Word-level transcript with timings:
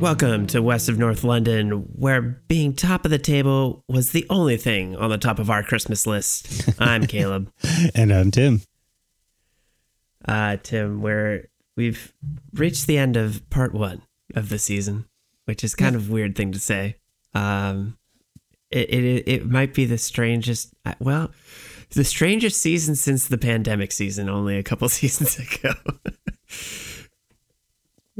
Welcome 0.00 0.46
to 0.48 0.62
West 0.62 0.88
of 0.88 0.98
North 0.98 1.24
London, 1.24 1.70
where 1.70 2.22
being 2.48 2.72
top 2.72 3.04
of 3.04 3.10
the 3.10 3.18
table 3.18 3.84
was 3.86 4.12
the 4.12 4.26
only 4.30 4.56
thing 4.56 4.96
on 4.96 5.10
the 5.10 5.18
top 5.18 5.38
of 5.38 5.50
our 5.50 5.62
Christmas 5.62 6.06
list. 6.06 6.70
I'm 6.80 7.06
Caleb. 7.06 7.52
and 7.94 8.10
I'm 8.10 8.30
Tim. 8.30 8.62
Uh, 10.26 10.56
Tim, 10.62 11.02
where 11.02 11.48
we've 11.76 12.14
reached 12.54 12.86
the 12.86 12.96
end 12.96 13.18
of 13.18 13.48
part 13.50 13.74
one 13.74 14.00
of 14.34 14.48
the 14.48 14.58
season, 14.58 15.04
which 15.44 15.62
is 15.62 15.74
kind 15.74 15.94
of 15.94 16.08
a 16.08 16.12
weird 16.12 16.34
thing 16.34 16.52
to 16.52 16.58
say. 16.60 16.96
Um, 17.34 17.98
it, 18.70 18.88
it 18.88 19.28
it 19.28 19.46
might 19.50 19.74
be 19.74 19.84
the 19.84 19.98
strangest. 19.98 20.72
uh, 20.86 20.94
Well, 20.98 21.30
the 21.90 22.04
strangest 22.04 22.60
season 22.62 22.96
since 22.96 23.28
the 23.28 23.38
pandemic 23.38 23.92
season, 23.92 24.30
only 24.30 24.56
a 24.56 24.62
couple 24.62 24.88
seasons 24.90 25.38
ago. 25.38 25.74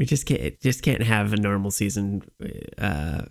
we 0.00 0.06
just 0.06 0.24
can't 0.24 0.59
just 0.60 0.82
can't 0.82 1.02
have 1.02 1.34
a 1.34 1.36
normal 1.36 1.70
season 1.70 2.22
uh, 2.78 3.27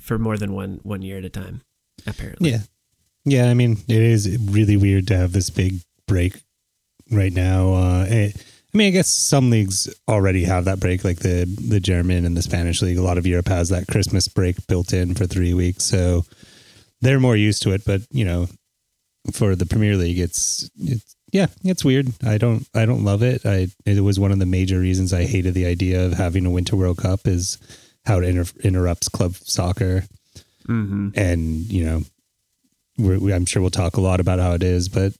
for 0.00 0.18
more 0.18 0.38
than 0.38 0.54
one 0.54 0.80
one 0.82 1.02
year 1.02 1.18
at 1.18 1.24
a 1.26 1.28
time. 1.28 1.60
Apparently, 2.06 2.50
Yeah. 2.50 2.58
Yeah, 3.28 3.50
I 3.50 3.54
mean, 3.54 3.78
it 3.88 4.02
is 4.02 4.38
really 4.40 4.76
weird 4.76 5.08
to 5.08 5.16
have 5.16 5.32
this 5.32 5.50
big 5.50 5.80
break 6.06 6.40
right 7.10 7.32
now. 7.32 7.74
Uh, 7.74 8.06
it, 8.08 8.36
I 8.72 8.78
mean, 8.78 8.86
I 8.86 8.90
guess 8.90 9.08
some 9.08 9.50
leagues 9.50 9.92
already 10.06 10.44
have 10.44 10.64
that 10.66 10.78
break, 10.78 11.02
like 11.04 11.18
the 11.18 11.44
the 11.44 11.80
German 11.80 12.24
and 12.24 12.36
the 12.36 12.42
Spanish 12.42 12.80
league. 12.80 12.98
A 12.98 13.02
lot 13.02 13.18
of 13.18 13.26
Europe 13.26 13.48
has 13.48 13.68
that 13.70 13.88
Christmas 13.88 14.28
break 14.28 14.64
built 14.68 14.92
in 14.92 15.14
for 15.14 15.26
three 15.26 15.54
weeks, 15.54 15.84
so 15.84 16.24
they're 17.00 17.20
more 17.20 17.36
used 17.36 17.62
to 17.64 17.72
it. 17.72 17.84
But 17.84 18.02
you 18.10 18.24
know, 18.24 18.46
for 19.32 19.56
the 19.56 19.66
Premier 19.66 19.96
League, 19.96 20.20
it's 20.20 20.70
it's 20.78 21.15
yeah, 21.36 21.46
it's 21.64 21.84
weird. 21.84 22.08
I 22.24 22.38
don't 22.38 22.66
I 22.74 22.86
don't 22.86 23.04
love 23.04 23.22
it. 23.22 23.44
I 23.44 23.68
it 23.84 24.00
was 24.00 24.18
one 24.18 24.32
of 24.32 24.38
the 24.38 24.46
major 24.46 24.78
reasons 24.80 25.12
I 25.12 25.24
hated 25.24 25.54
the 25.54 25.66
idea 25.66 26.04
of 26.06 26.14
having 26.14 26.46
a 26.46 26.50
Winter 26.50 26.76
World 26.76 26.98
Cup 26.98 27.26
is 27.26 27.58
how 28.04 28.18
it 28.18 28.24
inter- 28.24 28.60
interrupts 28.62 29.08
club 29.08 29.34
soccer, 29.34 30.04
hmm 30.66 31.10
and 31.14 31.40
you 31.70 31.84
know, 31.84 32.02
we're, 32.98 33.18
we, 33.18 33.32
I'm 33.34 33.46
sure 33.46 33.60
we'll 33.62 33.70
talk 33.82 33.96
a 33.96 34.00
lot 34.00 34.20
about 34.20 34.38
how 34.38 34.52
it 34.52 34.62
is, 34.62 34.88
but 34.88 35.12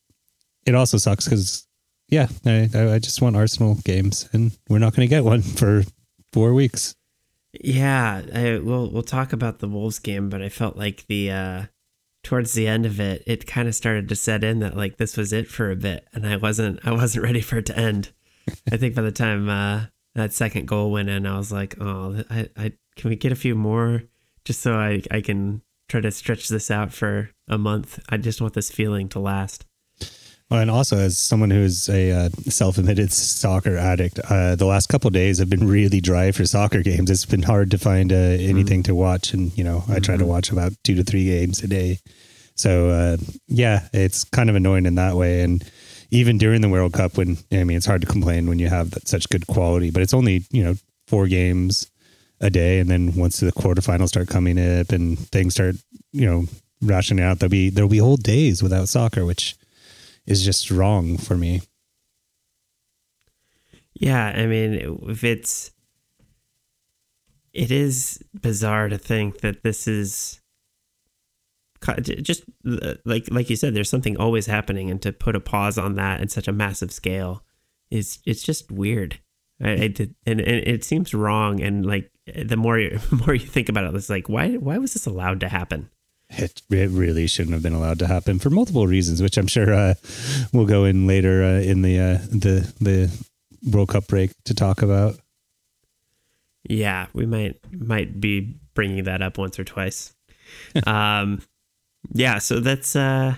it 0.65 0.75
also 0.75 0.97
sucks 0.99 1.25
because 1.27 1.67
yeah, 2.09 2.29
I 2.45 2.71
I 2.75 2.95
I 2.95 2.99
just 2.99 3.21
want 3.23 3.37
Arsenal 3.37 3.75
games, 3.85 4.29
and 4.33 4.53
we're 4.69 4.79
not 4.79 4.95
going 4.95 5.09
to 5.09 5.15
get 5.15 5.25
one 5.25 5.43
for 5.61 5.85
four 6.33 6.55
weeks. 6.55 6.95
yeah. 7.61 8.23
I, 8.35 8.59
we'll 8.59 8.89
we'll 8.91 9.03
talk 9.17 9.33
about 9.33 9.59
the 9.59 9.69
Wolves 9.69 9.99
game, 9.99 10.29
but 10.31 10.41
I 10.43 10.49
felt 10.49 10.77
like 10.77 11.05
the 11.09 11.31
uh, 11.31 11.63
towards 12.27 12.55
the 12.55 12.67
end 12.67 12.85
of 12.85 12.99
it, 12.99 13.23
it 13.25 13.47
kind 13.47 13.69
of 13.69 13.75
started 13.77 14.09
to 14.09 14.17
set 14.17 14.43
in 14.43 14.59
that 14.59 14.77
like 14.77 14.97
this 14.97 15.17
was 15.17 15.33
it 15.33 15.47
for 15.47 15.71
a 15.71 15.77
bit, 15.77 16.09
and 16.13 16.27
I 16.27 16.37
wasn't 16.37 16.81
I 16.85 16.91
wasn't 16.91 17.23
ready 17.29 17.41
for 17.41 17.59
it 17.59 17.67
to 17.67 17.79
end. 17.79 18.11
I 18.73 18.77
think 18.77 18.97
by 18.97 19.03
the 19.03 19.13
time 19.13 19.49
uh, 19.49 19.85
that 20.17 20.33
second 20.33 20.67
goal 20.67 20.91
went 20.91 21.09
in, 21.09 21.25
I 21.25 21.39
was 21.39 21.53
like, 21.53 21.81
oh, 21.81 22.25
I, 22.29 22.49
I 22.57 22.73
can 22.97 23.11
we 23.11 23.17
get 23.17 23.31
a 23.31 23.37
few 23.37 23.55
more 23.55 24.03
just 24.45 24.61
so 24.61 24.75
I 24.75 25.03
I 25.09 25.21
can 25.21 25.63
try 25.89 26.01
to 26.01 26.11
stretch 26.11 26.49
this 26.49 26.69
out 26.69 26.93
for 26.93 27.31
a 27.47 27.59
month. 27.59 28.01
I 28.09 28.17
just 28.17 28.41
want 28.41 28.55
this 28.55 28.73
feeling 28.73 29.09
to 29.11 29.21
last. 29.21 29.65
Well, 30.51 30.61
and 30.61 30.71
also 30.71 30.97
as 30.97 31.19
someone 31.19 31.51
who's 31.51 31.89
a 31.89 32.11
uh, 32.11 32.29
self-admitted 32.49 33.13
soccer 33.13 33.77
addict, 33.77 34.19
uh, 34.31 34.57
the 34.57 34.67
last 34.67 34.89
couple 34.89 35.09
of 35.09 35.15
days 35.15 35.39
have 35.39 35.51
been 35.51 35.69
really 35.69 36.01
dry 36.01 36.33
for 36.33 36.45
soccer 36.45 36.83
games. 36.83 37.09
It's 37.09 37.25
been 37.25 37.43
hard 37.43 37.71
to 37.73 37.79
find 37.79 38.13
uh, 38.13 38.17
anything 38.17 38.83
to 38.85 38.97
watch, 38.97 39.33
and 39.33 39.57
you 39.57 39.63
know, 39.63 39.85
I 39.89 40.01
try 40.01 40.17
to 40.17 40.27
watch 40.27 40.51
about 40.51 40.73
two 40.83 40.97
to 40.97 41.05
three 41.05 41.27
games 41.27 41.63
a 41.63 41.69
day. 41.69 41.99
So 42.57 42.89
uh, 42.91 43.17
yeah, 43.47 43.89
it's 43.93 44.25
kind 44.25 44.51
of 44.51 44.57
annoying 44.57 44.87
in 44.87 44.97
that 44.97 45.15
way. 45.15 45.43
And 45.43 45.65
even 46.11 46.39
during 46.39 46.63
the 46.63 46.69
World 46.69 46.93
Cup, 46.93 47.17
when 47.17 47.37
I 47.53 47.65
mean, 47.65 47.77
it's 47.77 47.87
hard 47.87 48.01
to 48.01 48.07
complain 48.07 48.49
when 48.49 48.59
you 48.59 48.69
have 48.69 48.91
that, 48.93 49.07
such 49.07 49.29
good 49.29 49.47
quality, 49.47 49.91
but 49.91 50.03
it's 50.03 50.15
only 50.15 50.45
you 50.51 50.65
know 50.65 50.75
four 51.07 51.27
games 51.27 51.91
a 52.41 52.51
day, 52.51 52.81
and 52.81 52.91
then 52.91 53.15
once 53.15 53.41
the 53.41 53.53
quarterfinals 53.53 54.09
start 54.09 54.29
coming 54.29 54.59
up 54.59 54.91
and 54.91 55.19
things 55.19 55.55
start 55.55 55.77
you 56.13 56.27
know 56.27 56.45
rationing 56.83 57.25
out, 57.25 57.39
there'll 57.39 57.51
be 57.51 57.71
there'll 57.71 57.91
be 57.91 57.99
whole 57.99 58.17
days 58.17 58.63
without 58.63 58.89
soccer, 58.89 59.25
which 59.25 59.57
is 60.27 60.45
just 60.45 60.71
wrong 60.71 61.17
for 61.19 61.37
me. 61.37 61.63
Yeah, 63.95 64.27
I 64.27 64.47
mean, 64.47 64.99
if 65.09 65.25
it's 65.25 65.71
it 67.53 67.71
is 67.71 68.23
bizarre 68.35 68.89
to 68.89 68.99
think 68.99 69.41
that 69.41 69.63
this 69.63 69.89
is 69.89 70.41
just 72.01 72.45
uh, 72.69 72.95
like 73.05 73.29
like 73.31 73.51
you 73.51 73.57
said 73.57 73.75
there's 73.75 73.91
something 73.91 74.17
always 74.17 74.47
happening 74.47 74.91
and 74.91 75.01
to 75.03 75.13
put 75.13 75.37
a 75.37 75.41
pause 75.41 75.79
on 75.79 75.95
that 75.95 76.21
in 76.21 76.29
such 76.29 76.49
a 76.49 76.53
massive 76.53 76.93
scale 76.93 77.43
is 77.91 78.19
it's 78.27 78.43
just 78.43 78.71
weird 78.71 79.19
I, 79.63 79.71
I 79.71 79.89
did, 79.89 80.15
and, 80.27 80.41
and 80.41 80.69
it 80.69 80.85
seems 80.85 81.15
wrong 81.15 81.61
and 81.61 81.87
like 81.87 82.11
the 82.27 82.57
more 82.57 82.79
you, 82.79 82.99
the 82.99 83.17
more 83.27 83.35
you 83.35 83.47
think 83.47 83.69
about 83.69 83.85
it 83.85 83.95
it's 83.95 84.11
like 84.11 84.29
why 84.29 84.55
why 84.55 84.79
was 84.79 84.93
this 84.93 85.07
allowed 85.07 85.41
to 85.41 85.49
happen 85.49 85.91
It, 86.31 86.63
it 86.71 86.91
really 86.91 87.27
shouldn't 87.27 87.55
have 87.55 87.63
been 87.63 87.73
allowed 87.73 88.01
to 88.01 88.09
happen 88.09 88.41
for 88.41 88.51
multiple 88.51 88.87
reasons, 88.89 89.23
which 89.23 89.37
I'm 89.37 89.47
sure 89.47 89.73
uh, 89.73 89.95
we'll 90.53 90.67
go 90.67 90.85
in 90.85 91.07
later 91.07 91.45
uh, 91.45 91.61
in 91.61 91.83
the 91.83 92.01
uh, 92.01 92.19
the 92.31 92.73
the 92.81 93.27
World 93.71 93.91
Cup 93.91 94.09
break 94.09 94.33
to 94.45 94.55
talk 94.55 94.83
about. 94.83 95.21
Yeah, 96.69 97.07
we 97.13 97.27
might 97.27 97.61
might 97.73 98.21
be 98.21 98.57
bringing 98.75 99.05
that 99.05 99.23
up 99.23 99.39
once 99.39 99.59
or 99.59 99.65
twice. 99.65 100.15
um, 100.87 101.43
yeah, 102.13 102.39
so 102.39 102.57
let's 102.57 102.97
uh, 102.97 103.37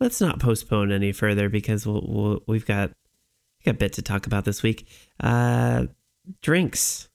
let's 0.00 0.20
not 0.20 0.40
postpone 0.40 0.92
any 0.92 1.12
further 1.12 1.48
because 1.48 1.86
we'll, 1.86 2.04
we'll 2.06 2.42
we've 2.46 2.66
got 2.66 2.90
we 2.90 3.64
got 3.64 3.76
a 3.76 3.78
bit 3.78 3.92
to 3.94 4.02
talk 4.02 4.26
about 4.26 4.44
this 4.44 4.62
week. 4.62 4.88
Uh, 5.20 5.86
drinks. 6.42 7.08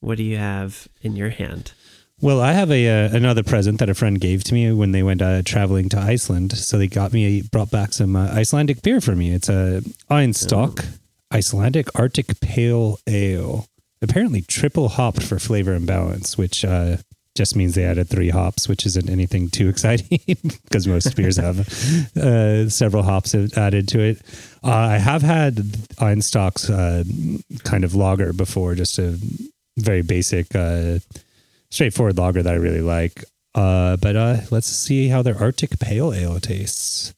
What 0.00 0.16
do 0.16 0.22
you 0.22 0.36
have 0.36 0.86
in 1.02 1.16
your 1.16 1.30
hand? 1.30 1.72
Well, 2.20 2.40
I 2.40 2.52
have 2.52 2.70
a 2.70 2.88
uh, 2.88 3.16
another 3.16 3.44
present 3.44 3.78
that 3.78 3.88
a 3.88 3.94
friend 3.94 4.20
gave 4.20 4.42
to 4.44 4.54
me 4.54 4.72
when 4.72 4.90
they 4.92 5.04
went 5.04 5.22
uh, 5.22 5.42
traveling 5.44 5.88
to 5.90 5.98
Iceland. 5.98 6.56
So 6.56 6.76
they 6.76 6.88
got 6.88 7.12
me 7.12 7.42
brought 7.42 7.70
back 7.70 7.92
some 7.92 8.16
uh, 8.16 8.28
Icelandic 8.32 8.82
beer 8.82 9.00
for 9.00 9.14
me. 9.14 9.32
It's 9.32 9.48
a 9.48 9.82
Einstök 10.10 10.98
Icelandic 11.32 11.88
Arctic 11.94 12.40
Pale 12.40 12.98
Ale. 13.06 13.66
Apparently 14.00 14.42
triple 14.42 14.88
hopped 14.88 15.22
for 15.22 15.38
flavor 15.38 15.72
and 15.72 15.86
balance, 15.86 16.38
which 16.38 16.64
uh, 16.64 16.98
just 17.38 17.56
means 17.56 17.74
they 17.74 17.84
added 17.84 18.08
three 18.08 18.28
hops, 18.28 18.68
which 18.68 18.84
isn't 18.84 19.08
anything 19.08 19.48
too 19.48 19.68
exciting 19.74 20.20
because 20.64 20.86
most 20.86 21.16
beers 21.16 21.36
have 21.36 21.60
uh, 22.16 22.68
several 22.68 23.02
hops 23.02 23.34
added 23.34 23.88
to 23.88 24.00
it. 24.00 24.20
Uh, 24.62 24.72
I 24.72 24.98
have 24.98 25.22
had 25.22 25.56
Einstök's 25.96 26.68
uh, 26.68 27.04
kind 27.64 27.84
of 27.84 27.94
lager 27.94 28.34
before, 28.34 28.74
just 28.74 28.98
a 28.98 29.18
very 29.78 30.02
basic. 30.02 30.54
Uh, 30.54 30.98
straightforward 31.70 32.18
lager 32.18 32.42
that 32.42 32.52
I 32.52 32.56
really 32.56 32.80
like. 32.80 33.24
Uh, 33.54 33.96
but 33.96 34.16
uh, 34.16 34.36
let's 34.50 34.66
see 34.68 35.08
how 35.08 35.22
their 35.22 35.36
Arctic 35.36 35.78
Pale 35.78 36.14
Ale 36.14 36.40
tastes. 36.40 37.14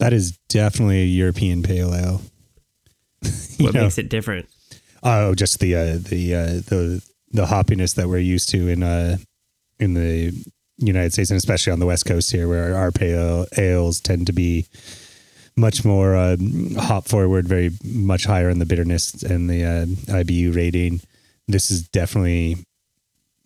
That 0.00 0.14
is 0.14 0.38
definitely 0.48 1.02
a 1.02 1.06
European 1.06 1.62
Pale 1.62 1.94
Ale. 1.94 2.22
What 3.60 3.74
know, 3.74 3.82
makes 3.82 3.98
it 3.98 4.08
different? 4.08 4.48
Oh, 5.02 5.34
just 5.34 5.60
the 5.60 5.74
uh, 5.74 5.98
the 5.98 6.34
uh, 6.34 6.46
the 6.46 7.04
the 7.32 7.44
hoppiness 7.44 7.94
that 7.96 8.08
we're 8.08 8.18
used 8.18 8.48
to 8.50 8.68
in 8.68 8.82
uh 8.82 9.18
in 9.78 9.92
the 9.92 10.32
United 10.78 11.12
States 11.12 11.30
and 11.30 11.36
especially 11.36 11.72
on 11.72 11.78
the 11.78 11.86
West 11.86 12.06
Coast 12.06 12.32
here, 12.32 12.48
where 12.48 12.74
our 12.74 12.90
pale 12.90 13.46
ales 13.58 14.00
tend 14.00 14.26
to 14.26 14.32
be 14.32 14.66
much 15.56 15.84
more 15.84 16.16
uh, 16.16 16.38
hop 16.78 17.06
forward, 17.06 17.46
very 17.46 17.70
much 17.84 18.24
higher 18.24 18.48
in 18.48 18.58
the 18.58 18.64
bitterness 18.64 19.22
and 19.22 19.50
the 19.50 19.62
uh, 19.62 19.84
IBU 20.12 20.56
rating. 20.56 21.02
This 21.46 21.70
is 21.70 21.86
definitely 21.88 22.56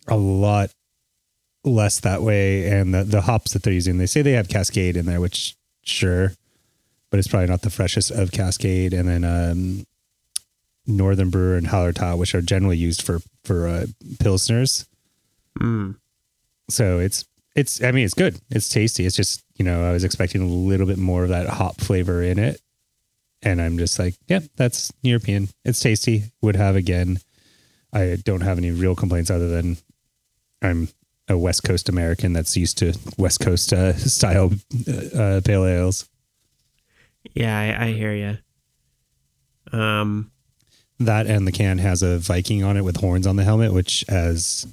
a 0.07 0.15
lot 0.15 0.71
less 1.65 1.99
that 1.99 2.21
way, 2.21 2.69
and 2.69 2.93
the 2.93 3.03
the 3.03 3.21
hops 3.21 3.51
that 3.51 3.63
they're 3.63 3.73
using, 3.73 3.97
they 3.97 4.05
say 4.05 4.21
they 4.21 4.31
have 4.31 4.47
Cascade 4.47 4.95
in 4.95 5.05
there, 5.05 5.19
which 5.19 5.57
sure, 5.83 6.31
but 7.09 7.19
it's 7.19 7.27
probably 7.27 7.47
not 7.47 7.61
the 7.61 7.69
freshest 7.69 8.11
of 8.11 8.31
Cascade, 8.31 8.93
and 8.93 9.07
then. 9.07 9.23
Um, 9.23 9.85
Northern 10.87 11.29
Brewer 11.29 11.57
and 11.57 11.67
Hallertau, 11.67 12.17
which 12.17 12.35
are 12.35 12.41
generally 12.41 12.77
used 12.77 13.01
for 13.01 13.19
for 13.43 13.67
uh, 13.67 13.85
pilsners. 14.17 14.85
Mm. 15.59 15.95
So 16.69 16.99
it's 16.99 17.25
it's 17.55 17.83
I 17.83 17.91
mean 17.91 18.05
it's 18.05 18.13
good. 18.13 18.39
It's 18.49 18.69
tasty. 18.69 19.05
It's 19.05 19.15
just 19.15 19.43
you 19.55 19.65
know 19.65 19.83
I 19.83 19.91
was 19.91 20.03
expecting 20.03 20.41
a 20.41 20.47
little 20.47 20.85
bit 20.85 20.97
more 20.97 21.23
of 21.23 21.29
that 21.29 21.47
hop 21.47 21.81
flavor 21.81 22.21
in 22.21 22.39
it, 22.39 22.61
and 23.41 23.61
I'm 23.61 23.77
just 23.77 23.97
like, 23.97 24.15
yeah, 24.27 24.41
that's 24.55 24.91
European. 25.01 25.49
It's 25.63 25.79
tasty. 25.79 26.25
Would 26.41 26.55
have 26.55 26.75
again. 26.75 27.19
I 27.93 28.17
don't 28.23 28.41
have 28.41 28.57
any 28.57 28.71
real 28.71 28.95
complaints 28.95 29.31
other 29.31 29.47
than 29.47 29.77
I'm 30.61 30.89
a 31.29 31.37
West 31.37 31.63
Coast 31.63 31.87
American 31.87 32.33
that's 32.33 32.57
used 32.57 32.77
to 32.79 32.93
West 33.17 33.39
Coast 33.39 33.71
uh, 33.71 33.93
style 33.95 34.51
uh, 34.87 35.17
uh, 35.17 35.41
pale 35.41 35.65
ales. 35.65 36.07
Yeah, 37.33 37.57
I, 37.79 37.87
I 37.87 37.91
hear 37.93 38.13
you. 38.13 39.77
Um, 39.77 40.31
That 40.99 41.27
and 41.27 41.47
the 41.47 41.51
can 41.51 41.79
has 41.79 42.01
a 42.03 42.17
Viking 42.19 42.63
on 42.63 42.77
it 42.77 42.83
with 42.83 42.97
horns 42.97 43.27
on 43.27 43.35
the 43.35 43.43
helmet, 43.43 43.73
which 43.73 44.05
as 44.07 44.67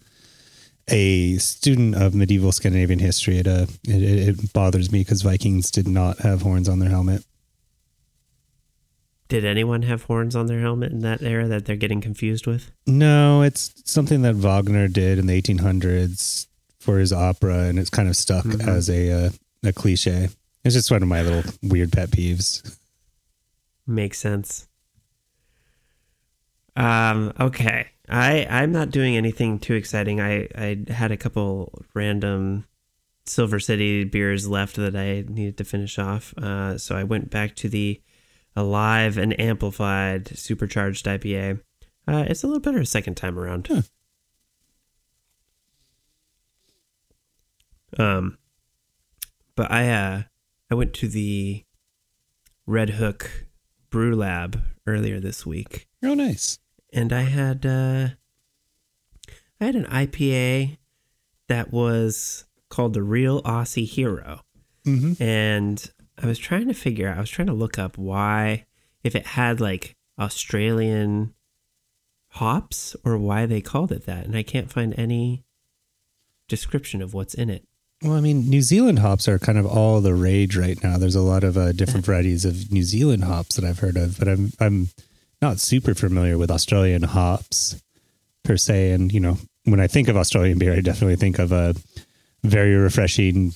a 0.88 1.36
student 1.38 1.94
of 1.94 2.14
medieval 2.14 2.52
Scandinavian 2.52 2.98
history, 2.98 3.38
it 3.38 3.46
uh, 3.48 3.66
it, 3.84 4.28
it 4.38 4.52
bothers 4.52 4.92
me 4.92 5.00
because 5.00 5.22
Vikings 5.22 5.70
did 5.70 5.88
not 5.88 6.18
have 6.20 6.42
horns 6.42 6.68
on 6.68 6.78
their 6.80 6.90
helmet. 6.90 7.24
Did 9.28 9.44
anyone 9.46 9.82
have 9.82 10.02
horns 10.04 10.36
on 10.36 10.46
their 10.46 10.60
helmet 10.60 10.92
in 10.92 10.98
that 11.00 11.22
era 11.22 11.48
that 11.48 11.64
they're 11.64 11.76
getting 11.76 12.02
confused 12.02 12.46
with? 12.46 12.70
No, 12.86 13.40
it's 13.42 13.72
something 13.90 14.22
that 14.22 14.34
Wagner 14.34 14.88
did 14.88 15.18
in 15.18 15.26
the 15.26 15.40
1800s 15.40 16.48
for 16.80 16.98
his 16.98 17.12
opera, 17.14 17.60
and 17.60 17.78
it's 17.78 17.88
kind 17.90 18.08
of 18.10 18.16
stuck 18.16 18.44
Mhm. 18.44 18.68
as 18.68 18.90
a 18.90 19.10
uh, 19.26 19.30
a 19.64 19.72
cliche. 19.72 20.28
It's 20.64 20.74
just 20.74 20.90
one 20.90 21.02
of 21.02 21.08
my 21.08 21.22
little 21.22 21.52
weird 21.62 21.92
pet 21.92 22.10
peeves. 22.10 22.78
Makes 23.86 24.18
sense. 24.18 24.68
Um, 26.76 27.32
okay. 27.38 27.88
I 28.08 28.46
I'm 28.48 28.72
not 28.72 28.90
doing 28.90 29.16
anything 29.16 29.58
too 29.58 29.74
exciting. 29.74 30.20
I 30.20 30.48
I 30.54 30.84
had 30.92 31.10
a 31.12 31.16
couple 31.16 31.82
random 31.94 32.66
Silver 33.26 33.60
City 33.60 34.04
beers 34.04 34.48
left 34.48 34.76
that 34.76 34.96
I 34.96 35.24
needed 35.28 35.56
to 35.58 35.64
finish 35.64 35.98
off. 35.98 36.36
Uh, 36.36 36.78
so 36.78 36.96
I 36.96 37.04
went 37.04 37.30
back 37.30 37.54
to 37.56 37.68
the 37.68 38.00
Alive 38.54 39.16
and 39.18 39.38
Amplified 39.40 40.36
Supercharged 40.36 41.06
IPA. 41.06 41.60
Uh, 42.06 42.24
it's 42.28 42.42
a 42.42 42.46
little 42.46 42.60
better 42.60 42.80
a 42.80 42.86
second 42.86 43.14
time 43.14 43.38
around. 43.38 43.68
Huh. 43.68 43.82
Um, 47.98 48.38
but 49.54 49.70
I 49.70 49.88
uh 49.90 50.22
I 50.72 50.74
went 50.74 50.94
to 50.94 51.08
the 51.08 51.66
Red 52.64 52.88
Hook 52.90 53.46
Brew 53.90 54.16
Lab 54.16 54.62
earlier 54.86 55.20
this 55.20 55.44
week, 55.44 55.86
Oh, 56.02 56.14
nice. 56.14 56.60
and 56.94 57.12
I 57.12 57.24
had 57.24 57.66
uh, 57.66 58.08
I 59.60 59.64
had 59.66 59.74
an 59.76 59.84
IPA 59.84 60.78
that 61.48 61.70
was 61.74 62.46
called 62.70 62.94
the 62.94 63.02
Real 63.02 63.42
Aussie 63.42 63.86
Hero, 63.86 64.40
Mm-hmm. 64.86 65.22
and 65.22 65.90
I 66.16 66.26
was 66.26 66.38
trying 66.38 66.68
to 66.68 66.74
figure 66.74 67.06
out. 67.06 67.18
I 67.18 67.20
was 67.20 67.28
trying 67.28 67.48
to 67.48 67.52
look 67.52 67.78
up 67.78 67.98
why, 67.98 68.64
if 69.04 69.14
it 69.14 69.26
had 69.26 69.60
like 69.60 69.94
Australian 70.18 71.34
hops, 72.28 72.96
or 73.04 73.18
why 73.18 73.44
they 73.44 73.60
called 73.60 73.92
it 73.92 74.06
that, 74.06 74.24
and 74.24 74.34
I 74.34 74.42
can't 74.42 74.72
find 74.72 74.94
any 74.98 75.44
description 76.48 77.02
of 77.02 77.12
what's 77.12 77.34
in 77.34 77.50
it. 77.50 77.68
Well, 78.02 78.14
I 78.14 78.20
mean, 78.20 78.50
New 78.50 78.62
Zealand 78.62 78.98
hops 78.98 79.28
are 79.28 79.38
kind 79.38 79.58
of 79.58 79.66
all 79.66 80.00
the 80.00 80.14
rage 80.14 80.56
right 80.56 80.82
now. 80.82 80.98
There's 80.98 81.14
a 81.14 81.22
lot 81.22 81.44
of 81.44 81.56
uh, 81.56 81.70
different 81.70 82.04
varieties 82.04 82.44
of 82.44 82.72
New 82.72 82.82
Zealand 82.82 83.24
hops 83.24 83.54
that 83.56 83.64
I've 83.64 83.78
heard 83.78 83.96
of, 83.96 84.18
but 84.18 84.26
I'm 84.26 84.52
I'm 84.58 84.88
not 85.40 85.60
super 85.60 85.94
familiar 85.94 86.36
with 86.36 86.50
Australian 86.50 87.04
hops 87.04 87.80
per 88.42 88.56
se. 88.56 88.90
And 88.90 89.12
you 89.12 89.20
know, 89.20 89.38
when 89.64 89.78
I 89.78 89.86
think 89.86 90.08
of 90.08 90.16
Australian 90.16 90.58
beer, 90.58 90.72
I 90.72 90.80
definitely 90.80 91.16
think 91.16 91.38
of 91.38 91.52
a 91.52 91.76
very 92.42 92.74
refreshing 92.74 93.52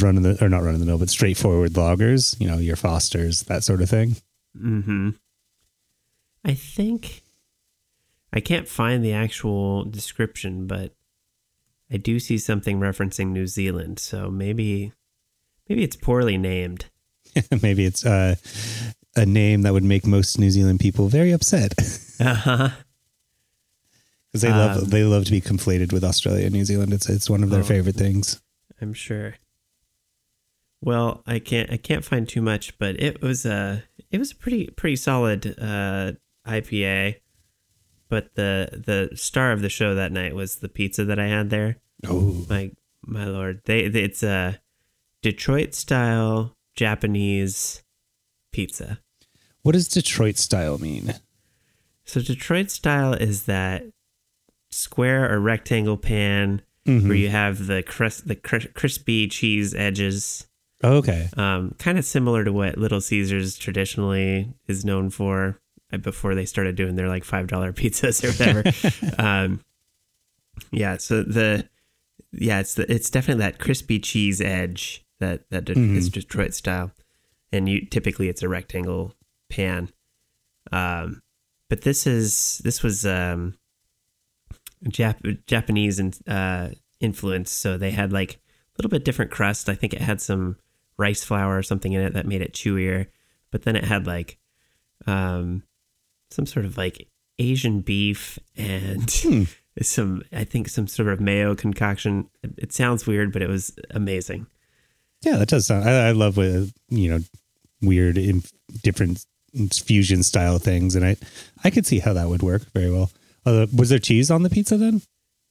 run 0.00 0.16
of 0.16 0.22
the 0.22 0.42
or 0.42 0.48
not 0.48 0.62
run 0.62 0.74
of 0.74 0.80
the 0.80 0.86
mill, 0.86 0.98
but 0.98 1.10
straightforward 1.10 1.72
lagers. 1.72 2.38
You 2.40 2.48
know, 2.48 2.56
your 2.56 2.76
Fosters, 2.76 3.42
that 3.44 3.62
sort 3.62 3.82
of 3.82 3.90
thing. 3.90 4.16
Mm-hmm. 4.56 5.10
I 6.46 6.54
think 6.54 7.22
I 8.32 8.40
can't 8.40 8.68
find 8.68 9.04
the 9.04 9.12
actual 9.12 9.84
description, 9.84 10.66
but 10.66 10.94
I 11.92 11.98
do 11.98 12.18
see 12.18 12.38
something 12.38 12.80
referencing 12.80 13.28
New 13.28 13.46
Zealand, 13.46 13.98
so 13.98 14.30
maybe 14.30 14.92
maybe 15.68 15.82
it's 15.84 15.96
poorly 15.96 16.38
named. 16.38 16.86
Maybe 17.62 17.84
it's 17.86 18.04
uh, 18.04 18.34
a 19.16 19.24
name 19.24 19.62
that 19.62 19.72
would 19.72 19.84
make 19.84 20.06
most 20.06 20.38
New 20.38 20.50
Zealand 20.50 20.80
people 20.80 21.08
very 21.08 21.32
upset 21.32 21.72
Uh-huh. 22.20 22.68
because 24.30 24.42
they 24.42 24.50
love 24.50 24.82
Um, 24.82 24.88
they 24.90 25.02
love 25.04 25.24
to 25.24 25.30
be 25.30 25.40
conflated 25.40 25.92
with 25.94 26.04
Australia 26.04 26.44
and 26.44 26.52
New 26.54 26.64
Zealand. 26.66 26.92
It's 26.92 27.08
it's 27.08 27.30
one 27.30 27.42
of 27.42 27.48
their 27.50 27.60
Oh. 27.60 27.64
favorite 27.64 27.96
things. 27.96 28.40
I'm 28.80 28.92
sure. 28.92 29.36
Well, 30.82 31.22
I 31.26 31.38
can't 31.38 31.70
I 31.70 31.76
can't 31.78 32.04
find 32.04 32.28
too 32.28 32.42
much, 32.42 32.76
but 32.78 33.00
it 33.00 33.22
was 33.22 33.46
a 33.46 33.84
it 34.10 34.18
was 34.18 34.32
a 34.32 34.36
pretty 34.36 34.66
pretty 34.76 34.96
solid 34.96 35.54
uh, 35.58 36.12
IPA. 36.46 37.16
But 38.08 38.34
the 38.34 38.82
the 39.10 39.16
star 39.16 39.52
of 39.52 39.62
the 39.62 39.68
show 39.70 39.94
that 39.94 40.12
night 40.12 40.34
was 40.34 40.56
the 40.56 40.68
pizza 40.68 41.04
that 41.06 41.18
I 41.18 41.28
had 41.28 41.48
there. 41.50 41.78
Oh, 42.06 42.44
my 42.48 42.70
my 43.04 43.24
lord 43.24 43.62
they, 43.64 43.88
they- 43.88 44.02
it's 44.04 44.22
a 44.22 44.60
detroit 45.22 45.74
style 45.74 46.56
japanese 46.74 47.82
pizza 48.52 48.98
what 49.62 49.72
does 49.72 49.86
Detroit 49.88 50.36
style 50.38 50.78
mean? 50.78 51.14
so 52.04 52.20
detroit 52.20 52.70
style 52.70 53.12
is 53.14 53.44
that 53.44 53.84
square 54.70 55.32
or 55.32 55.38
rectangle 55.40 55.96
pan 55.96 56.62
Mhm. 56.86 57.06
where 57.06 57.16
you 57.16 57.28
have 57.28 57.66
the 57.68 57.82
crust 57.84 58.26
the 58.26 58.34
cr- 58.34 58.66
crispy 58.74 59.28
cheese 59.28 59.72
edges 59.74 60.48
Okay. 60.82 61.28
um, 61.36 61.76
kind 61.78 61.96
of 61.96 62.04
similar 62.04 62.42
to 62.42 62.52
what 62.52 62.76
little 62.76 63.00
caesars 63.00 63.56
traditionally 63.56 64.52
is 64.66 64.84
known 64.84 65.08
for 65.10 65.60
uh, 65.92 65.98
before 65.98 66.34
they 66.34 66.44
started 66.44 66.74
doing 66.74 66.96
their 66.96 67.06
like 67.08 67.22
five 67.22 67.46
dollar 67.46 67.72
pizzas 67.80 68.24
or 68.24 68.32
whatever 68.32 69.22
um, 69.22 69.60
yeah 70.72 70.96
so 70.96 71.22
the 71.22 71.68
yeah 72.32 72.60
it's 72.60 72.74
the, 72.74 72.90
it's 72.92 73.10
definitely 73.10 73.42
that 73.42 73.58
crispy 73.58 73.98
cheese 73.98 74.40
edge 74.40 75.04
that 75.20 75.48
that 75.50 75.64
Mhm. 75.66 75.96
is 75.96 76.08
detroit 76.08 76.54
style. 76.54 76.92
And 77.52 77.68
you 77.68 77.84
typically 77.86 78.28
it's 78.28 78.42
a 78.42 78.48
rectangle 78.48 79.14
pan. 79.50 79.90
Um 80.70 81.22
but 81.68 81.82
this 81.82 82.06
is 82.06 82.60
this 82.64 82.82
was 82.82 83.04
um 83.06 83.54
Jap- 84.84 85.46
japanese 85.46 85.98
and 86.00 86.18
uh 86.26 86.70
influence. 87.00 87.50
So 87.52 87.76
they 87.78 87.92
had 87.92 88.12
like 88.12 88.34
a 88.34 88.38
little 88.78 88.90
bit 88.90 89.04
different 89.04 89.30
crust. 89.30 89.68
I 89.68 89.74
think 89.74 89.92
it 89.94 90.00
had 90.00 90.20
some 90.20 90.56
rice 90.98 91.22
flour 91.24 91.56
or 91.56 91.62
something 91.62 91.92
in 91.92 92.00
it 92.00 92.14
that 92.14 92.26
made 92.26 92.42
it 92.42 92.52
chewier. 92.52 93.06
But 93.52 93.62
then 93.62 93.76
it 93.76 93.84
had 93.84 94.06
like 94.06 94.38
um 95.06 95.62
some 96.30 96.46
sort 96.46 96.64
of 96.64 96.76
like 96.76 97.08
asian 97.38 97.80
beef 97.80 98.38
and 98.56 99.10
Hmm. 99.10 99.42
Some 99.80 100.22
i 100.32 100.44
think 100.44 100.68
some 100.68 100.86
sort 100.86 101.08
of 101.08 101.20
mayo 101.20 101.54
concoction 101.54 102.28
it, 102.58 102.72
sounds 102.72 103.06
weird 103.06 103.32
but 103.32 103.40
it 103.42 103.48
was 103.48 103.72
amazing 103.90 104.46
Yeah, 105.24 105.36
that 105.38 105.48
does 105.48 105.66
sound. 105.66 105.88
I, 105.88 106.08
I 106.08 106.12
love 106.12 106.36
with 106.36 106.72
you 106.88 107.08
know 107.10 107.20
weird, 107.80 108.18
in, 108.18 108.42
different 108.82 109.24
fusion 109.72 110.22
style 110.22 110.58
things, 110.58 110.94
and 110.96 111.04
I 111.04 111.16
I 111.64 111.70
could 111.70 111.86
see 111.86 112.00
how 112.00 112.12
that 112.14 112.28
would 112.28 112.42
work 112.42 112.62
very 112.74 112.90
well. 112.90 113.10
Uh, 113.46 113.66
was 113.76 113.88
there 113.90 113.98
cheese 114.00 114.30
on 114.30 114.42
the 114.42 114.50
pizza 114.50 114.76
then? 114.76 115.02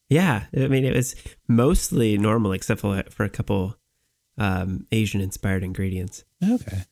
yeah 0.10 0.44
i 0.58 0.68
mean 0.68 0.84
it 0.84 0.94
was 0.94 1.16
mostly 1.48 2.18
normal 2.18 2.52
except 2.52 2.82
for 2.82 3.02
for 3.10 3.24
a 3.24 3.30
couple 3.30 3.78
um 4.38 4.86
asian 4.92 5.22
inspired 5.22 5.64
ingredients 5.64 6.26
Okay, 6.44 6.84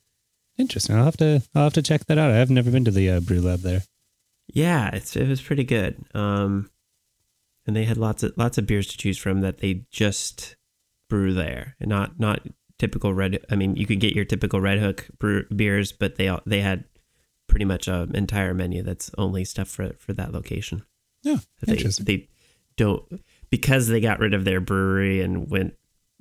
interesting. 0.57 0.95
I'll 0.95 1.03
have 1.03 1.17
to 1.17 1.41
I'll 1.53 1.65
have 1.65 1.73
to 1.73 1.81
check 1.81 2.05
that 2.05 2.17
out. 2.17 2.31
I've 2.31 2.49
never 2.49 2.71
been 2.71 2.85
to 2.85 2.91
the 2.91 3.09
uh, 3.09 3.19
brew 3.19 3.41
lab 3.41 3.59
there. 3.59 3.83
yeah 4.53 4.89
it's 4.95 5.15
it 5.17 5.27
was 5.27 5.41
pretty 5.41 5.65
good 5.65 5.97
um 6.15 6.69
and 7.69 7.75
they 7.75 7.83
had 7.85 7.97
lots 7.97 8.23
of 8.23 8.33
lots 8.35 8.57
of 8.57 8.65
beers 8.65 8.87
to 8.87 8.97
choose 8.97 9.19
from 9.19 9.41
that 9.41 9.59
they 9.59 9.85
just 9.91 10.55
brew 11.07 11.35
there. 11.35 11.75
And 11.79 11.87
not 11.87 12.19
not 12.19 12.41
typical 12.79 13.13
red 13.13 13.37
i 13.51 13.55
mean 13.55 13.75
you 13.75 13.85
could 13.85 13.99
get 13.99 14.15
your 14.15 14.23
typical 14.25 14.59
red 14.59 14.79
hook 14.79 15.05
brew, 15.19 15.45
beers 15.53 15.91
but 15.91 16.15
they 16.15 16.29
all 16.29 16.41
they 16.45 16.61
had 16.61 16.85
pretty 17.47 17.65
much 17.65 17.87
an 17.87 18.15
entire 18.15 18.53
menu 18.55 18.81
that's 18.81 19.11
only 19.19 19.45
stuff 19.45 19.67
for 19.67 19.93
for 19.99 20.13
that 20.13 20.33
location. 20.33 20.83
Yeah, 21.21 21.37
they, 21.61 21.73
interesting. 21.73 22.05
they 22.05 22.27
don't 22.75 23.03
because 23.51 23.87
they 23.87 24.01
got 24.01 24.19
rid 24.19 24.33
of 24.33 24.45
their 24.45 24.59
brewery 24.59 25.21
and 25.21 25.47
went 25.51 25.75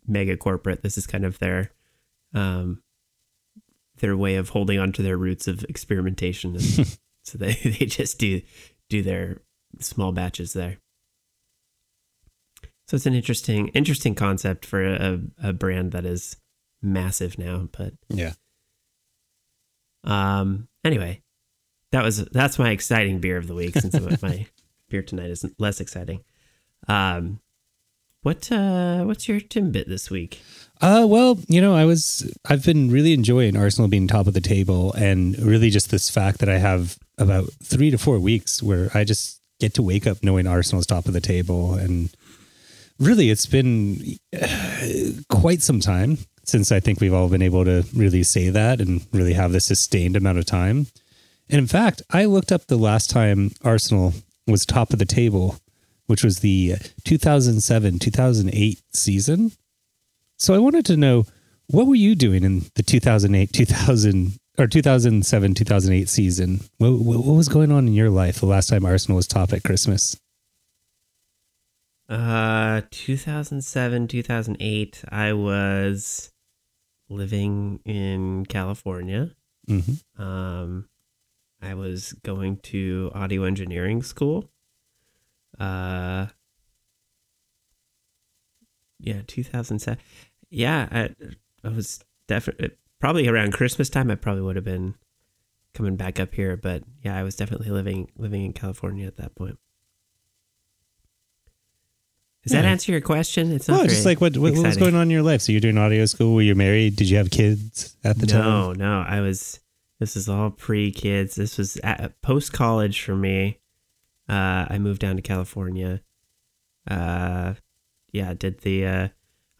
mega 0.06 0.36
corporate 0.36 0.82
this 0.82 0.98
is 0.98 1.06
kind 1.06 1.24
of 1.24 1.38
their 1.38 1.70
um 2.34 2.82
their 4.00 4.18
way 4.18 4.36
of 4.36 4.50
holding 4.50 4.78
on 4.78 4.92
to 4.92 5.02
their 5.02 5.16
roots 5.16 5.48
of 5.48 5.64
experimentation. 5.64 6.58
So 7.24 7.36
they, 7.36 7.52
they 7.64 7.84
just 7.84 8.18
do 8.18 8.40
do 8.88 9.02
their 9.02 9.42
small 9.80 10.12
batches 10.12 10.54
there 10.54 10.78
so 12.88 12.94
it's 12.96 13.06
an 13.06 13.14
interesting 13.14 13.68
interesting 13.68 14.14
concept 14.14 14.64
for 14.66 14.82
a, 14.84 15.20
a 15.42 15.52
brand 15.52 15.92
that 15.92 16.04
is 16.04 16.36
massive 16.82 17.38
now 17.38 17.68
but 17.76 17.92
Yeah. 18.08 18.32
um. 20.04 20.68
Anyway, 20.84 21.22
that 21.92 22.02
was 22.04 22.24
that's 22.26 22.58
my 22.58 22.70
exciting 22.70 23.18
beer 23.20 23.36
of 23.36 23.46
the 23.46 23.54
week. 23.54 23.74
Since 23.78 24.22
my 24.22 24.46
beer 24.88 25.02
tonight 25.02 25.30
is 25.30 25.44
less 25.58 25.80
exciting. 25.80 26.20
Um, 26.86 27.40
what 28.22 28.50
uh, 28.50 29.04
what's 29.04 29.28
your 29.28 29.40
timbit 29.40 29.86
this 29.88 30.10
week? 30.10 30.40
Uh, 30.80 31.04
well, 31.08 31.38
you 31.48 31.60
know, 31.60 31.74
I 31.74 31.84
was 31.84 32.32
I've 32.48 32.64
been 32.64 32.90
really 32.90 33.12
enjoying 33.12 33.56
Arsenal 33.56 33.88
being 33.88 34.06
top 34.06 34.26
of 34.28 34.34
the 34.34 34.40
table, 34.40 34.92
and 34.94 35.38
really 35.38 35.70
just 35.70 35.90
this 35.90 36.08
fact 36.08 36.38
that 36.38 36.48
I 36.48 36.58
have 36.58 36.96
about 37.18 37.50
three 37.62 37.90
to 37.90 37.98
four 37.98 38.18
weeks 38.20 38.62
where 38.62 38.90
I 38.94 39.04
just 39.04 39.40
get 39.60 39.74
to 39.74 39.82
wake 39.82 40.06
up 40.06 40.22
knowing 40.22 40.46
Arsenal's 40.46 40.86
top 40.86 41.06
of 41.06 41.12
the 41.12 41.20
table, 41.20 41.74
and 41.74 42.10
really, 42.98 43.30
it's 43.30 43.46
been 43.46 44.18
uh, 44.40 45.22
quite 45.28 45.62
some 45.62 45.80
time 45.80 46.18
since 46.44 46.72
I 46.72 46.80
think 46.80 47.00
we've 47.00 47.14
all 47.14 47.28
been 47.28 47.42
able 47.42 47.64
to 47.64 47.84
really 47.94 48.22
say 48.22 48.48
that 48.48 48.80
and 48.80 49.06
really 49.12 49.34
have 49.34 49.52
the 49.52 49.60
sustained 49.60 50.16
amount 50.16 50.38
of 50.38 50.46
time. 50.46 50.86
And 51.50 51.58
in 51.58 51.66
fact, 51.66 52.02
I 52.10 52.24
looked 52.24 52.52
up 52.52 52.66
the 52.66 52.76
last 52.76 53.10
time 53.10 53.52
Arsenal 53.62 54.14
was 54.46 54.64
top 54.64 54.92
of 54.92 54.98
the 54.98 55.04
table 55.04 55.56
which 56.08 56.24
was 56.24 56.40
the 56.40 56.74
2007 57.04 57.98
2008 58.00 58.82
season. 58.92 59.52
So 60.38 60.54
I 60.54 60.58
wanted 60.58 60.84
to 60.86 60.96
know 60.96 61.26
what 61.68 61.86
were 61.86 61.94
you 61.94 62.16
doing 62.16 62.42
in 62.42 62.64
the 62.74 62.82
2008 62.82 63.52
2000 63.52 64.38
or 64.58 64.66
2007 64.66 65.54
2008 65.54 66.08
season? 66.08 66.60
What, 66.78 66.92
what, 66.92 67.18
what 67.18 67.36
was 67.36 67.48
going 67.48 67.70
on 67.70 67.86
in 67.86 67.94
your 67.94 68.10
life 68.10 68.40
the 68.40 68.46
last 68.46 68.70
time 68.70 68.84
Arsenal 68.84 69.16
was 69.16 69.28
top 69.28 69.52
at 69.52 69.62
Christmas? 69.62 70.18
Uh, 72.08 72.82
2007, 72.90 74.08
2008, 74.08 75.04
I 75.10 75.32
was 75.34 76.32
living 77.08 77.80
in 77.84 78.46
California. 78.46 79.32
Mm-hmm. 79.68 80.22
Um, 80.22 80.88
I 81.60 81.74
was 81.74 82.14
going 82.24 82.58
to 82.58 83.10
audio 83.14 83.44
engineering 83.44 84.02
school. 84.02 84.50
Uh, 85.58 86.26
yeah, 88.98 89.22
2007. 89.26 90.02
Yeah, 90.50 90.88
I, 90.90 91.10
I 91.62 91.68
was 91.68 92.00
definitely 92.26 92.70
probably 93.00 93.28
around 93.28 93.52
Christmas 93.52 93.90
time. 93.90 94.10
I 94.10 94.14
probably 94.14 94.42
would 94.42 94.56
have 94.56 94.64
been 94.64 94.94
coming 95.74 95.96
back 95.96 96.18
up 96.18 96.34
here, 96.34 96.56
but 96.56 96.84
yeah, 97.02 97.16
I 97.16 97.22
was 97.22 97.36
definitely 97.36 97.70
living 97.70 98.10
living 98.16 98.44
in 98.44 98.52
California 98.52 99.06
at 99.06 99.16
that 99.16 99.34
point. 99.34 99.58
Does 102.48 102.62
that 102.62 102.64
answer 102.64 102.92
your 102.92 103.00
question? 103.00 103.52
It's 103.52 103.68
Oh, 103.68 103.74
not 103.74 103.88
just 103.88 104.02
very 104.02 104.14
like 104.14 104.20
what, 104.20 104.36
what, 104.36 104.54
what 104.54 104.64
was 104.64 104.76
going 104.76 104.94
on 104.94 105.02
in 105.02 105.10
your 105.10 105.22
life? 105.22 105.40
So 105.42 105.52
you're 105.52 105.60
doing 105.60 105.78
audio 105.78 106.04
school. 106.06 106.34
Were 106.34 106.42
you 106.42 106.54
married? 106.54 106.96
Did 106.96 107.08
you 107.10 107.16
have 107.16 107.30
kids 107.30 107.96
at 108.04 108.18
the 108.18 108.26
time? 108.26 108.42
no, 108.42 108.72
no. 108.72 109.04
I 109.06 109.20
was. 109.20 109.60
This 110.00 110.16
is 110.16 110.28
all 110.28 110.50
pre 110.50 110.92
kids. 110.92 111.34
This 111.34 111.58
was 111.58 111.78
post 112.22 112.52
college 112.52 113.00
for 113.02 113.16
me. 113.16 113.58
Uh, 114.28 114.66
I 114.70 114.78
moved 114.78 115.00
down 115.00 115.16
to 115.16 115.22
California. 115.22 116.00
Uh, 116.88 117.54
yeah, 118.12 118.32
did 118.34 118.60
the 118.60 118.86
uh, 118.86 119.08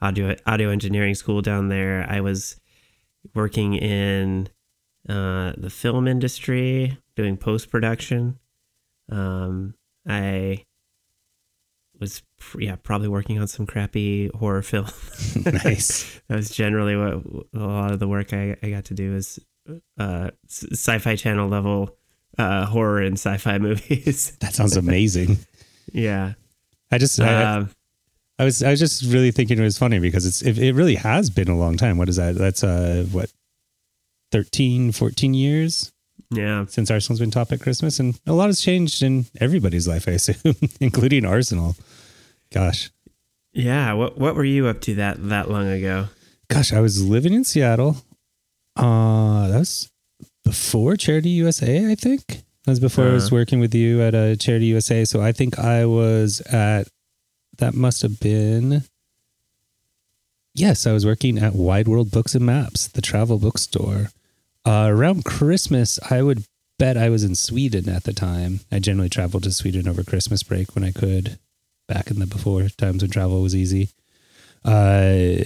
audio 0.01 0.37
audio 0.47 0.71
engineering 0.71 1.15
school 1.15 1.43
down 1.43 1.69
there. 1.69 2.07
I 2.09 2.21
was 2.21 2.61
working 3.35 3.75
in 3.75 4.49
uh, 5.09 5.53
the 5.57 5.71
film 5.71 6.07
industry, 6.07 6.99
doing 7.17 7.37
post 7.37 7.71
production. 7.71 8.39
Um, 9.11 9.75
I 10.07 10.65
was 12.01 12.23
yeah 12.59 12.77
probably 12.77 13.09
working 13.09 13.39
on 13.39 13.49
some 13.49 13.67
crappy 13.67 14.29
horror 14.35 14.63
film. 14.63 14.87
nice. 15.65 16.21
that 16.29 16.37
was 16.37 16.51
generally 16.51 16.97
what 16.97 17.23
a 17.55 17.67
lot 17.67 17.93
of 17.93 17.99
the 17.99 18.09
work 18.09 18.33
I, 18.33 18.57
I 18.63 18.71
got 18.71 18.87
to 18.87 18.95
do 18.95 19.15
is 19.17 19.39
uh, 19.99 20.31
sci-fi 20.49 21.17
channel 21.17 21.49
level 21.49 21.97
uh, 22.39 22.67
horror 22.67 23.03
and 23.03 23.15
sci-fi 23.15 23.59
movies. 23.59 24.37
That 24.41 24.55
sounds 24.55 24.77
amazing. 24.77 25.39
yeah. 25.93 26.35
I 26.91 26.99
just, 26.99 27.21
I, 27.21 27.57
Um, 27.57 27.71
I 28.39 28.45
was, 28.45 28.63
I 28.63 28.71
was 28.71 28.79
just 28.79 29.03
really 29.13 29.31
thinking 29.31 29.59
it 29.59 29.63
was 29.63 29.77
funny 29.77 29.99
because 29.99 30.25
it's, 30.25 30.43
it, 30.43 30.59
it 30.59 30.75
really 30.75 30.95
has 30.95 31.29
been 31.29 31.49
a 31.49 31.57
long 31.59 31.77
time. 31.77 31.99
What 31.99 32.09
is 32.09 32.17
that? 32.17 32.37
That's 32.37 32.63
uh, 32.63 33.05
what, 33.11 33.31
13, 34.31 34.93
14 34.93 35.35
years 35.35 35.93
yeah. 36.31 36.65
since 36.69 36.91
Arsenal's 36.91 37.21
been 37.21 37.31
top 37.31 37.53
at 37.53 37.61
Christmas, 37.61 37.99
and 38.01 38.19
a 38.27 38.33
lot 38.33 38.47
has 38.47 38.61
changed 38.61 39.03
in 39.03 39.27
everybody's 39.41 39.87
life, 39.89 40.07
I 40.09 40.13
assume, 40.13 40.55
including 40.81 41.25
Arsenal. 41.25 41.77
Gosh, 42.53 42.91
Yeah. 43.53 43.93
What 43.95 44.19
What 44.19 44.35
were 44.35 44.45
you 44.45 44.67
up 44.67 44.81
to 44.83 44.95
that 44.97 45.17
that 45.29 45.51
long 45.51 45.69
ago? 45.69 46.09
gosh, 46.49 46.73
I 46.73 46.81
was 46.81 47.07
living 47.07 47.35
in 47.35 47.45
Seattle. 47.45 47.97
Uh, 48.77 49.49
that 49.49 49.59
was 49.59 49.91
before 50.45 50.97
Charity 50.97 51.31
USA, 51.31 51.91
I 51.91 51.95
think. 51.95 52.25
That 52.65 52.73
was 52.73 52.81
before 52.81 53.09
I 53.09 53.13
was 53.13 53.27
Uh-huh. 53.27 53.37
working 53.37 53.61
with 53.61 53.75
you 53.75 54.01
at 54.03 54.15
uh, 54.15 54.37
Charity 54.37 54.67
USA. 54.67 55.05
So 55.05 55.21
I 55.21 55.33
think 55.33 55.59
I 55.59 55.85
was 55.85 56.41
at, 56.43 56.89
that 57.59 57.75
must 57.75 58.01
have 58.03 58.19
been, 58.21 58.85
yes, 60.55 60.87
I 60.87 60.93
was 60.93 61.05
working 61.05 61.39
at 61.39 61.55
Wide 61.55 61.89
World 61.89 62.11
Books 62.11 62.35
and 62.35 62.47
Maps, 62.47 62.89
the 62.89 63.03
travel 63.03 63.39
bookstore. 63.39 64.11
Uh, 64.69 64.87
around 64.91 65.25
Christmas, 65.25 65.99
I 66.11 66.21
would 66.21 66.45
bet 66.79 66.99
I 66.99 67.09
was 67.09 67.25
in 67.25 67.35
Sweden 67.35 67.89
at 67.89 68.05
the 68.05 68.13
time. 68.13 68.61
I 68.71 68.81
generally 68.81 69.09
traveled 69.09 69.45
to 69.45 69.51
Sweden 69.51 69.89
over 69.89 70.05
Christmas 70.05 70.43
break 70.43 70.75
when 70.75 70.85
I 70.85 70.93
could, 70.93 71.39
back 71.87 72.11
in 72.11 72.19
the 72.19 72.27
before 72.27 72.69
times 72.69 73.03
when 73.03 73.11
travel 73.11 73.41
was 73.41 73.57
easy. 73.57 73.89
Uh, 74.67 75.45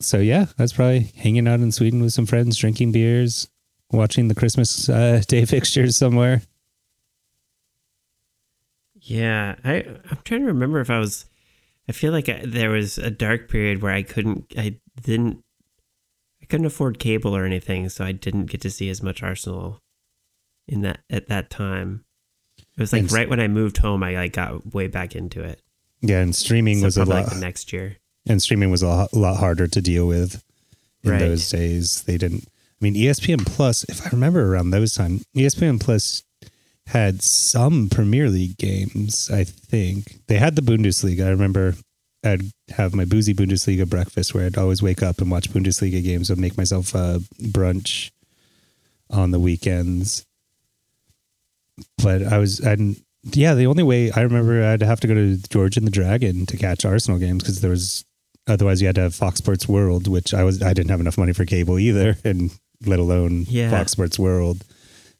so 0.00 0.18
yeah, 0.18 0.46
that's 0.56 0.72
probably 0.72 1.12
hanging 1.14 1.46
out 1.46 1.60
in 1.60 1.70
Sweden 1.70 2.02
with 2.02 2.14
some 2.14 2.26
friends, 2.26 2.56
drinking 2.56 2.90
beers, 2.90 3.46
watching 3.92 4.26
the 4.26 4.34
Christmas 4.34 4.88
uh, 4.88 5.22
day 5.28 5.44
fixtures 5.44 5.96
somewhere. 5.96 6.42
Yeah. 9.00 9.54
I 9.62 9.84
I'm 10.10 10.18
trying 10.24 10.40
to 10.40 10.48
remember 10.48 10.80
if 10.80 10.90
I 10.90 10.98
was. 10.98 11.26
I 11.88 11.92
feel 11.92 12.10
like 12.10 12.28
I, 12.28 12.42
there 12.44 12.70
was 12.70 12.98
a 12.98 13.08
dark 13.08 13.48
period 13.48 13.82
where 13.82 13.92
I 13.92 14.02
couldn't. 14.02 14.52
I 14.58 14.80
didn't. 15.00 15.44
I 16.46 16.48
couldn't 16.48 16.66
afford 16.66 17.00
cable 17.00 17.34
or 17.36 17.44
anything, 17.44 17.88
so 17.88 18.04
I 18.04 18.12
didn't 18.12 18.46
get 18.46 18.60
to 18.60 18.70
see 18.70 18.88
as 18.88 19.02
much 19.02 19.20
Arsenal. 19.22 19.80
In 20.68 20.82
that 20.82 21.00
at 21.10 21.26
that 21.28 21.50
time, 21.50 22.04
it 22.76 22.80
was 22.80 22.92
like 22.92 23.02
And 23.02 23.12
right 23.12 23.28
when 23.28 23.40
I 23.40 23.48
moved 23.48 23.78
home. 23.78 24.02
I 24.02 24.14
like 24.14 24.32
got 24.32 24.72
way 24.74 24.86
back 24.88 25.14
into 25.16 25.42
it. 25.42 25.60
Yeah, 26.02 26.20
and 26.20 26.34
streaming 26.34 26.78
So 26.80 26.84
was 26.86 26.96
a 26.96 27.04
lot, 27.04 27.24
like 27.24 27.34
the 27.34 27.40
next 27.40 27.72
year. 27.72 27.96
and 28.28 28.40
streaming 28.42 28.70
was 28.70 28.82
a 28.82 29.08
lot, 29.12 29.36
harder 29.38 29.66
to 29.68 29.80
deal 29.80 30.06
with 30.06 30.42
in 31.02 31.10
Right. 31.12 31.18
those 31.20 31.48
days. 31.48 32.02
They 32.02 32.18
didn't. 32.18 32.44
I 32.48 32.78
mean, 32.84 32.94
ESPN 32.94 33.44
Plus. 33.46 33.84
If 33.88 34.06
I 34.06 34.10
remember 34.10 34.52
around 34.52 34.70
those 34.70 34.92
time, 34.94 35.22
ESPN 35.36 35.78
Plus 35.80 36.22
had 36.88 37.22
some 37.22 37.88
Premier 37.88 38.28
League 38.28 38.56
games. 38.58 39.30
I 39.30 39.42
think 39.44 40.20
they 40.26 40.38
had 40.38 40.54
the 40.56 40.62
Bundesliga. 40.62 41.26
I 41.26 41.30
remember 41.30 41.74
I'd 42.26 42.50
have 42.70 42.94
my 42.94 43.04
boozy 43.04 43.32
Bundesliga 43.34 43.88
breakfast 43.88 44.34
where 44.34 44.44
I'd 44.46 44.58
always 44.58 44.82
wake 44.82 45.02
up 45.02 45.20
and 45.20 45.30
watch 45.30 45.50
Bundesliga 45.50 46.02
games. 46.02 46.30
I'd 46.30 46.38
make 46.38 46.56
myself 46.58 46.94
a 46.94 47.20
brunch 47.40 48.10
on 49.08 49.30
the 49.30 49.40
weekends. 49.40 50.26
But 52.02 52.22
I 52.22 52.38
was, 52.38 52.60
and 52.60 52.96
yeah, 53.32 53.54
the 53.54 53.66
only 53.66 53.82
way 53.82 54.10
I 54.10 54.20
remember 54.22 54.64
I'd 54.64 54.82
have 54.82 55.00
to 55.00 55.06
go 55.06 55.14
to 55.14 55.36
George 55.50 55.76
and 55.76 55.86
the 55.86 55.90
Dragon 55.90 56.46
to 56.46 56.56
catch 56.56 56.84
Arsenal 56.84 57.18
games 57.18 57.42
because 57.42 57.60
there 57.60 57.70
was 57.70 58.04
otherwise 58.46 58.80
you 58.80 58.86
had 58.86 58.94
to 58.96 59.02
have 59.02 59.14
Fox 59.14 59.38
Sports 59.38 59.68
World, 59.68 60.08
which 60.08 60.32
I 60.32 60.42
was 60.44 60.62
I 60.62 60.72
didn't 60.72 60.90
have 60.90 61.00
enough 61.00 61.18
money 61.18 61.32
for 61.32 61.44
cable 61.44 61.78
either, 61.78 62.16
and 62.24 62.50
let 62.84 62.98
alone 62.98 63.44
Yeah. 63.48 63.70
Fox 63.70 63.92
Sports 63.92 64.18
World. 64.18 64.64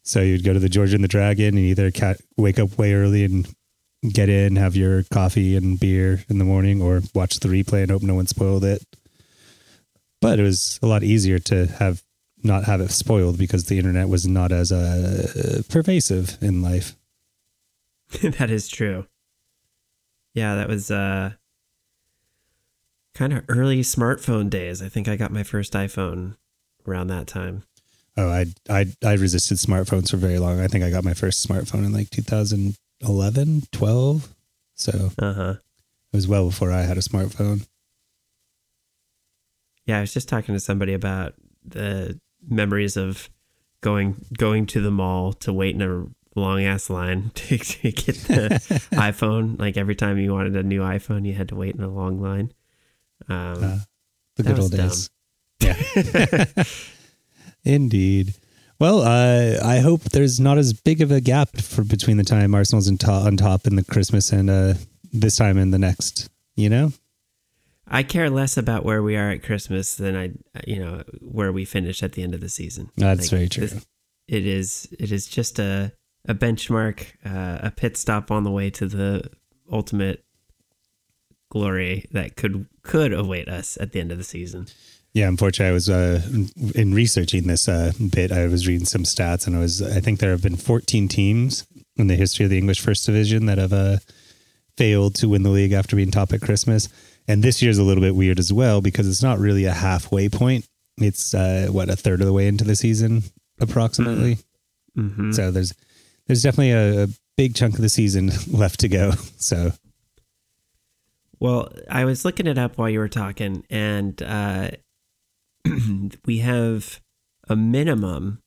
So 0.03 0.21
you'd 0.21 0.45
go 0.45 0.53
to 0.53 0.61
the 0.61 0.69
George 0.69 0.95
and 0.95 1.03
the 1.03 1.09
Dragon 1.09 1.49
and 1.57 1.59
either 1.59 1.91
cat, 1.91 2.21
wake 2.37 2.59
up 2.59 2.79
way 2.79 2.95
early 2.95 3.25
and 3.25 3.47
get 4.03 4.29
in, 4.29 4.57
have 4.57 4.77
your 4.77 5.05
coffee 5.05 5.57
and 5.57 5.79
beer 5.79 6.25
in 6.29 6.39
the 6.39 6.45
morning, 6.45 6.83
or 6.83 7.03
watch 7.15 7.41
the 7.41 7.49
replay 7.49 7.83
and 7.83 7.91
hope 7.91 8.03
no 8.03 8.15
one 8.15 8.27
spoiled 8.27 8.65
it. 8.65 8.85
But 10.21 10.39
it 10.39 10.43
was 10.43 10.79
a 10.83 10.87
lot 10.87 11.03
easier 11.03 11.39
to 11.41 11.67
have 11.67 12.03
not 12.43 12.65
have 12.65 12.81
it 12.81 12.91
spoiled 12.91 13.39
because 13.39 13.65
the 13.65 13.79
internet 13.79 14.09
was 14.09 14.27
not 14.27 14.53
as 14.53 14.73
uh, 14.73 15.63
pervasive 15.69 16.39
in 16.41 16.63
life. 16.63 16.97
that 18.23 18.51
is 18.51 18.69
true. 18.69 19.07
Yeah, 20.35 20.55
that 20.57 20.69
was 20.69 20.91
uh 20.91 21.33
kind 23.15 23.33
of 23.33 23.45
early 23.49 23.81
smartphone 23.81 24.51
days. 24.51 24.83
I 24.83 24.89
think 24.89 25.09
I 25.09 25.17
got 25.17 25.33
my 25.33 25.43
first 25.43 25.73
iPhone 25.73 26.37
around 26.87 27.09
that 27.09 27.27
time. 27.27 27.65
Oh, 28.17 28.29
I 28.29 28.47
I 28.69 28.87
I 29.05 29.15
resisted 29.15 29.59
smartphones 29.59 30.11
for 30.11 30.19
very 30.19 30.39
long. 30.39 30.61
I 30.61 30.69
think 30.69 30.85
I 30.85 30.91
got 30.91 31.05
my 31.05 31.15
first 31.15 31.47
smartphone 31.47 31.85
in 31.85 31.93
like 31.93 32.11
2011, 33.01 33.63
12. 33.73 34.35
So 34.75 35.11
Uh-huh. 35.19 35.55
it 36.13 36.17
was 36.17 36.29
well 36.29 36.47
before 36.49 36.71
I 36.73 36.83
had 36.83 36.97
a 36.99 37.03
smartphone. 37.03 37.67
Yeah, 39.87 39.99
I 39.99 40.01
was 40.01 40.13
just 40.13 40.29
talking 40.29 40.55
to 40.55 40.61
somebody 40.61 40.93
about 40.93 41.35
the 41.65 42.19
memories 42.49 42.97
of 42.97 43.29
going 43.81 44.25
going 44.37 44.67
to 44.67 44.81
the 44.81 44.91
mall 44.91 45.33
to 45.33 45.53
wait 45.53 45.75
in 45.75 45.83
a 45.83 46.07
long 46.39 46.63
ass 46.63 46.91
line 46.91 47.31
to, 47.35 47.59
to 47.59 47.93
get 47.93 48.17
the 48.25 48.49
iPhone. 48.93 49.59
Like 49.59 49.77
every 49.77 49.95
time 49.95 50.19
you 50.19 50.33
wanted 50.33 50.57
a 50.57 50.63
new 50.63 50.81
iPhone, 50.81 51.27
you 51.27 51.35
had 51.35 51.49
to 51.49 51.55
wait 51.57 51.75
in 51.77 51.83
a 51.83 51.89
long 51.89 52.21
line. 52.21 52.53
Um, 53.29 53.65
Uh, 53.65 53.79
the 54.37 54.43
good 54.43 54.59
old 54.59 54.73
days. 54.73 55.09
Yeah. 55.61 56.47
Indeed. 57.65 58.35
Well, 58.79 59.01
uh, 59.03 59.59
I 59.65 59.79
hope 59.79 60.03
there's 60.03 60.39
not 60.39 60.59
as 60.59 60.73
big 60.75 61.01
of 61.01 61.11
a 61.11 61.21
gap 61.21 61.57
for 61.57 61.83
between 61.83 62.19
the 62.19 62.25
time 62.25 62.55
Arsenal's 62.55 62.89
in 62.89 62.99
to- 62.99 63.11
on 63.11 63.37
top 63.37 63.67
in 63.67 63.77
the 63.77 63.85
Christmas 63.85 64.33
and 64.33 64.51
uh, 64.51 64.75
this 65.13 65.37
time 65.37 65.57
in 65.59 65.71
the 65.71 65.79
next. 65.79 66.29
You 66.57 66.69
know, 66.71 66.93
I 67.87 68.03
care 68.03 68.29
less 68.31 68.57
about 68.57 68.85
where 68.85 69.03
we 69.03 69.17
are 69.17 69.31
at 69.31 69.43
Christmas 69.43 69.95
than 69.97 70.17
I, 70.17 70.31
you 70.67 70.79
know, 70.79 71.03
where 71.21 71.53
we 71.53 71.65
finish 71.65 72.03
at 72.03 72.13
the 72.13 72.23
end 72.23 72.35
of 72.35 72.41
the 72.41 72.49
season. 72.49 72.91
that's 72.97 73.23
Like, 73.23 73.31
very 73.31 73.49
true. 73.49 73.67
this- 73.67 73.87
it 74.29 74.47
is. 74.47 74.89
It 74.99 75.13
is 75.13 75.27
just 75.27 75.59
a 75.59 75.93
a 76.29 76.35
benchmark, 76.35 77.07
uh, 77.25 77.59
a 77.63 77.71
pit 77.71 77.97
stop 77.97 78.31
on 78.33 78.43
the 78.43 78.51
way 78.51 78.69
to 78.71 78.87
the 78.89 79.31
ultimate 79.71 80.25
glory 81.51 82.07
that 82.11 82.37
could 82.37 82.67
could 82.83 83.13
await 83.13 83.49
us 83.49 83.79
at 83.81 83.93
the 83.93 84.01
end 84.01 84.11
of 84.13 84.19
the 84.19 84.25
season. 84.25 84.67
Yeah, 85.17 85.29
unfortunately, 85.29 85.71
I 85.71 85.73
was 85.73 85.89
uh, 85.89 86.21
in 86.75 86.93
researching 86.93 87.47
this 87.47 87.71
uh, 87.71 87.93
bit. 88.11 88.31
I 88.31 88.49
was 88.49 88.69
reading 88.69 88.85
some 88.85 89.05
stats, 89.05 89.47
and 89.47 89.57
I 89.57 89.61
was 89.61 89.81
I 89.81 89.99
think 89.99 90.21
there 90.21 90.31
have 90.31 90.43
been 90.43 90.57
14 90.57 91.09
teams 91.09 91.67
in 91.97 92.09
the 92.09 92.17
history 92.17 92.45
of 92.45 92.51
the 92.51 92.59
English 92.59 92.81
First 92.81 93.07
Division 93.07 93.47
that 93.47 93.57
have 93.57 93.73
uh, 93.73 93.97
failed 94.77 95.15
to 95.15 95.31
win 95.31 95.43
the 95.43 95.49
league 95.49 95.73
after 95.73 95.97
being 95.97 96.11
top 96.11 96.35
at 96.35 96.43
Christmas. 96.43 96.91
And 97.27 97.43
this 97.43 97.63
year's 97.63 97.79
a 97.79 97.83
little 97.83 98.03
bit 98.03 98.15
weird 98.15 98.39
as 98.39 98.53
well 98.53 98.83
because 98.83 99.09
it's 99.09 99.23
not 99.23 99.39
really 99.39 99.65
a 99.65 99.73
halfway 99.73 100.29
point. 100.29 100.69
It's 100.99 101.33
uh, 101.33 101.69
what 101.71 101.89
a 101.89 101.97
third 101.97 102.21
of 102.21 102.27
the 102.27 102.35
way 102.35 102.47
into 102.47 102.65
the 102.65 102.77
season, 102.77 103.23
approximately. 103.59 104.37
Mm-hmm. 104.99 105.33
So 105.33 105.51
there's 105.51 105.73
there's 106.27 106.43
definitely 106.43 106.73
a, 106.73 107.05
a 107.05 107.09
big 107.39 107.55
chunk 107.55 107.77
of 107.77 107.81
the 107.81 107.89
season 107.89 108.33
left 108.51 108.81
to 108.81 108.89
go. 108.89 109.13
So 109.39 109.73
Well, 111.41 111.73
I 111.91 112.05
was 112.05 112.27
looking 112.27 112.47
it 112.47 112.59
up 112.59 112.77
while 112.77 112.91
you 112.91 112.99
were 112.99 113.09
talking, 113.09 113.65
and 113.71 114.23
uh, 114.23 114.73
we 116.25 116.39
have 116.39 117.01
a 117.49 117.57
minimum 117.57 118.43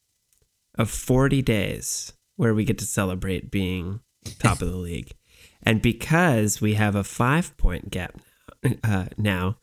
of 0.75 0.89
40 0.89 1.41
days 1.41 2.13
where 2.35 2.53
we 2.53 2.63
get 2.63 2.77
to 2.79 2.85
celebrate 2.85 3.51
being 3.51 4.01
top 4.39 4.61
of 4.61 4.69
the 4.69 4.77
league. 4.77 5.11
And 5.63 5.81
because 5.81 6.61
we 6.61 6.75
have 6.75 6.95
a 6.95 7.03
five 7.03 7.55
point 7.57 7.89
gap 7.89 8.19
uh, 8.83 9.05
now, 9.17 9.57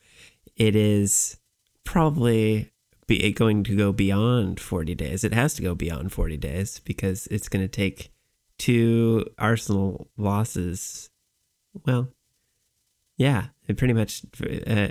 it 0.56 0.76
is 0.76 1.38
probably 1.84 2.70
be 3.06 3.32
going 3.32 3.62
to 3.64 3.76
go 3.76 3.92
beyond 3.92 4.60
40 4.60 4.94
days. 4.94 5.24
It 5.24 5.32
has 5.32 5.54
to 5.54 5.62
go 5.62 5.74
beyond 5.74 6.12
40 6.12 6.36
days 6.36 6.80
because 6.80 7.26
it's 7.28 7.48
going 7.48 7.64
to 7.64 7.68
take 7.68 8.12
two 8.58 9.24
Arsenal 9.38 10.08
losses. 10.16 11.10
Well, 11.84 12.08
yeah, 13.16 13.46
it 13.68 13.76
pretty 13.76 13.94
much. 13.94 14.22
Uh, 14.66 14.88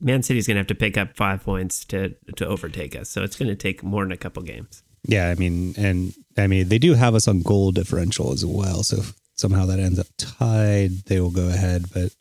Man 0.00 0.22
City's 0.22 0.46
going 0.46 0.56
to 0.56 0.60
have 0.60 0.66
to 0.68 0.74
pick 0.74 0.96
up 0.96 1.16
five 1.16 1.44
points 1.44 1.84
to 1.86 2.14
to 2.36 2.46
overtake 2.46 2.96
us, 2.96 3.10
so 3.10 3.22
it's 3.22 3.36
going 3.36 3.48
to 3.48 3.56
take 3.56 3.82
more 3.82 4.04
than 4.04 4.12
a 4.12 4.16
couple 4.16 4.42
games. 4.42 4.82
yeah, 5.04 5.30
I 5.30 5.34
mean, 5.34 5.74
and 5.76 6.14
I 6.36 6.46
mean 6.46 6.68
they 6.68 6.78
do 6.78 6.94
have 6.94 7.14
us 7.14 7.28
on 7.28 7.42
goal 7.42 7.72
differential 7.72 8.32
as 8.32 8.44
well. 8.44 8.82
So 8.82 8.98
if 8.98 9.14
somehow 9.34 9.66
that 9.66 9.78
ends 9.78 9.98
up 9.98 10.06
tied, 10.16 11.04
they 11.06 11.20
will 11.20 11.30
go 11.30 11.48
ahead. 11.48 11.86
But 11.92 12.12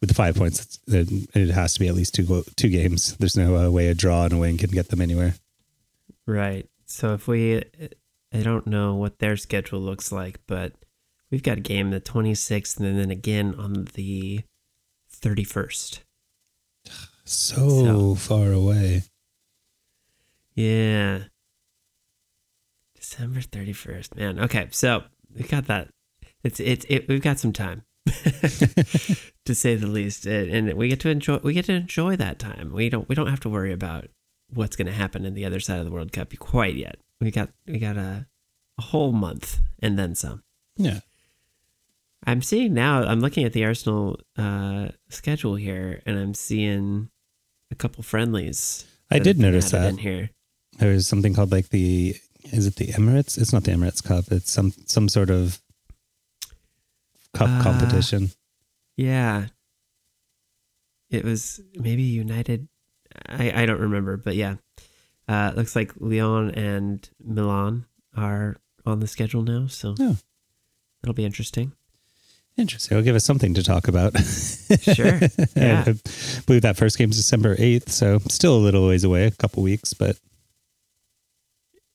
with 0.00 0.08
the 0.08 0.14
five 0.14 0.36
points, 0.36 0.78
then 0.86 1.26
it 1.34 1.50
has 1.50 1.74
to 1.74 1.80
be 1.80 1.88
at 1.88 1.94
least 1.94 2.14
two 2.14 2.44
two 2.56 2.68
games. 2.68 3.16
There's 3.16 3.36
no 3.36 3.56
uh, 3.56 3.70
way 3.70 3.88
a 3.88 3.94
draw 3.94 4.24
and 4.24 4.34
a 4.34 4.38
win 4.38 4.58
can 4.58 4.70
get 4.70 4.88
them 4.88 5.00
anywhere. 5.00 5.34
Right. 6.26 6.68
So 6.86 7.14
if 7.14 7.28
we, 7.28 7.62
I 8.32 8.42
don't 8.42 8.66
know 8.66 8.94
what 8.94 9.18
their 9.18 9.36
schedule 9.36 9.80
looks 9.80 10.10
like, 10.12 10.40
but 10.46 10.72
we've 11.30 11.42
got 11.42 11.58
a 11.58 11.62
game 11.62 11.90
the 11.90 12.00
26th 12.00 12.78
and 12.78 12.98
then 12.98 13.10
again 13.10 13.54
on 13.56 13.86
the 13.94 14.40
31st. 15.12 16.00
So, 17.30 17.68
So- 17.68 18.14
far 18.16 18.50
away. 18.52 19.04
Yeah. 20.56 21.24
December 22.96 23.40
31st. 23.40 24.16
Man. 24.16 24.40
Okay. 24.40 24.66
So 24.72 25.04
we 25.32 25.44
got 25.44 25.66
that. 25.66 25.90
It's, 26.42 26.58
it's, 26.58 26.84
it, 26.88 27.08
we've 27.08 27.22
got 27.22 27.38
some 27.38 27.52
time 27.52 27.84
to 28.06 29.54
say 29.54 29.76
the 29.76 29.86
least. 29.86 30.26
And 30.26 30.72
we 30.74 30.88
get 30.88 30.98
to 31.00 31.08
enjoy, 31.08 31.38
we 31.38 31.52
get 31.52 31.66
to 31.66 31.72
enjoy 31.72 32.16
that 32.16 32.40
time. 32.40 32.72
We 32.72 32.88
don't, 32.88 33.08
we 33.08 33.14
don't 33.14 33.28
have 33.28 33.40
to 33.40 33.48
worry 33.48 33.72
about 33.72 34.08
what's 34.52 34.74
going 34.74 34.88
to 34.88 34.92
happen 34.92 35.24
in 35.24 35.34
the 35.34 35.44
other 35.44 35.60
side 35.60 35.78
of 35.78 35.84
the 35.84 35.92
World 35.92 36.10
Cup 36.12 36.36
quite 36.40 36.74
yet. 36.74 36.96
We 37.20 37.30
got, 37.30 37.50
we 37.66 37.78
got 37.78 37.96
a, 37.96 38.26
a 38.76 38.82
whole 38.82 39.12
month 39.12 39.60
and 39.78 39.96
then 39.96 40.16
some. 40.16 40.42
Yeah. 40.76 41.00
I'm 42.26 42.42
seeing 42.42 42.74
now. 42.74 43.04
I'm 43.04 43.20
looking 43.20 43.44
at 43.44 43.52
the 43.52 43.64
Arsenal 43.64 44.18
uh, 44.36 44.88
schedule 45.08 45.54
here, 45.54 46.02
and 46.04 46.18
I'm 46.18 46.34
seeing 46.34 47.08
a 47.70 47.74
couple 47.74 48.02
friendlies. 48.02 48.86
I 49.10 49.18
did 49.18 49.38
notice 49.38 49.70
that. 49.70 49.88
in 49.90 49.98
here. 49.98 50.30
There 50.78 50.92
is 50.92 51.06
something 51.06 51.34
called 51.34 51.52
like 51.52 51.68
the 51.70 52.16
is 52.52 52.66
it 52.66 52.76
the 52.76 52.86
Emirates? 52.88 53.36
It's 53.38 53.52
not 53.52 53.64
the 53.64 53.72
Emirates 53.72 54.02
Cup. 54.02 54.24
It's 54.30 54.50
some 54.50 54.72
some 54.86 55.08
sort 55.08 55.30
of 55.30 55.60
cup 57.34 57.48
Uh, 57.50 57.62
competition. 57.62 58.30
Yeah, 58.96 59.46
it 61.10 61.24
was 61.24 61.60
maybe 61.74 62.02
United. 62.02 62.68
I 63.26 63.62
I 63.62 63.66
don't 63.66 63.80
remember, 63.80 64.16
but 64.16 64.36
yeah, 64.36 64.56
uh, 65.28 65.52
looks 65.56 65.74
like 65.76 65.92
Lyon 65.98 66.50
and 66.52 67.08
Milan 67.22 67.86
are 68.16 68.56
on 68.86 69.00
the 69.00 69.06
schedule 69.06 69.42
now, 69.42 69.66
so 69.66 69.94
Oh. 69.98 70.16
that'll 71.02 71.14
be 71.14 71.24
interesting. 71.24 71.72
Interesting. 72.56 72.96
It'll 72.98 73.04
give 73.04 73.16
us 73.16 73.24
something 73.24 73.54
to 73.54 73.62
talk 73.62 73.88
about. 73.88 74.18
Sure. 74.18 75.18
Yeah. 75.56 75.84
I 75.86 75.94
believe 76.46 76.62
that 76.62 76.76
first 76.76 76.98
game's 76.98 77.16
December 77.16 77.56
8th, 77.56 77.88
so 77.88 78.18
still 78.28 78.56
a 78.56 78.58
little 78.60 78.86
ways 78.86 79.04
away, 79.04 79.24
a 79.26 79.30
couple 79.30 79.62
weeks, 79.62 79.94
but 79.94 80.16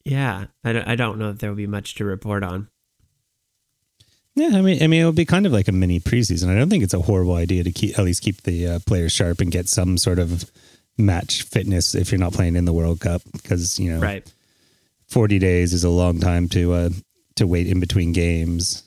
Yeah, 0.03 0.45
I 0.63 0.73
don't, 0.73 0.87
I 0.87 0.95
don't 0.95 1.17
know 1.19 1.29
if 1.31 1.39
there 1.39 1.49
will 1.49 1.57
be 1.57 1.67
much 1.67 1.95
to 1.95 2.05
report 2.05 2.43
on. 2.43 2.67
yeah, 4.35 4.51
I 4.53 4.61
mean, 4.61 4.81
I 4.83 4.87
mean, 4.87 4.99
it'll 5.01 5.11
be 5.13 5.25
kind 5.25 5.45
of 5.45 5.51
like 5.51 5.67
a 5.67 5.71
mini 5.71 5.99
preseason. 5.99 6.49
I 6.49 6.55
don't 6.57 6.69
think 6.69 6.83
it's 6.83 6.93
a 6.93 7.01
horrible 7.01 7.35
idea 7.35 7.63
to 7.63 7.71
keep 7.71 7.97
at 7.97 8.05
least 8.05 8.21
keep 8.23 8.41
the 8.43 8.67
uh, 8.67 8.79
players 8.85 9.11
sharp 9.11 9.39
and 9.41 9.51
get 9.51 9.67
some 9.69 9.97
sort 9.97 10.19
of 10.19 10.49
match 10.97 11.43
fitness 11.43 11.93
if 11.95 12.11
you're 12.11 12.19
not 12.19 12.33
playing 12.33 12.55
in 12.55 12.65
the 12.65 12.73
World 12.73 12.99
Cup 13.01 13.21
because 13.33 13.79
you 13.79 13.91
know 13.91 13.99
Right. 13.99 14.25
40 15.07 15.39
days 15.39 15.73
is 15.73 15.83
a 15.83 15.89
long 15.89 16.19
time 16.19 16.49
to 16.49 16.73
uh, 16.73 16.89
to 17.35 17.45
wait 17.47 17.67
in 17.67 17.79
between 17.79 18.11
games. 18.13 18.83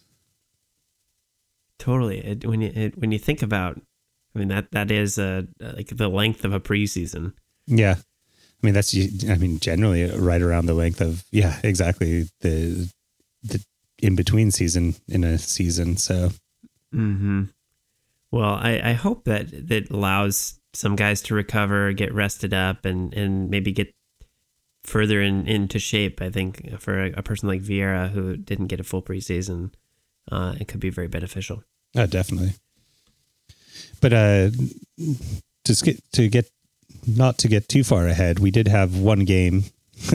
Totally. 1.79 2.19
It, 2.19 2.47
when 2.47 2.61
you 2.61 2.73
it, 2.75 2.99
when 2.99 3.13
you 3.13 3.19
think 3.19 3.43
about, 3.43 3.81
I 4.35 4.39
mean 4.39 4.49
that 4.49 4.71
that 4.73 4.91
is 4.91 5.19
uh 5.19 5.43
like 5.61 5.89
the 5.89 6.09
length 6.09 6.45
of 6.45 6.53
a 6.53 6.61
preseason. 6.61 7.33
Yeah. 7.67 7.97
I 7.97 8.67
mean 8.67 8.75
that's 8.75 8.95
I 9.29 9.37
mean 9.37 9.61
generally 9.61 10.11
right 10.11 10.43
around 10.43 10.67
the 10.67 10.75
length 10.75 11.01
of 11.01 11.25
yeah 11.31 11.61
exactly 11.63 12.29
the 12.41 12.91
the 13.43 13.65
in 13.99 14.17
between 14.17 14.51
season 14.51 14.97
in 15.09 15.23
a 15.23 15.39
season 15.39 15.97
so 15.97 16.31
Hmm. 16.93 17.45
Well, 18.31 18.55
I 18.55 18.81
I 18.85 18.93
hope 18.93 19.25
that 19.25 19.69
that 19.69 19.91
allows 19.91 20.61
some 20.75 20.97
guys 20.97 21.23
to 21.23 21.35
recover, 21.35 21.93
get 21.93 22.13
rested 22.13 22.53
up, 22.55 22.85
and 22.85 23.13
and 23.15 23.51
maybe 23.51 23.73
get 23.73 23.95
further 24.83 25.21
in 25.21 25.47
into 25.47 25.79
shape. 25.79 26.21
I 26.21 26.31
think 26.31 26.79
for 26.81 27.05
a, 27.05 27.13
a 27.13 27.23
person 27.23 27.49
like 27.49 27.63
Vieira 27.63 28.11
who 28.11 28.37
didn't 28.37 28.67
get 28.69 28.81
a 28.81 28.85
full 28.85 29.03
preseason, 29.03 29.73
uh, 30.31 30.55
it 30.61 30.69
could 30.69 30.81
be 30.81 30.91
very 30.91 31.09
beneficial. 31.09 31.63
uh, 31.97 32.07
definitely. 32.07 32.55
But 34.01 34.13
uh 34.13 34.51
to 35.65 35.75
get 35.85 36.13
to 36.13 36.29
get 36.29 36.51
not 37.07 37.39
to 37.39 37.49
get 37.49 37.69
too 37.69 37.83
far 37.85 38.07
ahead 38.07 38.39
we 38.39 38.51
did 38.51 38.69
have 38.69 38.97
one 38.97 39.25
game 39.25 39.65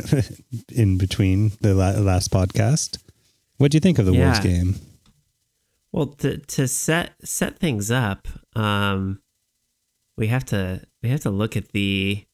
in 0.71 0.97
between 0.97 1.51
the 1.61 1.73
la- 1.73 1.99
last 1.99 2.31
podcast. 2.31 2.97
What 3.57 3.71
do 3.71 3.75
you 3.75 3.81
think 3.81 3.99
of 3.99 4.05
the 4.05 4.13
Wolves 4.13 4.39
game? 4.39 4.75
Well, 5.91 6.07
to 6.07 6.37
to 6.37 6.67
set 6.67 7.13
set 7.23 7.59
things 7.59 7.91
up, 7.91 8.27
um, 8.55 9.21
we 10.17 10.27
have 10.27 10.45
to 10.45 10.81
we 11.01 11.09
have 11.09 11.19
to 11.21 11.29
look 11.29 11.55
at 11.57 11.71
the 11.71 12.25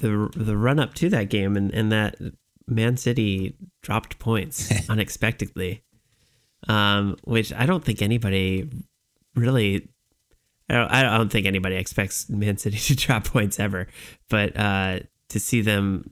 the 0.00 0.30
the 0.34 0.56
run 0.56 0.78
up 0.80 0.94
to 0.94 1.08
that 1.10 1.28
game 1.28 1.56
and, 1.56 1.72
and 1.72 1.92
that 1.92 2.16
Man 2.66 2.96
City 2.96 3.56
dropped 3.82 4.18
points 4.18 4.72
unexpectedly, 4.88 5.82
um, 6.68 7.16
which 7.24 7.52
I 7.52 7.66
don't 7.66 7.84
think 7.84 8.02
anybody 8.02 8.68
really. 9.34 9.88
I 10.70 10.74
don't, 10.74 10.90
I 10.90 11.18
don't 11.18 11.30
think 11.30 11.46
anybody 11.46 11.76
expects 11.76 12.28
Man 12.30 12.56
City 12.56 12.78
to 12.94 12.96
drop 12.96 13.24
points 13.24 13.60
ever, 13.60 13.86
but 14.30 14.56
uh, 14.56 15.00
to 15.28 15.40
see 15.40 15.60
them 15.60 16.10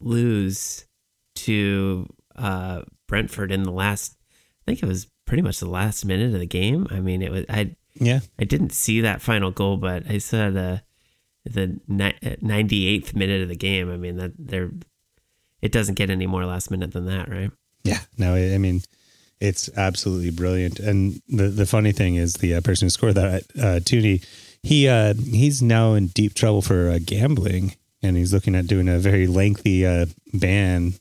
lose 0.00 0.86
to 1.34 2.06
uh, 2.36 2.82
Brentford 3.06 3.50
in 3.52 3.62
the 3.62 3.70
last, 3.70 4.16
I 4.62 4.70
think 4.70 4.82
it 4.82 4.86
was 4.86 5.06
pretty 5.26 5.42
much 5.42 5.60
the 5.60 5.68
last 5.68 6.04
minute 6.04 6.32
of 6.32 6.40
the 6.40 6.46
game. 6.46 6.86
I 6.90 7.00
mean, 7.00 7.22
it 7.22 7.30
was 7.30 7.44
I 7.48 7.76
yeah 7.94 8.20
I 8.38 8.44
didn't 8.44 8.72
see 8.72 9.00
that 9.00 9.22
final 9.22 9.50
goal, 9.50 9.76
but 9.76 10.08
I 10.08 10.18
saw 10.18 10.50
the 10.50 10.82
the 11.44 11.80
ninety 11.88 12.88
eighth 12.88 13.14
minute 13.14 13.42
of 13.42 13.48
the 13.48 13.56
game. 13.56 13.90
I 13.90 13.96
mean 13.96 14.16
that 14.16 14.32
there, 14.38 14.70
it 15.62 15.72
doesn't 15.72 15.94
get 15.94 16.10
any 16.10 16.26
more 16.26 16.44
last 16.44 16.70
minute 16.70 16.92
than 16.92 17.06
that, 17.06 17.28
right? 17.28 17.50
Yeah, 17.84 18.00
no, 18.18 18.34
I 18.34 18.54
I 18.54 18.58
mean, 18.58 18.82
it's 19.40 19.68
absolutely 19.76 20.30
brilliant. 20.30 20.78
And 20.80 21.20
the 21.28 21.48
the 21.48 21.66
funny 21.66 21.92
thing 21.92 22.16
is, 22.16 22.34
the 22.34 22.54
uh, 22.54 22.60
person 22.60 22.86
who 22.86 22.90
scored 22.90 23.14
that, 23.14 23.44
uh, 23.60 23.80
Toney, 23.80 24.22
he 24.62 24.88
uh, 24.88 25.14
he's 25.14 25.62
now 25.62 25.94
in 25.94 26.08
deep 26.08 26.34
trouble 26.34 26.62
for 26.62 26.90
uh, 26.90 26.98
gambling, 27.04 27.76
and 28.02 28.16
he's 28.16 28.32
looking 28.32 28.54
at 28.54 28.66
doing 28.66 28.88
a 28.88 28.98
very 28.98 29.26
lengthy 29.26 29.86
uh, 29.86 30.06
ban 30.32 30.94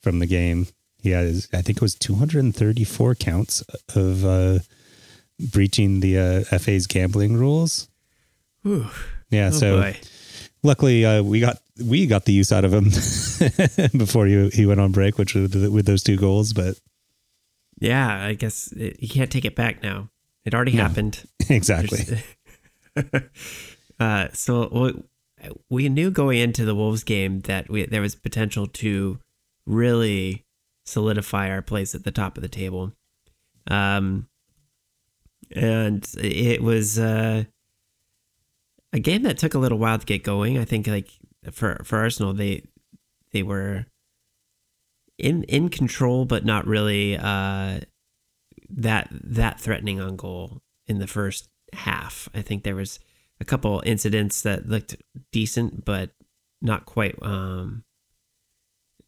from 0.00 0.18
the 0.18 0.26
game. 0.26 0.66
He 1.02 1.10
has, 1.10 1.48
I 1.52 1.62
think, 1.62 1.78
it 1.78 1.82
was 1.82 1.96
234 1.96 3.16
counts 3.16 3.62
of 3.96 4.24
uh, 4.24 4.60
breaching 5.50 5.98
the 6.00 6.18
uh, 6.18 6.58
FA's 6.58 6.86
gambling 6.86 7.36
rules. 7.36 7.88
Yeah, 8.64 9.48
Oh 9.48 9.50
so 9.50 9.80
boy. 9.80 9.96
Luckily 10.62 11.04
uh, 11.04 11.22
we 11.22 11.40
got 11.40 11.58
we 11.84 12.06
got 12.06 12.24
the 12.24 12.32
use 12.32 12.52
out 12.52 12.64
of 12.64 12.72
him 12.72 12.84
before 13.98 14.26
he 14.26 14.48
he 14.50 14.66
went 14.66 14.80
on 14.80 14.92
break, 14.92 15.18
which 15.18 15.34
with, 15.34 15.54
with 15.72 15.86
those 15.86 16.02
two 16.02 16.16
goals, 16.16 16.52
but. 16.52 16.78
Yeah, 17.80 18.24
I 18.26 18.34
guess 18.34 18.70
it, 18.72 19.02
you 19.02 19.08
can't 19.08 19.30
take 19.30 19.44
it 19.44 19.56
back 19.56 19.82
now. 19.82 20.08
It 20.44 20.54
already 20.54 20.72
No. 20.72 20.82
happened. 20.84 21.24
Exactly. 21.48 22.22
uh, 24.00 24.28
so 24.32 24.68
we, 24.68 25.02
we 25.68 25.88
knew 25.88 26.10
going 26.12 26.38
into 26.38 26.64
the 26.64 26.76
Wolves 26.76 27.02
game 27.02 27.40
that 27.40 27.68
we, 27.68 27.84
there 27.86 28.00
was 28.00 28.14
potential 28.14 28.68
to 28.68 29.18
really 29.66 30.44
solidify 30.86 31.50
our 31.50 31.62
place 31.62 31.92
at 31.94 32.04
the 32.04 32.12
top 32.12 32.36
of 32.36 32.42
the 32.42 32.48
table. 32.48 32.92
Um, 33.68 34.28
and 35.50 36.06
it 36.18 36.62
was 36.62 37.00
uh, 37.00 37.44
a 38.92 38.98
game 38.98 39.22
that 39.22 39.38
took 39.38 39.54
a 39.54 39.58
little 39.58 39.78
while 39.78 39.98
to 39.98 40.06
get 40.06 40.22
going. 40.22 40.58
I 40.58 40.64
think 40.64 40.86
like 40.86 41.10
for 41.50 41.80
for 41.84 41.98
Arsenal, 41.98 42.32
they 42.32 42.62
they 43.32 43.42
were 43.42 43.86
in 45.18 45.44
in 45.44 45.68
control, 45.68 46.24
but 46.24 46.44
not 46.44 46.66
really 46.66 47.16
uh, 47.16 47.80
that 48.68 49.08
that 49.10 49.60
threatening 49.60 50.00
on 50.00 50.16
goal 50.16 50.60
in 50.86 50.98
the 50.98 51.06
first 51.06 51.48
half. 51.72 52.28
I 52.34 52.42
think 52.42 52.64
there 52.64 52.76
was 52.76 52.98
a 53.40 53.44
couple 53.44 53.82
incidents 53.84 54.42
that 54.42 54.68
looked 54.68 54.96
decent, 55.32 55.84
but 55.84 56.10
not 56.60 56.84
quite 56.84 57.16
um, 57.22 57.84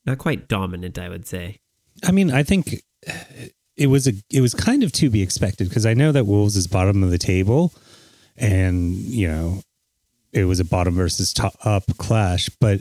not 0.07 0.18
quite 0.18 0.49
dominant. 0.49 0.99
I 0.99 1.09
would 1.09 1.27
say. 1.27 1.61
I 2.03 2.11
mean, 2.11 2.31
I 2.31 2.42
think 2.42 2.83
it 3.77 3.88
was 3.88 4.07
a 4.07 4.12
it 4.31 4.40
was 4.40 4.55
kind 4.55 4.83
of 4.83 4.92
to 4.92 5.11
be 5.11 5.23
expected 5.23 5.68
because 5.68 5.87
I 5.87 5.94
know 5.94 6.12
that 6.12 6.27
Wolves 6.27 6.57
is 6.57 6.66
bottom 6.66 7.03
of 7.03 7.11
the 7.11 7.18
table, 7.18 7.73
and 8.37 8.94
you 8.94 9.29
know 9.29 9.62
it 10.35 10.44
was 10.44 10.61
a 10.61 10.64
bottom 10.64 10.94
versus 10.94 11.33
top 11.33 11.55
up 11.64 11.85
clash, 11.97 12.49
but 12.61 12.81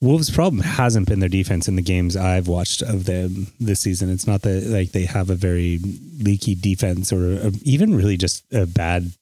Wolves' 0.00 0.30
problem 0.30 0.62
hasn't 0.62 1.08
been 1.08 1.20
their 1.20 1.28
defense 1.28 1.68
in 1.68 1.76
the 1.76 1.82
games 1.82 2.16
I've 2.16 2.48
watched 2.48 2.82
of 2.82 3.04
them 3.04 3.48
this 3.60 3.80
season. 3.80 4.10
It's 4.10 4.26
not 4.26 4.42
that 4.42 4.64
like 4.64 4.90
they 4.90 5.04
have 5.04 5.30
a 5.30 5.36
very 5.36 5.78
leaky 6.18 6.56
defense 6.56 7.12
or 7.12 7.34
a, 7.34 7.52
even 7.62 7.94
really 7.94 8.16
just 8.16 8.44
a 8.52 8.66
bad 8.66 9.12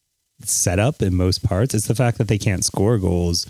setup 0.42 1.02
in 1.02 1.14
most 1.14 1.44
parts. 1.44 1.74
It's 1.74 1.86
the 1.86 1.94
fact 1.94 2.16
that 2.16 2.28
they 2.28 2.38
can't 2.38 2.64
score 2.64 2.96
goals 2.96 3.46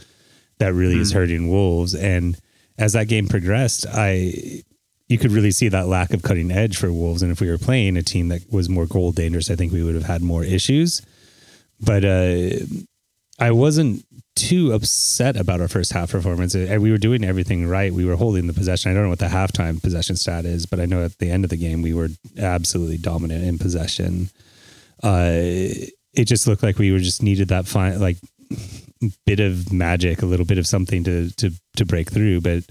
that 0.58 0.74
really 0.74 0.96
mm. 0.96 1.00
is 1.00 1.12
hmm. 1.12 1.18
hurting 1.18 1.48
Wolves. 1.48 1.94
And 1.94 2.36
as 2.78 2.94
that 2.94 3.06
game 3.06 3.28
progressed, 3.28 3.86
I 3.88 4.64
you 5.08 5.18
could 5.18 5.32
really 5.32 5.50
see 5.52 5.68
that 5.68 5.88
lack 5.88 6.12
of 6.12 6.22
cutting 6.22 6.50
edge 6.50 6.76
for 6.76 6.92
Wolves. 6.92 7.22
And 7.22 7.30
if 7.30 7.40
we 7.40 7.48
were 7.48 7.58
playing 7.58 7.96
a 7.96 8.02
team 8.02 8.28
that 8.28 8.42
was 8.52 8.68
more 8.68 8.86
goal 8.86 9.12
dangerous, 9.12 9.50
I 9.50 9.56
think 9.56 9.72
we 9.72 9.82
would 9.82 9.94
have 9.94 10.04
had 10.04 10.22
more 10.22 10.44
issues. 10.44 11.02
But 11.80 12.04
uh, 12.04 12.50
I 13.40 13.50
wasn't 13.52 14.04
too 14.36 14.72
upset 14.72 15.36
about 15.36 15.60
our 15.60 15.68
first 15.68 15.92
half 15.92 16.12
performance. 16.12 16.54
We 16.54 16.90
were 16.90 16.98
doing 16.98 17.24
everything 17.24 17.66
right. 17.66 17.92
We 17.92 18.04
were 18.04 18.16
holding 18.16 18.46
the 18.46 18.52
possession. 18.52 18.90
I 18.90 18.94
don't 18.94 19.04
know 19.04 19.08
what 19.10 19.18
the 19.18 19.26
halftime 19.26 19.82
possession 19.82 20.16
stat 20.16 20.44
is, 20.44 20.66
but 20.66 20.78
I 20.78 20.86
know 20.86 21.02
at 21.04 21.18
the 21.18 21.30
end 21.30 21.44
of 21.44 21.50
the 21.50 21.56
game 21.56 21.82
we 21.82 21.94
were 21.94 22.08
absolutely 22.38 22.98
dominant 22.98 23.44
in 23.44 23.58
possession. 23.58 24.30
Uh, 25.02 25.32
it 26.12 26.24
just 26.26 26.46
looked 26.46 26.62
like 26.62 26.78
we 26.78 26.92
were 26.92 26.98
just 26.98 27.22
needed 27.22 27.48
that 27.48 27.66
fine 27.66 27.98
like 27.98 28.18
bit 29.26 29.40
of 29.40 29.72
magic, 29.72 30.22
a 30.22 30.26
little 30.26 30.46
bit 30.46 30.58
of 30.58 30.66
something 30.66 31.04
to 31.04 31.30
to 31.36 31.50
to 31.76 31.86
break 31.86 32.10
through. 32.10 32.40
But 32.40 32.64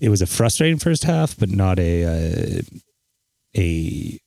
it 0.00 0.08
was 0.08 0.22
a 0.22 0.26
frustrating 0.26 0.78
first 0.78 1.04
half, 1.04 1.36
but 1.36 1.48
not 1.48 1.78
a 1.78 2.04
uh, 2.04 2.62
a 3.56 4.20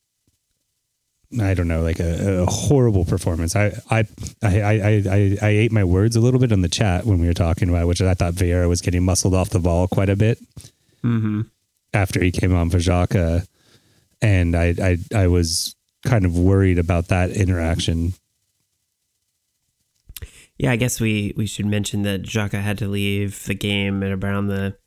I 1.42 1.54
don't 1.54 1.68
know, 1.68 1.82
like 1.82 2.00
a, 2.00 2.44
a, 2.44 2.46
horrible 2.46 3.04
performance. 3.04 3.56
I, 3.56 3.78
I, 3.90 4.06
I, 4.42 4.62
I, 4.62 5.04
I, 5.10 5.38
I 5.42 5.50
ate 5.50 5.74
my 5.74 5.84
words 5.84 6.16
a 6.16 6.22
little 6.22 6.40
bit 6.40 6.54
on 6.54 6.62
the 6.62 6.70
chat 6.70 7.06
when 7.06 7.20
we 7.20 7.28
were 7.28 7.34
talking 7.34 7.68
about, 7.68 7.84
it, 7.84 7.88
which 7.88 8.02
I 8.02 8.14
thought 8.14 8.34
Vieira 8.34 8.70
was 8.70 8.80
getting 8.80 9.04
muscled 9.04 9.36
off 9.36 9.50
the 9.50 9.60
ball 9.60 9.90
quite 9.90 10.10
a 10.10 10.16
bit 10.16 10.40
mm-hmm. 11.04 11.42
after 11.94 12.24
he 12.24 12.32
came 12.32 12.56
on 12.56 12.70
for 12.70 12.78
Xhaka, 12.78 13.46
and 14.22 14.56
I, 14.56 14.74
I, 14.82 14.98
I 15.14 15.28
was 15.28 15.76
kind 16.06 16.24
of 16.24 16.38
worried 16.38 16.80
about 16.80 17.10
that 17.10 17.32
interaction. 17.32 18.14
Yeah, 20.58 20.72
I 20.72 20.76
guess 20.78 21.00
we 21.00 21.34
we 21.36 21.46
should 21.46 21.68
mention 21.68 22.02
that 22.04 22.24
Xhaka 22.24 22.62
had 22.62 22.78
to 22.80 22.88
leave 22.88 23.44
the 23.46 23.54
game 23.54 24.02
at 24.02 24.12
around 24.12 24.48
the 24.48 24.78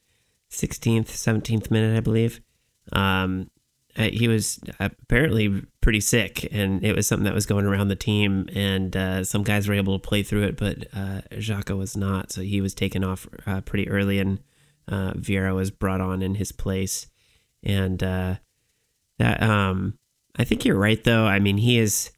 16th, 0.50 1.08
17th 1.08 1.70
minute, 1.70 1.96
I 1.96 2.00
believe. 2.00 2.40
Um, 2.92 3.50
uh, 3.96 4.04
he 4.04 4.28
was 4.28 4.60
apparently 4.78 5.62
pretty 5.80 6.00
sick, 6.00 6.48
and 6.52 6.84
it 6.84 6.94
was 6.94 7.06
something 7.06 7.24
that 7.24 7.34
was 7.34 7.46
going 7.46 7.66
around 7.66 7.88
the 7.88 7.96
team. 7.96 8.48
And 8.54 8.96
uh, 8.96 9.24
some 9.24 9.42
guys 9.42 9.68
were 9.68 9.74
able 9.74 9.98
to 9.98 10.08
play 10.08 10.22
through 10.22 10.44
it, 10.44 10.56
but 10.56 10.86
uh, 10.94 11.22
was 11.76 11.96
not. 11.96 12.32
So 12.32 12.42
he 12.42 12.60
was 12.60 12.74
taken 12.74 13.02
off 13.02 13.26
uh, 13.46 13.60
pretty 13.62 13.88
early, 13.88 14.18
and 14.18 14.38
uh, 14.88 15.12
Vieira 15.14 15.54
was 15.54 15.70
brought 15.70 16.00
on 16.00 16.22
in 16.22 16.36
his 16.36 16.52
place. 16.52 17.08
And 17.62 18.02
uh, 18.02 18.36
that, 19.18 19.42
um, 19.42 19.98
I 20.36 20.44
think 20.44 20.64
you're 20.64 20.78
right, 20.78 21.02
though. 21.02 21.26
I 21.26 21.38
mean, 21.38 21.58
he 21.58 21.78
is. 21.78 22.10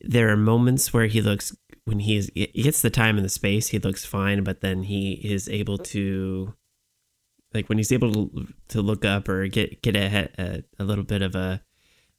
There 0.00 0.28
are 0.30 0.36
moments 0.36 0.92
where 0.92 1.06
he 1.06 1.20
looks 1.20 1.56
when 1.88 2.00
he 2.00 2.16
is 2.16 2.30
he 2.34 2.62
gets 2.62 2.82
the 2.82 2.90
time 2.90 3.16
and 3.16 3.24
the 3.24 3.30
space, 3.30 3.68
he 3.68 3.78
looks 3.78 4.04
fine, 4.04 4.44
but 4.44 4.60
then 4.60 4.84
he 4.84 5.14
is 5.14 5.48
able 5.48 5.78
to 5.78 6.54
like 7.54 7.68
when 7.68 7.78
he's 7.78 7.92
able 7.92 8.12
to, 8.12 8.48
to 8.68 8.82
look 8.82 9.04
up 9.04 9.28
or 9.28 9.46
get 9.48 9.82
get 9.82 9.96
a, 9.96 10.30
a, 10.38 10.62
a 10.78 10.84
little 10.84 11.04
bit 11.04 11.22
of 11.22 11.34
a 11.34 11.62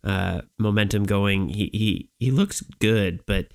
uh, 0.03 0.41
momentum 0.57 1.03
going, 1.03 1.49
he, 1.49 1.69
he 1.73 2.09
he 2.19 2.31
looks 2.31 2.61
good, 2.79 3.25
but 3.25 3.47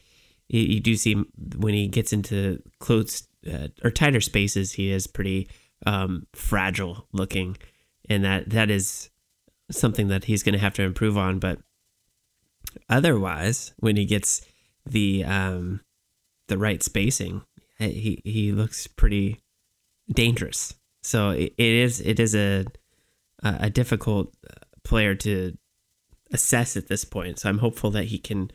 you, 0.49 0.61
you 0.61 0.81
do 0.81 0.97
see 0.97 1.15
when 1.57 1.75
he 1.75 1.89
gets 1.89 2.13
into 2.13 2.63
close 2.79 3.27
uh, 3.51 3.69
or 3.83 3.91
tighter 3.91 4.21
spaces, 4.21 4.73
he 4.73 4.91
is 4.91 5.07
pretty 5.07 5.49
um, 5.87 6.27
fragile 6.33 7.09
looking, 7.13 7.57
and 8.09 8.25
that 8.25 8.51
that 8.51 8.71
is 8.71 9.11
something 9.71 10.09
that 10.09 10.25
he's 10.25 10.43
going 10.43 10.53
to 10.53 10.59
have 10.59 10.75
to 10.75 10.83
improve 10.83 11.17
on. 11.17 11.39
But 11.39 11.59
otherwise, 12.89 13.73
when 13.79 13.97
he 13.97 14.05
gets 14.05 14.43
the 14.87 15.25
um, 15.25 15.81
the 16.49 16.59
right 16.59 16.83
spacing, 16.83 17.43
he 17.79 18.21
he 18.25 18.53
looks 18.53 18.87
pretty 18.87 19.41
dangerous. 20.13 20.75
So 21.05 21.31
it, 21.31 21.55
is 21.59 22.01
it 22.01 22.19
is 22.19 22.35
a 22.35 22.64
a 23.43 23.69
difficult 23.69 24.35
player 24.85 25.14
to 25.14 25.57
assess 26.33 26.77
at 26.77 26.88
this 26.88 27.05
point. 27.05 27.38
So 27.38 27.49
I'm 27.49 27.59
hopeful 27.59 27.90
that 27.93 28.07
he 28.07 28.19
can 28.19 28.51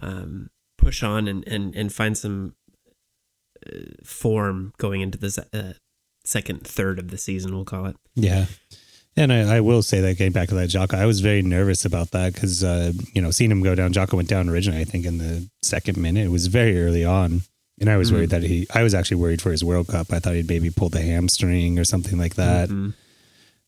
um, 0.00 0.50
push 0.78 1.02
on 1.02 1.28
and, 1.28 1.46
and, 1.46 1.74
and 1.74 1.92
find 1.92 2.16
some 2.16 2.54
uh, 3.66 3.78
form 4.04 4.72
going 4.78 5.00
into 5.00 5.18
the 5.18 5.46
uh, 5.52 5.78
second 6.24 6.66
third 6.66 6.98
of 6.98 7.08
the 7.08 7.18
season. 7.18 7.54
We'll 7.54 7.64
call 7.64 7.86
it. 7.86 7.96
Yeah. 8.14 8.46
And 9.16 9.32
I, 9.32 9.56
I, 9.56 9.60
will 9.60 9.82
say 9.82 10.00
that 10.00 10.18
getting 10.18 10.32
back 10.32 10.48
to 10.48 10.56
that 10.56 10.70
Xhaka, 10.70 10.94
I 10.94 11.06
was 11.06 11.20
very 11.20 11.40
nervous 11.40 11.84
about 11.84 12.10
that 12.10 12.34
because, 12.34 12.64
uh, 12.64 12.92
you 13.12 13.22
know, 13.22 13.30
seeing 13.30 13.50
him 13.50 13.62
go 13.62 13.76
down, 13.76 13.92
Xhaka 13.92 14.14
went 14.14 14.28
down 14.28 14.48
originally, 14.48 14.80
I 14.80 14.84
think, 14.84 15.06
in 15.06 15.18
the 15.18 15.48
second 15.62 15.96
minute. 15.96 16.24
It 16.24 16.30
was 16.30 16.48
very 16.48 16.82
early 16.82 17.04
on. 17.04 17.42
And 17.80 17.90
I 17.90 17.96
was 17.96 18.08
mm-hmm. 18.08 18.18
worried 18.18 18.30
that 18.30 18.42
he, 18.42 18.66
I 18.72 18.82
was 18.82 18.94
actually 18.94 19.16
worried 19.16 19.42
for 19.42 19.50
his 19.50 19.64
World 19.64 19.88
Cup. 19.88 20.12
I 20.12 20.18
thought 20.20 20.34
he'd 20.34 20.48
maybe 20.48 20.70
pulled 20.70 20.94
a 20.94 21.00
hamstring 21.00 21.78
or 21.78 21.84
something 21.84 22.18
like 22.18 22.36
that. 22.36 22.68
Mm-hmm. 22.68 22.90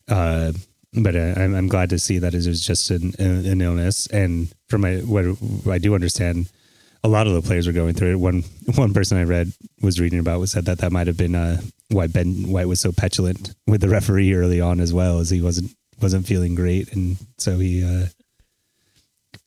Uh, 0.07 0.53
but 0.93 1.15
uh, 1.15 1.33
I'm, 1.35 1.53
I'm 1.53 1.67
glad 1.67 1.89
to 1.89 1.99
see 1.99 2.17
that 2.19 2.33
it 2.33 2.47
was 2.47 2.65
just 2.65 2.89
an, 2.89 3.13
an 3.19 3.61
illness. 3.61 4.07
And 4.07 4.53
from 4.69 4.81
my, 4.81 4.97
what 4.97 5.25
I 5.69 5.77
do 5.77 5.93
understand, 5.93 6.49
a 7.03 7.07
lot 7.07 7.27
of 7.27 7.33
the 7.33 7.41
players 7.41 7.67
were 7.67 7.73
going 7.73 7.93
through 7.93 8.13
it. 8.13 8.19
One, 8.19 8.43
one 8.75 8.93
person 8.93 9.17
I 9.17 9.23
read 9.23 9.51
was 9.81 9.99
reading 9.99 10.19
about 10.19 10.39
was 10.39 10.51
said 10.51 10.65
that 10.65 10.79
that 10.79 10.91
might 10.91 11.07
have 11.07 11.17
been 11.17 11.35
uh, 11.35 11.61
why 11.89 12.07
Ben 12.07 12.49
White 12.49 12.67
was 12.67 12.81
so 12.81 12.91
petulant 12.91 13.53
with 13.65 13.81
the 13.81 13.89
referee 13.89 14.33
early 14.33 14.59
on 14.59 14.79
as 14.79 14.93
well, 14.93 15.19
as 15.19 15.29
he 15.29 15.41
wasn't 15.41 15.71
wasn't 16.01 16.27
feeling 16.27 16.53
great, 16.53 16.93
and 16.93 17.17
so 17.37 17.57
he 17.57 17.83
uh, 17.83 18.05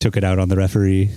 took 0.00 0.16
it 0.16 0.24
out 0.24 0.38
on 0.38 0.48
the 0.48 0.56
referee. 0.56 1.10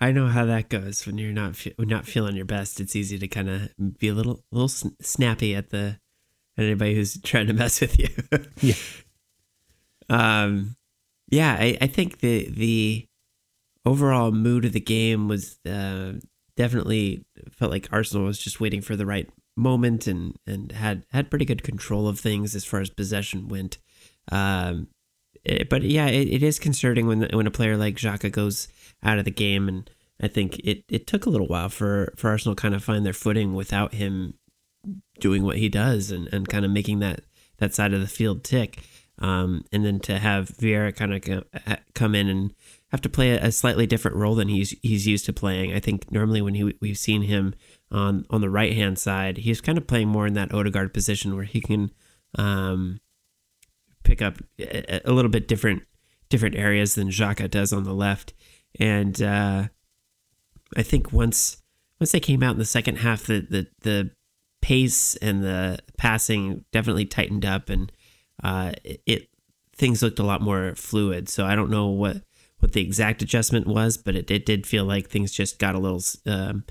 I 0.00 0.12
know 0.12 0.28
how 0.28 0.44
that 0.46 0.68
goes 0.68 1.06
when 1.06 1.18
you're 1.18 1.32
not 1.32 1.56
fe- 1.56 1.74
not 1.78 2.06
feeling 2.06 2.36
your 2.36 2.44
best. 2.44 2.80
It's 2.80 2.96
easy 2.96 3.18
to 3.18 3.28
kind 3.28 3.48
of 3.48 3.98
be 3.98 4.08
a 4.08 4.14
little 4.14 4.44
little 4.50 4.68
snappy 4.68 5.54
at 5.54 5.70
the 5.70 5.98
at 6.56 6.64
anybody 6.64 6.94
who's 6.94 7.20
trying 7.22 7.46
to 7.48 7.52
mess 7.52 7.80
with 7.80 7.98
you. 7.98 8.08
yeah. 8.60 8.74
Um. 10.10 10.76
Yeah, 11.30 11.56
I, 11.58 11.78
I 11.80 11.86
think 11.86 12.20
the 12.20 12.46
the 12.50 13.06
overall 13.86 14.32
mood 14.32 14.66
of 14.66 14.72
the 14.72 14.80
game 14.80 15.28
was 15.28 15.58
uh, 15.66 16.12
definitely 16.56 17.24
felt 17.50 17.70
like 17.70 17.88
Arsenal 17.90 18.26
was 18.26 18.38
just 18.38 18.60
waiting 18.60 18.82
for 18.82 18.96
the 18.96 19.06
right 19.06 19.28
moment 19.56 20.06
and 20.06 20.36
and 20.46 20.72
had 20.72 21.06
had 21.10 21.30
pretty 21.30 21.44
good 21.44 21.62
control 21.62 22.06
of 22.06 22.18
things 22.20 22.54
as 22.54 22.64
far 22.64 22.80
as 22.80 22.90
possession 22.90 23.48
went. 23.48 23.78
Um, 24.30 24.88
it, 25.44 25.68
but 25.68 25.82
yeah, 25.82 26.06
it, 26.06 26.28
it 26.28 26.42
is 26.42 26.58
concerning 26.58 27.06
when 27.06 27.28
when 27.32 27.46
a 27.46 27.50
player 27.50 27.76
like 27.76 27.96
Xhaka 27.96 28.30
goes 28.30 28.68
out 29.04 29.18
of 29.18 29.24
the 29.24 29.30
game, 29.30 29.68
and 29.68 29.88
I 30.20 30.28
think 30.28 30.58
it, 30.60 30.84
it 30.88 31.06
took 31.06 31.26
a 31.26 31.30
little 31.30 31.46
while 31.46 31.68
for 31.68 32.12
for 32.16 32.30
Arsenal 32.30 32.54
kind 32.54 32.74
of 32.74 32.82
find 32.82 33.04
their 33.04 33.12
footing 33.12 33.54
without 33.54 33.94
him 33.94 34.34
doing 35.20 35.42
what 35.44 35.58
he 35.58 35.68
does 35.68 36.10
and, 36.10 36.28
and 36.32 36.48
kind 36.48 36.64
of 36.64 36.70
making 36.70 37.00
that 37.00 37.20
that 37.58 37.74
side 37.74 37.92
of 37.92 38.00
the 38.00 38.06
field 38.06 38.44
tick. 38.44 38.80
Um, 39.20 39.64
and 39.70 39.84
then 39.84 40.00
to 40.00 40.18
have 40.18 40.48
Vieira 40.48 40.94
kind 40.94 41.14
of 41.14 41.44
come 41.94 42.16
in 42.16 42.28
and 42.28 42.52
have 42.88 43.00
to 43.02 43.08
play 43.08 43.30
a 43.30 43.52
slightly 43.52 43.86
different 43.86 44.16
role 44.16 44.34
than 44.34 44.48
he's 44.48 44.76
he's 44.82 45.06
used 45.06 45.24
to 45.26 45.32
playing. 45.32 45.72
I 45.72 45.80
think 45.80 46.10
normally 46.10 46.42
when 46.42 46.54
he, 46.54 46.74
we've 46.80 46.98
seen 46.98 47.22
him 47.22 47.54
on 47.90 48.26
on 48.30 48.40
the 48.40 48.50
right 48.50 48.72
hand 48.72 48.98
side, 48.98 49.38
he's 49.38 49.60
kind 49.60 49.78
of 49.78 49.86
playing 49.86 50.08
more 50.08 50.26
in 50.26 50.34
that 50.34 50.52
Odegaard 50.52 50.92
position 50.92 51.36
where 51.36 51.44
he 51.44 51.60
can 51.60 51.92
um, 52.36 53.00
pick 54.02 54.20
up 54.20 54.38
a, 54.58 55.00
a, 55.08 55.12
little 55.12 55.30
bit 55.30 55.46
different 55.46 55.82
different 56.28 56.56
areas 56.56 56.94
than 56.94 57.08
Xhaka 57.08 57.50
does 57.50 57.72
on 57.72 57.84
the 57.84 57.94
left. 57.94 58.34
And 58.78 59.20
uh, 59.22 59.68
I 60.76 60.82
think 60.82 61.12
once 61.12 61.62
once 62.00 62.12
they 62.12 62.20
came 62.20 62.42
out 62.42 62.52
in 62.52 62.58
the 62.58 62.64
second 62.64 62.96
half, 62.96 63.24
the 63.24 63.40
the, 63.40 63.66
the 63.80 64.10
pace 64.62 65.16
and 65.16 65.42
the 65.42 65.78
passing 65.96 66.64
definitely 66.72 67.04
tightened 67.04 67.44
up, 67.44 67.68
and 67.68 67.92
uh, 68.42 68.72
it, 68.84 69.28
things 69.76 70.02
looked 70.02 70.18
a 70.18 70.24
lot 70.24 70.40
more 70.40 70.74
fluid. 70.74 71.28
So 71.28 71.44
I 71.46 71.54
don't 71.54 71.70
know 71.70 71.88
what 71.88 72.22
what 72.58 72.72
the 72.72 72.80
exact 72.80 73.22
adjustment 73.22 73.66
was, 73.66 73.96
but 73.96 74.16
it, 74.16 74.30
it 74.30 74.46
did 74.46 74.66
feel 74.66 74.84
like 74.84 75.08
things 75.08 75.32
just 75.32 75.58
got 75.58 75.74
a 75.74 75.78
little 75.78 76.02
um, 76.26 76.64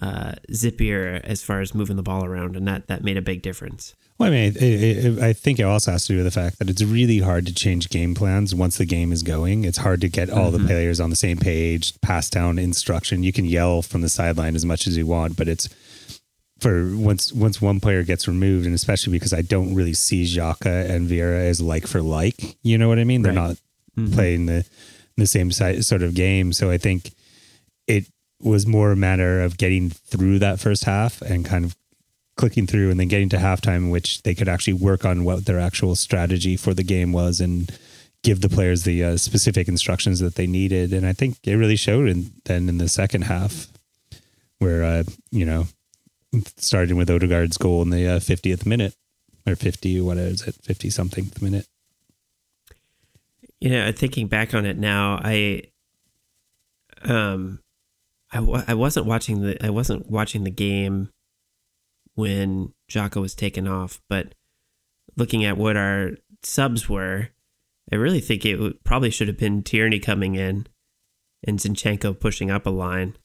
uh, 0.00 0.32
zippier 0.50 1.20
as 1.22 1.42
far 1.42 1.60
as 1.60 1.74
moving 1.74 1.96
the 1.96 2.02
ball 2.02 2.24
around, 2.24 2.56
and 2.56 2.66
that 2.66 2.88
that 2.88 3.04
made 3.04 3.16
a 3.16 3.22
big 3.22 3.42
difference. 3.42 3.94
Well, 4.18 4.28
I 4.28 4.30
mean, 4.30 4.52
it, 4.56 4.62
it, 4.62 5.18
I 5.18 5.32
think 5.32 5.58
it 5.58 5.64
also 5.64 5.90
has 5.90 6.06
to 6.06 6.12
do 6.12 6.16
with 6.18 6.26
the 6.26 6.40
fact 6.40 6.60
that 6.60 6.70
it's 6.70 6.82
really 6.82 7.18
hard 7.18 7.46
to 7.46 7.54
change 7.54 7.88
game 7.88 8.14
plans 8.14 8.54
once 8.54 8.78
the 8.78 8.84
game 8.84 9.10
is 9.10 9.24
going. 9.24 9.64
It's 9.64 9.78
hard 9.78 10.00
to 10.02 10.08
get 10.08 10.30
all 10.30 10.52
mm-hmm. 10.52 10.62
the 10.62 10.68
players 10.68 11.00
on 11.00 11.10
the 11.10 11.16
same 11.16 11.36
page, 11.36 12.00
pass 12.00 12.30
down 12.30 12.58
instruction. 12.58 13.24
You 13.24 13.32
can 13.32 13.44
yell 13.44 13.82
from 13.82 14.02
the 14.02 14.08
sideline 14.08 14.54
as 14.54 14.64
much 14.64 14.86
as 14.86 14.96
you 14.96 15.06
want, 15.06 15.36
but 15.36 15.48
it's 15.48 15.68
for 16.60 16.96
once 16.96 17.32
once 17.32 17.60
one 17.60 17.80
player 17.80 18.04
gets 18.04 18.28
removed, 18.28 18.66
and 18.66 18.74
especially 18.74 19.12
because 19.14 19.32
I 19.32 19.42
don't 19.42 19.74
really 19.74 19.94
see 19.94 20.24
Xhaka 20.24 20.88
and 20.88 21.10
Vieira 21.10 21.48
as 21.48 21.60
like 21.60 21.86
for 21.86 22.00
like. 22.00 22.56
You 22.62 22.78
know 22.78 22.88
what 22.88 23.00
I 23.00 23.04
mean? 23.04 23.22
They're 23.22 23.32
not 23.32 23.56
mm-hmm. 23.96 24.12
playing 24.12 24.46
the 24.46 24.64
the 25.16 25.26
same 25.26 25.50
sort 25.50 26.02
of 26.02 26.14
game, 26.14 26.52
so 26.52 26.70
I 26.70 26.78
think 26.78 27.12
it 27.88 28.06
was 28.40 28.66
more 28.66 28.92
a 28.92 28.96
matter 28.96 29.42
of 29.42 29.58
getting 29.58 29.90
through 29.90 30.38
that 30.38 30.60
first 30.60 30.84
half 30.84 31.20
and 31.22 31.44
kind 31.44 31.64
of 31.64 31.76
clicking 32.36 32.66
through 32.66 32.90
and 32.90 32.98
then 32.98 33.08
getting 33.08 33.28
to 33.28 33.36
halftime 33.36 33.90
which 33.90 34.22
they 34.22 34.34
could 34.34 34.48
actually 34.48 34.72
work 34.72 35.04
on 35.04 35.24
what 35.24 35.44
their 35.44 35.60
actual 35.60 35.94
strategy 35.94 36.56
for 36.56 36.74
the 36.74 36.82
game 36.82 37.12
was 37.12 37.40
and 37.40 37.70
give 38.22 38.40
the 38.40 38.48
players 38.48 38.82
the 38.82 39.04
uh, 39.04 39.16
specific 39.16 39.68
instructions 39.68 40.18
that 40.18 40.34
they 40.34 40.46
needed. 40.46 40.92
And 40.92 41.06
I 41.06 41.12
think 41.12 41.38
it 41.44 41.54
really 41.54 41.76
showed 41.76 42.08
in, 42.08 42.32
then 42.44 42.68
in 42.68 42.78
the 42.78 42.88
second 42.88 43.22
half 43.22 43.68
where, 44.58 44.82
uh, 44.82 45.04
you 45.30 45.44
know, 45.44 45.66
starting 46.56 46.96
with 46.96 47.10
Odegaard's 47.10 47.58
goal 47.58 47.82
in 47.82 47.90
the 47.90 48.08
uh, 48.08 48.18
50th 48.18 48.66
minute 48.66 48.94
or 49.46 49.54
50, 49.54 50.00
what 50.00 50.16
is 50.16 50.42
it, 50.42 50.56
50 50.62 50.90
something 50.90 51.30
minute. 51.40 51.66
You 53.60 53.70
know, 53.70 53.92
thinking 53.92 54.26
back 54.26 54.54
on 54.54 54.66
it 54.66 54.78
now, 54.78 55.20
I, 55.22 55.62
um, 57.02 57.60
I, 58.32 58.64
I 58.68 58.74
wasn't 58.74 59.06
watching 59.06 59.42
the 59.42 59.64
I 59.64 59.70
wasn't 59.70 60.10
watching 60.10 60.42
the 60.44 60.50
game 60.50 61.10
when 62.14 62.72
Xhaka 62.90 63.20
was 63.20 63.34
taken 63.34 63.66
off, 63.66 64.00
but 64.08 64.34
looking 65.16 65.44
at 65.44 65.56
what 65.56 65.76
our 65.76 66.12
subs 66.42 66.88
were, 66.88 67.28
I 67.92 67.96
really 67.96 68.20
think 68.20 68.44
it 68.44 68.84
probably 68.84 69.10
should 69.10 69.28
have 69.28 69.38
been 69.38 69.62
Tierney 69.62 70.00
coming 70.00 70.34
in 70.34 70.66
and 71.46 71.58
Zinchenko 71.58 72.18
pushing 72.18 72.50
up 72.50 72.66
a 72.66 72.70
line. 72.70 73.16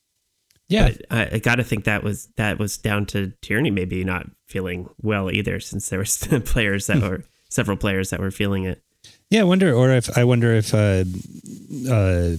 Yeah, 0.68 0.90
but 0.90 1.02
I, 1.10 1.36
I 1.36 1.40
got 1.40 1.56
to 1.56 1.64
think 1.64 1.86
that 1.86 2.04
was 2.04 2.28
that 2.38 2.60
was 2.60 2.78
down 2.78 3.08
to 3.08 3.34
Tierney 3.42 3.72
maybe 3.72 4.04
not 4.04 4.28
feeling 4.48 4.88
well 5.02 5.32
either, 5.32 5.60
since 5.60 5.90
there 5.90 6.00
were 6.00 6.40
players 6.42 6.88
that 6.88 7.02
were 7.02 7.24
several 7.50 7.78
players 7.78 8.12
that 8.12 8.20
were 8.20 8.32
feeling 8.32 8.66
it. 8.66 8.84
Yeah, 9.32 9.42
I 9.42 9.46
wonder, 9.46 9.74
or 9.74 9.92
if 9.92 10.16
I 10.16 10.24
wonder 10.26 10.54
if 10.54 10.74
uh, 10.74 11.06
uh, 11.90 12.36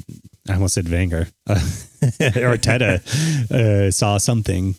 I 0.49 0.55
almost 0.55 0.75
said 0.75 0.89
Wenger 0.89 1.29
uh, 1.49 1.55
Arteta 2.21 3.01
uh, 3.51 3.91
saw 3.91 4.19
something 4.19 4.77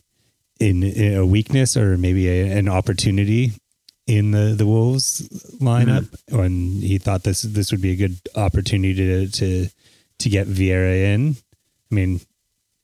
in, 0.62 0.84
in 0.84 1.18
a 1.18 1.26
weakness 1.26 1.76
or 1.76 1.98
maybe 1.98 2.30
a, 2.30 2.58
an 2.58 2.70
opportunity 2.70 3.52
in 4.08 4.32
the 4.32 4.56
the 4.58 4.66
Wolves 4.66 5.28
lineup, 5.60 6.06
mm-hmm. 6.06 6.40
and 6.40 6.84
he 6.84 6.98
thought 6.98 7.24
this 7.24 7.42
this 7.42 7.72
would 7.72 7.82
be 7.82 7.92
a 7.92 7.96
good 7.96 8.18
opportunity 8.36 8.94
to 8.94 9.28
to 9.30 9.70
to 10.20 10.30
get 10.30 10.48
Vieira 10.48 11.14
in. 11.14 11.36
I 11.92 11.96
mean, 11.96 12.22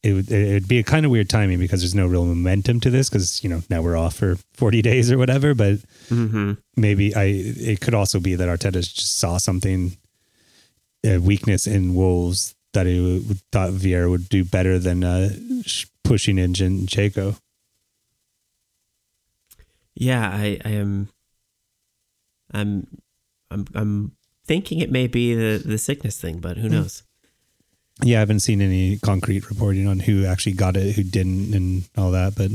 it 0.03 0.13
would 0.13 0.31
it 0.31 0.53
would 0.53 0.67
be 0.67 0.79
a 0.79 0.83
kind 0.83 1.05
of 1.05 1.11
weird 1.11 1.29
timing 1.29 1.59
because 1.59 1.81
there's 1.81 1.95
no 1.95 2.07
real 2.07 2.25
momentum 2.25 2.79
to 2.81 2.89
this 2.89 3.09
because 3.09 3.43
you 3.43 3.49
know 3.49 3.61
now 3.69 3.81
we're 3.81 3.97
off 3.97 4.15
for 4.15 4.37
40 4.53 4.81
days 4.89 5.11
or 5.11 5.17
whatever. 5.17 5.53
But 5.53 5.75
mm-hmm. 6.09 6.53
maybe 6.75 7.15
I 7.15 7.25
it 7.25 7.81
could 7.81 7.93
also 7.93 8.19
be 8.19 8.35
that 8.35 8.47
Arteta 8.47 8.81
just 8.81 9.19
saw 9.19 9.37
something 9.37 9.97
a 11.05 11.17
weakness 11.19 11.67
in 11.67 11.93
Wolves 11.93 12.55
that 12.73 12.85
he 12.85 13.19
thought 13.51 13.71
Vieira 13.71 14.09
would 14.09 14.29
do 14.29 14.43
better 14.43 14.77
than 14.77 15.03
uh, 15.03 15.29
pushing 16.03 16.37
in 16.37 16.53
Zinchenko. 16.53 17.39
Yeah, 19.99 20.29
I, 20.29 20.59
I 20.63 20.69
am. 20.69 21.09
I'm, 22.53 22.87
I'm, 23.49 23.65
I'm 23.73 24.11
thinking 24.45 24.79
it 24.79 24.91
may 24.91 25.07
be 25.07 25.33
the 25.33 25.61
the 25.63 25.77
sickness 25.77 26.19
thing, 26.19 26.39
but 26.39 26.57
who 26.57 26.67
hmm. 26.67 26.75
knows? 26.75 27.03
Yeah, 28.03 28.17
I 28.17 28.19
haven't 28.19 28.41
seen 28.41 28.61
any 28.61 28.99
concrete 28.99 29.49
reporting 29.49 29.87
on 29.87 29.99
who 29.99 30.23
actually 30.25 30.53
got 30.53 30.77
it, 30.77 30.95
who 30.95 31.03
didn't, 31.03 31.55
and 31.55 31.83
all 31.97 32.11
that. 32.11 32.35
But 32.35 32.51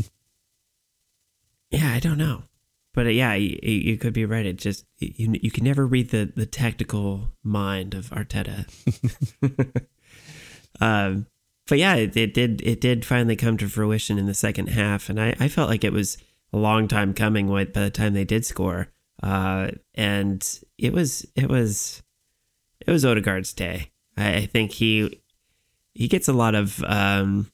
yeah, 1.70 1.92
I 1.92 1.98
don't 1.98 2.18
know. 2.18 2.44
But 2.94 3.06
uh, 3.06 3.10
yeah, 3.10 3.34
you, 3.34 3.58
you, 3.62 3.96
could 3.96 4.12
be 4.12 4.24
right. 4.24 4.46
It 4.46 4.56
just 4.56 4.84
you 4.98 5.34
you 5.42 5.50
can 5.50 5.64
never 5.64 5.86
read 5.86 6.10
the 6.10 6.32
the 6.36 6.46
tactical 6.46 7.30
mind 7.42 7.94
of 7.94 8.10
Arteta. 8.10 8.66
um, 10.80 11.26
but 11.66 11.78
yeah, 11.78 11.94
it, 11.96 12.16
it, 12.16 12.34
did 12.34 12.60
it 12.62 12.80
did 12.80 13.04
finally 13.04 13.34
come 13.34 13.56
to 13.56 13.68
fruition 13.68 14.18
in 14.18 14.26
the 14.26 14.34
second 14.34 14.68
half, 14.68 15.08
and 15.08 15.20
I, 15.20 15.34
I 15.40 15.48
felt 15.48 15.70
like 15.70 15.84
it 15.84 15.92
was 15.92 16.18
a 16.52 16.58
long 16.58 16.88
time 16.88 17.14
coming 17.14 17.48
by 17.48 17.64
the 17.64 17.90
time 17.90 18.14
they 18.14 18.24
did 18.24 18.44
score. 18.44 18.88
Uh, 19.22 19.70
and 19.94 20.60
it 20.78 20.92
was 20.92 21.24
it 21.36 21.48
was 21.48 22.02
it 22.86 22.90
was 22.90 23.04
Odegaard's 23.04 23.52
day. 23.52 23.90
I, 24.16 24.34
I 24.34 24.46
think 24.46 24.72
he 24.72 25.22
he 25.94 26.08
gets 26.08 26.28
a 26.28 26.32
lot 26.32 26.54
of 26.54 26.82
um, 26.84 27.50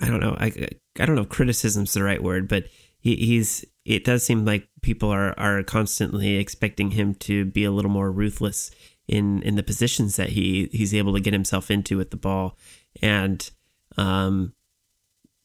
I 0.00 0.08
don't 0.08 0.20
know 0.20 0.36
I 0.38 0.68
I 0.98 1.06
don't 1.06 1.16
know 1.16 1.22
if 1.22 1.28
criticism's 1.28 1.92
the 1.92 2.02
right 2.02 2.22
word, 2.22 2.48
but 2.48 2.64
he, 2.98 3.16
he's 3.16 3.64
it 3.84 4.04
does 4.04 4.24
seem 4.24 4.44
like 4.44 4.68
people 4.82 5.10
are 5.10 5.38
are 5.38 5.62
constantly 5.62 6.36
expecting 6.36 6.92
him 6.92 7.14
to 7.16 7.44
be 7.44 7.64
a 7.64 7.70
little 7.70 7.90
more 7.90 8.10
ruthless 8.10 8.70
in 9.06 9.42
in 9.42 9.56
the 9.56 9.62
positions 9.62 10.16
that 10.16 10.30
he 10.30 10.70
he's 10.72 10.94
able 10.94 11.12
to 11.12 11.20
get 11.20 11.34
himself 11.34 11.70
into 11.70 11.98
with 11.98 12.10
the 12.10 12.16
ball 12.16 12.56
and 13.02 13.50
um 13.98 14.54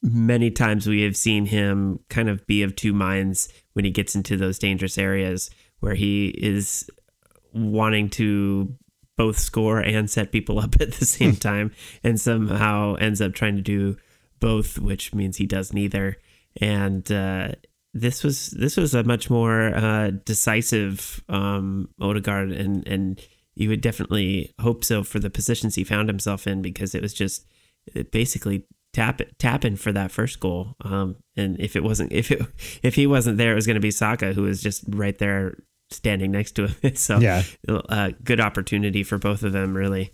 many 0.02 0.50
times 0.50 0.88
we 0.88 1.02
have 1.02 1.18
seen 1.18 1.46
him 1.46 2.00
kind 2.10 2.30
of 2.30 2.46
be 2.48 2.64
of 2.64 2.76
two 2.76 2.94
minds 2.94 3.50
when 3.74 3.86
he 3.86 3.92
gets 3.92 4.16
into 4.16 4.38
those 4.38 4.60
dangerous 4.60 4.98
areas 4.98 5.50
where 5.80 5.96
he 5.96 6.30
is 6.30 6.90
wanting 7.54 8.10
to 8.10 8.76
both 9.18 9.38
score 9.38 9.80
and 9.80 10.10
set 10.10 10.32
people 10.32 10.60
up 10.60 10.76
at 10.80 10.94
the 10.94 11.06
same 11.06 11.36
time 11.36 11.72
and 12.04 12.20
somehow 12.20 12.96
ends 12.96 13.22
up 13.22 13.34
trying 13.34 13.56
to 13.56 13.62
do 13.62 13.98
both 14.40 14.80
which 14.80 15.14
means 15.14 15.38
he 15.38 15.46
does 15.46 15.74
neither. 15.74 16.18
And 16.62 17.10
uh, 17.12 17.50
this 17.94 18.24
was 18.24 18.52
this 18.52 18.78
was 18.78 18.94
a 18.94 19.04
much 19.04 19.30
more 19.30 19.76
uh, 19.76 20.12
decisive 20.24 21.22
um, 21.28 21.90
Odegaard 22.00 22.52
and 22.52 22.88
and 22.88 23.22
you 23.56 23.68
would 23.68 23.82
definitely 23.82 24.54
hope 24.62 24.86
so 24.86 25.04
for 25.04 25.20
the 25.20 25.30
positions 25.30 25.76
he 25.76 25.84
found 25.84 26.08
himself 26.08 26.48
in 26.48 26.62
because 26.62 26.96
it 26.96 27.02
was 27.02 27.14
just 27.14 27.46
basically 28.12 28.66
tap 28.94 29.22
tapping 29.38 29.76
for 29.76 29.92
that 29.92 30.12
first 30.12 30.40
goal. 30.40 30.76
Um, 30.82 31.18
and 31.36 31.60
if 31.60 31.76
it 31.76 31.84
wasn't 31.84 32.12
if 32.12 32.32
it 32.32 32.42
if 32.84 32.96
he 32.96 33.08
wasn't 33.08 33.38
there, 33.38 33.52
it 33.52 33.56
was 33.56 33.66
going 33.66 33.76
to 33.76 33.82
be 33.82 33.92
Saka 33.92 34.34
who 34.34 34.44
was 34.44 34.62
just 34.62 34.84
right 34.88 35.18
there 35.18 35.58
standing 35.92 36.32
next 36.32 36.52
to 36.54 36.68
him. 36.68 36.96
so 36.96 37.20
yeah, 37.20 37.44
uh, 37.68 38.12
good 38.24 38.40
opportunity 38.40 39.04
for 39.04 39.18
both 39.18 39.44
of 39.44 39.54
them, 39.54 39.76
really. 39.76 40.12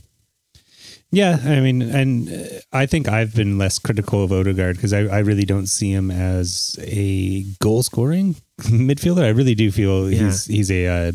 Yeah, 1.11 1.39
I 1.45 1.61
mean, 1.61 1.81
and 1.81 2.61
I 2.73 2.87
think 2.87 3.07
I've 3.07 3.33
been 3.33 3.57
less 3.57 3.79
critical 3.79 4.23
of 4.23 4.33
Odegaard 4.33 4.75
because 4.75 4.91
I, 4.91 5.01
I 5.01 5.19
really 5.19 5.45
don't 5.45 5.67
see 5.67 5.91
him 5.91 6.11
as 6.11 6.77
a 6.81 7.43
goal 7.61 7.83
scoring 7.83 8.35
midfielder. 8.61 9.23
I 9.23 9.29
really 9.29 9.55
do 9.55 9.71
feel 9.71 10.11
yeah. 10.11 10.25
he's 10.25 10.45
he's 10.45 10.71
a 10.71 10.87
uh, 10.87 11.11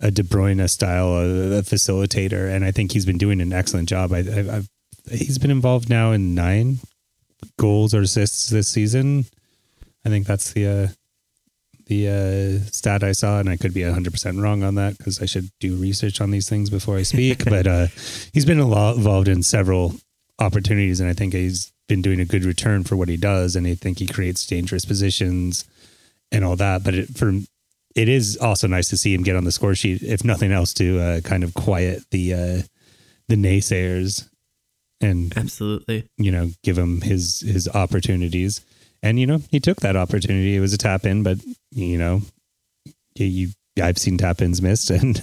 a 0.00 0.10
De 0.10 0.22
Bruyne 0.22 0.68
style 0.68 1.08
a, 1.14 1.58
a, 1.58 1.62
facilitator, 1.62 2.54
and 2.54 2.64
I 2.64 2.70
think 2.70 2.92
he's 2.92 3.06
been 3.06 3.18
doing 3.18 3.40
an 3.40 3.52
excellent 3.52 3.88
job. 3.88 4.12
I, 4.12 4.18
I've 4.18 4.68
he's 5.10 5.38
been 5.38 5.50
involved 5.50 5.88
now 5.88 6.12
in 6.12 6.34
nine 6.34 6.78
goals 7.58 7.94
or 7.94 8.02
assists 8.02 8.50
this 8.50 8.68
season. 8.68 9.26
I 10.04 10.08
think 10.08 10.26
that's 10.26 10.52
the 10.52 10.66
uh, 10.66 10.88
the 11.86 12.08
uh, 12.08 12.70
stat 12.70 13.02
I 13.02 13.12
saw, 13.12 13.40
and 13.40 13.48
I 13.48 13.56
could 13.56 13.74
be 13.74 13.82
hundred 13.82 14.12
percent 14.12 14.40
wrong 14.40 14.62
on 14.62 14.76
that 14.76 14.96
because 14.98 15.20
I 15.20 15.26
should 15.26 15.50
do 15.60 15.76
research 15.76 16.20
on 16.20 16.30
these 16.30 16.48
things 16.48 16.70
before 16.70 16.96
I 16.96 17.02
speak. 17.02 17.44
but 17.50 17.66
uh, 17.66 17.86
he's 18.32 18.46
been 18.46 18.60
involved 18.60 19.28
in 19.28 19.42
several 19.42 19.94
opportunities, 20.38 21.00
and 21.00 21.10
I 21.10 21.12
think 21.12 21.34
he's 21.34 21.72
been 21.88 22.02
doing 22.02 22.20
a 22.20 22.24
good 22.24 22.44
return 22.44 22.84
for 22.84 22.96
what 22.96 23.08
he 23.08 23.16
does, 23.16 23.56
and 23.56 23.66
I 23.66 23.74
think 23.74 23.98
he 23.98 24.06
creates 24.06 24.46
dangerous 24.46 24.84
positions 24.84 25.64
and 26.30 26.44
all 26.44 26.56
that. 26.56 26.84
But 26.84 26.94
it, 26.94 27.08
for 27.16 27.32
it 27.96 28.08
is 28.08 28.36
also 28.38 28.68
nice 28.68 28.88
to 28.90 28.96
see 28.96 29.12
him 29.12 29.22
get 29.22 29.36
on 29.36 29.44
the 29.44 29.52
score 29.52 29.74
sheet, 29.74 30.02
if 30.02 30.24
nothing 30.24 30.52
else, 30.52 30.72
to 30.74 31.00
uh, 31.00 31.20
kind 31.20 31.42
of 31.42 31.54
quiet 31.54 32.04
the 32.10 32.34
uh, 32.34 32.62
the 33.28 33.36
naysayers 33.36 34.29
and 35.00 35.36
absolutely, 35.36 36.08
you 36.18 36.30
know, 36.30 36.50
give 36.62 36.76
him 36.76 37.00
his 37.00 37.40
his 37.40 37.68
opportunities. 37.68 38.64
And 39.02 39.18
you 39.18 39.26
know, 39.26 39.40
he 39.50 39.60
took 39.60 39.80
that 39.80 39.96
opportunity. 39.96 40.56
It 40.56 40.60
was 40.60 40.74
a 40.74 40.78
tap 40.78 41.06
in, 41.06 41.22
but 41.22 41.38
you 41.70 41.98
know, 41.98 42.22
you, 43.14 43.50
I've 43.80 43.98
seen 43.98 44.18
tap 44.18 44.42
ins 44.42 44.60
missed, 44.60 44.90
and 44.90 45.16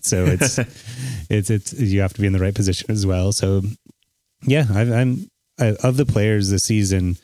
so 0.00 0.24
it's 0.24 0.58
it's 1.30 1.50
it's 1.50 1.72
you 1.74 2.00
have 2.00 2.14
to 2.14 2.20
be 2.20 2.26
in 2.26 2.32
the 2.32 2.38
right 2.38 2.54
position 2.54 2.90
as 2.90 3.06
well. 3.06 3.32
So 3.32 3.62
yeah, 4.42 4.66
I, 4.72 4.80
I'm 4.80 5.28
I, 5.60 5.76
of 5.82 5.96
the 5.96 6.06
players 6.06 6.50
this 6.50 6.64
season. 6.64 7.16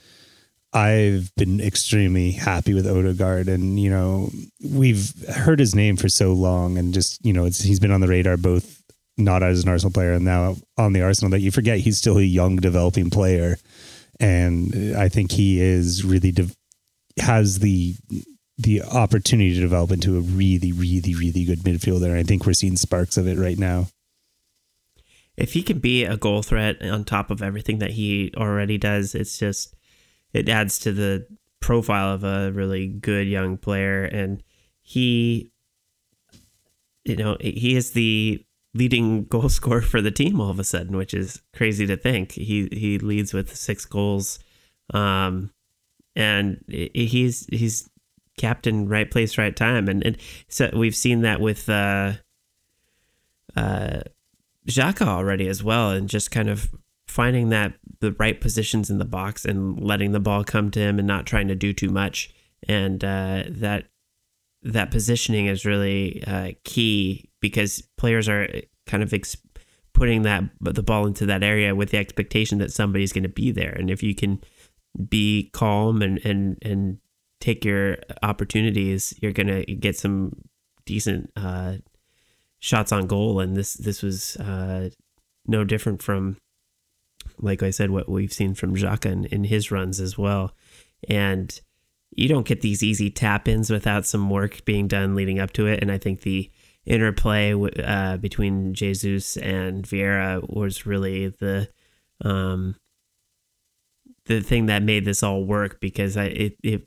I've 0.73 1.33
been 1.37 1.61
extremely 1.61 2.33
happy 2.33 2.75
with 2.75 2.85
Odegaard, 2.85 3.49
and 3.49 3.79
you 3.79 3.91
know 3.91 4.31
we've 4.63 5.13
heard 5.29 5.61
his 5.61 5.75
name 5.75 5.97
for 5.97 6.09
so 6.09 6.33
long, 6.33 6.77
and 6.77 6.93
just 6.93 7.25
you 7.25 7.33
know 7.33 7.45
he's 7.45 7.81
been 7.81 7.93
on 7.93 8.01
the 8.01 8.09
radar 8.09 8.37
both 8.37 8.84
not 9.17 9.43
as 9.43 9.63
an 9.63 9.69
Arsenal 9.69 9.93
player 9.93 10.13
and 10.13 10.25
now 10.25 10.57
on 10.77 10.93
the 10.93 11.03
Arsenal 11.03 11.31
that 11.31 11.41
you 11.41 11.51
forget 11.51 11.79
he's 11.79 11.99
still 11.99 12.19
a 12.19 12.23
young 12.23 12.57
developing 12.57 13.11
player, 13.11 13.57
and 14.21 14.97
I 14.97 15.09
think 15.09 15.33
he 15.33 15.61
is 15.61 16.05
really 16.05 16.33
de- 16.33 16.51
has 17.19 17.61
the 17.61 17.97
the 18.59 18.83
opportunity 18.83 19.55
to 19.55 19.61
develop 19.61 19.91
into 19.91 20.17
a 20.17 20.21
really, 20.21 20.73
really, 20.73 21.15
really 21.15 21.45
good 21.45 21.61
midfielder. 21.61 22.07
And 22.07 22.19
I 22.19 22.23
think 22.23 22.47
we're 22.47 22.53
seeing 22.53 22.77
sparks 22.77 23.17
of 23.17 23.27
it 23.27 23.39
right 23.39 23.59
now. 23.59 23.89
If 25.37 25.55
he 25.55 25.63
can 25.63 25.81
be 25.81 26.05
a 26.05 26.17
goal 26.17 26.43
threat 26.43 26.81
on 26.81 27.05
top 27.05 27.31
of 27.31 27.43
everything 27.43 27.79
that 27.79 27.91
he 27.91 28.33
already 28.37 28.79
does, 28.79 29.15
it's 29.15 29.39
just 29.39 29.75
it 30.33 30.49
adds 30.49 30.79
to 30.81 30.93
the 30.93 31.27
profile 31.61 32.15
of 32.15 32.23
a 32.23 32.53
really 32.53 32.87
good 32.87 33.27
young 33.27 33.57
player. 33.57 34.05
And 34.05 34.43
he, 34.83 35.51
you 37.05 37.17
know, 37.17 37.37
he 37.41 37.75
is 37.75 37.93
the 37.93 38.45
leading 38.75 39.25
goal 39.25 39.49
scorer 39.49 39.81
for 39.81 40.01
the 40.01 40.11
team 40.11 40.41
all 40.41 40.51
of 40.51 40.59
a 40.59 40.65
sudden, 40.65 40.97
which 40.97 41.15
is 41.15 41.41
crazy 41.55 41.87
to 41.87 41.97
think. 41.97 42.33
He 42.33 42.69
he 42.73 42.99
leads 42.99 43.33
with 43.33 43.55
six 43.57 43.85
goals, 43.85 44.39
um, 44.93 45.51
and 46.15 46.63
he's 46.69 47.47
he's 47.51 47.89
captain, 48.37 48.89
right 48.89 49.11
place, 49.11 49.39
right 49.39 49.55
time, 49.55 49.89
and 49.89 50.05
and 50.05 50.17
so 50.49 50.71
we've 50.75 50.97
seen 50.97 51.23
that 51.23 51.41
with 51.41 51.69
uh, 51.69 52.15
uh, 53.57 54.01
Xhaka 54.67 55.07
already 55.07 55.49
as 55.49 55.63
well, 55.63 55.91
and 55.91 56.09
just 56.09 56.31
kind 56.31 56.51
of 56.51 56.75
finding 57.07 57.51
that 57.51 57.75
the 58.01 58.13
right 58.13 58.41
positions 58.41 58.91
in 58.91 58.99
the 58.99 59.05
box 59.05 59.45
and 59.45 59.79
letting 59.81 60.13
the 60.13 60.21
ball 60.21 60.43
come 60.43 60.71
to 60.71 60.81
him 60.81 60.99
and 60.99 61.07
not 61.07 61.27
trying 61.27 61.49
to 61.49 61.55
do 61.55 61.73
too 61.73 61.91
much, 61.91 62.35
and 62.69 63.05
uh, 63.05 63.45
that 63.49 63.87
that 64.63 64.91
positioning 64.91 65.47
is 65.47 65.67
really 65.67 66.25
uh, 66.27 66.53
key 66.65 67.29
because 67.45 67.83
players 67.99 68.27
are 68.27 68.49
kind 68.87 69.03
of 69.03 69.13
ex- 69.13 69.37
putting 69.93 70.23
that 70.23 70.45
the 70.63 70.83
ball 70.83 71.07
into 71.07 71.27
that 71.27 71.43
area 71.43 71.75
with 71.75 71.91
the 71.91 71.99
expectation 71.99 72.57
that 72.57 72.73
somebody's 72.73 73.13
going 73.13 73.23
to 73.23 73.29
be 73.29 73.51
there, 73.53 73.73
and 73.73 73.91
if 73.91 74.03
you 74.03 74.15
can 74.15 74.41
be 75.11 75.51
calm 75.53 76.01
and 76.01 76.25
and 76.25 76.57
and 76.63 76.99
take 77.41 77.67
your 77.67 77.99
opportunities, 78.23 79.13
you're 79.21 79.33
gonna 79.33 79.63
get 79.65 79.95
some 79.95 80.33
decent 80.87 81.31
uh, 81.37 81.75
shots 82.61 82.93
on 82.93 83.07
goal. 83.07 83.41
And 83.41 83.55
this 83.55 83.75
this 83.75 84.03
was 84.03 84.37
uh, 84.37 84.89
no 85.47 85.65
different 85.65 86.03
from, 86.03 86.39
like 87.39 87.63
I 87.63 87.69
said, 87.69 87.91
what 87.91 88.09
we've 88.09 88.33
seen 88.33 88.55
from 88.55 88.75
Xhaka 88.75 89.13
in, 89.13 89.27
in 89.27 89.45
his 89.45 89.71
runs 89.71 90.01
as 90.01 90.17
well. 90.17 90.55
And 91.11 91.61
you 92.17 92.27
don't 92.27 92.47
get 92.47 92.63
these 92.63 92.83
easy 92.83 93.11
tap 93.11 93.49
ins 93.49 93.71
without 93.71 94.07
some 94.07 94.31
work 94.31 94.65
being 94.65 94.89
done 94.89 95.15
leading 95.15 95.41
up 95.41 95.53
to 95.53 95.67
it. 95.67 95.83
And 95.83 95.93
I 95.93 95.99
think 95.99 96.23
the 96.23 96.51
interplay 96.87 97.55
uh, 97.83 98.17
between 98.19 98.75
Jesus 98.75 99.37
and 99.37 99.85
Vieira 99.85 100.43
was 100.49 100.87
really 100.87 101.29
the 101.29 101.69
um, 102.23 102.77
the 104.27 104.41
thing 104.41 104.67
that 104.67 104.83
made 104.83 105.05
this 105.05 105.23
all 105.23 105.45
work 105.45 105.81
because 105.81 106.17
I 106.17 106.25
it, 106.25 106.57
it 106.63 106.83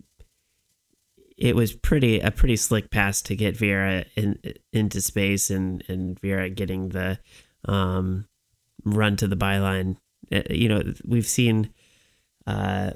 it 1.38 1.55
was 1.55 1.73
pretty 1.73 2.19
a 2.19 2.31
pretty 2.31 2.55
slick 2.55 2.89
pass 2.89 3.21
to 3.23 3.36
get 3.36 3.57
Vieira 3.57 4.05
in, 4.15 4.39
into 4.73 5.01
space 5.01 5.49
and 5.49 5.83
and 5.88 6.19
Vieira 6.19 6.53
getting 6.53 6.89
the 6.89 7.19
um, 7.65 8.27
run 8.83 9.15
to 9.17 9.27
the 9.27 9.38
byline. 9.38 9.97
Uh, 10.31 10.41
you 10.49 10.67
know, 10.67 10.81
we've 11.05 11.27
seen 11.27 11.73
uh, 12.45 12.91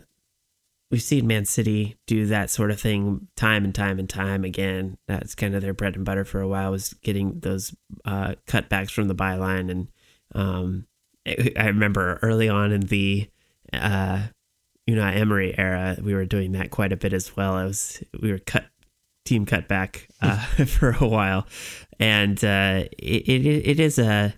we've 0.92 1.02
seen 1.02 1.26
Man 1.26 1.46
City 1.46 1.96
do 2.06 2.26
that 2.28 2.50
sort 2.50 2.70
of 2.70 2.80
thing 2.80 3.28
time 3.36 3.64
and 3.64 3.74
time 3.74 3.98
and 3.98 4.10
time 4.10 4.44
again. 4.44 4.98
That's 5.08 5.34
kind 5.34 5.56
of 5.56 5.62
their 5.62 5.74
bread 5.74 5.96
and 5.96 6.06
butter 6.06 6.26
for 6.26 6.42
a 6.42 6.48
while 6.48 6.72
was 6.72 6.94
getting 7.02 7.40
those 7.40 7.74
uh, 8.06 8.36
cutbacks 8.46 8.92
from 8.92 9.08
the 9.08 9.16
byline. 9.16 9.72
And 9.72 9.88
um, 10.36 10.86
I 11.26 11.68
remember 11.68 12.20
early 12.22 12.50
on 12.50 12.72
in 12.72 12.82
the 12.82 13.30
uh, 13.72 14.24
Unai 14.90 15.16
Emery 15.16 15.58
era, 15.58 15.98
we 16.02 16.14
were 16.14 16.26
doing 16.26 16.52
that 16.52 16.72
quite 16.72 16.92
a 16.92 16.98
bit 16.98 17.14
as 17.14 17.36
well. 17.36 17.54
I 17.54 17.64
was 17.64 18.04
we 18.22 18.32
were 18.32 18.40
cut 18.40 18.66
team 19.26 19.46
cutback 19.46 20.08
uh, 20.22 20.38
for 20.66 20.92
a 20.92 21.08
while, 21.08 21.48
and 22.00 22.44
uh, 22.44 22.84
it, 22.98 23.30
it 23.30 23.46
it 23.46 23.80
is 23.80 23.98
a 23.98 24.34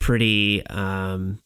pretty 0.00 0.66
um, 0.66 1.38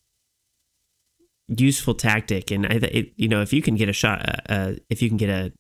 useful 1.49 1.95
tactic. 1.95 2.51
And 2.51 2.67
I 2.67 2.77
it, 2.77 3.13
you 3.17 3.29
know 3.29 3.43
if 3.43 3.53
you 3.53 3.63
can 3.63 3.75
get 3.75 3.89
a 3.89 3.93
shot, 3.93 4.29
uh, 4.29 4.53
uh 4.53 4.73
if 4.91 5.03
you 5.03 5.09
can 5.09 5.19
get 5.19 5.29
a, 5.31 5.53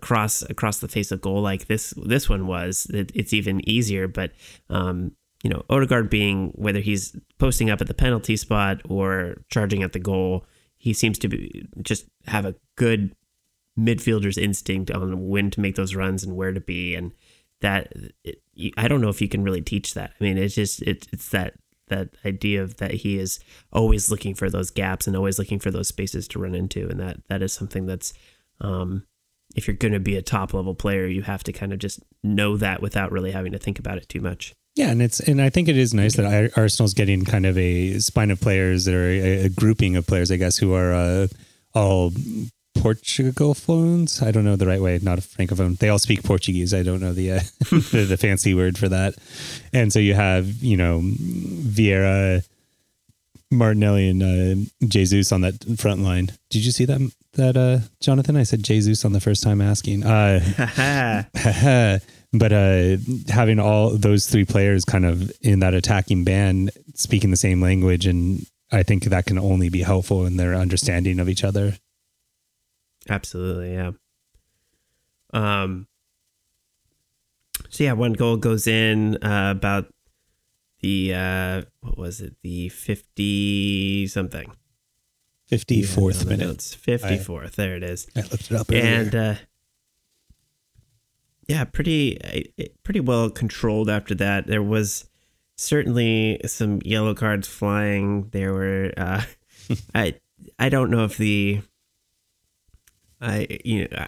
cross 0.00 0.42
across 0.42 0.78
the 0.78 0.86
face 0.86 1.10
of 1.10 1.20
goal 1.20 1.42
like 1.42 1.66
this 1.66 1.92
this 2.04 2.28
one 2.28 2.46
was, 2.46 2.86
it, 2.94 3.10
it's 3.16 3.32
even 3.32 3.68
easier. 3.68 4.06
But 4.06 4.30
um, 4.70 5.12
you 5.42 5.50
know 5.50 5.64
Odegaard 5.68 6.08
being 6.08 6.52
whether 6.54 6.78
he's 6.80 7.16
posting 7.38 7.68
up 7.68 7.80
at 7.80 7.88
the 7.88 7.94
penalty 7.94 8.36
spot 8.36 8.80
or 8.88 9.38
charging 9.48 9.82
at 9.82 9.92
the 9.92 9.98
goal 9.98 10.46
he 10.76 10.92
seems 10.92 11.18
to 11.18 11.28
be 11.28 11.66
just 11.80 12.06
have 12.26 12.44
a 12.44 12.54
good 12.76 13.14
midfielder's 13.78 14.38
instinct 14.38 14.90
on 14.90 15.28
when 15.28 15.50
to 15.50 15.60
make 15.60 15.76
those 15.76 15.94
runs 15.94 16.22
and 16.22 16.36
where 16.36 16.52
to 16.52 16.60
be 16.60 16.94
and 16.94 17.12
that 17.60 17.92
it, 18.24 18.42
I 18.76 18.88
don't 18.88 19.00
know 19.00 19.08
if 19.08 19.22
you 19.22 19.28
can 19.28 19.42
really 19.42 19.62
teach 19.62 19.94
that. 19.94 20.12
I 20.20 20.24
mean, 20.24 20.36
it's 20.36 20.54
just 20.54 20.82
it, 20.82 21.08
it's 21.12 21.30
that 21.30 21.54
that 21.92 22.10
idea 22.24 22.62
of 22.62 22.76
that 22.78 22.92
he 22.92 23.18
is 23.18 23.38
always 23.72 24.10
looking 24.10 24.34
for 24.34 24.50
those 24.50 24.70
gaps 24.70 25.06
and 25.06 25.16
always 25.16 25.38
looking 25.38 25.58
for 25.58 25.70
those 25.70 25.88
spaces 25.88 26.26
to 26.28 26.38
run 26.38 26.54
into, 26.54 26.88
and 26.88 26.98
that 27.00 27.18
that 27.28 27.42
is 27.42 27.52
something 27.52 27.86
that's 27.86 28.12
um, 28.60 29.04
if 29.54 29.66
you're 29.66 29.76
going 29.76 29.92
to 29.92 30.00
be 30.00 30.16
a 30.16 30.22
top 30.22 30.54
level 30.54 30.74
player, 30.74 31.06
you 31.06 31.22
have 31.22 31.44
to 31.44 31.52
kind 31.52 31.72
of 31.72 31.78
just 31.78 32.00
know 32.22 32.56
that 32.56 32.82
without 32.82 33.12
really 33.12 33.32
having 33.32 33.52
to 33.52 33.58
think 33.58 33.78
about 33.78 33.98
it 33.98 34.08
too 34.08 34.20
much. 34.20 34.54
Yeah, 34.74 34.90
and 34.90 35.02
it's 35.02 35.20
and 35.20 35.40
I 35.42 35.50
think 35.50 35.68
it 35.68 35.76
is 35.76 35.92
nice 35.92 36.16
that 36.16 36.52
Arsenal's 36.56 36.94
getting 36.94 37.24
kind 37.24 37.44
of 37.44 37.58
a 37.58 37.98
spine 37.98 38.30
of 38.30 38.40
players 38.40 38.88
or 38.88 39.04
a, 39.04 39.44
a 39.44 39.48
grouping 39.50 39.96
of 39.96 40.06
players, 40.06 40.30
I 40.30 40.36
guess, 40.36 40.56
who 40.56 40.72
are 40.72 40.94
uh, 40.94 41.26
all 41.74 42.12
Portugal 42.82 43.54
phones. 43.54 44.20
I 44.22 44.32
don't 44.32 44.44
know 44.44 44.56
the 44.56 44.66
right 44.66 44.82
way, 44.82 44.98
not 45.00 45.16
a 45.16 45.22
francophone. 45.22 45.78
They 45.78 45.88
all 45.88 46.00
speak 46.00 46.24
Portuguese. 46.24 46.74
I 46.74 46.82
don't 46.82 47.00
know 47.00 47.12
the, 47.12 47.30
uh, 47.30 47.40
the, 47.70 48.06
the 48.08 48.16
fancy 48.16 48.54
word 48.54 48.76
for 48.76 48.88
that. 48.88 49.14
And 49.72 49.92
so 49.92 50.00
you 50.00 50.14
have 50.14 50.48
you 50.64 50.76
know 50.76 51.00
Vieira, 51.00 52.44
Martinelli, 53.52 54.08
and 54.08 54.22
uh, 54.22 54.86
Jesus 54.88 55.30
on 55.30 55.42
that 55.42 55.64
front 55.78 56.00
line. 56.00 56.32
Did 56.50 56.64
you 56.64 56.72
see 56.72 56.84
that 56.86 57.12
that 57.34 57.56
uh, 57.56 57.86
Jonathan? 58.00 58.36
I 58.36 58.42
said 58.42 58.64
Jesus 58.64 59.04
on 59.04 59.12
the 59.12 59.20
first 59.20 59.44
time 59.44 59.60
asking. 59.60 60.04
Uh, 60.04 60.40
but 62.32 62.52
uh, 62.52 62.96
having 63.28 63.60
all 63.60 63.90
those 63.90 64.26
three 64.26 64.44
players 64.44 64.84
kind 64.84 65.06
of 65.06 65.30
in 65.40 65.60
that 65.60 65.74
attacking 65.74 66.24
band 66.24 66.72
speaking 66.94 67.30
the 67.30 67.36
same 67.36 67.60
language, 67.60 68.06
and 68.06 68.44
I 68.72 68.82
think 68.82 69.04
that 69.04 69.26
can 69.26 69.38
only 69.38 69.68
be 69.68 69.82
helpful 69.82 70.26
in 70.26 70.36
their 70.36 70.54
understanding 70.54 71.20
of 71.20 71.28
each 71.28 71.44
other. 71.44 71.74
Absolutely, 73.08 73.74
yeah. 73.74 73.92
Um. 75.32 75.86
So 77.68 77.84
yeah, 77.84 77.92
one 77.92 78.12
goal 78.12 78.36
goes 78.36 78.66
in 78.66 79.16
uh, 79.22 79.52
about 79.56 79.92
the 80.80 81.14
uh, 81.14 81.62
what 81.80 81.96
was 81.96 82.20
it? 82.20 82.36
The 82.42 82.68
fifty 82.68 84.06
something. 84.06 84.52
Fifty 85.46 85.82
fourth 85.82 86.26
minute. 86.26 86.62
Fifty 86.62 87.18
fourth. 87.18 87.56
There 87.56 87.76
it 87.76 87.82
is. 87.82 88.06
I 88.16 88.20
looked 88.20 88.50
it 88.50 88.52
up. 88.52 88.70
Earlier. 88.70 88.82
And 88.82 89.14
uh, 89.14 89.34
yeah, 91.48 91.64
pretty 91.64 92.18
pretty 92.82 93.00
well 93.00 93.30
controlled 93.30 93.90
after 93.90 94.14
that. 94.16 94.46
There 94.46 94.62
was 94.62 95.08
certainly 95.56 96.40
some 96.46 96.80
yellow 96.84 97.14
cards 97.14 97.48
flying. 97.48 98.28
There 98.30 98.52
were 98.52 98.92
uh, 98.96 99.22
I 99.94 100.14
I 100.58 100.68
don't 100.68 100.90
know 100.90 101.04
if 101.04 101.16
the 101.16 101.62
I 103.22 103.46
you 103.64 103.88
know 103.88 104.06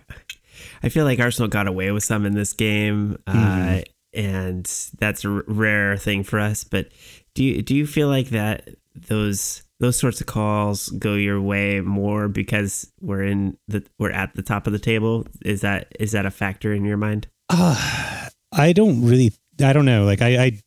I 0.83 0.89
feel 0.89 1.05
like 1.05 1.21
Arsenal 1.21 1.49
got 1.49 1.67
away 1.67 1.91
with 1.93 2.05
some 2.05 2.27
in 2.27 2.35
this 2.35 2.53
game, 2.53 3.19
uh, 3.27 3.33
mm-hmm. 3.33 3.79
uh, 3.79 3.83
and 4.13 4.91
that's 4.99 5.25
a 5.25 5.31
rare 5.31 5.97
thing 5.97 6.25
for 6.25 6.39
us. 6.39 6.65
But 6.65 6.89
do 7.35 7.43
you 7.45 7.63
do 7.63 7.75
you 7.75 7.87
feel 7.87 8.09
like 8.09 8.29
that 8.31 8.69
those 8.95 9.63
those 9.81 9.99
sorts 9.99 10.21
of 10.21 10.27
calls 10.27 10.89
go 10.91 11.15
your 11.15 11.41
way 11.41 11.81
more 11.81 12.29
because 12.29 12.91
we're 13.01 13.25
in 13.25 13.57
the 13.69 13.85
we're 13.99 14.13
at 14.13 14.35
the 14.35 14.43
top 14.43 14.67
of 14.67 14.73
the 14.73 14.79
table. 14.79 15.27
Is 15.45 15.63
that 15.63 15.89
is 15.99 16.13
that 16.13 16.27
a 16.27 16.31
factor 16.31 16.73
in 16.73 16.85
your 16.85 16.97
mind? 16.97 17.27
Uh, 17.51 18.29
I 18.53 18.73
don't 18.73 19.05
really 19.05 19.33
I 19.63 19.73
don't 19.73 19.85
know. 19.85 20.05
Like 20.05 20.23
I, 20.23 20.45
I, 20.45 20.61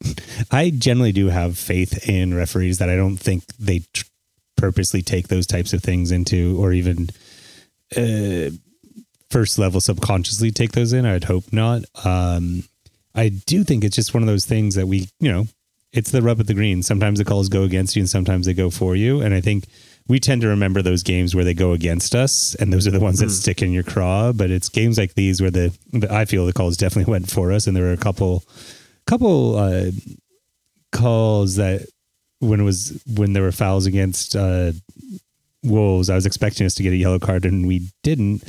I 0.51 0.69
generally 0.69 1.11
do 1.11 1.27
have 1.27 1.57
faith 1.57 2.07
in 2.07 2.33
referees 2.33 2.77
that 2.79 2.89
I 2.89 2.95
don't 2.95 3.17
think 3.17 3.45
they 3.57 3.81
tr- 3.93 4.05
purposely 4.55 5.01
take 5.01 5.27
those 5.27 5.47
types 5.47 5.73
of 5.73 5.83
things 5.83 6.11
into, 6.11 6.57
or 6.59 6.71
even 6.73 7.09
uh, 7.95 8.49
first 9.29 9.59
level 9.59 9.81
subconsciously 9.81 10.51
take 10.51 10.71
those 10.71 10.93
in. 10.93 11.05
I'd 11.05 11.25
hope 11.25 11.51
not. 11.51 11.83
Um, 12.03 12.63
I 13.15 13.29
do 13.29 13.63
think 13.63 13.83
it's 13.83 13.95
just 13.95 14.13
one 14.13 14.23
of 14.23 14.27
those 14.27 14.45
things 14.45 14.75
that 14.75 14.88
we, 14.88 15.09
you 15.19 15.31
know, 15.31 15.45
it's 15.91 16.11
the 16.11 16.21
rub 16.21 16.39
of 16.39 16.47
the 16.47 16.53
green. 16.53 16.83
Sometimes 16.83 17.19
the 17.19 17.25
calls 17.25 17.49
go 17.49 17.63
against 17.63 17.95
you 17.95 18.01
and 18.01 18.09
sometimes 18.09 18.45
they 18.45 18.53
go 18.53 18.69
for 18.69 18.95
you. 18.95 19.21
And 19.21 19.33
I 19.33 19.41
think 19.41 19.65
we 20.07 20.19
tend 20.19 20.41
to 20.41 20.47
remember 20.47 20.81
those 20.81 21.03
games 21.03 21.33
where 21.33 21.43
they 21.43 21.53
go 21.53 21.71
against 21.71 22.13
us 22.15 22.55
and 22.55 22.71
those 22.71 22.88
are 22.88 22.91
the 22.91 22.99
ones 22.99 23.19
that 23.19 23.27
mm. 23.27 23.31
stick 23.31 23.61
in 23.61 23.71
your 23.71 23.83
craw. 23.83 24.31
But 24.31 24.51
it's 24.51 24.69
games 24.69 24.97
like 24.97 25.15
these 25.15 25.41
where 25.41 25.51
the, 25.51 25.75
I 26.09 26.25
feel 26.25 26.45
the 26.45 26.53
calls 26.53 26.77
definitely 26.77 27.11
went 27.13 27.31
for 27.31 27.51
us. 27.51 27.67
And 27.67 27.75
there 27.75 27.85
were 27.85 27.93
a 27.93 27.97
couple, 27.97 28.43
couple, 29.05 29.57
uh, 29.57 29.91
calls 30.91 31.55
that 31.55 31.85
when 32.39 32.59
it 32.59 32.63
was 32.63 33.01
when 33.15 33.33
there 33.33 33.43
were 33.43 33.51
fouls 33.51 33.85
against 33.85 34.35
uh, 34.35 34.71
Wolves, 35.70 36.09
I 36.09 36.15
was 36.15 36.26
expecting 36.26 36.65
us 36.65 36.76
to 36.76 36.84
get 36.84 36.93
a 36.93 36.97
yellow 36.97 37.20
card 37.20 37.45
and 37.45 37.68
we 37.68 37.89
didn't, 38.03 38.43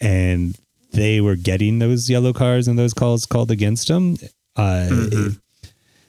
and 0.00 0.56
they 0.92 1.20
were 1.20 1.36
getting 1.36 1.78
those 1.78 2.08
yellow 2.08 2.32
cards 2.32 2.68
and 2.68 2.78
those 2.78 2.94
calls 2.94 3.26
called 3.26 3.50
against 3.50 3.88
them. 3.88 4.16
Uh, 4.56 4.88
mm-hmm. 4.90 5.28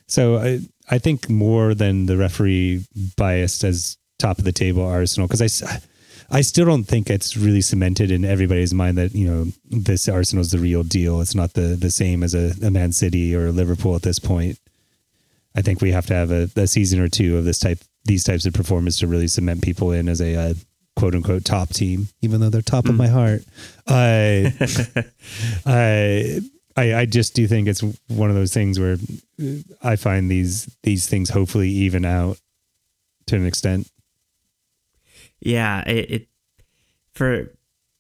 So 0.08 0.38
I 0.38 0.60
I 0.90 0.98
think 0.98 1.30
more 1.30 1.74
than 1.74 2.08
the 2.08 2.18
referee 2.18 2.86
biased 3.16 3.64
as 3.64 3.98
top 4.18 4.40
of 4.40 4.46
the 4.46 4.52
table 4.52 4.86
Arsenal 4.86 5.28
because 5.28 5.64
I. 5.64 5.80
I 6.32 6.42
still 6.42 6.66
don't 6.66 6.84
think 6.84 7.10
it's 7.10 7.36
really 7.36 7.62
cemented 7.62 8.12
in 8.12 8.24
everybody's 8.24 8.72
mind 8.72 9.00
that 9.00 9.16
you 9.16 9.28
know 9.28 9.48
this 9.66 10.08
Arsenal 10.08 10.42
is 10.42 10.52
the 10.52 10.60
real 10.60 10.84
deal. 10.84 11.22
It's 11.22 11.34
not 11.34 11.54
the 11.54 11.76
the 11.76 11.90
same 11.90 12.22
as 12.22 12.36
a, 12.36 12.54
a 12.64 12.70
Man 12.70 12.92
City 12.92 13.36
or 13.36 13.52
Liverpool 13.52 13.96
at 13.96 14.04
this 14.04 14.20
point. 14.20 14.60
I 15.56 15.62
think 15.62 15.82
we 15.82 15.92
have 15.92 16.06
to 16.08 16.14
have 16.14 16.32
a, 16.32 16.50
a, 16.56 16.68
season 16.68 17.00
or 17.00 17.08
two 17.08 17.38
of 17.38 17.46
this 17.46 17.58
type 17.60 17.80
these 18.10 18.24
types 18.24 18.48
of 18.48 18.54
performance 18.54 18.98
to 18.98 19.08
really 19.08 19.28
cement 19.28 19.62
people 19.62 19.92
in 19.92 20.10
as 20.10 20.20
a 20.20 20.36
uh, 20.36 20.54
quote 20.96 21.14
unquote 21.14 21.46
top 21.46 21.70
team, 21.70 22.08
even 22.22 22.42
though 22.42 22.50
they're 22.50 22.62
top 22.64 22.86
mm. 22.86 22.90
of 22.90 22.96
my 22.96 23.08
heart. 23.08 23.44
I, 23.88 24.52
I, 25.66 26.42
I, 26.76 27.02
I 27.02 27.06
just 27.06 27.36
do 27.36 27.48
think 27.48 27.68
it's 27.68 27.82
one 28.08 28.32
of 28.32 28.36
those 28.36 28.52
things 28.52 28.80
where 28.80 28.98
I 29.84 29.96
find 29.96 30.30
these 30.30 30.76
these 30.82 31.08
things 31.08 31.30
hopefully 31.30 31.70
even 31.70 32.04
out 32.04 32.40
to 33.28 33.36
an 33.36 33.46
extent. 33.46 33.88
Yeah, 35.40 35.88
it, 35.88 36.12
it 36.12 36.28
for 37.14 37.54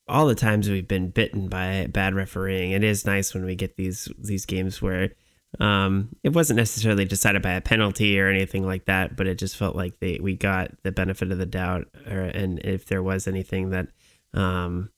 all 0.08 0.26
the 0.26 0.34
times 0.34 0.68
we've 0.68 0.88
been 0.88 1.12
bitten 1.12 1.50
by 1.50 1.86
bad 1.88 2.16
refereeing, 2.16 2.72
it 2.72 2.84
is 2.84 3.06
nice 3.06 3.36
when 3.36 3.46
we 3.46 3.56
get 3.56 3.78
these 3.78 4.12
these 4.18 4.48
games 4.48 4.82
where 4.82 5.12
um, 5.58 6.10
it 6.24 6.34
wasn't 6.34 6.58
necessarily 6.58 7.06
decided 7.06 7.42
by 7.42 7.54
a 7.54 7.62
penalty 7.62 8.20
or 8.20 8.28
anything 8.28 8.66
like 8.66 8.86
that, 8.86 9.16
but 9.16 9.26
it 9.26 9.40
just 9.40 9.58
felt 9.58 9.76
like 9.76 10.00
they 10.00 10.20
we 10.22 10.36
got 10.36 10.72
the 10.84 10.92
benefit 10.92 11.32
of 11.32 11.40
the 11.40 11.46
doubt, 11.46 11.88
or, 12.08 12.22
and 12.22 12.60
if 12.60 12.86
there 12.86 13.02
was 13.02 13.28
anything 13.28 13.72
that, 13.72 13.88
um, 14.34 14.92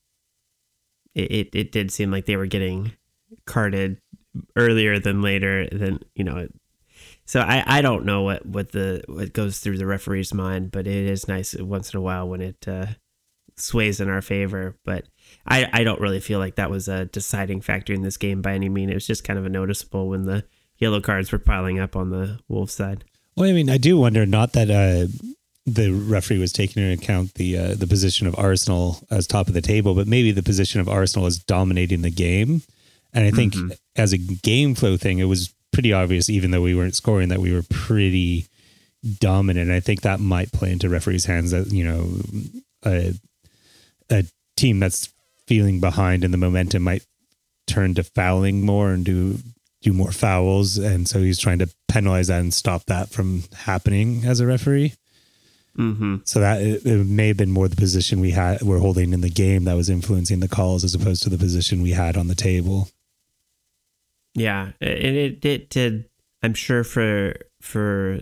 it, 1.14 1.30
it, 1.30 1.48
it 1.54 1.72
did 1.72 1.90
seem 1.90 2.10
like 2.10 2.26
they 2.26 2.36
were 2.36 2.46
getting 2.46 2.92
carded 3.46 3.98
earlier 4.54 4.98
than 4.98 5.22
later. 5.22 5.68
Than 5.72 6.00
you 6.14 6.24
know, 6.24 6.46
so 7.24 7.40
I, 7.40 7.64
I 7.66 7.80
don't 7.80 8.04
know 8.04 8.22
what 8.22 8.44
what 8.44 8.72
the 8.72 9.02
what 9.08 9.32
goes 9.32 9.58
through 9.58 9.78
the 9.78 9.86
referee's 9.86 10.34
mind, 10.34 10.70
but 10.70 10.86
it 10.86 11.06
is 11.06 11.28
nice 11.28 11.54
once 11.54 11.94
in 11.94 11.98
a 11.98 12.02
while 12.02 12.28
when 12.28 12.42
it 12.42 12.68
uh, 12.68 12.86
sways 13.56 14.00
in 14.00 14.10
our 14.10 14.22
favor. 14.22 14.76
But 14.84 15.06
I, 15.46 15.68
I 15.72 15.84
don't 15.84 16.00
really 16.00 16.20
feel 16.20 16.38
like 16.38 16.56
that 16.56 16.70
was 16.70 16.88
a 16.88 17.06
deciding 17.06 17.60
factor 17.60 17.92
in 17.92 18.02
this 18.02 18.16
game 18.16 18.42
by 18.42 18.54
any 18.54 18.68
mean. 18.68 18.90
It 18.90 18.94
was 18.94 19.06
just 19.06 19.24
kind 19.24 19.38
of 19.38 19.44
a 19.44 19.50
noticeable 19.50 20.08
when 20.08 20.22
the 20.22 20.44
yellow 20.78 21.00
cards 21.00 21.32
were 21.32 21.38
piling 21.38 21.78
up 21.78 21.96
on 21.96 22.10
the 22.10 22.38
Wolves 22.48 22.74
side. 22.74 23.04
Well, 23.36 23.48
I 23.48 23.52
mean, 23.52 23.70
I 23.70 23.78
do 23.78 23.98
wonder 23.98 24.26
not 24.26 24.52
that 24.52 24.70
uh, 24.70 25.10
the 25.66 25.90
referee 25.90 26.38
was 26.38 26.52
taking 26.52 26.82
into 26.82 27.02
account 27.02 27.34
the 27.34 27.56
uh, 27.56 27.74
the 27.74 27.86
position 27.86 28.26
of 28.26 28.38
Arsenal 28.38 28.98
as 29.10 29.26
top 29.26 29.48
of 29.48 29.54
the 29.54 29.62
table, 29.62 29.94
but 29.94 30.06
maybe 30.06 30.32
the 30.32 30.42
position 30.42 30.80
of 30.80 30.88
Arsenal 30.88 31.26
as 31.26 31.38
dominating 31.38 32.02
the 32.02 32.10
game. 32.10 32.62
And 33.14 33.26
I 33.26 33.30
think 33.30 33.54
mm-hmm. 33.54 33.70
as 33.96 34.12
a 34.12 34.18
game 34.18 34.74
flow 34.74 34.96
thing, 34.96 35.18
it 35.18 35.24
was 35.24 35.52
pretty 35.72 35.92
obvious, 35.92 36.30
even 36.30 36.50
though 36.50 36.62
we 36.62 36.74
weren't 36.74 36.94
scoring, 36.94 37.28
that 37.28 37.40
we 37.40 37.52
were 37.52 37.64
pretty 37.68 38.46
dominant. 39.20 39.70
I 39.70 39.80
think 39.80 40.02
that 40.02 40.20
might 40.20 40.52
play 40.52 40.72
into 40.72 40.88
referees' 40.88 41.26
hands. 41.26 41.50
That 41.50 41.72
you 41.72 41.84
know, 41.84 42.20
a 42.84 43.14
a 44.10 44.24
team 44.56 44.80
that's 44.80 45.11
feeling 45.46 45.80
behind 45.80 46.24
and 46.24 46.32
the 46.32 46.38
momentum 46.38 46.82
might 46.82 47.04
turn 47.66 47.94
to 47.94 48.02
fouling 48.02 48.64
more 48.64 48.90
and 48.90 49.04
do 49.04 49.38
do 49.82 49.92
more 49.92 50.12
fouls. 50.12 50.78
And 50.78 51.08
so 51.08 51.20
he's 51.20 51.38
trying 51.38 51.58
to 51.58 51.68
penalize 51.88 52.28
that 52.28 52.40
and 52.40 52.54
stop 52.54 52.84
that 52.86 53.10
from 53.10 53.44
happening 53.52 54.24
as 54.24 54.40
a 54.40 54.46
referee. 54.46 54.94
Mm-hmm. 55.78 56.16
so 56.24 56.38
that 56.40 56.60
it, 56.60 56.84
it, 56.84 57.06
may 57.06 57.28
have 57.28 57.38
been 57.38 57.50
more 57.50 57.66
the 57.66 57.76
position 57.76 58.20
we 58.20 58.32
had 58.32 58.60
we're 58.60 58.78
holding 58.78 59.14
in 59.14 59.22
the 59.22 59.30
game 59.30 59.64
that 59.64 59.72
was 59.72 59.88
influencing 59.88 60.40
the 60.40 60.46
calls 60.46 60.84
as 60.84 60.94
opposed 60.94 61.22
to 61.22 61.30
the 61.30 61.38
position 61.38 61.80
we 61.80 61.92
had 61.92 62.18
on 62.18 62.28
the 62.28 62.34
table. 62.34 62.90
Yeah 64.34 64.72
and 64.82 65.16
it, 65.16 65.42
it 65.42 65.70
did 65.70 66.10
i'm 66.42 66.52
sure 66.52 66.84
for 66.84 67.36
for 67.62 68.20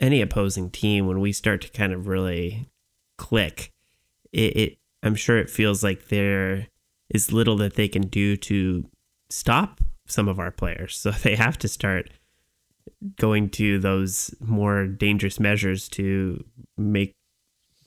any 0.00 0.20
opposing 0.20 0.68
team 0.68 1.06
when 1.06 1.18
we 1.18 1.32
start 1.32 1.62
to 1.62 1.68
kind 1.70 1.94
of 1.94 2.08
really 2.08 2.68
click 3.16 3.72
it, 4.30 4.56
it 4.56 4.78
I'm 5.04 5.14
sure 5.14 5.38
it 5.38 5.50
feels 5.50 5.84
like 5.84 6.08
there 6.08 6.68
is 7.10 7.30
little 7.30 7.56
that 7.58 7.74
they 7.74 7.88
can 7.88 8.08
do 8.08 8.36
to 8.38 8.88
stop 9.30 9.80
some 10.06 10.28
of 10.28 10.38
our 10.38 10.50
players. 10.50 10.96
So 11.04 11.10
they 11.10 11.36
have 11.36 11.58
to 11.58 11.68
start 11.68 12.10
going 13.18 13.50
to 13.50 13.78
those 13.78 14.34
more 14.40 14.86
dangerous 14.86 15.38
measures 15.38 15.88
to 15.90 16.42
make 16.76 17.12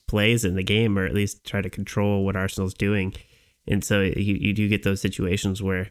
plays 0.06 0.44
in 0.44 0.54
the 0.54 0.62
game 0.62 0.98
or 0.98 1.04
at 1.04 1.14
least 1.14 1.44
try 1.44 1.60
to 1.60 1.68
control 1.68 2.24
what 2.24 2.36
Arsenal's 2.36 2.74
doing. 2.74 3.14
And 3.66 3.84
so 3.84 4.00
you, 4.00 4.34
you 4.34 4.52
do 4.54 4.68
get 4.68 4.84
those 4.84 5.00
situations 5.00 5.62
where 5.62 5.90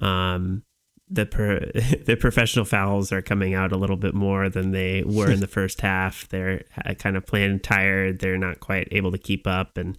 um, 0.00 0.64
the 1.08 1.26
per, 1.26 1.60
the 2.06 2.16
professional 2.18 2.64
fouls 2.64 3.12
are 3.12 3.22
coming 3.22 3.54
out 3.54 3.72
a 3.72 3.76
little 3.76 3.96
bit 3.96 4.14
more 4.14 4.48
than 4.48 4.72
they 4.72 5.02
were 5.04 5.30
in 5.30 5.40
the 5.40 5.46
first 5.58 5.82
half. 5.82 6.28
They're 6.28 6.64
kind 6.98 7.16
of 7.16 7.26
playing 7.26 7.60
tired. 7.60 8.18
They're 8.18 8.38
not 8.38 8.60
quite 8.60 8.88
able 8.90 9.12
to 9.12 9.18
keep 9.18 9.46
up, 9.46 9.76
and 9.76 9.98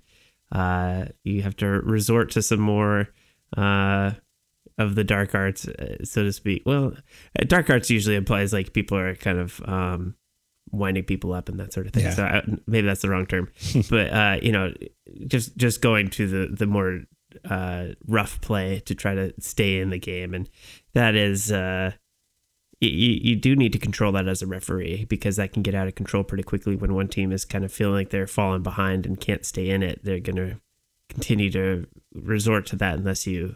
uh, 0.53 1.05
you 1.23 1.41
have 1.41 1.57
to 1.57 1.67
resort 1.67 2.31
to 2.31 2.41
some 2.41 2.61
more 2.61 3.09
uh, 3.57 4.11
of 4.77 4.95
the 4.95 5.03
dark 5.03 5.35
arts, 5.35 5.67
uh, 5.67 5.97
so 6.03 6.23
to 6.23 6.31
speak. 6.31 6.63
Well, 6.65 6.93
uh, 7.39 7.45
dark 7.45 7.69
arts 7.69 7.89
usually 7.89 8.15
implies 8.15 8.53
like 8.53 8.73
people 8.73 8.97
are 8.97 9.15
kind 9.15 9.39
of 9.39 9.61
um, 9.65 10.15
winding 10.71 11.03
people 11.03 11.33
up 11.33 11.49
and 11.49 11.59
that 11.59 11.73
sort 11.73 11.87
of 11.87 11.93
thing. 11.93 12.05
Yeah. 12.05 12.13
So 12.13 12.23
I, 12.23 12.43
maybe 12.67 12.87
that's 12.87 13.01
the 13.01 13.09
wrong 13.09 13.25
term, 13.25 13.51
but 13.89 14.13
uh, 14.13 14.37
you 14.41 14.51
know, 14.51 14.71
just 15.27 15.57
just 15.57 15.81
going 15.81 16.09
to 16.11 16.27
the 16.27 16.55
the 16.55 16.67
more 16.67 17.01
uh, 17.49 17.87
rough 18.07 18.39
play 18.41 18.79
to 18.81 18.93
try 18.93 19.15
to 19.15 19.33
stay 19.39 19.79
in 19.79 19.89
the 19.89 19.99
game, 19.99 20.35
and 20.35 20.49
that 20.93 21.15
is 21.15 21.51
uh, 21.51 21.93
you, 22.87 23.19
you 23.21 23.35
do 23.35 23.55
need 23.55 23.73
to 23.73 23.79
control 23.79 24.11
that 24.13 24.27
as 24.27 24.41
a 24.41 24.47
referee 24.47 25.05
because 25.05 25.35
that 25.35 25.53
can 25.53 25.63
get 25.63 25.75
out 25.75 25.87
of 25.87 25.95
control 25.95 26.23
pretty 26.23 26.43
quickly 26.43 26.75
when 26.75 26.93
one 26.93 27.07
team 27.07 27.31
is 27.31 27.45
kind 27.45 27.63
of 27.63 27.71
feeling 27.71 27.95
like 27.95 28.09
they're 28.09 28.27
falling 28.27 28.63
behind 28.63 29.05
and 29.05 29.19
can't 29.19 29.45
stay 29.45 29.69
in 29.69 29.83
it. 29.83 30.03
They're 30.03 30.19
going 30.19 30.35
to 30.35 30.59
continue 31.09 31.51
to 31.51 31.85
resort 32.13 32.65
to 32.67 32.75
that 32.77 32.97
unless 32.97 33.27
you 33.27 33.55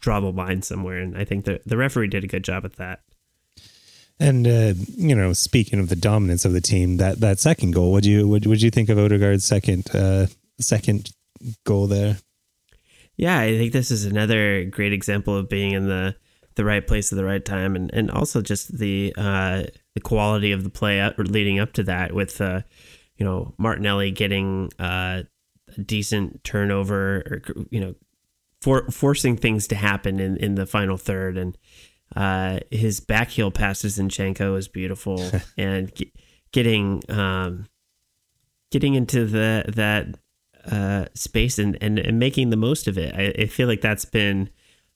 draw 0.00 0.20
the 0.20 0.30
line 0.30 0.62
somewhere. 0.62 0.98
And 0.98 1.16
I 1.16 1.24
think 1.24 1.44
the, 1.44 1.60
the 1.66 1.76
referee 1.76 2.08
did 2.08 2.24
a 2.24 2.28
good 2.28 2.44
job 2.44 2.64
at 2.64 2.76
that. 2.76 3.00
And 4.20 4.46
uh, 4.46 4.74
you 4.96 5.14
know, 5.14 5.32
speaking 5.32 5.80
of 5.80 5.88
the 5.88 5.96
dominance 5.96 6.44
of 6.44 6.52
the 6.52 6.60
team, 6.60 6.98
that 6.98 7.18
that 7.20 7.40
second 7.40 7.72
goal, 7.72 7.90
would 7.92 8.06
you 8.06 8.28
would 8.28 8.46
would 8.46 8.62
you 8.62 8.70
think 8.70 8.88
of 8.88 8.96
Odegaard's 8.96 9.44
second 9.44 9.92
uh, 9.92 10.28
second 10.60 11.10
goal 11.64 11.88
there? 11.88 12.18
Yeah, 13.16 13.38
I 13.38 13.58
think 13.58 13.72
this 13.72 13.90
is 13.90 14.04
another 14.04 14.64
great 14.66 14.92
example 14.92 15.36
of 15.36 15.48
being 15.48 15.72
in 15.72 15.88
the 15.88 16.14
the 16.56 16.64
right 16.64 16.86
place 16.86 17.12
at 17.12 17.16
the 17.16 17.24
right 17.24 17.44
time, 17.44 17.76
and 17.76 17.92
and 17.92 18.10
also 18.10 18.40
just 18.40 18.78
the 18.78 19.14
uh, 19.16 19.64
the 19.94 20.00
quality 20.00 20.52
of 20.52 20.64
the 20.64 20.70
play 20.70 21.00
up, 21.00 21.14
leading 21.18 21.58
up 21.58 21.72
to 21.74 21.82
that 21.84 22.14
with 22.14 22.40
uh, 22.40 22.62
you 23.16 23.24
know 23.24 23.54
Martinelli 23.58 24.10
getting 24.10 24.70
uh, 24.78 25.22
a 25.76 25.80
decent 25.80 26.44
turnover, 26.44 27.18
or 27.30 27.42
you 27.70 27.80
know 27.80 27.94
for, 28.60 28.90
forcing 28.90 29.36
things 29.36 29.66
to 29.68 29.74
happen 29.74 30.20
in 30.20 30.36
in 30.36 30.54
the 30.54 30.66
final 30.66 30.96
third, 30.96 31.36
and 31.36 31.58
uh, 32.16 32.60
his 32.70 33.00
backheel 33.00 33.52
pass 33.52 33.80
to 33.80 33.88
Zinchenko 33.88 34.56
is 34.56 34.68
beautiful, 34.68 35.30
and 35.58 35.92
getting 36.52 37.02
um, 37.08 37.66
getting 38.70 38.94
into 38.94 39.26
the 39.26 39.64
that 39.68 40.16
uh, 40.70 41.06
space 41.14 41.58
and, 41.58 41.76
and, 41.80 41.98
and 41.98 42.18
making 42.18 42.50
the 42.50 42.56
most 42.56 42.88
of 42.88 42.96
it. 42.96 43.14
I, 43.14 43.42
I 43.42 43.46
feel 43.46 43.68
like 43.68 43.80
that's 43.80 44.04
been 44.04 44.50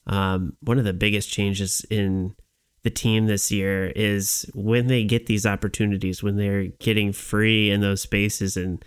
um, 0.08 0.56
one 0.60 0.78
of 0.78 0.84
the 0.84 0.92
biggest 0.92 1.30
changes 1.30 1.84
in 1.90 2.34
the 2.82 2.90
team 2.90 3.26
this 3.26 3.50
year 3.50 3.92
is 3.94 4.50
when 4.54 4.86
they 4.86 5.04
get 5.04 5.26
these 5.26 5.44
opportunities, 5.44 6.22
when 6.22 6.36
they're 6.36 6.66
getting 6.78 7.12
free 7.12 7.70
in 7.70 7.80
those 7.80 8.00
spaces, 8.00 8.56
and 8.56 8.84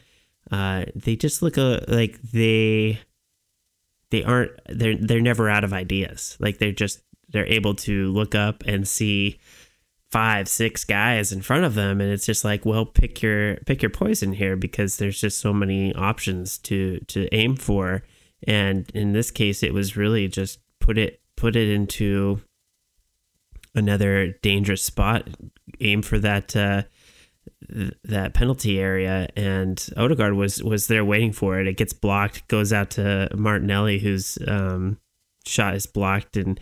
uh, 0.51 0.85
they 0.95 1.15
just 1.15 1.41
look 1.41 1.57
a, 1.57 1.83
like 1.87 2.21
they 2.21 2.99
they 4.09 4.23
aren't 4.23 4.51
they're 4.69 4.97
they're 4.97 5.21
never 5.21 5.49
out 5.49 5.63
of 5.63 5.73
ideas. 5.73 6.37
Like 6.39 6.57
they're 6.57 6.71
just 6.71 7.01
they're 7.29 7.47
able 7.47 7.75
to 7.75 8.11
look 8.11 8.35
up 8.35 8.63
and 8.65 8.87
see 8.87 9.39
five 10.11 10.49
six 10.49 10.83
guys 10.83 11.31
in 11.31 11.41
front 11.41 11.63
of 11.63 11.73
them 11.73 12.01
and 12.01 12.11
it's 12.11 12.25
just 12.25 12.43
like 12.43 12.65
well 12.65 12.85
pick 12.85 13.21
your 13.21 13.55
pick 13.65 13.81
your 13.81 13.89
poison 13.89 14.33
here 14.33 14.57
because 14.57 14.97
there's 14.97 15.21
just 15.21 15.39
so 15.39 15.53
many 15.53 15.95
options 15.95 16.57
to 16.57 16.99
to 17.07 17.33
aim 17.33 17.55
for 17.55 18.03
and 18.45 18.91
in 18.93 19.13
this 19.13 19.31
case 19.31 19.63
it 19.63 19.73
was 19.73 19.95
really 19.95 20.27
just 20.27 20.59
put 20.81 20.97
it 20.97 21.21
put 21.37 21.55
it 21.55 21.69
into 21.69 22.41
another 23.73 24.33
dangerous 24.41 24.83
spot. 24.83 25.29
Aim 25.79 26.01
for 26.01 26.19
that 26.19 26.55
uh, 26.55 26.83
th- 27.73 27.93
that 28.03 28.33
penalty 28.33 28.79
area, 28.79 29.29
and 29.35 29.89
Odegaard 29.95 30.33
was 30.33 30.61
was 30.61 30.87
there 30.87 31.05
waiting 31.05 31.31
for 31.31 31.59
it. 31.59 31.67
It 31.67 31.77
gets 31.77 31.93
blocked, 31.93 32.47
goes 32.47 32.73
out 32.73 32.91
to 32.91 33.29
Martinelli, 33.35 33.99
whose 33.99 34.37
um, 34.47 34.97
shot 35.45 35.75
is 35.75 35.85
blocked, 35.85 36.35
and 36.35 36.59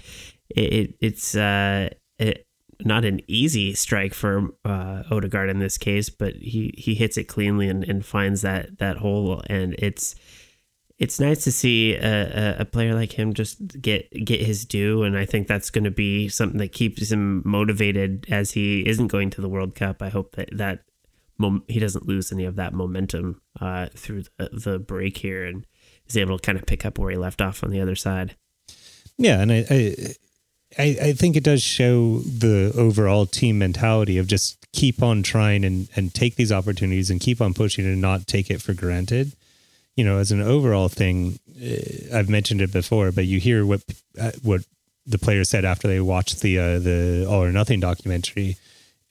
it, 0.49 0.73
it 0.73 0.95
it's 1.01 1.35
uh, 1.35 1.89
it, 2.19 2.45
not 2.81 3.03
an 3.03 3.19
easy 3.27 3.73
strike 3.73 4.13
for 4.13 4.49
uh, 4.63 5.03
Odegaard 5.11 5.49
in 5.49 5.59
this 5.59 5.77
case, 5.77 6.09
but 6.09 6.35
he 6.35 6.73
he 6.77 6.95
hits 6.95 7.17
it 7.17 7.25
cleanly 7.25 7.67
and, 7.67 7.83
and 7.83 8.05
finds 8.05 8.41
that 8.41 8.77
that 8.77 8.97
hole, 8.97 9.41
and 9.49 9.75
it's 9.79 10.15
it's 10.99 11.19
nice 11.19 11.45
to 11.45 11.51
see 11.51 11.95
a, 11.95 12.57
a, 12.59 12.65
player 12.65 12.93
like 12.93 13.17
him 13.17 13.33
just 13.33 13.81
get 13.81 14.11
get 14.11 14.41
his 14.41 14.65
due, 14.65 15.03
and 15.03 15.17
I 15.17 15.25
think 15.25 15.47
that's 15.47 15.69
going 15.69 15.85
to 15.85 15.91
be 15.91 16.27
something 16.27 16.59
that 16.59 16.73
keeps 16.73 17.09
him 17.09 17.41
motivated 17.45 18.27
as 18.29 18.51
he 18.51 18.85
isn't 18.85 19.07
going 19.07 19.29
to 19.31 19.41
the 19.41 19.47
World 19.47 19.75
Cup. 19.75 20.01
I 20.01 20.09
hope 20.09 20.35
that 20.35 20.49
that 20.57 20.83
mom- 21.37 21.63
he 21.69 21.79
doesn't 21.79 22.05
lose 22.05 22.33
any 22.33 22.43
of 22.43 22.57
that 22.57 22.73
momentum 22.73 23.41
uh, 23.61 23.87
through 23.95 24.23
the, 24.37 24.49
the 24.51 24.77
break 24.77 25.17
here, 25.17 25.45
and 25.45 25.65
is 26.05 26.17
able 26.17 26.37
to 26.37 26.45
kind 26.45 26.57
of 26.57 26.65
pick 26.65 26.85
up 26.85 26.99
where 26.99 27.11
he 27.11 27.17
left 27.17 27.41
off 27.41 27.63
on 27.63 27.71
the 27.71 27.79
other 27.79 27.95
side. 27.95 28.35
Yeah, 29.17 29.41
and 29.41 29.53
I, 29.53 29.65
I 29.69 29.95
I, 30.77 30.97
I 31.01 31.13
think 31.13 31.37
it 31.37 31.45
does 31.45 31.63
show 31.63 32.19
the 32.19 32.73
overall 32.75 33.25
team 33.25 33.57
mentality 33.57 34.17
of 34.17 34.27
just 34.27 34.57
keep 34.73 35.01
on 35.01 35.23
trying 35.23 35.63
and, 35.63 35.87
and 35.95 36.13
take 36.13 36.35
these 36.35 36.51
opportunities 36.51 37.09
and 37.09 37.21
keep 37.21 37.41
on 37.41 37.53
pushing 37.53 37.85
and 37.85 38.01
not 38.01 38.27
take 38.27 38.51
it 38.51 38.61
for 38.61 38.73
granted 38.73 39.31
you 39.99 40.05
know, 40.05 40.17
as 40.17 40.31
an 40.31 40.41
overall 40.41 40.87
thing, 40.87 41.39
uh, 41.61 42.17
I've 42.17 42.29
mentioned 42.29 42.61
it 42.61 42.71
before, 42.71 43.11
but 43.11 43.25
you 43.25 43.37
hear 43.37 43.65
what 43.65 43.81
uh, 44.17 44.31
what 44.41 44.61
the 45.05 45.17
players 45.17 45.49
said 45.49 45.65
after 45.65 45.89
they 45.89 45.99
watched 45.99 46.39
the 46.39 46.57
uh, 46.57 46.79
the 46.79 47.25
All 47.29 47.43
or 47.43 47.51
Nothing 47.51 47.81
documentary, 47.81 48.55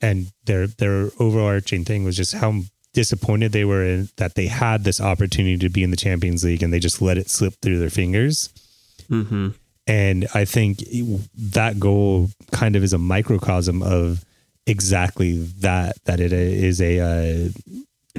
and 0.01 0.31
their 0.45 0.65
their 0.65 1.11
overarching 1.19 1.85
thing 1.85 2.05
was 2.05 2.17
just 2.17 2.33
how 2.33 2.61
disappointed 2.93 3.51
they 3.51 3.65
were 3.65 3.85
in 3.85 4.09
that 4.17 4.33
they 4.33 4.47
had 4.47 4.83
this 4.83 4.99
opportunity 4.99 5.59
to 5.59 5.69
be 5.69 5.83
in 5.83 5.91
the 5.91 5.95
Champions 5.95 6.43
League 6.43 6.63
and 6.63 6.73
they 6.73 6.79
just 6.79 7.03
let 7.03 7.19
it 7.19 7.29
slip 7.29 7.53
through 7.61 7.77
their 7.77 7.91
fingers. 7.91 8.49
Mm-hmm. 9.11 9.49
And 9.85 10.27
I 10.33 10.45
think 10.45 10.79
that 11.53 11.79
goal 11.79 12.31
kind 12.51 12.75
of 12.75 12.83
is 12.83 12.93
a 12.93 12.97
microcosm 12.97 13.83
of 13.83 14.25
exactly 14.65 15.37
that. 15.59 16.03
That 16.05 16.19
it 16.19 16.33
is 16.33 16.81
a 16.81 16.99
uh, 16.99 17.49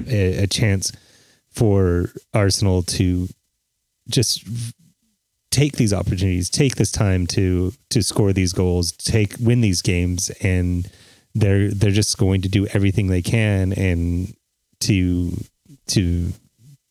a, 0.07 0.45
a 0.45 0.47
chance 0.47 0.93
for 1.61 2.09
Arsenal 2.33 2.83
to 2.83 3.29
just 4.09 4.49
take 5.51 5.77
these 5.77 5.93
opportunities, 5.93 6.49
take 6.49 6.77
this 6.77 6.91
time 6.91 7.27
to 7.27 7.75
to 7.91 8.03
score 8.03 8.33
these 8.33 8.55
goals, 8.55 8.93
take 8.93 9.35
win 9.39 9.61
these 9.61 9.83
games, 9.83 10.31
and 10.41 10.91
they're 11.35 11.69
they're 11.71 11.91
just 11.91 12.17
going 12.17 12.41
to 12.41 12.49
do 12.49 12.67
everything 12.69 13.09
they 13.09 13.21
can 13.21 13.75
and 13.75 14.35
to 14.81 15.37
to 15.89 16.33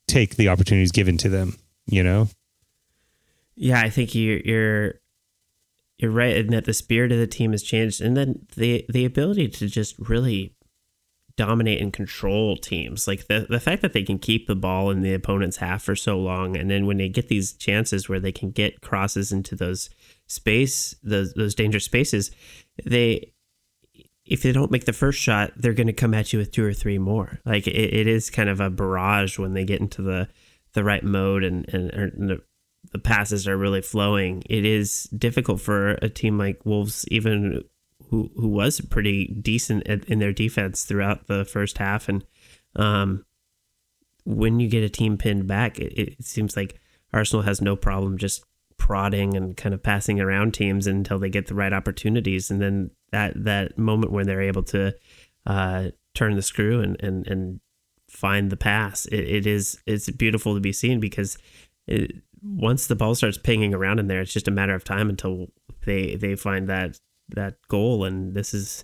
take 0.08 0.36
the 0.36 0.50
opportunities 0.50 0.92
given 0.92 1.18
to 1.18 1.30
them. 1.30 1.58
You 1.88 2.04
know. 2.04 2.28
Yeah, 3.56 3.82
I 3.82 3.90
think 3.90 4.14
you're 4.14 4.38
you're 4.38 4.94
you're 5.98 6.12
right 6.12 6.38
in 6.38 6.52
that 6.52 6.66
the 6.66 6.76
spirit 6.76 7.12
of 7.12 7.18
the 7.18 7.26
team 7.26 7.54
has 7.54 7.64
changed, 7.64 8.02
and 8.02 8.16
then 8.16 8.46
the 8.56 8.86
the 8.88 9.04
ability 9.04 9.48
to 9.48 9.68
just 9.68 9.98
really 9.98 10.54
dominate 11.40 11.82
and 11.82 11.94
control 11.94 12.58
teams. 12.58 13.08
Like 13.08 13.28
the, 13.28 13.48
the 13.50 13.62
fact 13.62 13.82
that 13.82 13.94
they 13.94 14.04
can 14.04 14.20
keep 14.20 14.46
the 14.46 14.58
ball 14.58 14.92
in 14.92 15.00
the 15.00 15.14
opponent's 15.14 15.56
half 15.56 15.82
for 15.82 15.96
so 15.96 16.20
long, 16.20 16.58
and 16.58 16.70
then 16.70 16.86
when 16.86 16.98
they 16.98 17.08
get 17.08 17.30
these 17.30 17.54
chances 17.54 18.10
where 18.10 18.20
they 18.20 18.34
can 18.34 18.52
get 18.52 18.82
crosses 18.82 19.32
into 19.32 19.56
those 19.56 19.90
space, 20.28 20.96
those 21.02 21.34
those 21.36 21.56
dangerous 21.56 21.86
spaces, 21.86 22.32
they 22.86 23.32
if 24.26 24.44
they 24.44 24.52
don't 24.52 24.70
make 24.70 24.84
the 24.84 24.92
first 24.92 25.18
shot, 25.18 25.54
they're 25.56 25.74
going 25.74 25.88
to 25.88 25.94
come 25.94 26.14
at 26.14 26.34
you 26.34 26.40
with 26.40 26.52
two 26.52 26.66
or 26.66 26.74
three 26.74 26.98
more. 26.98 27.40
Like 27.46 27.68
it, 27.68 27.72
it 27.72 28.06
is 28.06 28.30
kind 28.30 28.50
of 28.50 28.60
a 28.60 28.70
barrage 28.70 29.40
when 29.40 29.54
they 29.54 29.64
get 29.64 29.80
into 29.80 30.02
the 30.02 30.28
the 30.74 30.84
right 30.84 31.06
mode 31.06 31.46
and 31.46 31.74
and, 31.74 31.90
and 31.92 32.30
the, 32.30 32.42
the 32.92 33.00
passes 33.00 33.48
are 33.48 33.56
really 33.56 33.82
flowing. 33.82 34.44
It 34.50 34.66
is 34.66 35.04
difficult 35.18 35.62
for 35.62 35.92
a 36.02 36.10
team 36.10 36.38
like 36.38 36.66
Wolves, 36.66 37.06
even 37.08 37.64
who 38.10 38.32
who 38.36 38.48
was 38.48 38.82
pretty 38.82 39.28
decent 39.28 39.88
at, 39.88 40.06
in 40.06 40.20
their 40.20 40.34
defense 40.34 40.84
throughout 40.84 41.28
the 41.28 41.46
first 41.46 41.78
half, 41.78 42.10
and 42.10 42.26
um, 42.76 43.26
when 44.26 44.60
you 44.60 44.68
get 44.68 44.84
a 44.84 44.90
team 44.90 45.18
pinned 45.18 45.48
back, 45.48 45.80
it, 45.80 45.94
it 45.98 46.24
seems 46.24 46.56
like 46.56 46.80
Arsenal 47.14 47.44
has 47.44 47.62
no 47.62 47.76
problem 47.76 48.18
just 48.18 48.44
prodding 48.78 49.36
and 49.36 49.58
kind 49.58 49.76
of 49.76 49.84
passing 49.84 50.20
around 50.20 50.54
teams 50.54 50.88
until 50.88 51.20
they 51.20 51.30
get 51.30 51.48
the 51.48 51.56
right 51.56 51.74
opportunities, 51.74 52.50
and 52.50 52.62
then 52.62 52.92
that 53.12 53.44
that 53.44 53.78
moment 53.78 54.12
when 54.12 54.26
they're 54.26 54.42
able 54.42 54.64
to 54.64 54.94
uh, 55.46 55.90
turn 56.16 56.36
the 56.36 56.42
screw 56.42 56.82
and 56.82 57.02
and 57.02 57.28
and 57.28 57.60
find 58.10 58.50
the 58.50 58.58
pass, 58.58 59.06
it, 59.08 59.20
it 59.20 59.48
is 59.48 59.80
it's 59.86 60.10
beautiful 60.10 60.56
to 60.56 60.60
be 60.60 60.74
seen 60.74 61.00
because 61.00 61.38
it, 61.88 62.12
once 62.42 62.88
the 62.88 62.96
ball 62.96 63.16
starts 63.16 63.38
pinging 63.38 63.74
around 63.74 64.00
in 64.00 64.08
there, 64.08 64.22
it's 64.22 64.34
just 64.34 64.48
a 64.48 64.52
matter 64.52 64.74
of 64.74 64.84
time 64.84 65.10
until 65.10 65.48
they 65.86 66.16
they 66.16 66.36
find 66.36 66.68
that 66.70 67.00
that 67.36 67.56
goal, 67.68 68.04
and 68.04 68.34
this 68.34 68.54
is 68.54 68.84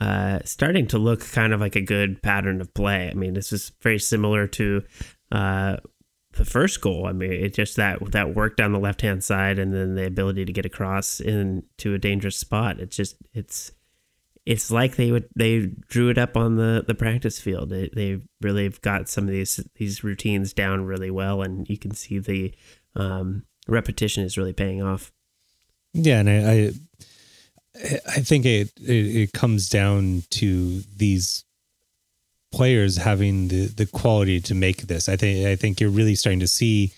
uh, 0.00 0.40
starting 0.44 0.86
to 0.88 0.98
look 0.98 1.20
kind 1.32 1.52
of 1.52 1.60
like 1.60 1.76
a 1.76 1.80
good 1.80 2.22
pattern 2.22 2.60
of 2.60 2.72
play. 2.74 3.08
I 3.10 3.14
mean, 3.14 3.34
this 3.34 3.52
is 3.52 3.72
very 3.82 3.98
similar 3.98 4.46
to 4.48 4.82
uh, 5.32 5.76
the 6.32 6.44
first 6.44 6.80
goal. 6.80 7.06
I 7.06 7.12
mean, 7.12 7.32
it 7.32 7.54
just 7.54 7.76
that 7.76 8.12
that 8.12 8.34
work 8.34 8.56
down 8.56 8.72
the 8.72 8.78
left 8.78 9.02
hand 9.02 9.24
side, 9.24 9.58
and 9.58 9.74
then 9.74 9.94
the 9.94 10.06
ability 10.06 10.44
to 10.44 10.52
get 10.52 10.66
across 10.66 11.20
into 11.20 11.94
a 11.94 11.98
dangerous 11.98 12.36
spot. 12.36 12.80
It's 12.80 12.96
just 12.96 13.16
it's 13.32 13.72
it's 14.46 14.70
like 14.70 14.96
they 14.96 15.10
would 15.10 15.28
they 15.36 15.66
drew 15.88 16.08
it 16.08 16.18
up 16.18 16.36
on 16.36 16.56
the 16.56 16.84
the 16.86 16.94
practice 16.94 17.40
field. 17.40 17.70
They 17.70 17.90
they 17.92 18.20
really 18.40 18.64
have 18.64 18.80
got 18.80 19.08
some 19.08 19.24
of 19.24 19.30
these 19.30 19.60
these 19.76 20.04
routines 20.04 20.52
down 20.52 20.84
really 20.84 21.10
well, 21.10 21.42
and 21.42 21.68
you 21.68 21.76
can 21.76 21.94
see 21.94 22.18
the 22.18 22.54
um, 22.94 23.44
repetition 23.66 24.24
is 24.24 24.38
really 24.38 24.52
paying 24.52 24.82
off. 24.82 25.12
Yeah, 25.92 26.20
and 26.20 26.30
I, 26.30 26.52
I 26.52 26.72
I 27.80 28.20
think 28.20 28.44
it, 28.44 28.70
it, 28.80 29.16
it 29.16 29.32
comes 29.32 29.68
down 29.68 30.24
to 30.30 30.82
these 30.96 31.44
players 32.50 32.96
having 32.96 33.48
the 33.48 33.66
the 33.66 33.86
quality 33.86 34.40
to 34.40 34.54
make 34.54 34.82
this. 34.82 35.08
I 35.08 35.16
think 35.16 35.46
I 35.46 35.56
think 35.56 35.80
you're 35.80 35.90
really 35.90 36.14
starting 36.14 36.40
to 36.40 36.48
see 36.48 36.92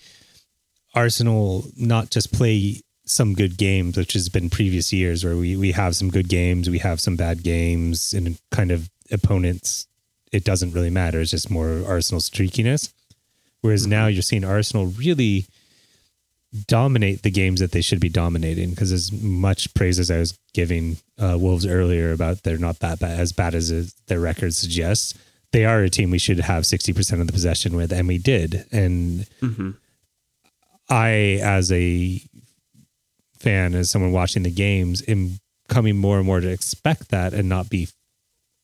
Arsenal 0.95 1.65
not 1.77 2.09
just 2.09 2.33
play 2.33 2.81
some 3.05 3.33
good 3.33 3.57
games, 3.57 3.97
which 3.97 4.13
has 4.13 4.29
been 4.29 4.49
previous 4.49 4.93
years 4.93 5.23
where 5.23 5.35
we 5.35 5.55
we 5.55 5.71
have 5.73 5.95
some 5.95 6.09
good 6.09 6.29
games, 6.29 6.69
we 6.69 6.79
have 6.79 6.99
some 6.99 7.15
bad 7.15 7.43
games, 7.43 8.13
and 8.13 8.37
kind 8.51 8.71
of 8.71 8.89
opponents. 9.11 9.87
It 10.31 10.45
doesn't 10.45 10.71
really 10.71 10.89
matter. 10.89 11.19
It's 11.19 11.31
just 11.31 11.51
more 11.51 11.83
Arsenal 11.85 12.21
streakiness. 12.21 12.93
Whereas 13.61 13.83
mm-hmm. 13.83 13.91
now 13.91 14.07
you're 14.07 14.21
seeing 14.21 14.45
Arsenal 14.45 14.87
really 14.87 15.45
dominate 16.67 17.21
the 17.21 17.31
games 17.31 17.61
that 17.61 17.71
they 17.71 17.81
should 17.81 17.99
be 17.99 18.09
dominating 18.09 18.71
because 18.71 18.91
as 18.91 19.11
much 19.11 19.73
praise 19.73 19.99
as 19.99 20.11
I 20.11 20.17
was 20.17 20.37
giving 20.53 20.97
uh, 21.17 21.37
Wolves 21.39 21.65
earlier 21.65 22.11
about 22.11 22.43
they're 22.43 22.57
not 22.57 22.79
that 22.79 22.99
bad, 22.99 23.19
as 23.19 23.31
bad 23.31 23.55
as 23.55 23.93
their 24.07 24.19
record 24.19 24.53
suggests, 24.53 25.13
they 25.51 25.65
are 25.65 25.81
a 25.81 25.89
team 25.89 26.11
we 26.11 26.17
should 26.17 26.39
have 26.39 26.63
60% 26.63 27.21
of 27.21 27.27
the 27.27 27.33
possession 27.33 27.75
with, 27.75 27.91
and 27.91 28.07
we 28.07 28.17
did. 28.17 28.65
And 28.71 29.27
mm-hmm. 29.41 29.71
I, 30.89 31.39
as 31.41 31.71
a 31.71 32.21
fan, 33.37 33.73
as 33.73 33.89
someone 33.89 34.11
watching 34.11 34.43
the 34.43 34.51
games, 34.51 35.03
am 35.07 35.39
coming 35.69 35.97
more 35.97 36.17
and 36.17 36.25
more 36.25 36.41
to 36.41 36.49
expect 36.49 37.09
that 37.09 37.33
and 37.33 37.47
not 37.47 37.69
be 37.69 37.87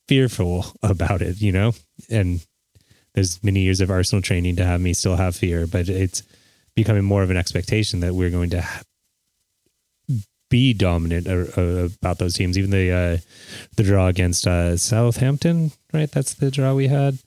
fearful 0.08 0.66
about 0.84 1.22
it, 1.22 1.42
you 1.42 1.52
know? 1.52 1.74
And 2.10 2.46
there's 3.14 3.44
many 3.44 3.62
years 3.62 3.82
of 3.82 3.90
Arsenal 3.90 4.22
training 4.22 4.58
to 4.58 4.66
have 4.66 4.82
me 4.82 4.94
still 4.94 5.16
have 5.16 5.36
fear, 5.36 5.68
but 5.68 5.90
it's 5.90 6.24
becoming 6.78 7.04
more 7.04 7.24
of 7.24 7.32
an 7.32 7.38
expectation 7.38 8.02
that 8.02 8.14
we're 8.14 8.30
going 8.30 8.52
to 8.52 8.64
be 10.50 10.74
dominant 10.74 11.28
about 11.28 12.20
those 12.20 12.36
teams. 12.36 12.56
Even 12.56 12.70
the 12.70 12.92
uh, 12.92 13.18
the 13.76 13.84
draw 13.84 14.08
against 14.08 14.46
uh, 14.46 14.78
Southampton, 14.78 15.72
right? 15.92 16.10
That's 16.10 16.36
the 16.36 16.52
draw 16.52 16.76
we 16.76 16.88
had. 16.88 17.18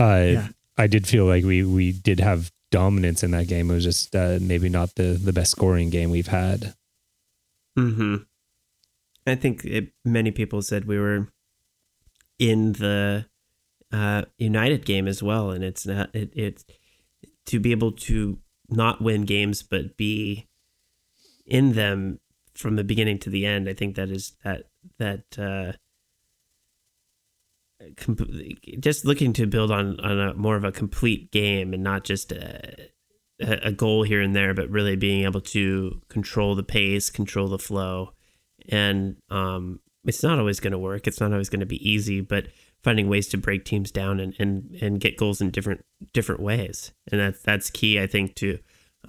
Uh, 0.00 0.24
yeah. 0.24 0.48
I 0.78 0.86
did 0.86 1.06
feel 1.06 1.26
like 1.26 1.44
we 1.44 1.62
we 1.62 1.92
did 1.92 2.18
have 2.18 2.50
dominance 2.70 3.22
in 3.22 3.30
that 3.32 3.46
game. 3.46 3.70
It 3.70 3.74
was 3.74 3.84
just 3.84 4.16
uh, 4.16 4.38
maybe 4.40 4.70
not 4.70 4.94
the 4.94 5.20
the 5.22 5.34
best 5.34 5.50
scoring 5.50 5.90
game 5.90 6.10
we've 6.10 6.28
had. 6.28 6.72
Hmm. 7.76 8.16
I 9.26 9.34
think 9.34 9.66
it, 9.66 9.92
many 10.06 10.30
people 10.30 10.62
said 10.62 10.86
we 10.86 10.98
were 10.98 11.28
in 12.38 12.72
the 12.72 13.26
uh, 13.92 14.22
United 14.38 14.86
game 14.86 15.06
as 15.06 15.22
well, 15.22 15.50
and 15.50 15.62
it's 15.62 15.86
not 15.86 16.08
it, 16.14 16.30
it's 16.34 16.64
to 17.46 17.60
be 17.60 17.70
able 17.72 17.92
to 17.92 18.38
not 18.68 19.00
win 19.02 19.22
games 19.22 19.62
but 19.62 19.96
be 19.96 20.46
in 21.46 21.72
them 21.72 22.20
from 22.54 22.76
the 22.76 22.84
beginning 22.84 23.18
to 23.20 23.30
the 23.30 23.46
end. 23.46 23.68
I 23.68 23.74
think 23.74 23.96
that 23.96 24.10
is 24.10 24.32
that 24.44 24.64
that 24.98 25.38
uh, 25.38 25.72
just 28.80 29.04
looking 29.04 29.32
to 29.34 29.46
build 29.46 29.70
on 29.70 29.98
on 30.00 30.18
a 30.18 30.34
more 30.34 30.56
of 30.56 30.64
a 30.64 30.72
complete 30.72 31.30
game 31.30 31.72
and 31.72 31.82
not 31.82 32.04
just 32.04 32.32
a, 32.32 32.90
a 33.40 33.72
goal 33.72 34.02
here 34.02 34.20
and 34.20 34.34
there, 34.34 34.54
but 34.54 34.68
really 34.68 34.96
being 34.96 35.24
able 35.24 35.40
to 35.40 36.00
control 36.08 36.54
the 36.54 36.62
pace, 36.62 37.10
control 37.10 37.48
the 37.48 37.58
flow, 37.58 38.12
and 38.68 39.16
um, 39.30 39.80
it's 40.04 40.22
not 40.22 40.38
always 40.38 40.60
going 40.60 40.72
to 40.72 40.78
work. 40.78 41.06
It's 41.06 41.20
not 41.20 41.32
always 41.32 41.48
going 41.48 41.60
to 41.60 41.66
be 41.66 41.88
easy, 41.88 42.20
but 42.20 42.48
finding 42.82 43.08
ways 43.08 43.28
to 43.28 43.36
break 43.36 43.64
teams 43.64 43.90
down 43.90 44.20
and, 44.20 44.34
and, 44.38 44.76
and 44.80 45.00
get 45.00 45.16
goals 45.16 45.40
in 45.40 45.50
different 45.50 45.84
different 46.12 46.40
ways. 46.40 46.92
And 47.10 47.20
that's 47.20 47.42
that's 47.42 47.70
key, 47.70 48.00
I 48.00 48.06
think, 48.06 48.34
to 48.36 48.58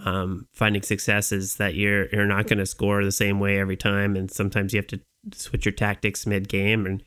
um, 0.05 0.47
finding 0.53 0.81
success 0.81 1.31
is 1.31 1.55
that 1.55 1.75
you're 1.75 2.07
you're 2.09 2.25
not 2.25 2.47
going 2.47 2.59
to 2.59 2.65
score 2.65 3.03
the 3.03 3.11
same 3.11 3.39
way 3.39 3.59
every 3.59 3.77
time, 3.77 4.15
and 4.15 4.31
sometimes 4.31 4.73
you 4.73 4.77
have 4.77 4.87
to 4.87 4.99
switch 5.33 5.65
your 5.65 5.73
tactics 5.73 6.25
mid 6.25 6.47
game. 6.47 6.85
And 6.85 7.03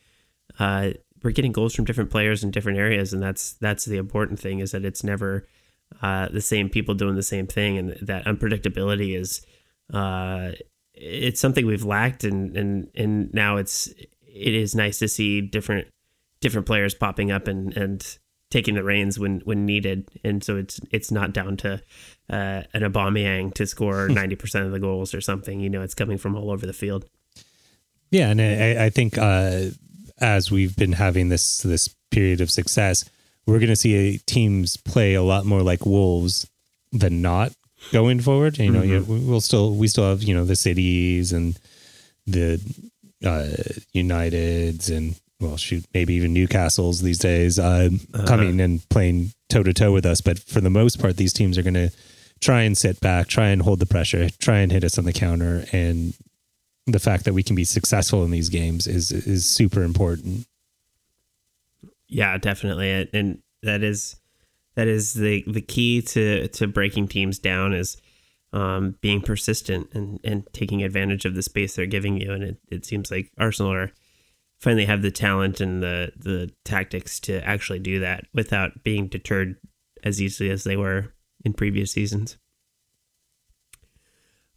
uh, 0.58 0.90
we're 1.22 1.30
getting 1.30 1.52
goals 1.52 1.74
from 1.74 1.84
different 1.84 2.10
players 2.10 2.44
in 2.44 2.50
different 2.50 2.78
areas, 2.78 3.12
and 3.12 3.22
that's 3.22 3.54
that's 3.54 3.84
the 3.84 3.96
important 3.96 4.38
thing 4.38 4.60
is 4.60 4.72
that 4.72 4.84
it's 4.84 5.04
never 5.04 5.46
uh, 6.00 6.28
the 6.28 6.40
same 6.40 6.68
people 6.68 6.94
doing 6.94 7.16
the 7.16 7.22
same 7.22 7.46
thing, 7.46 7.78
and 7.78 7.96
that 8.02 8.24
unpredictability 8.24 9.16
is 9.16 9.44
uh, 9.92 10.52
it's 10.94 11.40
something 11.40 11.66
we've 11.66 11.84
lacked, 11.84 12.24
and 12.24 12.56
and 12.56 12.88
and 12.94 13.32
now 13.32 13.56
it's 13.56 13.88
it 13.88 14.54
is 14.54 14.74
nice 14.74 14.98
to 14.98 15.08
see 15.08 15.40
different 15.40 15.86
different 16.42 16.66
players 16.66 16.94
popping 16.94 17.30
up 17.30 17.48
and 17.48 17.74
and 17.74 18.18
taking 18.50 18.74
the 18.74 18.84
reins 18.84 19.18
when 19.18 19.40
when 19.44 19.64
needed, 19.64 20.08
and 20.22 20.44
so 20.44 20.58
it's 20.58 20.78
it's 20.90 21.10
not 21.10 21.32
down 21.32 21.56
to 21.56 21.82
uh, 22.28 22.62
an 22.74 22.82
Aubameyang 22.82 23.54
to 23.54 23.66
score 23.66 24.08
ninety 24.08 24.36
percent 24.36 24.66
of 24.66 24.72
the 24.72 24.78
goals 24.78 25.14
or 25.14 25.22
something. 25.22 25.58
You 25.58 25.70
know, 25.70 25.80
it's 25.80 25.94
coming 25.94 26.18
from 26.18 26.36
all 26.36 26.50
over 26.50 26.66
the 26.66 26.74
field. 26.74 27.06
Yeah, 28.10 28.28
and 28.28 28.42
I, 28.42 28.84
I 28.84 28.90
think 28.90 29.16
uh, 29.16 29.70
as 30.20 30.50
we've 30.50 30.76
been 30.76 30.92
having 30.92 31.30
this 31.30 31.62
this 31.62 31.88
period 32.10 32.42
of 32.42 32.50
success, 32.50 33.08
we're 33.46 33.58
going 33.58 33.70
to 33.70 33.76
see 33.76 34.18
teams 34.26 34.76
play 34.76 35.14
a 35.14 35.22
lot 35.22 35.46
more 35.46 35.62
like 35.62 35.86
Wolves 35.86 36.46
than 36.92 37.22
not 37.22 37.52
going 37.90 38.20
forward. 38.20 38.58
You 38.58 38.70
know, 38.70 38.82
mm-hmm. 38.82 39.28
we'll 39.28 39.40
still 39.40 39.74
we 39.74 39.88
still 39.88 40.08
have 40.08 40.22
you 40.22 40.34
know 40.34 40.44
the 40.44 40.56
cities 40.56 41.32
and 41.32 41.58
the 42.26 42.60
uh, 43.24 43.48
Uniteds 43.94 44.94
and 44.94 45.18
well, 45.42 45.56
shoot, 45.56 45.84
maybe 45.92 46.14
even 46.14 46.32
Newcastle's 46.32 47.02
these 47.02 47.18
days 47.18 47.58
uh, 47.58 47.90
uh-huh. 48.14 48.26
coming 48.26 48.60
and 48.60 48.88
playing 48.88 49.32
toe 49.50 49.62
to 49.62 49.72
toe 49.72 49.92
with 49.92 50.06
us. 50.06 50.20
But 50.20 50.38
for 50.38 50.60
the 50.60 50.70
most 50.70 51.00
part, 51.00 51.16
these 51.16 51.32
teams 51.32 51.58
are 51.58 51.62
going 51.62 51.74
to 51.74 51.90
try 52.40 52.62
and 52.62 52.76
sit 52.76 53.00
back, 53.00 53.26
try 53.26 53.48
and 53.48 53.62
hold 53.62 53.80
the 53.80 53.86
pressure, 53.86 54.30
try 54.30 54.58
and 54.58 54.70
hit 54.70 54.84
us 54.84 54.98
on 54.98 55.04
the 55.04 55.12
counter, 55.12 55.64
and 55.72 56.14
the 56.86 56.98
fact 56.98 57.24
that 57.24 57.34
we 57.34 57.42
can 57.42 57.56
be 57.56 57.64
successful 57.64 58.24
in 58.24 58.30
these 58.30 58.48
games 58.48 58.86
is 58.86 59.10
is 59.10 59.46
super 59.46 59.82
important. 59.82 60.46
Yeah, 62.08 62.36
definitely, 62.38 63.08
and 63.12 63.42
that 63.62 63.82
is 63.82 64.16
that 64.74 64.88
is 64.88 65.14
the 65.14 65.44
the 65.46 65.60
key 65.60 66.02
to 66.02 66.48
to 66.48 66.66
breaking 66.66 67.08
teams 67.08 67.38
down 67.38 67.72
is 67.72 67.96
um, 68.52 68.96
being 69.00 69.20
persistent 69.20 69.88
and 69.92 70.20
and 70.24 70.46
taking 70.52 70.82
advantage 70.82 71.24
of 71.24 71.34
the 71.34 71.42
space 71.42 71.76
they're 71.76 71.86
giving 71.86 72.20
you. 72.20 72.32
And 72.32 72.42
it, 72.42 72.56
it 72.70 72.84
seems 72.84 73.10
like 73.10 73.30
Arsenal 73.38 73.72
are 73.72 73.92
finally 74.62 74.84
have 74.84 75.02
the 75.02 75.10
talent 75.10 75.60
and 75.60 75.82
the 75.82 76.12
the 76.16 76.50
tactics 76.64 77.18
to 77.20 77.44
actually 77.46 77.80
do 77.80 77.98
that 77.98 78.24
without 78.32 78.84
being 78.84 79.08
deterred 79.08 79.56
as 80.04 80.22
easily 80.22 80.50
as 80.50 80.64
they 80.64 80.76
were 80.76 81.12
in 81.44 81.52
previous 81.52 81.92
seasons. 81.92 82.38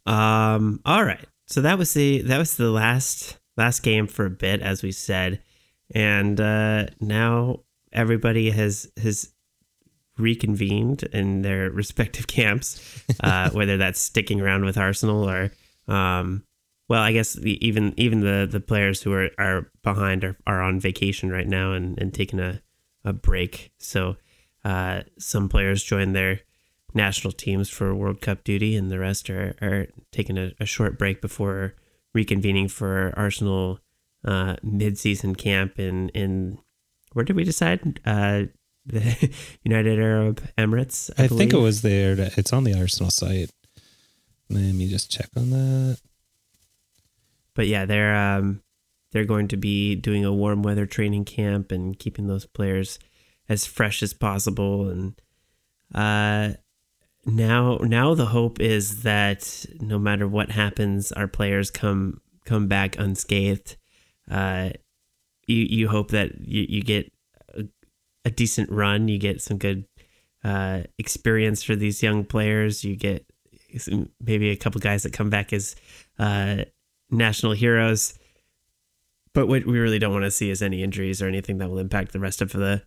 Um. 0.06 0.80
All 0.84 1.04
right. 1.04 1.26
So 1.48 1.60
that 1.60 1.76
was 1.76 1.92
the 1.92 2.22
that 2.22 2.38
was 2.38 2.56
the 2.56 2.70
last 2.70 3.38
last 3.56 3.82
game 3.82 4.06
for 4.06 4.26
a 4.26 4.30
bit, 4.30 4.62
as 4.62 4.82
we 4.82 4.92
said, 4.92 5.42
and 5.92 6.40
uh, 6.40 6.86
now 7.00 7.60
everybody 7.92 8.50
has 8.50 8.90
has 9.02 9.32
reconvened 10.18 11.02
in 11.12 11.42
their 11.42 11.70
respective 11.72 12.28
camps, 12.28 13.04
uh, 13.20 13.50
whether 13.50 13.76
that's 13.76 14.00
sticking 14.00 14.40
around 14.40 14.64
with 14.64 14.78
Arsenal 14.78 15.28
or 15.28 15.50
um, 15.88 16.44
well, 16.88 17.02
I 17.02 17.12
guess 17.12 17.32
the, 17.34 17.64
even 17.66 17.94
even 17.96 18.20
the 18.20 18.46
the 18.50 18.60
players 18.60 19.02
who 19.02 19.12
are, 19.12 19.30
are 19.38 19.70
behind 19.82 20.24
are, 20.24 20.36
are 20.46 20.62
on 20.62 20.78
vacation 20.78 21.30
right 21.30 21.46
now 21.46 21.72
and, 21.72 21.98
and 21.98 22.14
taking 22.14 22.38
a, 22.38 22.62
a 23.04 23.12
break. 23.12 23.72
So 23.78 24.16
uh, 24.64 25.02
some 25.18 25.48
players 25.48 25.82
join 25.82 26.12
their 26.12 26.40
national 26.94 27.32
teams 27.32 27.68
for 27.68 27.94
World 27.94 28.20
Cup 28.20 28.44
duty, 28.44 28.76
and 28.76 28.90
the 28.90 28.98
rest 28.98 29.28
are, 29.30 29.56
are 29.60 29.88
taking 30.12 30.38
a, 30.38 30.52
a 30.60 30.66
short 30.66 30.98
break 30.98 31.20
before 31.20 31.74
reconvening 32.16 32.70
for 32.70 33.12
Arsenal 33.16 33.80
uh, 34.24 34.56
mid-season 34.62 35.34
camp 35.34 35.78
in 35.78 36.08
in 36.10 36.58
where 37.12 37.24
did 37.24 37.36
we 37.36 37.44
decide? 37.44 38.00
Uh, 38.04 38.44
the 38.84 39.32
United 39.64 39.98
Arab 39.98 40.40
Emirates. 40.56 41.10
I, 41.18 41.24
I 41.24 41.28
think 41.28 41.52
it 41.52 41.58
was 41.58 41.82
there. 41.82 42.14
It's 42.36 42.52
on 42.52 42.62
the 42.62 42.78
Arsenal 42.78 43.10
site. 43.10 43.50
Let 44.48 44.74
me 44.74 44.88
just 44.88 45.10
check 45.10 45.28
on 45.36 45.50
that 45.50 45.98
but 47.56 47.66
yeah, 47.66 47.86
they're 47.86 48.14
um, 48.14 48.62
they're 49.10 49.24
going 49.24 49.48
to 49.48 49.56
be 49.56 49.96
doing 49.96 50.24
a 50.24 50.32
warm 50.32 50.62
weather 50.62 50.86
training 50.86 51.24
camp 51.24 51.72
and 51.72 51.98
keeping 51.98 52.26
those 52.26 52.46
players 52.46 52.98
as 53.48 53.66
fresh 53.66 54.02
as 54.02 54.12
possible. 54.12 54.88
And 54.90 55.20
uh, 55.94 56.58
now 57.24 57.78
now 57.80 58.14
the 58.14 58.26
hope 58.26 58.60
is 58.60 59.02
that 59.02 59.66
no 59.80 59.98
matter 59.98 60.28
what 60.28 60.50
happens, 60.50 61.10
our 61.12 61.26
players 61.26 61.70
come 61.70 62.20
come 62.44 62.68
back 62.68 62.98
unscathed. 62.98 63.76
Uh, 64.30 64.70
you 65.46 65.56
you 65.56 65.88
hope 65.88 66.10
that 66.10 66.46
you, 66.46 66.66
you 66.68 66.82
get 66.82 67.10
a, 67.54 67.64
a 68.26 68.30
decent 68.30 68.70
run, 68.70 69.08
you 69.08 69.18
get 69.18 69.40
some 69.40 69.56
good 69.56 69.86
uh, 70.44 70.82
experience 70.98 71.62
for 71.62 71.74
these 71.74 72.02
young 72.02 72.24
players. 72.24 72.84
You 72.84 72.96
get 72.96 73.24
maybe 74.20 74.50
a 74.50 74.56
couple 74.56 74.80
guys 74.80 75.02
that 75.04 75.12
come 75.12 75.30
back 75.30 75.52
as 75.52 75.74
uh, 76.18 76.64
national 77.10 77.52
heroes. 77.52 78.18
But 79.32 79.48
what 79.48 79.66
we 79.66 79.78
really 79.78 79.98
don't 79.98 80.12
want 80.12 80.24
to 80.24 80.30
see 80.30 80.50
is 80.50 80.62
any 80.62 80.82
injuries 80.82 81.20
or 81.20 81.26
anything 81.26 81.58
that 81.58 81.68
will 81.68 81.78
impact 81.78 82.12
the 82.12 82.20
rest 82.20 82.40
of 82.40 82.52
the 82.52 82.82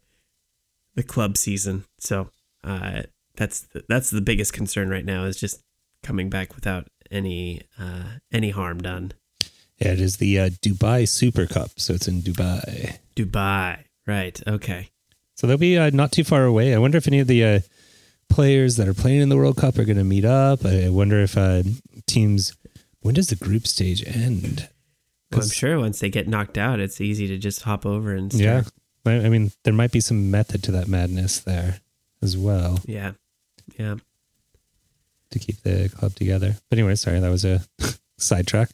the 0.95 1.03
club 1.03 1.38
season. 1.38 1.86
So 1.99 2.30
uh, 2.63 3.03
that's 3.36 3.61
the, 3.61 3.84
that's 3.88 4.09
the 4.09 4.22
biggest 4.22 4.53
concern 4.53 4.89
right 4.89 5.05
now 5.05 5.26
is 5.26 5.39
just 5.39 5.61
coming 6.03 6.30
back 6.30 6.55
without 6.55 6.88
any 7.11 7.61
uh, 7.80 8.17
any 8.32 8.49
harm 8.49 8.80
done. 8.80 9.13
Yeah, 9.78 9.93
it 9.93 10.01
is 10.01 10.17
the 10.17 10.39
uh, 10.39 10.49
Dubai 10.49 11.07
Super 11.07 11.45
Cup, 11.45 11.72
so 11.78 11.93
it's 11.93 12.07
in 12.07 12.22
Dubai. 12.22 12.97
Dubai, 13.15 13.86
right? 14.05 14.41
Okay. 14.45 14.89
So 15.36 15.47
they'll 15.47 15.57
be 15.57 15.78
uh, 15.78 15.89
not 15.91 16.11
too 16.11 16.26
far 16.26 16.43
away. 16.43 16.74
I 16.74 16.80
wonder 16.80 16.97
if 16.97 17.07
any 17.07 17.20
of 17.20 17.28
the 17.28 17.45
uh, 17.45 17.59
players 18.28 18.76
that 18.76 18.89
are 18.89 18.93
playing 18.93 19.22
in 19.22 19.30
the 19.30 19.38
World 19.38 19.55
Cup 19.55 19.78
are 19.78 19.86
going 19.86 19.97
to 19.97 20.03
meet 20.03 20.26
up. 20.26 20.65
I 20.65 20.89
wonder 20.89 21.22
if 21.22 21.38
uh, 21.38 21.63
teams 22.07 22.53
when 23.02 23.16
does 23.16 23.28
the 23.28 23.36
group 23.36 23.68
stage 23.68 24.04
end? 24.06 24.70
Well, 25.32 25.41
I'm 25.41 25.50
sure 25.50 25.80
once 25.80 26.00
they 26.00 26.10
get 26.10 26.28
knocked 26.28 26.58
out, 26.58 26.80
it's 26.80 27.00
easy 27.00 27.28
to 27.28 27.38
just 27.38 27.62
hop 27.62 27.86
over 27.86 28.14
and 28.14 28.32
start. 28.32 28.66
yeah. 29.06 29.12
I 29.12 29.30
mean, 29.30 29.52
there 29.64 29.74
might 29.74 29.91
be 29.91 30.02
some 30.02 30.30
method 30.30 30.64
to 30.64 30.72
that 30.72 30.88
madness 30.88 31.39
there 31.39 31.80
as 32.22 32.38
well. 32.38 32.80
Yeah, 32.86 33.14
yeah. 33.78 33.95
To 35.32 35.39
keep 35.39 35.62
the 35.62 35.89
club 35.95 36.16
together. 36.16 36.56
But 36.70 36.80
anyway, 36.80 36.95
sorry, 36.95 37.20
that 37.20 37.30
was 37.30 37.45
a 37.45 37.62
sidetrack. 38.18 38.70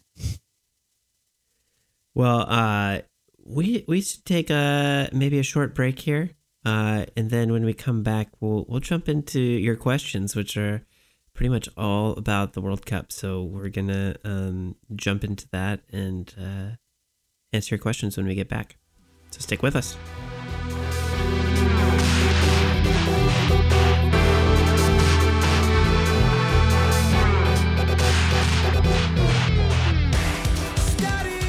Well, 2.14 2.46
uh, 2.48 3.00
we 3.46 3.84
we 3.88 4.02
should 4.02 4.26
take 4.26 4.50
a 4.50 5.10
maybe 5.14 5.38
a 5.40 5.44
short 5.44 5.76
break 5.76 6.00
here, 6.00 6.32
uh, 6.66 7.06
and 7.16 7.30
then 7.30 7.52
when 7.52 7.66
we 7.66 7.74
come 7.74 8.04
back, 8.04 8.30
we'll 8.40 8.66
we'll 8.68 8.80
jump 8.80 9.10
into 9.10 9.40
your 9.40 9.76
questions, 9.76 10.36
which 10.36 10.56
are 10.58 10.86
pretty 11.36 11.50
much 11.50 11.70
all 11.78 12.14
about 12.14 12.54
the 12.54 12.62
World 12.62 12.86
Cup. 12.86 13.12
So 13.12 13.44
we're 13.44 13.70
gonna 13.70 14.16
um, 14.24 14.76
jump 14.96 15.24
into 15.24 15.48
that 15.52 15.82
and 15.92 16.34
uh, 16.40 16.76
answer 17.54 17.76
your 17.76 17.82
questions 17.82 18.18
when 18.18 18.26
we 18.26 18.34
get 18.34 18.50
back. 18.50 18.78
So 19.32 19.42
stick 19.42 19.62
with 19.62 19.76
us. 19.76 19.98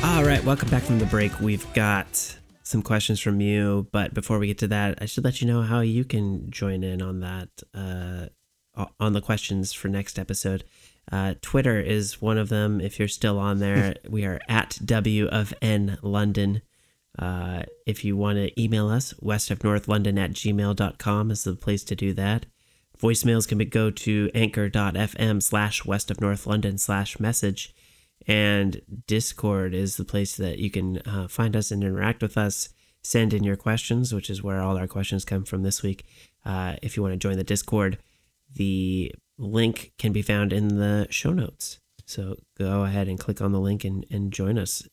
All 0.05 0.25
right, 0.25 0.43
welcome 0.45 0.69
back 0.69 0.83
from 0.83 0.99
the 0.99 1.07
break. 1.07 1.39
We've 1.41 1.73
got 1.75 2.37
some 2.65 2.83
questions 2.83 3.21
from 3.21 3.41
you, 3.41 3.87
but 3.93 4.13
before 4.15 4.41
we 4.41 4.49
get 4.49 4.59
to 4.59 4.69
that, 4.69 5.01
I 5.01 5.05
should 5.05 5.23
let 5.23 5.41
you 5.41 5.47
know 5.47 5.63
how 5.63 5.81
you 5.81 6.05
can 6.05 6.51
join 6.51 6.83
in 6.83 7.01
on 7.01 7.21
that. 7.21 7.49
Uh, 7.73 8.27
on 9.01 9.13
the 9.13 9.21
questions 9.21 9.73
for 9.73 9.89
next 9.89 10.19
episode. 10.19 10.65
Uh, 11.11 11.35
Twitter 11.41 11.81
is 11.81 12.21
one 12.21 12.39
of 12.39 12.49
them. 12.49 12.81
If 12.81 12.99
you're 12.99 13.09
still 13.09 13.39
on 13.39 13.59
there, 13.59 13.95
we 14.09 14.25
are 14.25 14.41
at 14.49 14.79
W 14.85 15.27
of 15.27 15.55
N 15.63 15.99
London. 16.03 16.63
Uh, 17.19 17.63
if 17.87 18.05
you 18.05 18.17
want 18.17 18.37
to 18.37 18.61
email 18.61 18.89
us, 18.89 19.15
west 19.21 19.51
of 19.51 19.65
north 19.65 19.89
london 19.89 20.19
at 20.19 20.33
gmail.com 20.33 21.31
is 21.31 21.45
the 21.45 21.55
place 21.55 21.83
to 21.85 21.95
do 21.95 22.13
that. 22.13 22.45
Voicemails 23.01 23.49
can 23.49 23.59
be, 23.59 23.65
go 23.65 23.91
to 23.91 24.31
anchor.fm 24.35 25.43
slash 25.43 25.85
west 25.85 26.11
of 26.11 26.21
north 26.21 26.47
london 26.47 26.77
slash 26.77 27.19
message. 27.19 27.75
And 28.27 28.83
Discord 29.07 29.73
is 29.75 29.97
the 29.97 30.05
place 30.05 30.37
that 30.37 30.59
you 30.59 30.71
can 30.71 30.99
uh, 31.07 31.29
find 31.29 31.55
us 31.55 31.71
and 31.71 31.83
interact 31.83 32.23
with 32.23 32.37
us. 32.37 32.71
Send 33.03 33.33
in 33.33 33.45
your 33.45 33.57
questions, 33.57 34.13
which 34.13 34.29
is 34.29 34.43
where 34.43 34.61
all 34.61 34.77
our 34.77 34.89
questions 34.89 35.25
come 35.25 35.45
from 35.45 35.63
this 35.63 35.83
week. 35.83 36.05
Uh, 36.45 36.75
if 36.83 36.97
you 36.97 37.03
want 37.03 37.13
to 37.13 37.19
join 37.19 37.37
the 37.37 37.45
Discord, 37.45 37.99
the 38.55 39.15
link 39.39 39.93
can 39.99 40.13
be 40.13 40.23
found 40.23 40.53
in 40.53 40.79
the 40.79 41.07
show 41.11 41.33
notes. 41.33 41.79
So 42.07 42.37
go 42.57 42.85
ahead 42.85 43.09
and 43.09 43.19
click 43.19 43.41
on 43.41 43.53
the 43.53 43.61
link 43.61 43.85
and, 43.85 44.07
and 44.11 44.33
join 44.33 44.59
us. 44.59 44.87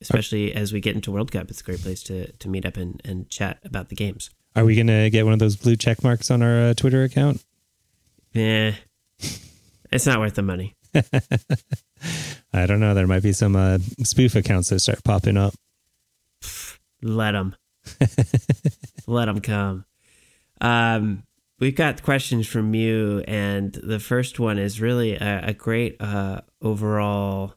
Especially 0.00 0.52
as 0.52 0.72
we 0.72 0.80
get 0.80 0.96
into 0.96 1.12
World 1.12 1.30
Cup, 1.30 1.48
it's 1.48 1.60
a 1.60 1.64
great 1.64 1.80
place 1.80 2.02
to, 2.04 2.32
to 2.32 2.48
meet 2.48 2.66
up 2.66 2.76
and, 2.76 3.00
and 3.04 3.30
chat 3.30 3.58
about 3.64 3.88
the 3.88 3.94
games. 3.94 4.30
Are 4.56 4.64
we 4.64 4.74
going 4.74 4.88
to 4.88 5.08
get 5.10 5.24
one 5.24 5.32
of 5.32 5.38
those 5.38 5.56
blue 5.56 5.76
check 5.76 6.02
marks 6.02 6.30
on 6.30 6.42
our 6.42 6.70
uh, 6.70 6.74
Twitter 6.74 7.04
account? 7.04 7.42
Yeah. 8.32 8.74
it's 9.92 10.06
not 10.06 10.18
worth 10.18 10.34
the 10.34 10.42
money. 10.42 10.74
I 12.52 12.66
don't 12.66 12.80
know. 12.80 12.94
There 12.94 13.06
might 13.06 13.22
be 13.22 13.32
some 13.32 13.54
uh, 13.56 13.78
spoof 14.02 14.34
accounts 14.34 14.70
that 14.70 14.80
start 14.80 15.04
popping 15.04 15.36
up. 15.36 15.54
Let 17.00 17.32
them. 17.32 17.56
Let 19.06 19.26
them 19.26 19.40
come. 19.40 19.84
Um, 20.60 21.22
we've 21.58 21.74
got 21.74 22.02
questions 22.02 22.46
from 22.46 22.74
you, 22.74 23.22
and 23.26 23.72
the 23.72 24.00
first 24.00 24.38
one 24.38 24.58
is 24.58 24.80
really 24.80 25.14
a, 25.14 25.40
a 25.48 25.52
great 25.54 25.96
uh, 26.00 26.42
overall 26.60 27.54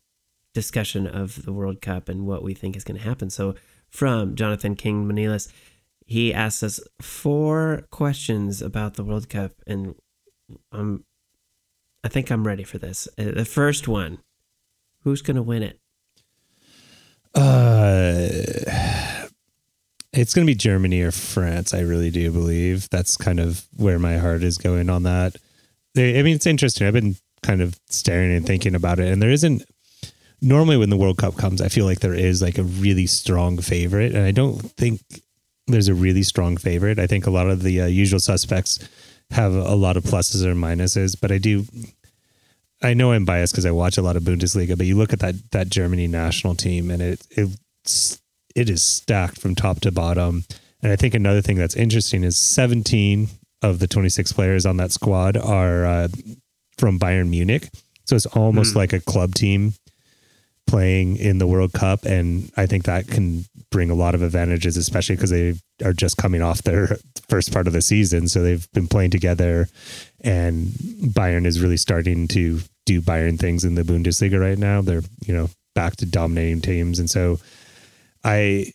discussion 0.54 1.06
of 1.08 1.44
the 1.46 1.54
World 1.54 1.82
Cup 1.82 2.08
and 2.10 2.26
what 2.26 2.44
we 2.44 2.54
think 2.54 2.76
is 2.76 2.84
going 2.84 2.98
to 2.98 3.04
happen. 3.04 3.30
So, 3.30 3.56
from 3.90 4.36
Jonathan 4.36 4.76
King 4.76 5.06
Manilas, 5.08 5.52
he 6.06 6.34
asks 6.34 6.64
us 6.64 6.80
four 7.02 7.88
questions 7.92 8.62
about 8.62 8.96
the 8.96 9.04
World 9.04 9.30
Cup, 9.30 9.52
and 9.66 9.96
I 10.72 12.08
think 12.08 12.30
I'm 12.32 12.46
ready 12.46 12.64
for 12.64 12.78
this. 12.78 13.08
Uh, 13.18 13.32
the 13.32 13.46
first 13.46 13.88
one: 13.88 14.20
Who's 15.02 15.22
going 15.22 15.38
to 15.38 15.44
win 15.44 15.64
it? 15.64 15.80
Uh, 17.34 19.05
it's 20.16 20.34
going 20.34 20.46
to 20.46 20.52
be 20.52 20.56
Germany 20.56 21.02
or 21.02 21.12
France. 21.12 21.74
I 21.74 21.82
really 21.82 22.10
do 22.10 22.32
believe 22.32 22.90
that's 22.90 23.18
kind 23.18 23.40
of 23.40 23.66
where 23.76 24.00
my 24.00 24.18
heart 24.18 24.44
is 24.44 24.58
going 24.58 24.90
on 24.90 25.04
that. 25.04 25.36
I 25.98 26.22
mean, 26.24 26.36
it's 26.36 26.46
interesting. 26.46 26.88
I've 26.88 26.94
been 26.94 27.16
kind 27.44 27.62
of 27.62 27.80
staring 27.90 28.34
and 28.34 28.46
thinking 28.46 28.76
about 28.76 29.00
it, 29.00 29.12
and 29.12 29.22
there 29.22 29.30
isn't. 29.30 29.64
Normally, 30.42 30.78
when 30.78 30.90
the 30.90 30.98
World 30.98 31.18
Cup 31.18 31.38
comes, 31.38 31.62
I 31.62 31.70
feel 31.70 31.86
like 31.86 32.02
there 32.02 32.14
is 32.14 32.42
like 32.42 32.58
a 32.58 32.64
really 32.64 33.08
strong 33.08 33.58
favorite, 33.58 34.14
and 34.14 34.26
I 34.26 34.32
don't 34.32 34.60
think 34.74 35.02
there's 35.68 35.88
a 35.88 35.94
really 35.94 36.24
strong 36.24 36.58
favorite. 36.58 37.00
I 37.00 37.08
think 37.08 37.26
a 37.26 37.32
lot 37.32 37.50
of 37.50 37.64
the 37.64 37.82
uh, 37.82 37.86
usual 37.86 38.20
suspects 38.20 38.88
have 39.32 39.56
a 39.56 39.76
lot 39.76 39.98
of 39.98 40.04
pluses 40.04 40.44
or 40.44 40.54
minuses, 40.54 41.20
but 41.20 41.32
I 41.32 41.38
do. 41.38 41.66
I 42.84 42.94
know 42.94 43.14
I'm 43.14 43.26
biased 43.26 43.54
because 43.54 43.66
I 43.66 43.72
watch 43.72 43.98
a 43.98 44.02
lot 44.02 44.18
of 44.18 44.24
Bundesliga, 44.24 44.78
but 44.78 44.86
you 44.86 44.98
look 44.98 45.14
at 45.14 45.20
that 45.20 45.36
that 45.52 45.70
Germany 45.70 46.08
national 46.08 46.56
team, 46.56 46.92
and 46.92 47.02
it 47.02 47.26
it's 47.32 48.22
it 48.56 48.70
is 48.70 48.82
stacked 48.82 49.40
from 49.40 49.54
top 49.54 49.82
to 49.82 49.92
bottom. 49.92 50.46
And 50.82 50.92
I 50.92 50.96
think 50.96 51.14
another 51.14 51.42
thing 51.42 51.58
that's 51.58 51.76
interesting 51.76 52.24
is 52.24 52.38
17 52.38 53.28
of 53.62 53.80
the 53.80 53.88
26 53.88 54.32
players 54.34 54.66
on 54.66 54.78
that 54.78 54.92
squad 54.92 55.38
are 55.38 55.86
uh, 55.86 56.08
from 56.78 57.00
Bayern 57.00 57.30
Munich, 57.30 57.70
so 58.06 58.16
it's 58.16 58.26
almost 58.28 58.74
mm. 58.74 58.78
like 58.78 58.94
a 58.94 59.00
club 59.00 59.34
team 59.34 59.74
playing 60.68 61.18
in 61.18 61.38
the 61.38 61.48
World 61.48 61.74
Cup, 61.74 62.06
and 62.06 62.52
I 62.58 62.66
think 62.66 62.86
that 62.86 63.08
can 63.08 63.46
bring 63.72 63.90
a 63.90 63.96
lot 63.96 64.16
of 64.16 64.22
advantages, 64.22 64.78
especially 64.78 65.16
because 65.16 65.30
they 65.30 65.56
are 65.84 65.94
just 65.94 66.18
coming 66.18 66.42
off 66.42 66.64
their 66.64 66.98
first 67.30 67.52
part 67.52 67.68
of 67.68 67.74
the 67.74 67.82
season, 67.82 68.28
so 68.28 68.42
they've 68.42 68.72
been 68.72 68.88
playing 68.88 69.12
together, 69.12 69.68
and 70.22 70.68
Bayern 70.68 71.46
is 71.46 71.62
really 71.62 71.78
starting 71.78 72.28
to 72.30 72.60
do 72.86 73.02
Bayern 73.02 73.40
things 73.40 73.64
in 73.64 73.76
the 73.76 73.84
Bundesliga 73.84 74.40
right 74.40 74.58
now. 74.58 74.82
They're 74.82 75.04
you 75.26 75.36
know 75.36 75.50
back 75.74 75.96
to 75.98 76.06
dominating 76.06 76.62
teams, 76.62 77.00
and 77.00 77.10
so 77.10 77.40
I 78.26 78.74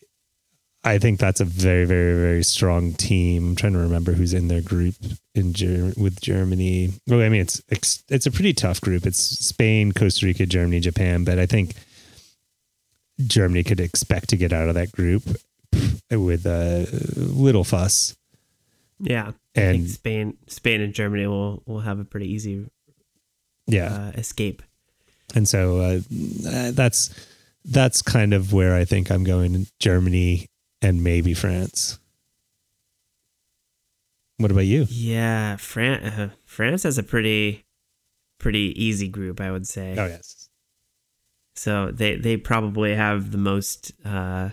I 0.83 0.97
think 0.97 1.19
that's 1.19 1.41
a 1.41 1.45
very 1.45 1.85
very 1.85 2.19
very 2.19 2.43
strong 2.43 2.93
team. 2.93 3.49
I'm 3.49 3.55
trying 3.55 3.73
to 3.73 3.79
remember 3.79 4.13
who's 4.13 4.33
in 4.33 4.47
their 4.47 4.61
group 4.61 4.95
in 5.35 5.53
Ger- 5.53 5.93
with 5.97 6.19
Germany. 6.21 6.93
Well, 7.07 7.21
I 7.21 7.29
mean 7.29 7.41
it's 7.41 7.61
it's 8.09 8.25
a 8.25 8.31
pretty 8.31 8.53
tough 8.53 8.81
group. 8.81 9.05
It's 9.05 9.19
Spain, 9.19 9.91
Costa 9.91 10.25
Rica, 10.25 10.45
Germany, 10.45 10.79
Japan, 10.79 11.23
but 11.23 11.37
I 11.37 11.45
think 11.45 11.75
Germany 13.27 13.63
could 13.63 13.79
expect 13.79 14.29
to 14.29 14.37
get 14.37 14.53
out 14.53 14.69
of 14.69 14.75
that 14.75 14.91
group 14.91 15.23
with 16.09 16.45
a 16.45 16.87
little 17.17 17.63
fuss. 17.63 18.15
Yeah, 18.99 19.31
and 19.53 19.89
Spain, 19.89 20.37
Spain 20.47 20.81
and 20.81 20.93
Germany 20.93 21.27
will 21.27 21.61
will 21.65 21.81
have 21.81 21.99
a 21.99 22.05
pretty 22.05 22.31
easy 22.31 22.65
yeah 23.67 23.93
uh, 23.93 24.11
escape. 24.17 24.63
And 25.35 25.47
so 25.47 25.79
uh, 25.79 26.71
that's 26.71 27.09
that's 27.65 28.01
kind 28.01 28.33
of 28.33 28.53
where 28.53 28.75
I 28.75 28.85
think 28.85 29.11
I'm 29.11 29.23
going. 29.23 29.67
Germany 29.79 30.47
and 30.81 31.03
maybe 31.03 31.33
France. 31.33 31.99
What 34.37 34.51
about 34.51 34.65
you? 34.65 34.87
Yeah, 34.89 35.57
France. 35.57 36.05
Uh, 36.05 36.29
France 36.45 36.83
has 36.83 36.97
a 36.97 37.03
pretty 37.03 37.65
pretty 38.39 38.73
easy 38.83 39.07
group, 39.07 39.39
I 39.39 39.51
would 39.51 39.67
say. 39.67 39.95
Oh 39.97 40.07
yes. 40.07 40.49
So 41.55 41.91
they 41.91 42.15
they 42.15 42.37
probably 42.37 42.95
have 42.95 43.31
the 43.31 43.37
most. 43.37 43.91
Uh, 44.03 44.49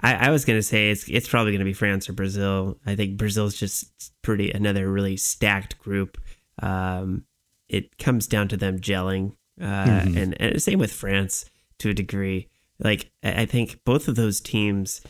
I 0.00 0.14
I 0.14 0.30
was 0.30 0.44
gonna 0.44 0.62
say 0.62 0.90
it's 0.90 1.08
it's 1.08 1.28
probably 1.28 1.52
gonna 1.52 1.64
be 1.64 1.72
France 1.72 2.08
or 2.08 2.12
Brazil. 2.12 2.78
I 2.86 2.94
think 2.94 3.16
Brazil's 3.16 3.56
just 3.56 4.12
pretty 4.22 4.52
another 4.52 4.90
really 4.90 5.16
stacked 5.16 5.78
group. 5.78 6.18
Um, 6.62 7.24
it 7.68 7.98
comes 7.98 8.28
down 8.28 8.46
to 8.48 8.56
them 8.56 8.78
gelling, 8.78 9.32
uh, 9.60 9.64
mm-hmm. 9.64 10.16
and 10.16 10.40
and 10.40 10.62
same 10.62 10.78
with 10.78 10.92
France 10.92 11.50
to 11.78 11.90
a 11.90 11.94
degree. 11.94 12.48
Like 12.78 13.10
I 13.22 13.46
think 13.46 13.80
both 13.84 14.08
of 14.08 14.16
those 14.16 14.40
teams, 14.40 15.00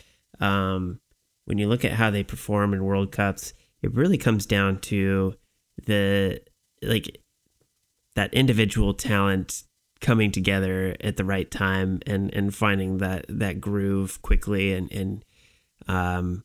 um, 0.41 1.01
when 1.47 1.59
you 1.59 1.69
look 1.69 1.85
at 1.85 1.93
how 1.93 2.11
they 2.11 2.23
perform 2.23 2.75
in 2.75 2.85
World 2.85 3.13
Cups, 3.13 3.55
it 3.83 3.95
really 3.95 4.19
comes 4.19 4.47
down 4.47 4.81
to 4.81 5.35
the 5.87 6.41
like 6.83 7.21
that 8.15 8.33
individual 8.33 8.95
talent 8.95 9.65
coming 10.01 10.31
together 10.31 10.97
at 11.01 11.17
the 11.17 11.25
right 11.25 11.51
time 11.51 12.01
and 12.07 12.33
and 12.35 12.55
finding 12.55 12.99
that 12.99 13.25
that 13.29 13.61
groove 13.61 14.21
quickly 14.23 14.73
and 14.73 14.93
and 14.93 15.25
um, 15.89 16.45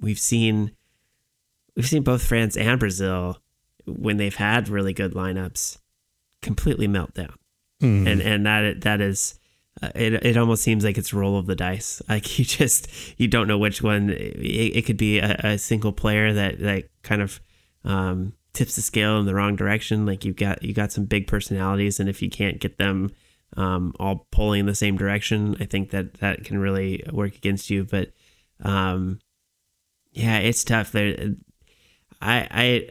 we've 0.00 0.18
seen 0.18 0.72
we've 1.74 1.88
seen 1.88 2.02
both 2.02 2.22
France 2.22 2.56
and 2.56 2.78
Brazil 2.80 3.38
when 3.86 4.16
they've 4.16 4.34
had 4.34 4.68
really 4.68 4.92
good 4.92 5.12
lineups 5.14 5.78
completely 6.42 6.88
melt 6.88 7.14
down 7.14 7.34
mm. 7.80 8.06
and 8.10 8.20
and 8.20 8.44
that 8.46 8.80
that 8.82 9.00
is 9.00 9.38
it, 9.82 10.14
it 10.24 10.36
almost 10.36 10.62
seems 10.62 10.84
like 10.84 10.96
it's 10.96 11.12
roll 11.12 11.38
of 11.38 11.46
the 11.46 11.54
dice. 11.54 12.00
Like 12.08 12.38
you 12.38 12.44
just 12.44 12.88
you 13.18 13.28
don't 13.28 13.48
know 13.48 13.58
which 13.58 13.82
one. 13.82 14.10
It, 14.10 14.76
it 14.76 14.86
could 14.86 14.96
be 14.96 15.18
a, 15.18 15.38
a, 15.42 15.58
single 15.58 15.92
player 15.92 16.32
that 16.32 16.60
that 16.60 16.84
kind 17.02 17.20
of 17.20 17.40
um, 17.84 18.32
tips 18.52 18.76
the 18.76 18.82
scale 18.82 19.18
in 19.18 19.26
the 19.26 19.34
wrong 19.34 19.56
direction. 19.56 20.06
Like 20.06 20.24
you've 20.24 20.36
got 20.36 20.62
you 20.62 20.72
got 20.72 20.92
some 20.92 21.04
big 21.04 21.26
personalities, 21.26 22.00
and 22.00 22.08
if 22.08 22.22
you 22.22 22.30
can't 22.30 22.58
get 22.58 22.78
them 22.78 23.10
um, 23.56 23.94
all 24.00 24.26
pulling 24.30 24.60
in 24.60 24.66
the 24.66 24.74
same 24.74 24.96
direction, 24.96 25.56
I 25.60 25.64
think 25.66 25.90
that 25.90 26.14
that 26.14 26.44
can 26.44 26.58
really 26.58 27.04
work 27.12 27.34
against 27.36 27.68
you. 27.70 27.84
But 27.84 28.12
um, 28.62 29.20
yeah, 30.12 30.38
it's 30.38 30.64
tough. 30.64 30.92
There, 30.92 31.34
I 32.22 32.88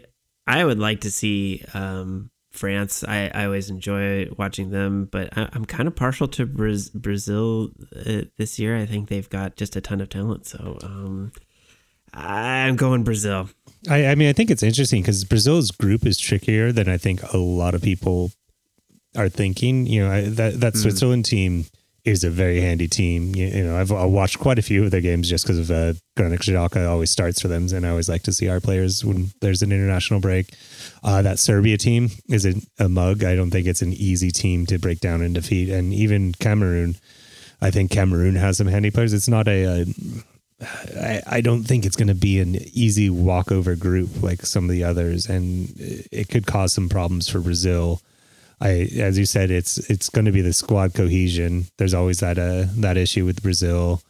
I 0.47 0.59
I 0.59 0.65
would 0.65 0.79
like 0.79 1.01
to 1.01 1.11
see 1.11 1.63
um, 1.73 2.29
France. 2.55 3.03
I, 3.07 3.31
I 3.33 3.45
always 3.45 3.69
enjoy 3.69 4.29
watching 4.37 4.69
them, 4.69 5.05
but 5.11 5.37
I, 5.37 5.49
am 5.53 5.65
kind 5.65 5.87
of 5.87 5.95
partial 5.95 6.27
to 6.29 6.45
Brazil 6.45 7.69
uh, 7.95 8.21
this 8.37 8.59
year. 8.59 8.77
I 8.77 8.85
think 8.85 9.09
they've 9.09 9.29
got 9.29 9.55
just 9.55 9.75
a 9.75 9.81
ton 9.81 10.01
of 10.01 10.09
talent. 10.09 10.45
So 10.45 10.77
um, 10.83 11.31
I'm 12.13 12.75
going 12.75 13.03
Brazil. 13.03 13.49
I, 13.89 14.07
I 14.07 14.15
mean, 14.15 14.29
I 14.29 14.33
think 14.33 14.49
it's 14.49 14.63
interesting 14.63 15.01
because 15.01 15.23
Brazil's 15.23 15.71
group 15.71 16.05
is 16.05 16.17
trickier 16.17 16.71
than 16.71 16.89
I 16.89 16.97
think 16.97 17.21
a 17.33 17.37
lot 17.37 17.75
of 17.75 17.81
people 17.81 18.31
are 19.15 19.29
thinking. 19.29 19.85
You 19.85 20.05
know, 20.05 20.11
I, 20.11 20.21
that 20.21 20.59
that 20.61 20.73
mm. 20.73 20.77
Switzerland 20.77 21.25
team 21.25 21.65
is 22.05 22.23
a 22.23 22.29
very 22.29 22.61
handy 22.61 22.87
team. 22.87 23.35
You, 23.35 23.47
you 23.47 23.63
know, 23.63 23.77
I've, 23.77 23.91
I've, 23.91 24.11
watched 24.11 24.39
quite 24.39 24.59
a 24.59 24.61
few 24.61 24.85
of 24.85 24.91
their 24.91 25.01
games 25.01 25.27
just 25.27 25.43
because 25.43 25.57
of 25.57 25.71
uh, 25.71 25.97
Granit 26.15 26.47
always 26.77 27.09
starts 27.09 27.41
for 27.41 27.47
them, 27.47 27.67
and 27.73 27.85
I 27.85 27.89
always 27.89 28.07
like 28.07 28.23
to 28.23 28.33
see 28.33 28.47
our 28.47 28.59
players 28.59 29.03
when 29.03 29.31
there's 29.41 29.63
an 29.63 29.71
international 29.71 30.19
break. 30.19 30.53
Uh, 31.03 31.21
that 31.23 31.39
Serbia 31.39 31.77
team 31.77 32.09
is 32.29 32.45
a, 32.45 32.53
a, 32.79 32.87
mug. 32.87 33.23
I 33.23 33.35
don't 33.35 33.51
think 33.51 33.67
it's 33.67 33.81
an 33.81 33.93
easy 33.93 34.31
team 34.31 34.65
to 34.67 34.77
break 34.77 34.99
down 34.99 35.21
and 35.21 35.33
defeat. 35.33 35.69
And 35.69 35.93
even 35.93 36.33
Cameroon, 36.33 36.95
I 37.61 37.71
think 37.71 37.91
Cameroon 37.91 38.35
has 38.35 38.57
some 38.57 38.67
handy 38.67 38.91
players. 38.91 39.13
It's 39.13 39.27
not 39.27 39.47
a, 39.47 39.81
a 39.81 39.85
I, 40.97 41.21
I 41.27 41.41
don't 41.41 41.63
think 41.63 41.85
it's 41.85 41.95
going 41.95 42.07
to 42.07 42.15
be 42.15 42.39
an 42.39 42.55
easy 42.73 43.09
walkover 43.09 43.75
group 43.75 44.21
like 44.21 44.45
some 44.45 44.65
of 44.65 44.71
the 44.71 44.83
others, 44.83 45.27
and 45.27 45.73
it 45.77 46.29
could 46.29 46.45
cause 46.45 46.71
some 46.71 46.87
problems 46.87 47.27
for 47.27 47.39
Brazil. 47.39 48.01
I, 48.61 48.89
as 48.97 49.17
you 49.17 49.25
said, 49.25 49.51
it's 49.51 49.77
it's 49.89 50.09
going 50.09 50.25
to 50.25 50.31
be 50.31 50.41
the 50.41 50.53
squad 50.53 50.93
cohesion. 50.93 51.65
There's 51.77 51.93
always 51.93 52.19
that 52.19 52.37
uh, 52.37 52.65
that 52.77 52.97
issue 52.97 53.25
with 53.25 53.43
Brazil. 53.43 54.01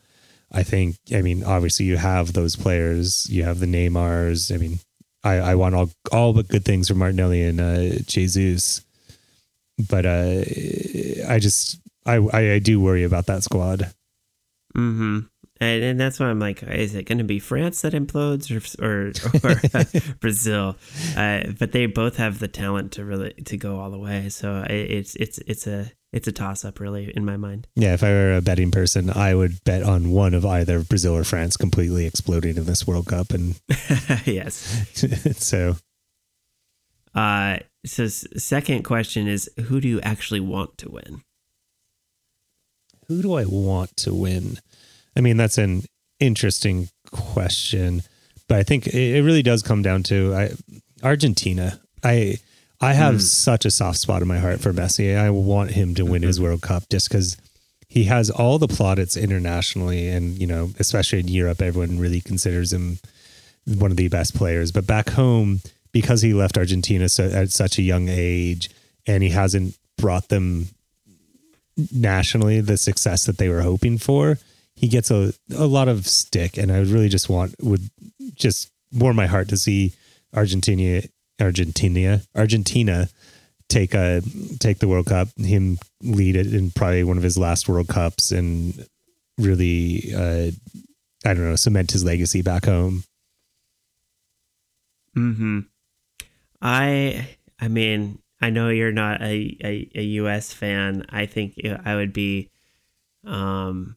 I 0.51 0.63
think. 0.63 0.97
I 1.13 1.21
mean, 1.21 1.43
obviously, 1.43 1.85
you 1.85 1.97
have 1.97 2.33
those 2.33 2.55
players. 2.55 3.27
You 3.29 3.43
have 3.43 3.59
the 3.59 3.65
Neymars. 3.65 4.53
I 4.53 4.57
mean, 4.57 4.79
I, 5.23 5.37
I 5.37 5.55
want 5.55 5.75
all 5.75 5.89
all 6.11 6.33
but 6.33 6.47
good 6.47 6.63
things 6.63 6.87
from 6.87 6.99
Martinelli 6.99 7.41
and 7.41 7.59
uh, 7.59 7.99
Jesus, 8.05 8.85
but 9.89 10.05
uh, 10.05 10.43
I 11.27 11.39
just 11.39 11.79
I, 12.05 12.17
I, 12.17 12.53
I 12.53 12.59
do 12.59 12.79
worry 12.79 13.03
about 13.03 13.25
that 13.25 13.43
squad. 13.43 13.91
Hmm. 14.75 15.21
And, 15.61 15.83
and 15.83 15.99
that's 15.99 16.19
why 16.19 16.27
I'm 16.27 16.39
like, 16.39 16.63
is 16.63 16.95
it 16.95 17.03
going 17.03 17.19
to 17.19 17.23
be 17.23 17.39
France 17.39 17.81
that 17.81 17.93
implodes 17.93 18.51
or 18.51 18.83
or, 18.83 19.13
or 19.43 19.61
uh, 19.73 20.13
Brazil? 20.19 20.75
Uh, 21.15 21.43
but 21.57 21.71
they 21.71 21.85
both 21.85 22.17
have 22.17 22.39
the 22.39 22.47
talent 22.47 22.91
to 22.93 23.05
really 23.05 23.33
to 23.45 23.57
go 23.57 23.79
all 23.79 23.89
the 23.89 23.99
way. 23.99 24.29
So 24.29 24.65
it's 24.69 25.15
it's 25.15 25.37
it's 25.39 25.65
a 25.65 25.91
it's 26.11 26.27
a 26.27 26.31
toss 26.31 26.63
up, 26.63 26.79
really, 26.79 27.11
in 27.13 27.25
my 27.25 27.35
mind. 27.35 27.67
Yeah, 27.75 27.93
if 27.93 28.03
I 28.03 28.09
were 28.09 28.35
a 28.35 28.41
betting 28.41 28.71
person, 28.71 29.09
I 29.09 29.35
would 29.35 29.61
bet 29.65 29.83
on 29.83 30.11
one 30.11 30.33
of 30.33 30.45
either 30.45 30.81
Brazil 30.81 31.13
or 31.15 31.25
France 31.25 31.57
completely 31.57 32.05
exploding 32.05 32.55
in 32.55 32.65
this 32.65 32.87
World 32.87 33.07
Cup. 33.07 33.31
And 33.31 33.59
yes, 34.25 34.85
so 35.37 35.75
uh, 37.15 37.57
so 37.85 38.07
second 38.07 38.83
question 38.83 39.27
is 39.27 39.49
who 39.65 39.79
do 39.79 39.87
you 39.87 40.01
actually 40.01 40.41
want 40.41 40.77
to 40.79 40.89
win? 40.89 41.21
Who 43.07 43.21
do 43.21 43.33
I 43.35 43.45
want 43.45 43.95
to 43.97 44.13
win? 44.13 44.59
I 45.15 45.21
mean, 45.21 45.37
that's 45.37 45.57
an 45.57 45.83
interesting 46.19 46.89
question, 47.11 48.03
but 48.47 48.57
I 48.57 48.63
think 48.63 48.87
it 48.87 49.23
really 49.23 49.43
does 49.43 49.61
come 49.63 49.81
down 49.81 50.03
to 50.03 50.33
I, 50.33 50.51
Argentina. 51.03 51.79
I 52.03 52.37
I 52.81 52.93
have 52.93 53.15
mm. 53.15 53.21
such 53.21 53.65
a 53.65 53.71
soft 53.71 53.99
spot 53.99 54.21
in 54.21 54.27
my 54.27 54.39
heart 54.39 54.59
for 54.59 54.73
Messi. 54.73 55.17
I 55.17 55.29
want 55.29 55.71
him 55.71 55.95
to 55.95 56.03
win 56.03 56.21
mm-hmm. 56.21 56.27
his 56.27 56.41
World 56.41 56.61
Cup 56.61 56.83
just 56.89 57.09
because 57.09 57.37
he 57.87 58.05
has 58.05 58.29
all 58.29 58.59
the 58.59 58.67
plaudits 58.67 59.15
internationally, 59.15 60.09
and 60.09 60.37
you 60.37 60.47
know, 60.47 60.71
especially 60.79 61.19
in 61.19 61.27
Europe, 61.27 61.61
everyone 61.61 61.99
really 61.99 62.21
considers 62.21 62.73
him 62.73 62.99
one 63.65 63.91
of 63.91 63.97
the 63.97 64.09
best 64.09 64.35
players. 64.35 64.71
But 64.71 64.85
back 64.85 65.11
home, 65.11 65.61
because 65.91 66.21
he 66.21 66.33
left 66.33 66.57
Argentina 66.57 67.07
so, 67.07 67.25
at 67.25 67.51
such 67.51 67.79
a 67.79 67.81
young 67.81 68.09
age, 68.09 68.69
and 69.07 69.23
he 69.23 69.29
hasn't 69.29 69.77
brought 69.97 70.27
them 70.27 70.67
nationally 71.91 72.61
the 72.61 72.77
success 72.77 73.25
that 73.25 73.37
they 73.37 73.49
were 73.49 73.61
hoping 73.61 73.97
for, 73.97 74.37
he 74.75 74.87
gets 74.87 75.11
a 75.11 75.33
a 75.55 75.65
lot 75.65 75.87
of 75.87 76.07
stick. 76.07 76.57
And 76.57 76.71
I 76.71 76.79
would 76.79 76.87
really 76.87 77.09
just 77.09 77.29
want 77.29 77.55
would 77.61 77.89
just 78.33 78.71
warm 78.91 79.15
my 79.15 79.25
heart 79.25 79.49
to 79.49 79.57
see 79.57 79.93
Argentina, 80.33 81.03
Argentina, 81.39 82.21
Argentina 82.35 83.09
take 83.69 83.93
a 83.93 84.21
take 84.59 84.79
the 84.79 84.87
World 84.87 85.07
Cup, 85.07 85.29
him 85.37 85.77
lead 86.01 86.35
it 86.35 86.53
in 86.53 86.71
probably 86.71 87.03
one 87.03 87.17
of 87.17 87.23
his 87.23 87.37
last 87.37 87.67
World 87.67 87.87
Cups, 87.87 88.31
and 88.31 88.87
really, 89.37 90.13
uh, 90.15 90.51
I 91.25 91.33
don't 91.33 91.49
know, 91.49 91.55
cement 91.55 91.91
his 91.91 92.03
legacy 92.03 92.41
back 92.41 92.65
home. 92.65 93.03
Hmm. 95.13 95.59
I. 96.61 97.29
I 97.57 97.69
mean, 97.69 98.19
I 98.41 98.49
know 98.49 98.67
you're 98.67 98.91
not 98.91 99.21
a, 99.21 99.57
a, 99.63 99.89
a 99.95 100.03
U.S. 100.03 100.51
fan. 100.51 101.05
I 101.09 101.25
think 101.25 101.53
I 101.85 101.95
would 101.95 102.11
be. 102.11 102.49
Um, 103.25 103.95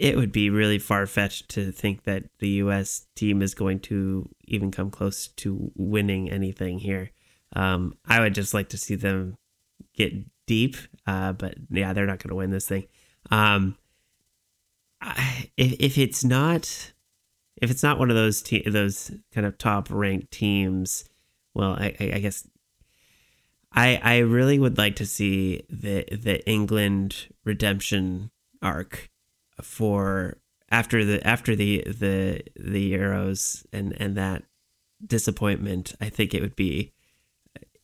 it 0.00 0.16
would 0.16 0.32
be 0.32 0.48
really 0.48 0.78
far 0.78 1.06
fetched 1.06 1.50
to 1.50 1.70
think 1.70 2.04
that 2.04 2.24
the 2.38 2.48
U.S. 2.48 3.06
team 3.14 3.42
is 3.42 3.54
going 3.54 3.80
to 3.80 4.30
even 4.46 4.70
come 4.70 4.90
close 4.90 5.28
to 5.28 5.70
winning 5.76 6.30
anything 6.30 6.78
here. 6.78 7.10
Um, 7.54 7.98
I 8.06 8.20
would 8.20 8.34
just 8.34 8.54
like 8.54 8.70
to 8.70 8.78
see 8.78 8.94
them 8.94 9.36
get 9.94 10.14
deep, 10.46 10.76
uh, 11.06 11.34
but 11.34 11.54
yeah, 11.68 11.92
they're 11.92 12.06
not 12.06 12.18
going 12.18 12.30
to 12.30 12.34
win 12.34 12.50
this 12.50 12.66
thing. 12.66 12.86
Um, 13.30 13.76
if 15.58 15.74
if 15.78 15.98
it's 15.98 16.24
not 16.24 16.92
if 17.60 17.70
it's 17.70 17.82
not 17.82 17.98
one 17.98 18.08
of 18.08 18.16
those 18.16 18.40
te- 18.40 18.68
those 18.70 19.10
kind 19.34 19.46
of 19.46 19.58
top 19.58 19.88
ranked 19.90 20.30
teams, 20.30 21.04
well, 21.52 21.72
I, 21.72 21.94
I, 22.00 22.12
I 22.14 22.18
guess 22.20 22.48
I 23.70 24.00
I 24.02 24.18
really 24.20 24.58
would 24.58 24.78
like 24.78 24.96
to 24.96 25.04
see 25.04 25.62
the 25.68 26.06
the 26.10 26.42
England 26.48 27.28
redemption 27.44 28.30
arc 28.62 29.09
for 29.62 30.38
after 30.70 31.04
the 31.04 31.26
after 31.26 31.56
the 31.56 31.82
the 31.86 32.42
the 32.56 32.92
Euros 32.92 33.64
and 33.72 33.94
and 34.00 34.16
that 34.16 34.44
disappointment. 35.04 35.94
I 36.00 36.08
think 36.08 36.34
it 36.34 36.42
would 36.42 36.56
be 36.56 36.92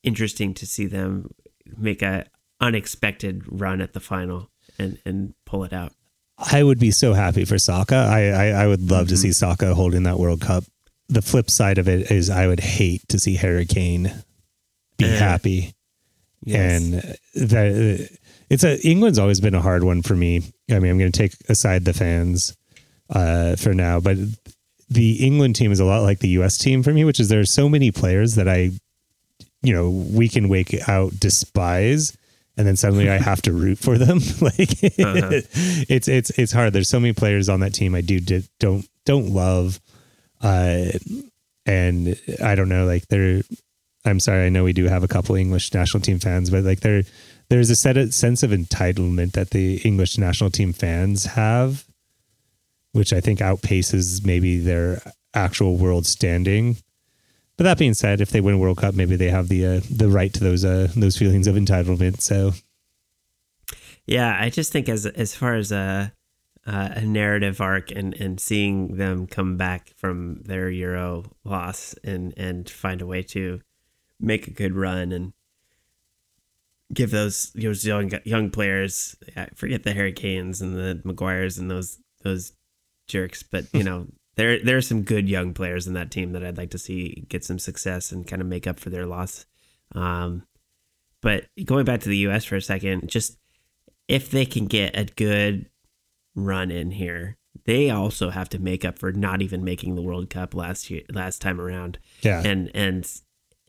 interesting 0.02 0.54
to 0.54 0.66
see 0.66 0.86
them 0.86 1.30
make 1.76 2.02
a 2.02 2.26
unexpected 2.60 3.42
run 3.46 3.80
at 3.80 3.92
the 3.92 4.00
final 4.00 4.50
and 4.78 4.98
and 5.04 5.34
pull 5.44 5.64
it 5.64 5.72
out. 5.72 5.92
I 6.38 6.62
would 6.62 6.78
be 6.78 6.90
so 6.90 7.14
happy 7.14 7.44
for 7.44 7.58
Saka. 7.58 7.94
I 7.94 8.28
I, 8.28 8.46
I 8.48 8.66
would 8.66 8.90
love 8.90 9.06
mm-hmm. 9.06 9.14
to 9.14 9.16
see 9.16 9.32
Saka 9.32 9.74
holding 9.74 10.04
that 10.04 10.18
World 10.18 10.40
Cup. 10.40 10.64
The 11.08 11.22
flip 11.22 11.50
side 11.50 11.78
of 11.78 11.88
it 11.88 12.10
is 12.10 12.30
I 12.30 12.46
would 12.46 12.60
hate 12.60 13.08
to 13.08 13.18
see 13.18 13.36
Harry 13.36 13.64
Kane 13.64 14.12
be 14.96 15.04
uh, 15.04 15.18
happy. 15.18 15.72
Yes. 16.44 16.82
And 16.82 16.92
that 17.48 18.18
it's 18.50 18.64
a 18.64 18.80
England's 18.86 19.18
always 19.18 19.40
been 19.40 19.54
a 19.54 19.62
hard 19.62 19.84
one 19.84 20.02
for 20.02 20.14
me. 20.14 20.42
I 20.70 20.78
mean, 20.78 20.90
I'm 20.90 20.98
going 20.98 21.12
to 21.12 21.18
take 21.18 21.34
aside 21.48 21.84
the 21.84 21.92
fans 21.92 22.56
uh, 23.10 23.56
for 23.56 23.72
now, 23.72 24.00
but 24.00 24.16
the 24.88 25.24
England 25.24 25.56
team 25.56 25.72
is 25.72 25.80
a 25.80 25.84
lot 25.84 26.02
like 26.02 26.20
the 26.20 26.28
U.S. 26.30 26.58
team 26.58 26.82
for 26.82 26.92
me, 26.92 27.04
which 27.04 27.20
is 27.20 27.28
there 27.28 27.40
are 27.40 27.44
so 27.44 27.68
many 27.68 27.90
players 27.90 28.34
that 28.34 28.48
I 28.48 28.70
you 29.66 29.72
know, 29.72 29.90
week 29.90 30.36
in, 30.36 30.48
wake 30.48 30.76
out 30.88 31.18
despise. 31.18 32.16
And 32.56 32.66
then 32.66 32.76
suddenly 32.76 33.10
I 33.10 33.18
have 33.18 33.42
to 33.42 33.52
root 33.52 33.78
for 33.78 33.98
them. 33.98 34.18
like 34.40 34.60
uh-huh. 34.60 35.42
it's, 35.88 36.08
it's, 36.08 36.30
it's 36.30 36.52
hard. 36.52 36.72
There's 36.72 36.88
so 36.88 37.00
many 37.00 37.12
players 37.12 37.48
on 37.48 37.60
that 37.60 37.74
team 37.74 37.94
I 37.94 38.00
do, 38.00 38.20
don't, 38.60 38.88
don't 39.04 39.30
love. 39.30 39.80
Uh, 40.40 40.86
and 41.66 42.18
I 42.42 42.54
don't 42.54 42.68
know, 42.68 42.86
like 42.86 43.08
they're, 43.08 43.42
I'm 44.04 44.20
sorry. 44.20 44.46
I 44.46 44.48
know 44.50 44.62
we 44.62 44.72
do 44.72 44.86
have 44.86 45.02
a 45.02 45.08
couple 45.08 45.34
English 45.34 45.74
national 45.74 46.00
team 46.00 46.20
fans, 46.20 46.48
but 46.48 46.62
like 46.62 46.80
there, 46.80 47.02
there's 47.48 47.70
a 47.70 47.76
set 47.76 47.96
of, 47.96 48.12
sense 48.12 48.42
of 48.42 48.50
entitlement 48.50 49.32
that 49.32 49.50
the 49.50 49.76
English 49.78 50.18
national 50.18 50.50
team 50.50 50.72
fans 50.72 51.24
have, 51.26 51.84
which 52.92 53.12
I 53.12 53.20
think 53.20 53.40
outpaces 53.40 54.24
maybe 54.24 54.58
their 54.58 55.00
actual 55.34 55.76
world 55.76 56.06
standing. 56.06 56.76
But 57.56 57.64
that 57.64 57.78
being 57.78 57.94
said, 57.94 58.20
if 58.20 58.30
they 58.30 58.40
win 58.40 58.54
a 58.54 58.58
World 58.58 58.78
Cup, 58.78 58.94
maybe 58.94 59.16
they 59.16 59.30
have 59.30 59.48
the 59.48 59.66
uh, 59.66 59.80
the 59.90 60.08
right 60.08 60.32
to 60.34 60.40
those 60.40 60.64
uh, 60.64 60.88
those 60.94 61.16
feelings 61.16 61.46
of 61.46 61.54
entitlement. 61.54 62.20
So, 62.20 62.52
yeah, 64.06 64.36
I 64.38 64.50
just 64.50 64.72
think 64.72 64.90
as 64.90 65.06
as 65.06 65.34
far 65.34 65.54
as 65.54 65.72
a 65.72 66.12
a 66.66 67.02
narrative 67.02 67.60
arc 67.60 67.90
and 67.92 68.12
and 68.14 68.40
seeing 68.40 68.96
them 68.96 69.26
come 69.26 69.56
back 69.56 69.92
from 69.96 70.42
their 70.42 70.68
Euro 70.68 71.24
loss 71.44 71.94
and 72.04 72.34
and 72.36 72.68
find 72.68 73.00
a 73.00 73.06
way 73.06 73.22
to 73.22 73.60
make 74.18 74.48
a 74.48 74.50
good 74.50 74.74
run 74.74 75.12
and 75.12 75.32
give 76.92 77.10
those 77.10 77.52
those 77.54 77.84
young 77.84 78.10
young 78.24 78.50
players 78.50 79.16
forget 79.54 79.82
the 79.82 79.92
Hurricanes 79.92 80.60
and 80.60 80.74
the 80.74 81.00
Maguires 81.04 81.58
and 81.58 81.70
those 81.70 81.98
those 82.22 82.52
jerks, 83.08 83.42
but 83.42 83.66
you 83.72 83.84
know 83.84 84.06
there 84.36 84.62
there 84.62 84.76
are 84.76 84.82
some 84.82 85.02
good 85.02 85.28
young 85.28 85.54
players 85.54 85.86
in 85.86 85.94
that 85.94 86.10
team 86.10 86.32
that 86.32 86.44
I'd 86.44 86.58
like 86.58 86.70
to 86.70 86.78
see 86.78 87.26
get 87.28 87.44
some 87.44 87.58
success 87.58 88.12
and 88.12 88.26
kind 88.26 88.42
of 88.42 88.48
make 88.48 88.66
up 88.66 88.78
for 88.78 88.90
their 88.90 89.06
loss. 89.06 89.46
Um, 89.92 90.44
but 91.22 91.46
going 91.64 91.84
back 91.84 92.00
to 92.00 92.08
the 92.08 92.18
U.S. 92.18 92.44
for 92.44 92.56
a 92.56 92.62
second, 92.62 93.08
just 93.08 93.38
if 94.08 94.30
they 94.30 94.46
can 94.46 94.66
get 94.66 94.96
a 94.96 95.04
good 95.04 95.68
run 96.34 96.70
in 96.70 96.92
here, 96.92 97.36
they 97.64 97.90
also 97.90 98.30
have 98.30 98.48
to 98.50 98.58
make 98.58 98.84
up 98.84 98.98
for 98.98 99.12
not 99.12 99.42
even 99.42 99.64
making 99.64 99.94
the 99.94 100.02
World 100.02 100.30
Cup 100.30 100.54
last 100.54 100.90
year, 100.90 101.02
last 101.12 101.40
time 101.40 101.60
around. 101.60 101.98
Yeah, 102.20 102.42
and 102.44 102.70
and 102.74 103.10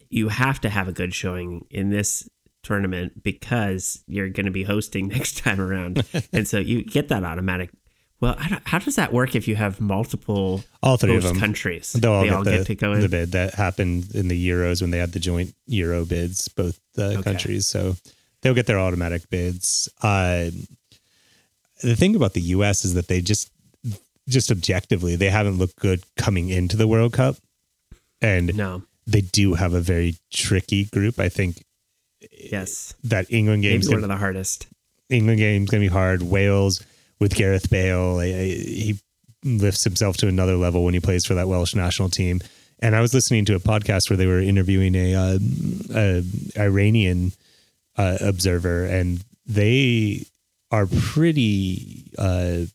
you 0.09 0.29
have 0.29 0.61
to 0.61 0.69
have 0.69 0.87
a 0.87 0.93
good 0.93 1.13
showing 1.13 1.65
in 1.69 1.89
this 1.89 2.29
tournament 2.67 3.23
because 3.23 4.03
you're 4.07 4.29
going 4.29 4.45
to 4.45 4.51
be 4.51 4.63
hosting 4.63 5.07
next 5.17 5.37
time 5.37 5.59
around, 5.59 6.03
and 6.33 6.47
so 6.47 6.59
you 6.59 6.83
get 6.83 7.07
that 7.09 7.23
automatic 7.23 7.71
well, 8.19 8.35
how 8.65 8.79
does 8.79 8.95
that 8.95 9.13
work 9.13 9.35
if 9.35 9.47
you 9.47 9.55
have 9.55 9.79
multiple 9.79 10.63
all 10.81 10.97
three 10.97 11.15
of 11.15 11.23
them 11.23 11.39
countries? 11.39 11.93
They'll 11.93 12.13
all, 12.13 12.23
they 12.23 12.29
all 12.29 12.43
get, 12.43 12.59
the, 12.59 12.65
to 12.65 12.75
go 12.75 12.93
in. 12.93 13.01
The 13.01 13.09
bid 13.09 13.31
that 13.33 13.53
happened 13.53 14.15
in 14.15 14.27
the 14.27 14.49
Euros 14.49 14.81
when 14.81 14.89
they 14.89 14.97
had 14.97 15.11
the 15.11 15.19
joint 15.19 15.53
Euro 15.67 16.03
bids, 16.03 16.47
both 16.47 16.79
the 16.95 17.09
okay. 17.09 17.21
countries. 17.21 17.67
So 17.67 17.95
they'll 18.41 18.55
get 18.55 18.65
their 18.65 18.79
automatic 18.79 19.29
bids. 19.29 19.87
Uh, 20.01 20.49
the 21.83 21.95
thing 21.95 22.15
about 22.15 22.33
the 22.33 22.41
U.S. 22.41 22.85
is 22.85 22.95
that 22.95 23.07
they 23.07 23.21
just, 23.21 23.51
just 24.27 24.49
objectively, 24.49 25.15
they 25.15 25.29
haven't 25.29 25.59
looked 25.59 25.75
good 25.75 26.03
coming 26.15 26.49
into 26.49 26.75
the 26.75 26.87
World 26.87 27.13
Cup, 27.13 27.35
and 28.19 28.57
no, 28.57 28.81
they 29.05 29.21
do 29.21 29.53
have 29.53 29.75
a 29.75 29.79
very 29.79 30.15
tricky 30.31 30.85
group. 30.85 31.19
I 31.19 31.29
think. 31.29 31.63
Yes, 32.39 32.93
that 33.03 33.31
England 33.31 33.63
game 33.63 33.79
is 33.79 33.89
one 33.89 34.03
of 34.03 34.09
the 34.09 34.17
hardest. 34.17 34.67
England 35.09 35.39
game's 35.39 35.69
gonna 35.69 35.81
be 35.81 35.87
hard. 35.87 36.21
Wales 36.21 36.83
with 37.19 37.35
Gareth 37.35 37.69
Bale. 37.69 38.19
He 38.19 38.99
lifts 39.43 39.83
himself 39.83 40.17
to 40.17 40.27
another 40.27 40.55
level 40.55 40.83
when 40.83 40.93
he 40.93 40.99
plays 40.99 41.25
for 41.25 41.35
that 41.35 41.47
Welsh 41.47 41.75
national 41.75 42.09
team. 42.09 42.41
And 42.79 42.95
I 42.95 43.01
was 43.01 43.13
listening 43.13 43.45
to 43.45 43.55
a 43.55 43.59
podcast 43.59 44.09
where 44.09 44.17
they 44.17 44.27
were 44.27 44.39
interviewing 44.39 44.93
a, 44.93 45.15
uh, 45.15 45.39
a 45.95 46.23
Iranian 46.59 47.31
uh, 47.97 48.17
observer, 48.21 48.85
and 48.85 49.23
they 49.47 50.25
are 50.69 50.85
pretty 50.85 52.11
uh, 52.17 52.65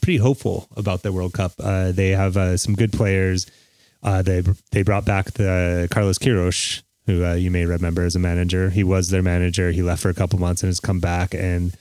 pretty 0.00 0.18
hopeful 0.18 0.68
about 0.76 1.02
the 1.02 1.12
World 1.12 1.32
Cup. 1.32 1.52
Uh, 1.58 1.90
they 1.90 2.10
have 2.10 2.36
uh, 2.36 2.56
some 2.56 2.74
good 2.74 2.92
players. 2.92 3.50
Uh, 4.02 4.22
they 4.22 4.42
they 4.70 4.82
brought 4.82 5.04
back 5.04 5.32
the 5.32 5.88
Carlos 5.90 6.18
Queiroz, 6.18 6.82
who 7.08 7.26
you 7.32 7.50
may 7.50 7.64
remember 7.64 8.04
as 8.04 8.14
a 8.14 8.18
manager. 8.18 8.68
He 8.68 8.84
was 8.84 9.08
their 9.08 9.22
manager. 9.22 9.70
He 9.70 9.82
left 9.82 10.02
for 10.02 10.10
a 10.10 10.14
couple 10.14 10.38
months 10.38 10.62
and 10.62 10.68
has 10.68 10.78
come 10.78 11.00
back 11.00 11.32
and 11.32 11.74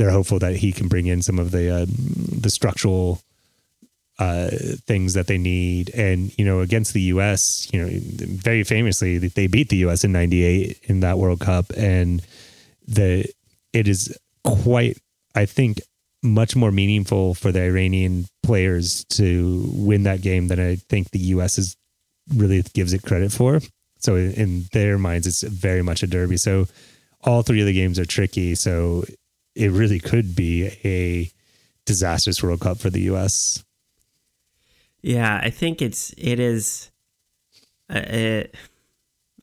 they're 0.00 0.10
hopeful 0.10 0.38
that 0.38 0.56
he 0.56 0.72
can 0.72 0.88
bring 0.88 1.06
in 1.06 1.20
some 1.20 1.38
of 1.38 1.50
the 1.50 1.82
uh, 1.82 1.86
the 1.86 2.48
structural 2.48 3.20
uh, 4.18 4.48
things 4.86 5.12
that 5.12 5.26
they 5.26 5.36
need. 5.36 5.90
And 5.90 6.36
you 6.38 6.44
know, 6.46 6.60
against 6.60 6.94
the 6.94 7.02
U.S., 7.02 7.68
you 7.70 7.82
know, 7.82 7.90
very 7.92 8.64
famously, 8.64 9.18
they 9.18 9.46
beat 9.46 9.68
the 9.68 9.76
U.S. 9.76 10.02
in 10.02 10.12
'98 10.12 10.80
in 10.84 11.00
that 11.00 11.18
World 11.18 11.40
Cup, 11.40 11.66
and 11.76 12.22
the 12.88 13.30
it 13.74 13.88
is 13.88 14.18
quite, 14.42 14.96
I 15.34 15.44
think, 15.44 15.82
much 16.22 16.56
more 16.56 16.72
meaningful 16.72 17.34
for 17.34 17.52
the 17.52 17.60
Iranian 17.62 18.24
players 18.42 19.04
to 19.10 19.68
win 19.70 20.04
that 20.04 20.22
game 20.22 20.48
than 20.48 20.58
I 20.58 20.76
think 20.76 21.10
the 21.10 21.18
U.S. 21.36 21.58
is 21.58 21.76
really 22.34 22.62
gives 22.72 22.94
it 22.94 23.02
credit 23.02 23.32
for. 23.32 23.60
So 24.00 24.16
in, 24.16 24.32
in 24.32 24.64
their 24.72 24.98
minds, 24.98 25.26
it's 25.26 25.42
very 25.42 25.82
much 25.82 26.02
a 26.02 26.06
derby. 26.06 26.36
So 26.36 26.66
all 27.22 27.42
three 27.42 27.60
of 27.60 27.66
the 27.66 27.72
games 27.72 27.98
are 27.98 28.04
tricky. 28.04 28.54
So 28.54 29.04
it 29.54 29.70
really 29.70 30.00
could 30.00 30.34
be 30.34 30.70
a 30.84 31.30
disastrous 31.84 32.42
World 32.42 32.60
Cup 32.60 32.78
for 32.78 32.90
the 32.90 33.02
U.S. 33.02 33.64
Yeah, 35.02 35.40
I 35.42 35.50
think 35.50 35.82
it's 35.82 36.14
it 36.16 36.38
is. 36.38 36.90
Uh, 37.88 37.98
it, 37.98 38.54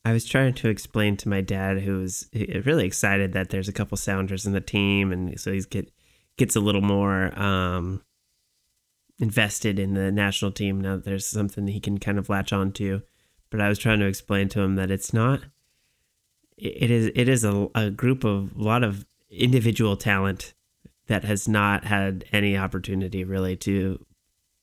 I 0.06 0.14
was 0.14 0.24
trying 0.24 0.54
to 0.54 0.70
explain 0.70 1.18
to 1.18 1.30
my 1.30 1.42
dad, 1.42 1.82
who 1.82 2.00
was 2.00 2.30
really 2.34 2.86
excited 2.86 3.34
that 3.34 3.50
there's 3.50 3.68
a 3.68 3.74
couple 3.74 3.98
Sounders 3.98 4.46
in 4.46 4.54
the 4.54 4.62
team, 4.62 5.12
and 5.12 5.38
so 5.40 5.52
he's 5.52 5.66
get 5.66 5.92
gets 6.38 6.56
a 6.56 6.62
little 6.62 6.82
more 6.82 7.38
um, 7.38 8.02
invested 9.20 9.80
in 9.80 9.96
the 9.96 10.12
national 10.12 10.52
team 10.52 10.80
now. 10.80 10.96
That 10.96 11.06
there's 11.06 11.26
something 11.26 11.68
he 11.68 11.82
can 11.82 11.98
kind 11.98 12.18
of 12.18 12.30
latch 12.30 12.54
on 12.54 12.72
to, 12.74 13.02
but 13.50 13.62
I 13.62 13.70
was 13.70 13.80
trying 13.80 14.00
to 14.00 14.06
explain 14.06 14.50
to 14.50 14.62
him 14.62 14.76
that 14.76 14.92
it's 14.92 15.14
not. 15.14 15.42
It 16.58 16.90
is 16.90 17.12
it 17.16 17.30
is 17.30 17.44
a, 17.44 17.68
a 17.76 17.90
group 17.90 18.24
of 18.24 18.56
a 18.56 18.62
lot 18.62 18.84
of 18.84 19.06
individual 19.30 19.96
talent 19.96 20.54
that 21.08 21.24
has 21.24 21.48
not 21.48 21.86
had 21.86 22.26
any 22.32 22.58
opportunity 22.58 23.24
really 23.24 23.56
to 23.56 24.04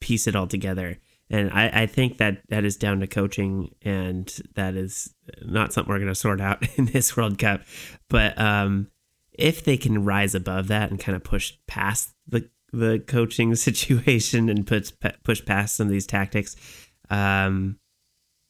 piece 0.01 0.27
it 0.27 0.37
all 0.37 0.47
together. 0.47 0.99
And 1.31 1.51
I, 1.51 1.83
I 1.83 1.87
think 1.87 2.19
that 2.19 2.43
that 2.49 2.65
is 2.65 2.77
down 2.77 3.01
to 3.01 3.07
coaching, 3.07 3.75
and 3.83 4.33
that 4.55 4.75
is 4.75 5.15
not 5.43 5.73
something 5.73 5.91
we're 5.91 5.99
going 5.99 6.09
to 6.09 6.15
sort 6.15 6.41
out 6.41 6.67
in 6.77 6.87
this 6.87 7.17
World 7.17 7.39
Cup. 7.39 7.63
But 8.09 8.39
um, 8.39 8.89
if 9.33 9.65
they 9.65 9.77
can 9.77 10.05
rise 10.05 10.35
above 10.35 10.69
that 10.69 10.91
and 10.91 11.01
kind 11.01 11.17
of 11.17 11.25
push 11.25 11.55
past 11.67 12.15
the 12.27 12.49
the 12.73 13.03
coaching 13.07 13.55
situation 13.55 14.49
and 14.49 14.67
push 14.67 14.93
push 15.23 15.45
past 15.45 15.77
some 15.77 15.87
of 15.87 15.93
these 15.93 16.07
tactics, 16.07 16.57
um, 17.09 17.79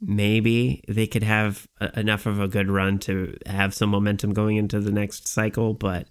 maybe 0.00 0.82
they 0.88 1.06
could 1.06 1.22
have 1.22 1.66
a, 1.80 1.98
enough 1.98 2.26
of 2.26 2.40
a 2.40 2.48
good 2.48 2.70
run 2.70 2.98
to 3.00 3.36
have 3.46 3.74
some 3.74 3.90
momentum 3.90 4.32
going 4.32 4.56
into 4.56 4.80
the 4.80 4.92
next 4.92 5.28
cycle. 5.28 5.74
But 5.74 6.08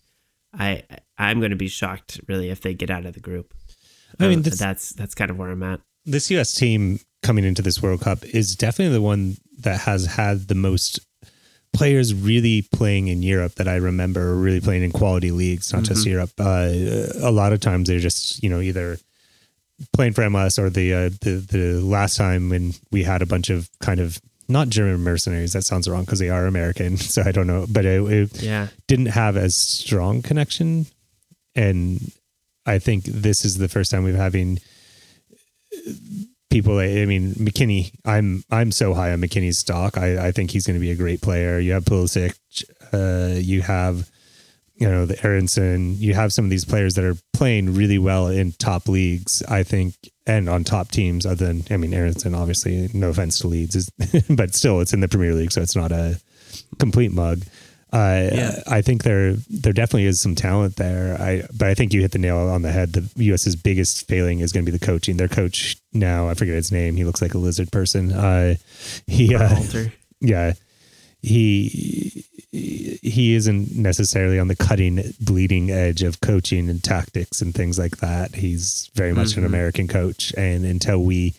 I 0.53 0.83
I'm 1.17 1.39
going 1.39 1.51
to 1.51 1.57
be 1.57 1.67
shocked 1.67 2.19
really 2.27 2.49
if 2.49 2.61
they 2.61 2.73
get 2.73 2.89
out 2.89 3.05
of 3.05 3.13
the 3.13 3.19
group. 3.19 3.53
I 4.19 4.27
mean, 4.27 4.39
uh, 4.39 4.43
this, 4.43 4.59
that's 4.59 4.89
that's 4.91 5.15
kind 5.15 5.31
of 5.31 5.37
where 5.37 5.49
I'm 5.49 5.63
at. 5.63 5.81
This 6.05 6.29
U.S. 6.31 6.53
team 6.53 6.99
coming 7.21 7.45
into 7.45 7.61
this 7.61 7.81
World 7.81 8.01
Cup 8.01 8.23
is 8.25 8.55
definitely 8.55 8.93
the 8.93 9.01
one 9.01 9.37
that 9.59 9.81
has 9.81 10.05
had 10.05 10.47
the 10.47 10.55
most 10.55 10.99
players 11.73 12.13
really 12.13 12.61
playing 12.61 13.07
in 13.07 13.23
Europe 13.23 13.55
that 13.55 13.67
I 13.67 13.75
remember 13.77 14.35
really 14.35 14.61
playing 14.61 14.83
in 14.83 14.91
quality 14.91 15.31
leagues, 15.31 15.73
not 15.73 15.83
mm-hmm. 15.83 15.93
just 15.93 16.05
Europe. 16.05 16.31
Uh, 16.39 16.69
a 17.21 17.31
lot 17.31 17.53
of 17.53 17.59
times 17.59 17.89
they're 17.89 17.99
just 17.99 18.41
you 18.43 18.49
know 18.49 18.59
either 18.59 18.97
playing 19.91 20.13
for 20.13 20.21
MLS 20.23 20.57
or 20.57 20.69
the 20.69 20.93
uh, 20.93 21.09
the 21.21 21.45
the 21.49 21.81
last 21.81 22.17
time 22.17 22.49
when 22.49 22.73
we 22.91 23.03
had 23.03 23.21
a 23.21 23.25
bunch 23.25 23.49
of 23.49 23.69
kind 23.79 23.99
of 23.99 24.19
not 24.47 24.69
German 24.69 25.01
mercenaries. 25.01 25.53
That 25.53 25.63
sounds 25.63 25.87
wrong 25.87 26.03
because 26.03 26.19
they 26.19 26.29
are 26.29 26.45
American. 26.45 26.97
So 27.13 27.21
I 27.23 27.31
don't 27.31 27.47
know, 27.47 27.65
but 27.69 27.85
it, 27.85 28.01
it 28.11 28.41
yeah. 28.41 28.67
didn't 28.87 29.07
have 29.07 29.37
as 29.37 29.55
strong 29.55 30.21
connection. 30.21 30.87
And 31.55 32.11
I 32.65 32.79
think 32.79 33.03
this 33.05 33.45
is 33.45 33.57
the 33.57 33.67
first 33.67 33.91
time 33.91 34.03
we've 34.03 34.15
having 34.15 34.59
people. 36.49 36.79
I 36.79 37.05
mean, 37.05 37.33
McKennie. 37.33 37.91
I'm 38.05 38.43
I'm 38.49 38.71
so 38.71 38.93
high 38.93 39.11
on 39.11 39.21
McKennie's 39.21 39.59
stock. 39.59 39.97
I, 39.97 40.27
I 40.27 40.31
think 40.31 40.51
he's 40.51 40.65
going 40.65 40.75
to 40.75 40.81
be 40.81 40.91
a 40.91 40.95
great 40.95 41.21
player. 41.21 41.59
You 41.59 41.73
have 41.73 41.85
Pulisic. 41.85 42.35
Uh, 42.93 43.39
you 43.39 43.61
have 43.61 44.09
you 44.83 44.89
know 44.89 45.05
the 45.05 45.25
Aaronson. 45.25 45.95
You 45.97 46.13
have 46.13 46.33
some 46.33 46.43
of 46.43 46.51
these 46.51 46.65
players 46.65 46.95
that 46.95 47.05
are 47.05 47.15
playing 47.31 47.73
really 47.73 47.97
well 47.97 48.27
in 48.27 48.51
top 48.53 48.89
leagues. 48.89 49.41
I 49.43 49.63
think 49.63 49.95
and 50.27 50.49
on 50.49 50.65
top 50.65 50.91
teams 50.91 51.25
other 51.25 51.45
than 51.45 51.63
I 51.69 51.77
mean 51.77 51.93
Aaronson 51.93 52.35
obviously 52.35 52.89
no 52.93 53.09
offense 53.09 53.39
to 53.39 53.47
Leeds 53.47 53.75
is, 53.75 53.89
but 54.29 54.53
still 54.53 54.81
it's 54.81 54.93
in 54.93 54.99
the 54.99 55.07
Premier 55.07 55.33
League 55.33 55.51
so 55.51 55.61
it's 55.61 55.75
not 55.75 55.91
a 55.91 56.19
complete 56.79 57.11
mug. 57.11 57.43
Uh, 57.93 58.29
yeah. 58.33 58.55
I 58.67 58.81
think 58.81 59.03
there 59.03 59.35
there 59.49 59.71
definitely 59.71 60.05
is 60.05 60.19
some 60.19 60.35
talent 60.35 60.75
there. 60.75 61.15
I 61.21 61.43
but 61.57 61.69
I 61.69 61.75
think 61.75 61.93
you 61.93 62.01
hit 62.01 62.11
the 62.11 62.19
nail 62.19 62.37
on 62.37 62.61
the 62.61 62.71
head. 62.71 62.91
The 62.91 63.07
U.S.'s 63.23 63.55
biggest 63.55 64.07
failing 64.07 64.39
is 64.39 64.51
going 64.51 64.65
to 64.65 64.71
be 64.71 64.77
the 64.77 64.85
coaching. 64.85 65.15
Their 65.15 65.29
coach 65.29 65.77
now 65.93 66.27
I 66.27 66.33
forget 66.33 66.55
his 66.55 66.73
name. 66.73 66.97
He 66.97 67.05
looks 67.05 67.21
like 67.21 67.35
a 67.35 67.37
lizard 67.37 67.71
person. 67.71 68.11
Uh, 68.11 68.55
he 69.07 69.33
uh, 69.33 69.61
yeah 70.19 70.53
he 71.21 72.25
he 72.53 73.33
isn't 73.33 73.75
necessarily 73.75 74.37
on 74.37 74.47
the 74.47 74.55
cutting 74.55 75.01
bleeding 75.19 75.71
edge 75.71 76.03
of 76.03 76.21
coaching 76.21 76.69
and 76.69 76.83
tactics 76.83 77.41
and 77.41 77.55
things 77.55 77.79
like 77.79 77.97
that 77.97 78.35
he's 78.35 78.91
very 78.93 79.11
much 79.11 79.29
mm-hmm. 79.29 79.39
an 79.39 79.45
american 79.45 79.87
coach 79.87 80.31
and 80.37 80.63
until 80.63 81.03
we 81.03 81.33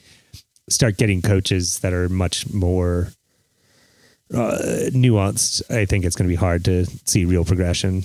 start 0.68 0.96
getting 0.96 1.22
coaches 1.22 1.78
that 1.80 1.92
are 1.92 2.08
much 2.08 2.52
more 2.52 3.08
uh, 4.32 4.58
nuanced 4.90 5.62
i 5.70 5.84
think 5.84 6.04
it's 6.04 6.16
going 6.16 6.28
to 6.28 6.32
be 6.32 6.36
hard 6.36 6.64
to 6.64 6.84
see 7.04 7.24
real 7.24 7.44
progression 7.44 8.02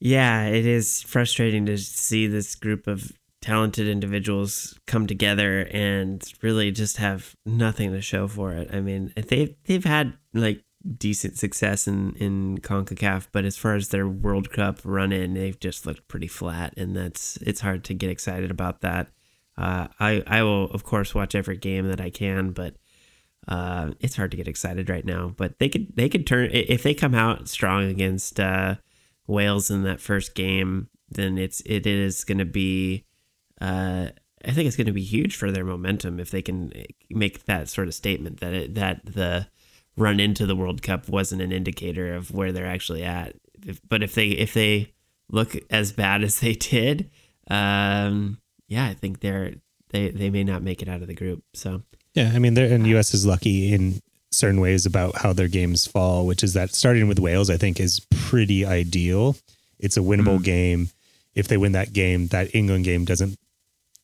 yeah 0.00 0.46
it 0.46 0.66
is 0.66 1.00
frustrating 1.02 1.64
to 1.64 1.78
see 1.78 2.26
this 2.26 2.56
group 2.56 2.88
of 2.88 3.12
talented 3.40 3.86
individuals 3.86 4.80
come 4.86 5.06
together 5.06 5.68
and 5.70 6.32
really 6.40 6.70
just 6.70 6.96
have 6.96 7.36
nothing 7.44 7.92
to 7.92 8.00
show 8.00 8.26
for 8.26 8.52
it. 8.52 8.70
I 8.72 8.80
mean, 8.80 9.12
they've 9.14 9.54
they've 9.66 9.84
had 9.84 10.14
like 10.32 10.64
decent 10.98 11.38
success 11.38 11.86
in 11.88 12.14
in 12.16 12.58
Concacaf, 12.58 13.28
but 13.32 13.44
as 13.44 13.56
far 13.56 13.74
as 13.74 13.88
their 13.88 14.08
World 14.08 14.50
Cup 14.50 14.80
run 14.84 15.12
in, 15.12 15.34
they've 15.34 15.58
just 15.58 15.86
looked 15.86 16.06
pretty 16.08 16.28
flat, 16.28 16.74
and 16.76 16.96
that's 16.96 17.36
it's 17.38 17.60
hard 17.60 17.84
to 17.84 17.94
get 17.94 18.10
excited 18.10 18.50
about 18.50 18.80
that. 18.82 19.08
Uh, 19.56 19.88
I 20.00 20.22
I 20.26 20.42
will 20.42 20.64
of 20.66 20.84
course 20.84 21.14
watch 21.14 21.34
every 21.34 21.56
game 21.56 21.88
that 21.88 22.00
I 22.00 22.10
can, 22.10 22.50
but 22.50 22.76
uh, 23.48 23.92
it's 24.00 24.16
hard 24.16 24.30
to 24.32 24.36
get 24.36 24.48
excited 24.48 24.88
right 24.88 25.04
now. 25.04 25.32
But 25.36 25.58
they 25.58 25.68
could 25.68 25.94
they 25.96 26.08
could 26.08 26.26
turn 26.26 26.50
if 26.52 26.82
they 26.82 26.94
come 26.94 27.14
out 27.14 27.48
strong 27.48 27.84
against 27.84 28.40
uh, 28.40 28.76
Wales 29.26 29.70
in 29.70 29.82
that 29.84 30.00
first 30.00 30.34
game, 30.34 30.88
then 31.08 31.38
it's 31.38 31.62
it 31.66 31.86
is 31.86 32.24
going 32.24 32.38
to 32.38 32.44
be 32.44 33.04
uh, 33.60 34.08
I 34.44 34.50
think 34.52 34.66
it's 34.66 34.76
going 34.76 34.86
to 34.86 34.92
be 34.92 35.02
huge 35.02 35.36
for 35.36 35.50
their 35.50 35.64
momentum 35.64 36.20
if 36.20 36.30
they 36.30 36.42
can 36.42 36.72
make 37.10 37.44
that 37.44 37.68
sort 37.68 37.88
of 37.88 37.94
statement 37.94 38.40
that 38.40 38.52
it, 38.52 38.74
that 38.74 39.04
the 39.06 39.46
run 39.96 40.20
into 40.20 40.46
the 40.46 40.56
World 40.56 40.82
Cup 40.82 41.08
wasn't 41.08 41.42
an 41.42 41.52
indicator 41.52 42.14
of 42.14 42.30
where 42.30 42.52
they're 42.52 42.66
actually 42.66 43.04
at. 43.04 43.34
If, 43.64 43.80
but 43.88 44.02
if 44.02 44.14
they 44.14 44.28
if 44.28 44.54
they 44.54 44.92
look 45.30 45.56
as 45.70 45.92
bad 45.92 46.22
as 46.22 46.40
they 46.40 46.54
did, 46.54 47.10
um, 47.48 48.38
yeah, 48.68 48.86
I 48.86 48.94
think 48.94 49.20
they're 49.20 49.54
they 49.90 50.10
they 50.10 50.30
may 50.30 50.44
not 50.44 50.62
make 50.62 50.82
it 50.82 50.88
out 50.88 51.02
of 51.02 51.08
the 51.08 51.14
group. 51.14 51.42
So 51.54 51.82
yeah, 52.14 52.32
I 52.34 52.38
mean, 52.38 52.54
they're 52.54 52.72
and 52.72 52.86
U.S. 52.88 53.14
is 53.14 53.26
lucky 53.26 53.72
in 53.72 54.00
certain 54.30 54.60
ways 54.60 54.84
about 54.84 55.16
how 55.16 55.32
their 55.32 55.48
games 55.48 55.86
fall, 55.86 56.26
which 56.26 56.42
is 56.42 56.54
that 56.54 56.74
starting 56.74 57.08
with 57.08 57.20
Wales, 57.20 57.50
I 57.50 57.56
think, 57.56 57.80
is 57.80 58.04
pretty 58.10 58.64
ideal. 58.64 59.36
It's 59.78 59.96
a 59.96 60.00
winnable 60.00 60.36
mm-hmm. 60.36 60.42
game. 60.42 60.88
If 61.34 61.48
they 61.48 61.56
win 61.56 61.72
that 61.72 61.92
game, 61.92 62.28
that 62.28 62.54
England 62.54 62.84
game 62.84 63.04
doesn't 63.04 63.38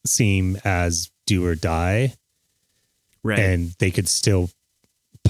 seem 0.07 0.59
as 0.64 1.11
do 1.26 1.45
or 1.45 1.55
die. 1.55 2.14
Right. 3.22 3.38
And 3.38 3.74
they 3.78 3.91
could 3.91 4.09
still 4.09 4.51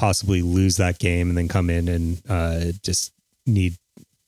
possibly 0.00 0.40
lose 0.40 0.78
that 0.78 0.98
game 0.98 1.28
and 1.28 1.36
then 1.36 1.46
come 1.46 1.68
in 1.68 1.86
and 1.86 2.22
uh, 2.26 2.72
just 2.82 3.12
need 3.46 3.76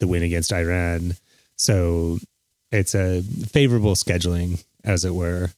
the 0.01 0.07
win 0.07 0.23
against 0.23 0.53
Iran. 0.53 1.15
So 1.57 2.19
it's 2.71 2.95
a 2.95 3.23
favorable 3.23 3.95
scheduling, 3.95 4.63
as 4.85 5.07
it 5.07 5.15
were. 5.15 5.51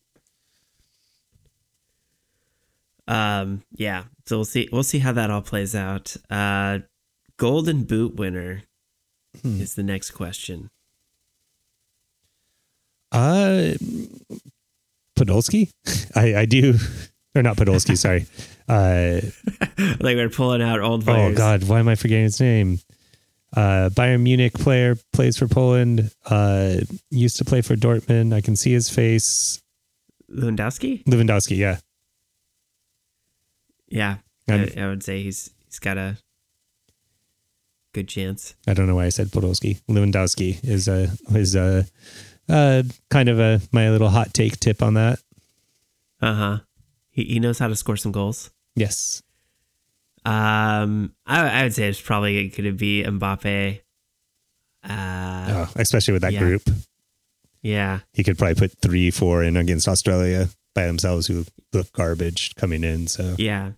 Um, 3.09 3.63
yeah. 3.75 4.05
So 4.27 4.37
we'll 4.37 4.45
see. 4.45 4.69
We'll 4.71 4.85
see 4.85 5.01
how 5.01 5.11
that 5.13 5.31
all 5.31 5.43
plays 5.43 5.75
out. 5.75 6.17
Uh, 6.31 6.79
Golden 7.37 7.83
Boot 7.83 8.15
winner 8.15 8.63
hmm. 9.43 9.61
is 9.61 9.75
the 9.75 9.83
next 9.83 10.13
question. 10.13 10.71
Uh, 13.11 13.73
Podolski. 15.19 15.71
I, 16.15 16.37
I 16.37 16.45
do, 16.45 16.75
or 17.35 17.43
not 17.43 17.57
Podolski. 17.57 17.97
sorry. 17.97 18.27
Uh, 18.69 19.21
like 20.01 20.17
we're 20.17 20.29
pulling 20.29 20.63
out 20.63 20.81
old. 20.81 21.05
Players. 21.05 21.35
Oh 21.35 21.37
God, 21.37 21.65
why 21.65 21.79
am 21.79 21.89
I 21.89 21.95
forgetting 21.95 22.25
his 22.25 22.41
name? 22.41 22.79
Uh, 23.55 23.89
Bayern 23.91 24.23
Munich 24.23 24.55
player 24.55 24.97
plays 25.13 25.37
for 25.37 25.47
Poland. 25.47 26.11
Uh, 26.27 26.77
used 27.11 27.37
to 27.39 27.45
play 27.45 27.61
for 27.63 27.77
Dortmund. 27.77 28.35
I 28.35 28.41
can 28.41 28.57
see 28.57 28.73
his 28.73 28.91
face. 28.91 29.63
Lewandowski. 30.31 31.05
Lewandowski, 31.05 31.57
yeah. 31.57 31.79
Yeah, 33.89 34.17
I, 34.49 34.73
I, 34.77 34.87
would 34.89 35.05
say 35.05 35.23
he's 35.23 35.51
he's 35.67 35.79
got 35.79 35.99
a 35.99 36.17
good 37.93 38.09
chance. 38.09 38.55
I 38.67 38.75
don't 38.75 38.89
know 38.89 38.97
why 38.97 39.05
I 39.05 39.11
said 39.11 39.29
Podolski. 39.29 39.81
Lewandowski 39.89 40.63
is 40.65 40.89
a 40.89 41.11
is 41.33 41.55
a 41.55 41.87
uh, 42.49 42.83
kind 43.09 43.29
of 43.29 43.39
a 43.39 43.61
my 43.71 43.91
little 43.91 44.09
hot 44.09 44.35
take 44.35 44.59
tip 44.59 44.83
on 44.83 44.95
that. 44.95 45.21
Uh 46.21 46.35
huh. 46.35 46.59
He 47.15 47.25
he 47.25 47.41
knows 47.41 47.59
how 47.59 47.69
to 47.69 47.77
score 47.77 47.97
some 47.97 48.13
goals. 48.13 48.51
Yes. 48.75 49.23
Um, 50.27 51.15
I, 51.27 51.61
I 51.61 51.63
would 51.63 51.75
say 51.75 51.89
it's 51.89 52.01
probably 52.01 52.49
going 52.49 52.65
to 52.65 52.73
be 52.73 53.05
Mbappe. 53.05 53.81
Uh, 54.83 55.47
oh, 55.49 55.71
especially 55.77 56.13
with 56.13 56.23
that 56.23 56.33
yeah. 56.33 56.41
group. 56.41 56.63
Yeah. 57.63 58.01
He 58.13 58.25
could 58.25 58.37
probably 58.37 58.57
put 58.57 58.79
three, 58.81 59.11
four 59.11 59.43
in 59.43 59.57
against 59.57 59.87
Australia 59.87 60.49
by 60.75 60.87
themselves, 60.87 61.27
who 61.27 61.45
look 61.73 61.93
garbage 61.93 62.55
coming 62.57 62.85
in. 62.85 63.07
So 63.07 63.37
yeah, 63.39 63.73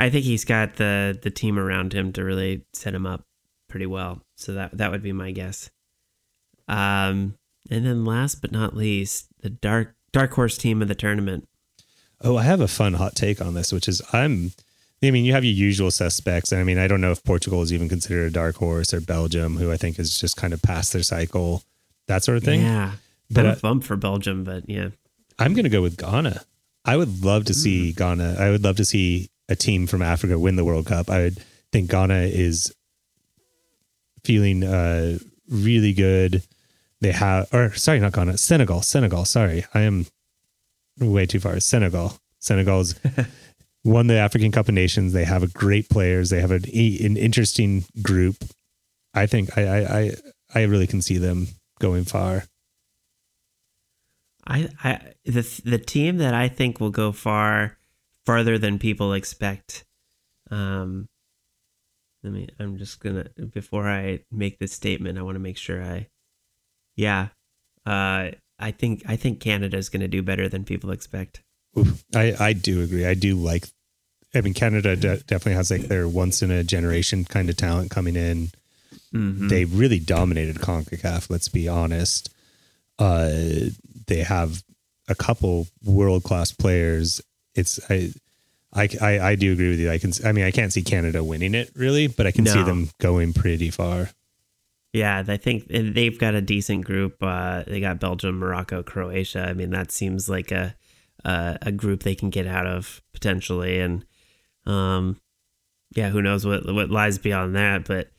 I 0.00 0.10
think 0.10 0.24
he's 0.24 0.44
got 0.44 0.76
the 0.76 1.18
the 1.22 1.30
team 1.30 1.58
around 1.58 1.92
him 1.92 2.12
to 2.14 2.24
really 2.24 2.64
set 2.72 2.94
him 2.94 3.06
up 3.06 3.24
pretty 3.68 3.86
well. 3.86 4.20
So 4.36 4.52
that 4.54 4.76
that 4.76 4.90
would 4.90 5.02
be 5.02 5.12
my 5.12 5.30
guess. 5.30 5.70
Um, 6.66 7.36
and 7.70 7.86
then 7.86 8.04
last 8.04 8.40
but 8.40 8.52
not 8.52 8.76
least, 8.76 9.28
the 9.40 9.50
dark 9.50 9.94
dark 10.12 10.32
horse 10.32 10.58
team 10.58 10.82
of 10.82 10.88
the 10.88 10.94
tournament. 10.94 11.48
Oh, 12.24 12.38
I 12.38 12.42
have 12.42 12.60
a 12.60 12.68
fun 12.68 12.94
hot 12.94 13.14
take 13.14 13.40
on 13.40 13.54
this, 13.54 13.72
which 13.72 13.86
is 13.86 14.02
I'm. 14.12 14.52
I 15.02 15.10
mean, 15.10 15.26
you 15.26 15.34
have 15.34 15.44
your 15.44 15.52
usual 15.52 15.90
suspects, 15.90 16.50
and 16.50 16.60
I 16.60 16.64
mean, 16.64 16.78
I 16.78 16.88
don't 16.88 17.02
know 17.02 17.10
if 17.10 17.22
Portugal 17.22 17.60
is 17.60 17.74
even 17.74 17.90
considered 17.90 18.26
a 18.28 18.30
dark 18.30 18.56
horse 18.56 18.94
or 18.94 19.02
Belgium, 19.02 19.56
who 19.56 19.70
I 19.70 19.76
think 19.76 19.98
is 19.98 20.18
just 20.18 20.38
kind 20.38 20.54
of 20.54 20.62
past 20.62 20.94
their 20.94 21.02
cycle, 21.02 21.62
that 22.06 22.24
sort 22.24 22.38
of 22.38 22.44
thing. 22.44 22.62
Yeah, 22.62 22.92
But, 23.30 23.44
a 23.44 23.56
bump 23.60 23.84
for 23.84 23.96
Belgium, 23.96 24.44
but 24.44 24.66
yeah, 24.66 24.88
I'm 25.38 25.52
going 25.52 25.64
to 25.64 25.70
go 25.70 25.82
with 25.82 25.98
Ghana. 25.98 26.42
I 26.86 26.96
would 26.96 27.22
love 27.22 27.44
to 27.46 27.54
see 27.54 27.92
Ghana. 27.92 28.36
I 28.38 28.50
would 28.50 28.64
love 28.64 28.76
to 28.76 28.84
see 28.86 29.28
a 29.50 29.56
team 29.56 29.86
from 29.86 30.00
Africa 30.00 30.38
win 30.38 30.56
the 30.56 30.64
World 30.64 30.86
Cup. 30.86 31.10
I 31.10 31.18
would 31.24 31.44
think 31.70 31.90
Ghana 31.90 32.22
is 32.22 32.74
feeling 34.22 34.64
uh, 34.64 35.18
really 35.50 35.92
good. 35.92 36.42
They 37.00 37.12
have, 37.12 37.52
or 37.52 37.74
sorry, 37.74 38.00
not 38.00 38.12
Ghana, 38.14 38.38
Senegal. 38.38 38.80
Senegal. 38.80 39.26
Sorry, 39.26 39.66
I 39.74 39.80
am 39.80 40.06
way 40.98 41.26
too 41.26 41.40
far. 41.40 41.58
Senegal. 41.60 42.16
Senegal's 42.38 42.94
won 43.84 44.06
the 44.08 44.16
African 44.16 44.52
Cup 44.52 44.68
of 44.68 44.74
Nations. 44.74 45.12
They 45.12 45.24
have 45.24 45.42
a 45.42 45.48
great 45.48 45.88
players. 45.88 46.30
They 46.30 46.40
have 46.40 46.50
an, 46.50 46.64
an 46.64 47.16
interesting 47.16 47.84
group. 48.02 48.36
I 49.14 49.26
think 49.26 49.56
I, 49.56 49.62
I 49.62 49.98
I 49.98 50.10
I 50.54 50.62
really 50.62 50.86
can 50.86 51.00
see 51.00 51.18
them 51.18 51.48
going 51.80 52.04
far. 52.04 52.44
I 54.46 54.68
I 54.82 55.14
the 55.24 55.62
the 55.64 55.78
team 55.78 56.18
that 56.18 56.34
I 56.34 56.48
think 56.48 56.80
will 56.80 56.90
go 56.90 57.12
far 57.12 57.78
farther 58.26 58.58
than 58.58 58.78
people 58.78 59.12
expect. 59.12 59.84
Um, 60.50 61.08
let 62.22 62.32
me. 62.32 62.48
I'm 62.58 62.76
just 62.76 63.00
gonna 63.00 63.28
before 63.52 63.88
I 63.88 64.20
make 64.30 64.58
this 64.58 64.72
statement, 64.72 65.18
I 65.18 65.22
want 65.22 65.36
to 65.36 65.40
make 65.40 65.56
sure 65.56 65.82
I. 65.82 66.08
Yeah, 66.96 67.28
uh, 67.86 68.30
I 68.58 68.70
think 68.70 69.02
I 69.06 69.16
think 69.16 69.40
Canada 69.40 69.76
is 69.76 69.88
gonna 69.88 70.08
do 70.08 70.22
better 70.22 70.48
than 70.48 70.64
people 70.64 70.90
expect. 70.90 71.42
Oof. 71.78 72.04
I, 72.14 72.34
I 72.38 72.52
do 72.52 72.82
agree. 72.82 73.04
I 73.06 73.14
do 73.14 73.36
like. 73.36 73.66
I 74.34 74.40
mean, 74.40 74.54
Canada 74.54 74.96
de- 74.96 75.18
definitely 75.18 75.54
has 75.54 75.70
like 75.70 75.82
their 75.82 76.08
once 76.08 76.42
in 76.42 76.50
a 76.50 76.64
generation 76.64 77.24
kind 77.24 77.48
of 77.50 77.56
talent 77.56 77.90
coming 77.90 78.16
in. 78.16 78.50
Mhm. 79.12 79.48
They 79.48 79.64
really 79.64 79.98
dominated 80.00 80.56
Concacaf. 80.56 81.30
Let's 81.30 81.48
be 81.48 81.68
honest. 81.68 82.30
Uh, 82.98 83.30
they 84.06 84.22
have 84.22 84.62
a 85.08 85.14
couple 85.14 85.66
world 85.84 86.22
class 86.24 86.52
players. 86.52 87.20
It's 87.54 87.78
I, 87.90 88.12
I, 88.72 88.88
I, 89.00 89.18
I 89.20 89.34
do 89.36 89.52
agree 89.52 89.70
with 89.70 89.78
you. 89.80 89.90
I 89.90 89.98
can. 89.98 90.12
I 90.24 90.32
mean, 90.32 90.44
I 90.44 90.50
can't 90.50 90.72
see 90.72 90.82
Canada 90.82 91.22
winning 91.22 91.54
it 91.54 91.70
really, 91.74 92.06
but 92.08 92.26
I 92.26 92.32
can 92.32 92.46
see 92.46 92.62
them 92.64 92.90
going 93.00 93.32
pretty 93.32 93.70
far. 93.70 94.10
Yeah, 94.94 95.24
I 95.26 95.36
think 95.38 95.66
they've 95.68 96.16
got 96.16 96.36
a 96.36 96.40
decent 96.40 96.84
group. 96.84 97.16
Uh, 97.20 97.64
they 97.66 97.80
got 97.80 97.98
Belgium, 97.98 98.38
Morocco, 98.38 98.84
Croatia. 98.84 99.44
I 99.48 99.52
mean, 99.52 99.70
that 99.70 99.90
seems 99.90 100.28
like 100.28 100.52
a 100.52 100.76
a, 101.24 101.58
a 101.62 101.72
group 101.72 102.04
they 102.04 102.14
can 102.14 102.30
get 102.30 102.46
out 102.46 102.68
of 102.68 103.02
potentially, 103.12 103.80
and 103.80 104.04
um, 104.66 105.20
yeah, 105.96 106.10
who 106.10 106.22
knows 106.22 106.46
what 106.46 106.72
what 106.72 106.90
lies 106.90 107.18
beyond 107.18 107.56
that? 107.56 107.86
But 107.86 108.12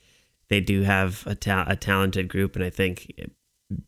they 0.50 0.60
do 0.60 0.82
have 0.82 1.24
a 1.26 1.34
ta- 1.34 1.64
a 1.66 1.78
talented 1.78 2.28
group, 2.28 2.58
and 2.58 2.66
I 2.66 2.72
think 2.72 3.10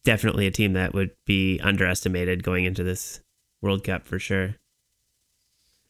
definitely 0.05 0.47
a 0.47 0.51
team 0.51 0.71
that 0.71 0.93
would 0.93 1.11
be 1.25 1.59
underestimated 1.61 2.41
going 2.41 2.63
into 2.63 2.85
this 2.85 3.19
World 3.61 3.83
Cup 3.83 4.07
for 4.07 4.17
sure. 4.17 4.55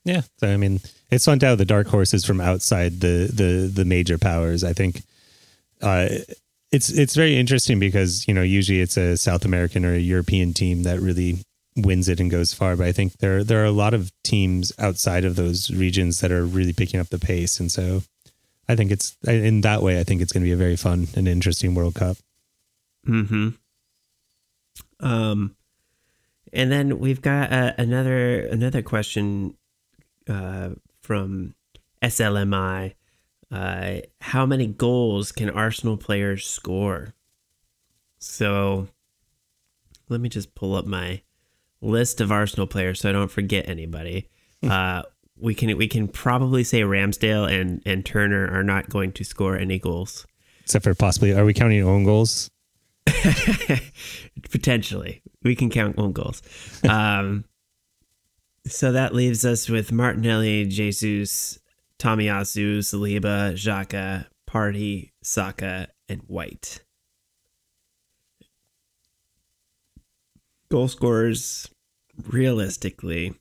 Yeah, 0.03 0.21
so 0.39 0.51
I 0.51 0.57
mean, 0.57 0.79
it's 1.11 1.25
fun 1.25 1.37
to 1.39 1.45
have 1.45 1.59
the 1.59 1.65
dark 1.65 1.85
horses 1.85 2.25
from 2.25 2.41
outside 2.41 3.01
the 3.01 3.29
the 3.31 3.71
the 3.71 3.85
major 3.85 4.17
powers. 4.17 4.63
I 4.63 4.73
think 4.73 5.03
uh, 5.83 6.07
it's 6.71 6.89
it's 6.89 7.15
very 7.15 7.37
interesting 7.37 7.79
because 7.79 8.27
you 8.27 8.33
know 8.33 8.41
usually 8.41 8.81
it's 8.81 8.97
a 8.97 9.17
South 9.17 9.45
American 9.45 9.85
or 9.85 9.93
a 9.93 9.99
European 9.99 10.53
team 10.53 10.83
that 10.83 10.99
really 10.99 11.39
wins 11.75 12.09
it 12.09 12.19
and 12.19 12.31
goes 12.31 12.53
far. 12.53 12.75
But 12.75 12.87
I 12.87 12.91
think 12.91 13.17
there 13.19 13.43
there 13.43 13.61
are 13.61 13.65
a 13.65 13.71
lot 13.71 13.93
of 13.93 14.11
teams 14.23 14.71
outside 14.79 15.25
of 15.25 15.35
those 15.35 15.71
regions 15.71 16.19
that 16.19 16.31
are 16.31 16.45
really 16.45 16.73
picking 16.73 16.99
up 16.99 17.09
the 17.09 17.19
pace, 17.19 17.59
and 17.59 17.71
so 17.71 18.03
I 18.67 18.75
think 18.75 18.91
it's 18.91 19.15
in 19.25 19.61
that 19.61 19.81
way. 19.81 19.99
I 19.99 20.03
think 20.03 20.21
it's 20.21 20.33
going 20.33 20.43
to 20.43 20.47
be 20.47 20.53
a 20.53 20.57
very 20.57 20.75
fun 20.75 21.07
and 21.15 21.27
interesting 21.27 21.73
World 21.73 21.95
Cup. 21.95 22.17
Hmm. 23.05 23.49
Um, 24.99 25.55
and 26.51 26.71
then 26.71 26.99
we've 26.99 27.21
got 27.21 27.51
uh, 27.51 27.73
another 27.77 28.41
another 28.47 28.81
question 28.81 29.55
uh, 30.27 30.71
from 31.01 31.55
SLMI. 32.01 32.93
Uh, 33.51 33.97
how 34.21 34.45
many 34.45 34.67
goals 34.67 35.31
can 35.31 35.49
Arsenal 35.49 35.97
players 35.97 36.45
score? 36.45 37.13
So, 38.19 38.87
let 40.09 40.19
me 40.19 40.29
just 40.29 40.55
pull 40.55 40.75
up 40.75 40.85
my 40.85 41.21
list 41.81 42.19
of 42.19 42.31
Arsenal 42.31 42.67
players 42.67 43.01
so 43.01 43.09
I 43.09 43.11
don't 43.11 43.31
forget 43.31 43.69
anybody. 43.69 44.29
uh, 44.63 45.03
we 45.39 45.53
can 45.53 45.77
we 45.77 45.87
can 45.87 46.07
probably 46.07 46.63
say 46.63 46.81
Ramsdale 46.81 47.49
and 47.49 47.81
and 47.85 48.05
Turner 48.05 48.51
are 48.51 48.63
not 48.63 48.89
going 48.89 49.11
to 49.13 49.23
score 49.23 49.55
any 49.55 49.77
goals. 49.79 50.25
Except 50.63 50.83
for 50.83 50.95
possibly, 50.95 51.33
are 51.33 51.45
we 51.45 51.53
counting 51.53 51.83
own 51.83 52.03
goals? 52.03 52.49
Potentially, 54.51 55.21
we 55.43 55.55
can 55.55 55.69
count 55.69 55.97
own 55.97 56.11
goals. 56.11 56.41
Um, 56.89 57.45
so 58.65 58.91
that 58.91 59.15
leaves 59.15 59.45
us 59.45 59.69
with 59.69 59.93
Martinelli, 59.93 60.65
Jesus, 60.65 61.59
Tomiyasu, 61.99 62.79
Saliba, 62.79 63.53
Xhaka, 63.53 64.27
Partey, 64.49 65.11
Saka, 65.23 65.87
and 66.07 66.21
White. 66.27 66.81
Goal 70.69 70.87
scorers, 70.87 71.69
realistically, 72.27 73.33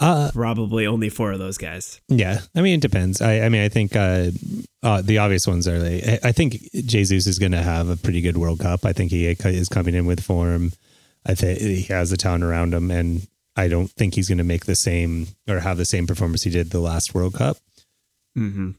Uh, 0.00 0.30
probably 0.32 0.86
only 0.86 1.08
four 1.10 1.30
of 1.32 1.38
those 1.38 1.58
guys. 1.58 2.00
Yeah, 2.08 2.40
I 2.56 2.62
mean 2.62 2.76
it 2.78 2.80
depends. 2.80 3.20
I, 3.20 3.40
I 3.42 3.48
mean 3.50 3.62
I 3.62 3.68
think 3.68 3.94
uh, 3.94 4.30
uh, 4.82 5.02
the 5.02 5.18
obvious 5.18 5.46
ones 5.46 5.68
are 5.68 5.78
like 5.78 6.02
I- 6.08 6.28
I 6.28 6.32
think 6.32 6.60
Jesus 6.86 7.26
is 7.26 7.38
going 7.38 7.52
to 7.52 7.62
have 7.62 7.88
a 7.88 7.96
pretty 7.96 8.20
good 8.22 8.36
World 8.38 8.58
Cup. 8.60 8.84
I 8.84 8.92
think 8.94 9.10
he 9.12 9.26
is 9.26 9.68
coming 9.68 9.94
in 9.94 10.06
with 10.06 10.20
form. 10.24 10.72
I 11.26 11.34
think 11.34 11.60
he 11.60 11.82
has 11.82 12.10
the 12.10 12.16
talent 12.16 12.42
around 12.42 12.74
him, 12.74 12.90
and 12.90 13.28
I 13.56 13.68
don't 13.68 13.90
think 13.90 14.14
he's 14.14 14.28
going 14.28 14.38
to 14.38 14.44
make 14.44 14.66
the 14.66 14.74
same 14.74 15.28
or 15.48 15.60
have 15.60 15.76
the 15.76 15.84
same 15.84 16.06
performance 16.06 16.42
he 16.42 16.50
did 16.50 16.70
the 16.70 16.80
last 16.80 17.14
World 17.14 17.34
Cup. 17.34 17.58
Mm-hmm. 18.36 18.70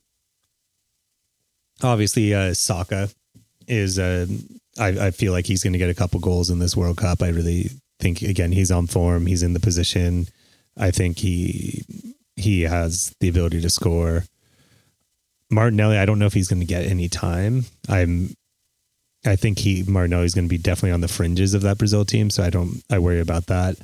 Obviously, 1.84 2.34
uh, 2.34 2.54
Saka 2.54 3.10
is. 3.68 4.00
Uh, 4.00 4.26
I, 4.80 4.88
I 4.88 5.12
feel 5.12 5.34
like 5.34 5.45
he's 5.45 5.64
going 5.64 5.74
to 5.74 5.80
get 5.80 5.90
a 5.90 5.95
couple 5.95 6.20
goals 6.20 6.50
in 6.50 6.60
this 6.60 6.76
World 6.76 6.98
Cup. 6.98 7.22
I 7.22 7.30
really 7.30 7.70
think 8.00 8.22
again 8.22 8.52
he's 8.52 8.72
on 8.72 8.88
form. 8.88 9.28
He's 9.28 9.44
in 9.44 9.54
the 9.54 9.60
position. 9.60 10.28
I 10.78 10.91
think 10.91 11.20
he 11.20 11.84
he 12.36 12.62
has 12.62 13.16
the 13.20 13.30
ability 13.30 13.62
to 13.62 13.70
score. 13.70 14.24
Martinelli, 15.52 15.98
I 15.98 16.06
don't 16.06 16.18
know 16.18 16.26
if 16.26 16.34
he's 16.34 16.48
going 16.48 16.62
to 16.62 16.66
get 16.66 16.86
any 16.86 17.10
time. 17.10 17.66
I'm 17.88 18.36
I 19.26 19.36
think 19.36 19.60
he 19.60 19.84
Martinelli 19.84 20.26
is 20.26 20.34
going 20.34 20.45
to 20.45 20.50
be 20.50 20.58
definitely 20.58 20.91
on 20.91 21.02
the 21.02 21.08
fringes 21.08 21.54
of 21.54 21.62
that 21.62 21.78
Brazil 21.78 22.06
team, 22.06 22.30
so 22.30 22.44
I 22.44 22.50
don't 22.50 22.84
I 22.91 23.00
worry 23.00 23.20
about 23.20 23.45
that. 23.48 23.78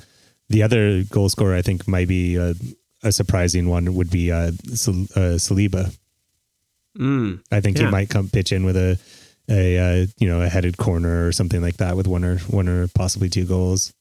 The 0.50 0.62
other 0.62 1.04
goal 1.04 1.28
scorer 1.30 1.54
I 1.54 1.62
think 1.62 1.88
might 1.88 2.08
be 2.08 2.36
a, 2.36 2.54
a 3.02 3.12
surprising 3.12 3.68
one 3.68 3.94
would 3.94 4.10
be 4.10 4.30
uh, 4.30 4.50
Sal- 4.74 5.06
uh, 5.16 5.38
Saliba. 5.38 5.96
Mm. 6.98 7.40
I 7.50 7.60
think 7.60 7.78
Yeah. 7.78 7.86
he 7.86 7.90
might 7.90 8.10
come 8.10 8.28
pitch 8.28 8.52
in 8.52 8.64
with 8.64 8.76
a 8.76 8.98
a 9.48 9.78
uh, 9.78 10.06
you 10.18 10.28
know 10.28 10.42
a 10.42 10.48
headed 10.48 10.76
corner 10.76 11.26
or 11.26 11.32
something 11.32 11.62
like 11.62 11.76
that 11.78 11.96
with 11.96 12.06
one 12.06 12.24
or 12.24 12.38
one 12.48 12.68
or 12.68 12.88
possibly 12.88 13.28
two 13.30 13.46
goals. 13.46 13.92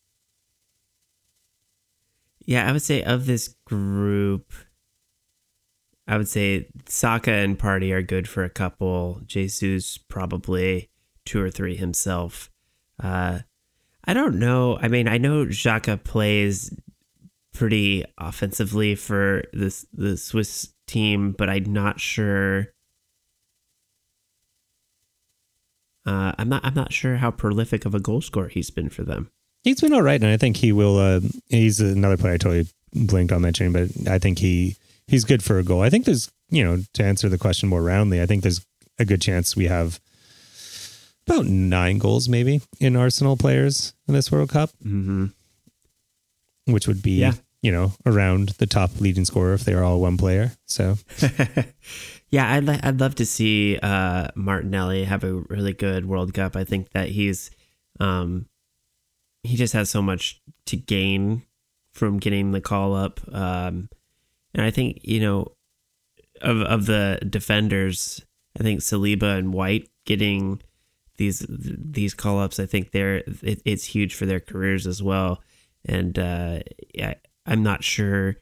Yeah, 2.45 2.67
I 2.67 2.71
would 2.71 2.81
say 2.81 3.03
of 3.03 3.25
this 3.27 3.55
group, 3.65 4.51
I 6.07 6.17
would 6.17 6.27
say 6.27 6.67
Saka 6.87 7.31
and 7.31 7.59
Partey 7.59 7.91
are 7.93 8.01
good 8.01 8.27
for 8.27 8.43
a 8.43 8.49
couple. 8.49 9.21
Jesus 9.27 9.97
probably 9.99 10.89
two 11.25 11.39
or 11.41 11.51
three 11.51 11.75
himself. 11.75 12.49
Uh, 13.01 13.39
I 14.09 14.13
don't 14.13 14.39
know. 14.39 14.75
I 14.81 14.87
mean, 14.87 15.07
I 15.07 15.19
know 15.19 15.45
Xhaka 15.45 16.03
plays 16.03 16.75
pretty 17.53 18.03
offensively 18.17 18.95
for 18.95 19.43
this 19.53 19.85
the 19.93 20.17
Swiss 20.17 20.73
team, 20.87 21.33
but 21.33 21.47
I'm 21.47 21.71
not 21.71 21.99
sure. 21.99 22.69
Uh, 26.07 26.31
I'm 26.39 26.49
not. 26.49 26.65
I'm 26.65 26.73
not 26.73 26.91
sure 26.91 27.17
how 27.17 27.29
prolific 27.29 27.85
of 27.85 27.93
a 27.93 27.99
goal 27.99 28.19
scorer 28.19 28.47
he's 28.47 28.71
been 28.71 28.89
for 28.89 29.03
them. 29.03 29.29
He's 29.63 29.79
been 29.79 29.93
all 29.93 30.01
right, 30.01 30.19
and 30.19 30.31
I 30.31 30.37
think 30.37 30.57
he 30.57 30.71
will. 30.71 30.97
Uh, 30.97 31.19
he's 31.49 31.79
another 31.79 32.17
player 32.17 32.33
I 32.33 32.37
totally 32.37 32.67
blinked 32.91 33.31
on 33.31 33.43
mentioning, 33.43 33.73
but 33.73 34.11
I 34.11 34.17
think 34.17 34.39
he 34.39 34.75
he's 35.07 35.23
good 35.23 35.43
for 35.43 35.59
a 35.59 35.63
goal. 35.63 35.83
I 35.83 35.91
think 35.91 36.05
there's 36.05 36.31
you 36.49 36.63
know 36.63 36.81
to 36.93 37.03
answer 37.03 37.29
the 37.29 37.37
question 37.37 37.69
more 37.69 37.83
roundly, 37.83 38.23
I 38.23 38.25
think 38.25 38.41
there's 38.41 38.65
a 38.97 39.05
good 39.05 39.21
chance 39.21 39.55
we 39.55 39.67
have 39.67 39.99
about 41.29 41.45
nine 41.45 41.97
goals 41.97 42.27
maybe 42.29 42.61
in 42.79 42.95
Arsenal 42.95 43.37
players 43.37 43.93
in 44.07 44.13
this 44.13 44.31
World 44.31 44.49
Cup, 44.49 44.71
Mm-hmm. 44.85 45.27
which 46.65 46.87
would 46.87 47.01
be 47.01 47.19
Yeah. 47.19 47.33
you 47.61 47.71
know, 47.71 47.93
around 48.05 48.49
the 48.59 48.65
top 48.67 48.99
leading 48.99 49.25
scorer 49.25 49.53
if 49.53 49.65
they're 49.65 49.83
all 49.83 49.99
one 49.99 50.17
player. 50.17 50.53
So, 50.65 50.97
yeah, 52.29 52.53
I'd 52.53 52.63
li- 52.63 52.79
I'd 52.81 52.99
love 52.99 53.15
to 53.15 53.25
see 53.25 53.77
uh, 53.81 54.29
Martinelli 54.35 55.03
have 55.03 55.23
a 55.23 55.33
really 55.33 55.73
good 55.73 56.05
World 56.05 56.33
Cup. 56.33 56.55
I 56.55 56.63
think 56.63 56.91
that 56.91 57.09
he's 57.09 57.51
um, 57.99 58.45
he 59.43 59.55
just 59.55 59.73
has 59.73 59.89
so 59.89 60.01
much 60.01 60.41
to 60.67 60.77
gain 60.77 61.43
from 61.93 62.17
getting 62.19 62.51
the 62.51 62.61
call 62.61 62.95
up, 62.95 63.19
um, 63.33 63.89
and 64.53 64.63
I 64.65 64.71
think 64.71 64.99
you 65.03 65.19
know 65.19 65.51
of 66.41 66.61
of 66.61 66.85
the 66.85 67.19
defenders, 67.29 68.23
I 68.57 68.63
think 68.63 68.79
Saliba 68.81 69.37
and 69.37 69.53
White 69.53 69.89
getting 70.05 70.61
these 71.19 71.45
these 71.47 72.15
call 72.15 72.39
ups. 72.39 72.59
I 72.59 72.65
think 72.65 72.91
they're 72.91 73.17
it, 73.43 73.61
it's 73.63 73.85
huge 73.85 74.15
for 74.15 74.25
their 74.25 74.39
careers 74.39 74.87
as 74.87 75.03
well, 75.03 75.43
and 75.85 76.17
uh, 76.17 76.59
yeah 76.95 77.13
I'm 77.45 77.63
not 77.63 77.83
sure 77.83 78.37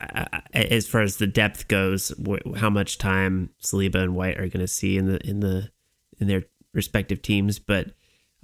uh, 0.00 0.40
as 0.52 0.86
far 0.86 1.00
as 1.02 1.16
the 1.16 1.26
depth 1.26 1.68
goes, 1.68 2.12
how 2.56 2.70
much 2.70 2.98
time 2.98 3.50
Saliba 3.62 3.96
and 3.96 4.14
White 4.14 4.38
are 4.38 4.48
going 4.48 4.60
to 4.60 4.68
see 4.68 4.96
in 4.96 5.06
the 5.06 5.18
in 5.26 5.40
the 5.40 5.70
in 6.18 6.28
their 6.28 6.44
respective 6.72 7.22
teams. 7.22 7.58
But 7.58 7.92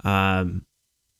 um, 0.03 0.65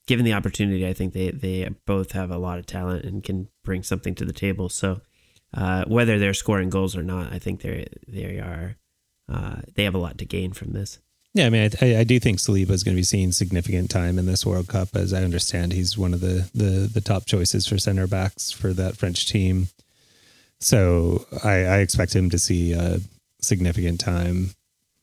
given 0.08 0.26
the 0.26 0.34
opportunity, 0.34 0.88
I 0.88 0.94
think 0.94 1.14
they 1.14 1.32
they 1.32 1.70
both 1.86 2.12
have 2.12 2.32
a 2.32 2.38
lot 2.38 2.60
of 2.60 2.66
talent 2.66 3.06
and 3.06 3.24
can 3.24 3.48
bring 3.64 3.84
something 3.84 4.16
to 4.16 4.26
the 4.26 4.34
table. 4.34 4.70
So 4.70 5.02
uh, 5.54 5.86
whether 5.86 6.20
they're 6.20 6.34
scoring 6.34 6.70
goals 6.70 6.96
or 6.96 7.04
not, 7.04 7.32
I 7.32 7.40
think 7.40 7.62
they 7.62 7.88
they 8.08 8.40
are 8.40 8.78
uh, 9.30 9.62
they 9.76 9.84
have 9.84 9.96
a 9.96 10.00
lot 10.00 10.18
to 10.18 10.26
gain 10.26 10.54
from 10.54 10.72
this. 10.72 11.00
Yeah, 11.34 11.46
I 11.46 11.50
mean, 11.50 11.70
I, 11.82 11.98
I 11.98 12.04
do 12.04 12.20
think 12.20 12.40
Saliba 12.40 12.72
is 12.72 12.84
going 12.84 12.96
to 12.96 13.00
be 13.00 13.04
seeing 13.04 13.32
significant 13.32 13.92
time 13.92 14.18
in 14.18 14.26
this 14.26 14.46
World 14.46 14.68
Cup. 14.68 14.96
As 14.96 15.14
I 15.14 15.24
understand, 15.24 15.72
he's 15.72 15.98
one 15.98 16.14
of 16.14 16.20
the 16.22 16.50
the, 16.56 16.90
the 16.92 17.02
top 17.02 17.26
choices 17.26 17.68
for 17.68 17.78
center 17.78 18.08
backs 18.08 18.52
for 18.52 18.74
that 18.74 18.98
French 18.98 19.28
team. 19.28 19.68
So 20.60 21.26
I, 21.44 21.66
I 21.66 21.78
expect 21.80 22.16
him 22.16 22.30
to 22.32 22.40
see 22.40 22.74
uh, 22.74 23.00
significant 23.42 24.00
time. 24.00 24.52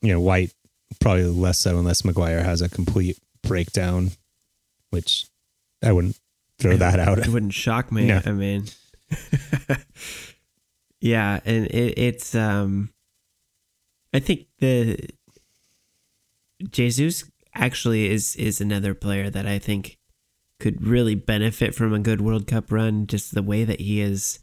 You 0.01 0.13
know, 0.13 0.19
White 0.19 0.51
probably 0.99 1.25
less 1.25 1.59
so 1.59 1.77
unless 1.77 2.03
Maguire 2.03 2.43
has 2.43 2.61
a 2.61 2.69
complete 2.69 3.17
breakdown, 3.41 4.11
which 4.89 5.27
I 5.83 5.91
wouldn't 5.91 6.19
throw 6.59 6.77
that 6.77 6.99
out. 6.99 7.19
It 7.19 7.27
wouldn't 7.27 7.53
shock 7.53 7.91
me. 7.91 8.07
No. 8.07 8.21
I 8.25 8.31
mean, 8.31 8.65
yeah, 10.99 11.39
and 11.45 11.65
it, 11.67 11.97
it's 11.97 12.35
um, 12.35 12.89
I 14.13 14.19
think 14.19 14.47
the 14.59 14.97
Jesus 16.69 17.29
actually 17.53 18.09
is 18.09 18.35
is 18.35 18.59
another 18.61 18.93
player 18.93 19.29
that 19.29 19.45
I 19.45 19.59
think 19.59 19.97
could 20.59 20.85
really 20.85 21.15
benefit 21.15 21.75
from 21.75 21.93
a 21.93 21.99
good 21.99 22.21
World 22.21 22.47
Cup 22.47 22.71
run. 22.71 23.07
Just 23.07 23.33
the 23.33 23.43
way 23.43 23.63
that 23.63 23.81
he 23.81 23.99
has 23.99 24.39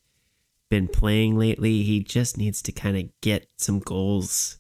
been 0.71 0.89
playing 0.89 1.39
lately, 1.39 1.83
he 1.83 2.01
just 2.01 2.37
needs 2.39 2.63
to 2.63 2.73
kind 2.73 2.97
of 2.97 3.09
get 3.21 3.47
some 3.59 3.79
goals. 3.79 4.59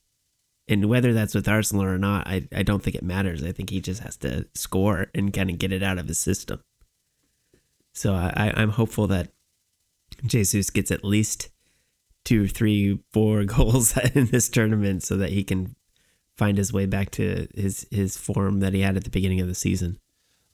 And 0.68 0.86
whether 0.86 1.12
that's 1.12 1.34
with 1.34 1.48
Arsenal 1.48 1.84
or 1.84 1.98
not, 1.98 2.26
I, 2.26 2.48
I 2.54 2.62
don't 2.62 2.82
think 2.82 2.96
it 2.96 3.02
matters. 3.02 3.42
I 3.42 3.52
think 3.52 3.70
he 3.70 3.80
just 3.80 4.02
has 4.02 4.16
to 4.18 4.46
score 4.54 5.08
and 5.14 5.32
kind 5.32 5.50
of 5.50 5.58
get 5.58 5.72
it 5.72 5.82
out 5.82 5.98
of 5.98 6.08
his 6.08 6.18
system. 6.18 6.62
So 7.94 8.14
I, 8.14 8.52
I'm 8.56 8.70
hopeful 8.70 9.06
that 9.08 9.32
Jesus 10.24 10.70
gets 10.70 10.90
at 10.90 11.04
least 11.04 11.50
two, 12.24 12.46
three, 12.46 13.00
four 13.12 13.44
goals 13.46 13.96
in 13.96 14.26
this 14.26 14.48
tournament 14.48 15.02
so 15.02 15.16
that 15.16 15.30
he 15.30 15.44
can 15.44 15.74
find 16.43 16.59
his 16.59 16.73
way 16.73 16.86
back 16.86 17.10
to 17.12 17.47
his 17.55 17.86
his 17.93 18.16
form 18.16 18.59
that 18.60 18.74
he 18.74 18.81
had 18.81 18.97
at 18.97 19.05
the 19.05 19.10
beginning 19.10 19.40
of 19.40 19.47
the 19.47 19.55
season. 19.55 19.97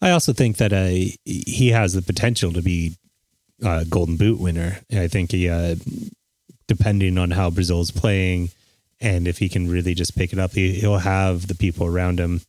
I 0.03 0.11
also 0.11 0.35
think 0.35 0.59
that 0.59 0.73
uh, 0.73 0.91
he 1.25 1.71
has 1.71 1.95
the 1.95 2.03
potential 2.03 2.53
to 2.53 2.61
be 2.61 2.97
a 3.65 3.87
Golden 3.87 4.17
Boot 4.19 4.39
winner. 4.39 4.81
I 4.93 5.09
think 5.09 5.33
he, 5.33 5.49
uh, 5.49 5.77
depending 6.69 7.17
on 7.17 7.31
how 7.31 7.49
Brazil's 7.51 7.91
playing, 7.91 8.51
and 9.01 9.27
if 9.27 9.39
he 9.39 9.49
can 9.49 9.71
really 9.71 9.95
just 9.95 10.15
pick 10.15 10.33
it 10.35 10.39
up, 10.39 10.53
he, 10.53 10.75
he'll 10.75 10.99
have 10.99 11.47
the 11.47 11.55
people 11.55 11.87
around 11.87 12.21
him. 12.21 12.43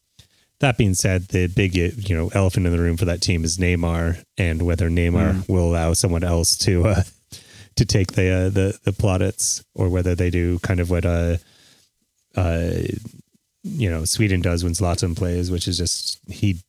That 0.60 0.78
being 0.78 0.94
said, 0.94 1.30
the 1.30 1.48
big 1.48 1.76
you 1.76 2.16
know 2.16 2.30
elephant 2.34 2.66
in 2.66 2.74
the 2.74 2.84
room 2.84 2.98
for 2.98 3.06
that 3.06 3.22
team 3.22 3.46
is 3.46 3.58
Neymar, 3.58 4.22
and 4.38 4.64
whether 4.64 4.90
Neymar 4.90 5.34
mm. 5.34 5.50
will 5.50 5.70
allow 5.70 5.94
someone 5.94 6.26
else 6.26 6.58
to 6.58 6.88
uh, 6.88 7.04
to 7.78 7.86
take 7.86 8.12
the 8.14 8.30
uh, 8.30 8.50
the 8.50 8.78
the 8.84 8.92
plaudits, 8.92 9.64
or 9.74 9.88
whether 9.88 10.14
they 10.14 10.30
do 10.30 10.60
kind 10.60 10.82
of 10.82 10.90
what 10.90 11.06
uh, 11.06 11.38
uh, 12.36 12.72
you 13.70 13.90
know 13.90 14.06
Sweden 14.06 14.42
does 14.42 14.64
when 14.64 14.74
Zlatan 14.74 15.16
plays, 15.16 15.52
which 15.52 15.68
is 15.68 15.78
just 15.78 16.20
he 16.30 16.60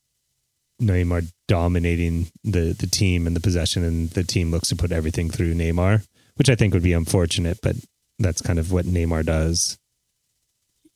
Neymar 0.80 1.30
dominating 1.48 2.30
the 2.44 2.74
the 2.78 2.86
team 2.86 3.26
and 3.26 3.36
the 3.36 3.40
possession, 3.40 3.84
and 3.84 4.10
the 4.10 4.24
team 4.24 4.50
looks 4.50 4.68
to 4.68 4.76
put 4.76 4.92
everything 4.92 5.30
through 5.30 5.54
Neymar, 5.54 6.04
which 6.36 6.48
I 6.48 6.54
think 6.54 6.74
would 6.74 6.82
be 6.82 6.92
unfortunate, 6.92 7.58
but 7.62 7.76
that's 8.18 8.42
kind 8.42 8.58
of 8.58 8.72
what 8.72 8.86
Neymar 8.86 9.24
does. 9.24 9.78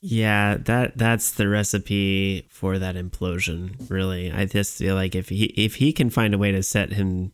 Yeah, 0.01 0.59
that 0.64 0.98
that's 0.98 1.32
the 1.32 1.48
recipe 1.48 2.47
for 2.51 2.78
that 2.78 2.94
implosion. 2.94 3.89
Really, 3.89 4.31
I 4.31 4.44
just 4.44 4.78
feel 4.78 4.94
like 4.94 5.14
if 5.14 5.31
he 5.31 5.44
if 5.44 5.76
he 5.76 5.93
can 5.93 6.10
find 6.10 6.35
a 6.35 6.39
way 6.39 6.52
to 6.52 6.62
set 6.62 6.93
him 6.93 7.32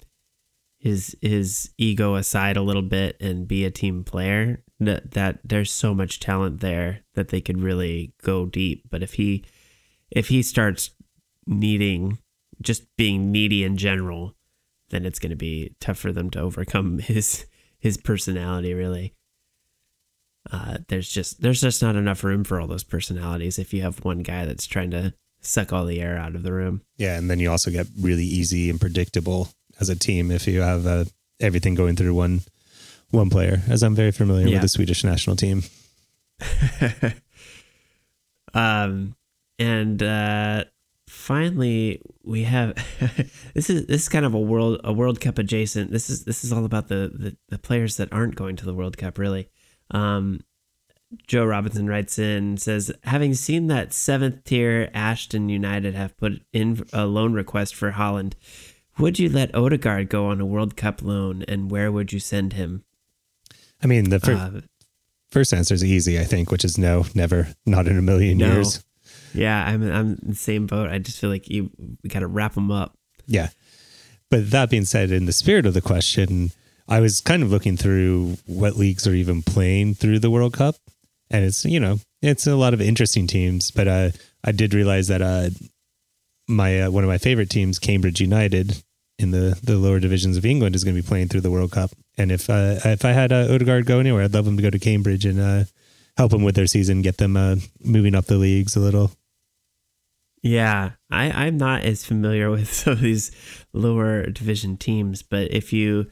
his 0.79 1.17
his 1.21 1.71
ego 1.79 2.15
aside 2.15 2.57
a 2.57 2.63
little 2.63 2.83
bit 2.83 3.17
and 3.21 3.49
be 3.49 3.65
a 3.65 3.73
team 3.73 4.05
player, 4.05 4.63
that 4.81 5.13
that 5.13 5.39
there's 5.45 5.71
so 5.71 5.95
much 5.95 6.21
talent 6.21 6.61
there 6.61 7.01
that 7.15 7.29
they 7.29 7.41
could 7.41 7.61
really 7.61 8.13
go 8.23 8.47
deep. 8.47 8.85
But 8.91 9.03
if 9.03 9.15
he 9.15 9.45
if 10.11 10.29
he 10.29 10.43
starts 10.43 10.91
needing 11.47 12.19
just 12.61 12.85
being 12.97 13.31
needy 13.31 13.65
in 13.65 13.77
general, 13.77 14.35
then 14.91 15.05
it's 15.05 15.19
going 15.19 15.31
to 15.31 15.37
be 15.37 15.75
tough 15.81 15.99
for 15.99 16.13
them 16.13 16.31
to 16.31 16.41
overcome 16.41 16.99
his 16.99 17.47
his 17.79 17.97
personality. 17.97 18.75
Really, 18.75 19.15
uh, 20.51 20.79
there's 20.89 21.11
just 21.11 21.43
there's 21.43 21.61
just 21.61 21.83
not 21.83 21.97
enough 21.97 22.25
room 22.25 22.45
for 22.45 22.61
all 22.61 22.67
those 22.67 22.85
personalities 22.85 23.59
if 23.59 23.73
you 23.75 23.83
have 23.83 24.05
one 24.05 24.21
guy 24.21 24.47
that's 24.47 24.67
trying 24.67 24.91
to 24.91 25.15
suck 25.43 25.73
all 25.73 25.85
the 25.85 26.01
air 26.01 26.17
out 26.17 26.35
of 26.35 26.43
the 26.43 26.53
room. 26.53 26.83
Yeah, 26.97 27.17
and 27.17 27.31
then 27.31 27.39
you 27.39 27.51
also 27.51 27.71
get 27.71 27.87
really 27.99 28.25
easy 28.25 28.71
and 28.71 28.81
predictable 28.81 29.49
as 29.81 29.89
a 29.89 29.97
team 29.97 30.31
if 30.31 30.47
you 30.47 30.61
have 30.61 30.87
uh, 30.87 31.05
everything 31.39 31.75
going 31.75 31.97
through 31.97 32.15
one 32.15 32.43
one 33.11 33.31
player, 33.31 33.63
as 33.69 33.83
I'm 33.83 33.95
very 33.95 34.13
familiar 34.13 34.47
yeah. 34.47 34.55
with 34.55 34.63
the 34.63 34.69
Swedish 34.69 35.05
national 35.05 35.37
team. 35.37 35.63
um, 38.55 39.15
and 39.59 40.03
uh, 40.03 40.65
finally, 41.09 42.01
we 42.25 42.45
have 42.45 42.75
this 43.55 43.71
is 43.71 43.87
this 43.87 44.03
is 44.03 44.09
kind 44.09 44.25
of 44.25 44.35
a 44.35 44.41
world 44.41 44.81
a 44.85 44.93
World 44.93 45.21
Cup 45.21 45.39
adjacent. 45.39 45.91
This 45.91 46.09
is 46.09 46.25
this 46.25 46.45
is 46.45 46.53
all 46.53 46.65
about 46.65 46.89
the 46.89 47.11
the, 47.13 47.37
the 47.49 47.59
players 47.59 47.97
that 47.97 48.13
aren't 48.13 48.37
going 48.37 48.57
to 48.57 48.65
the 48.65 48.75
World 48.75 48.97
Cup, 48.97 49.19
really. 49.19 49.49
Um, 49.91 50.41
Joe 51.27 51.45
Robinson 51.45 51.89
writes 51.89 52.19
in 52.19 52.57
says, 52.57 52.93
having 53.03 53.35
seen 53.35 53.67
that 53.67 53.93
seventh 53.93 54.45
tier 54.45 54.91
Ashton 54.95 55.49
United 55.49 55.95
have 55.95 56.17
put 56.17 56.43
in 56.53 56.85
a 56.93 57.05
loan 57.05 57.33
request 57.33 57.75
for 57.75 57.93
Haaland, 57.93 58.35
would 58.97 59.19
you 59.19 59.29
let 59.29 59.55
Odegaard 59.55 60.09
go 60.09 60.27
on 60.27 60.41
a 60.41 60.47
World 60.47 60.77
Cup 60.77 61.03
loan, 61.03 61.43
and 61.49 61.71
where 61.71 61.91
would 61.91 62.13
you 62.13 62.21
send 62.21 62.53
him? 62.53 62.85
I 63.83 63.87
mean, 63.87 64.11
the 64.11 64.21
fir- 64.21 64.35
uh, 64.35 64.61
first 65.31 65.53
answer 65.53 65.75
is 65.75 65.85
easy, 65.85 66.19
I 66.19 66.25
think, 66.25 66.51
which 66.51 66.65
is 66.65 66.79
no, 66.79 67.07
never, 67.15 67.49
not 67.67 67.87
in 67.87 67.97
a 67.97 68.03
million 68.03 68.39
no. 68.39 68.53
years. 68.53 68.85
Yeah, 69.33 69.65
I'm 69.65 69.83
I'm 69.83 70.19
in 70.23 70.31
the 70.31 70.35
same 70.35 70.67
boat. 70.67 70.91
I 70.91 70.99
just 70.99 71.19
feel 71.19 71.31
like 71.31 71.49
you 71.49 71.71
we 72.03 72.11
got 72.11 72.21
to 72.21 72.27
wrap 72.27 72.55
them 72.55 72.71
up. 72.71 72.95
Yeah, 73.27 73.49
but 74.31 74.51
that 74.51 74.71
being 74.71 74.85
said, 74.85 75.11
in 75.11 75.27
the 75.27 75.33
spirit 75.33 75.67
of 75.67 75.75
the 75.75 75.81
question, 75.81 76.51
I 76.89 77.01
was 77.01 77.21
kind 77.21 77.43
of 77.43 77.51
looking 77.51 77.77
through 77.77 78.39
what 78.47 78.77
leagues 78.77 79.07
are 79.07 79.15
even 79.15 79.43
playing 79.43 79.95
through 79.95 80.19
the 80.19 80.31
World 80.31 80.53
Cup, 80.53 80.77
and 81.31 81.45
it's 81.45 81.65
you 81.65 81.79
know 81.79 81.99
it's 82.23 82.47
a 82.47 82.57
lot 82.57 82.75
of 82.75 82.81
interesting 82.81 83.27
teams. 83.27 83.71
But 83.71 83.89
uh, 83.89 84.11
I 84.45 84.53
did 84.53 84.75
realize 84.75 85.09
that 85.09 85.23
uh, 85.23 85.51
my 86.49 86.83
uh, 86.83 86.91
one 86.91 87.05
of 87.05 87.09
my 87.09 87.19
favorite 87.19 87.51
teams, 87.51 87.79
Cambridge 87.79 88.21
United, 88.21 88.83
in 89.19 89.31
the 89.31 89.59
the 89.63 89.77
lower 89.77 90.01
divisions 90.01 90.37
of 90.37 90.45
England, 90.45 90.75
is 90.75 90.85
going 90.85 90.97
to 90.97 91.03
be 91.03 91.07
playing 91.07 91.29
through 91.29 91.43
the 91.43 91.51
World 91.51 91.71
Cup, 91.71 91.91
and 92.21 92.31
if 92.31 92.51
uh, 92.51 92.79
if 92.85 93.05
I 93.05 93.13
had 93.13 93.33
uh, 93.33 93.49
Odegaard 93.51 93.87
go 93.87 93.99
anywhere, 93.99 94.25
I'd 94.25 94.35
love 94.35 94.47
him 94.47 94.57
to 94.57 94.63
go 94.63 94.71
to 94.71 94.79
Cambridge 94.79 95.25
and 95.25 95.41
uh, 95.41 95.65
help 96.17 96.31
them 96.31 96.43
with 96.43 96.55
their 96.55 96.67
season, 96.67 97.03
get 97.03 97.17
them 97.17 97.37
uh, 97.37 97.57
moving 97.83 98.15
up 98.15 98.27
the 98.27 98.37
leagues 98.37 98.77
a 98.77 98.81
little. 98.81 99.13
Yeah, 100.43 100.93
I, 101.11 101.47
I'm 101.47 101.57
not 101.57 101.83
as 101.83 102.05
familiar 102.05 102.51
with 102.51 102.73
some 102.73 102.95
of 102.95 103.01
these 103.01 103.31
lower 103.73 104.27
division 104.27 104.77
teams, 104.77 105.23
but 105.23 105.51
if 105.51 105.73
you 105.73 106.11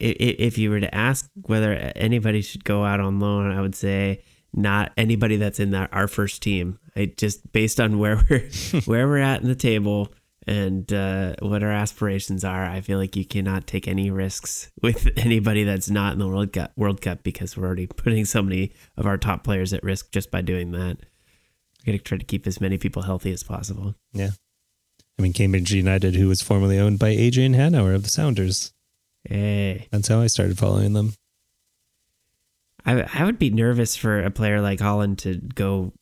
if 0.00 0.58
you 0.58 0.70
were 0.70 0.80
to 0.80 0.92
ask 0.92 1.30
whether 1.42 1.72
anybody 1.94 2.42
should 2.42 2.64
go 2.64 2.84
out 2.84 2.98
on 2.98 3.20
loan, 3.20 3.52
I 3.52 3.60
would 3.60 3.76
say 3.76 4.24
not 4.52 4.92
anybody 4.96 5.36
that's 5.36 5.60
in 5.60 5.70
that 5.70 5.90
our 5.92 6.08
first 6.08 6.42
team. 6.42 6.78
I 6.96 7.12
just 7.16 7.52
based 7.52 7.78
on 7.78 7.98
where 7.98 8.20
we're 8.28 8.48
where 8.84 9.06
we're 9.06 9.18
at 9.18 9.42
in 9.42 9.48
the 9.48 9.54
table, 9.54 10.12
and 10.46 10.90
uh, 10.92 11.34
what 11.40 11.62
our 11.62 11.70
aspirations 11.70 12.44
are, 12.44 12.64
I 12.64 12.80
feel 12.80 12.98
like 12.98 13.14
you 13.14 13.24
cannot 13.24 13.66
take 13.66 13.86
any 13.86 14.10
risks 14.10 14.70
with 14.82 15.08
anybody 15.16 15.64
that's 15.64 15.90
not 15.90 16.14
in 16.14 16.18
the 16.18 16.28
World 16.28 16.52
Cup, 16.52 16.72
World 16.76 17.00
Cup 17.02 17.22
because 17.22 17.56
we're 17.56 17.66
already 17.66 17.86
putting 17.86 18.24
so 18.24 18.42
many 18.42 18.72
of 18.96 19.06
our 19.06 19.18
top 19.18 19.44
players 19.44 19.72
at 19.72 19.82
risk 19.82 20.12
just 20.12 20.30
by 20.30 20.40
doing 20.40 20.72
that. 20.72 20.98
We're 21.78 21.92
going 21.92 21.98
to 21.98 22.04
try 22.04 22.18
to 22.18 22.24
keep 22.24 22.46
as 22.46 22.60
many 22.60 22.78
people 22.78 23.02
healthy 23.02 23.32
as 23.32 23.42
possible. 23.42 23.94
Yeah. 24.12 24.30
I 25.18 25.22
mean, 25.22 25.32
Cambridge 25.32 25.72
United, 25.72 26.14
who 26.14 26.28
was 26.28 26.40
formerly 26.40 26.78
owned 26.78 26.98
by 26.98 27.08
Adrian 27.08 27.54
Hanauer 27.54 27.94
of 27.94 28.04
the 28.04 28.08
Sounders. 28.08 28.72
Hey. 29.24 29.88
That's 29.90 30.08
how 30.08 30.20
I 30.20 30.28
started 30.28 30.58
following 30.58 30.94
them. 30.94 31.12
I 32.86 33.02
I 33.12 33.24
would 33.24 33.38
be 33.38 33.50
nervous 33.50 33.96
for 33.96 34.22
a 34.22 34.30
player 34.30 34.62
like 34.62 34.78
Haaland 34.78 35.18
to 35.18 35.36
go 35.36 35.92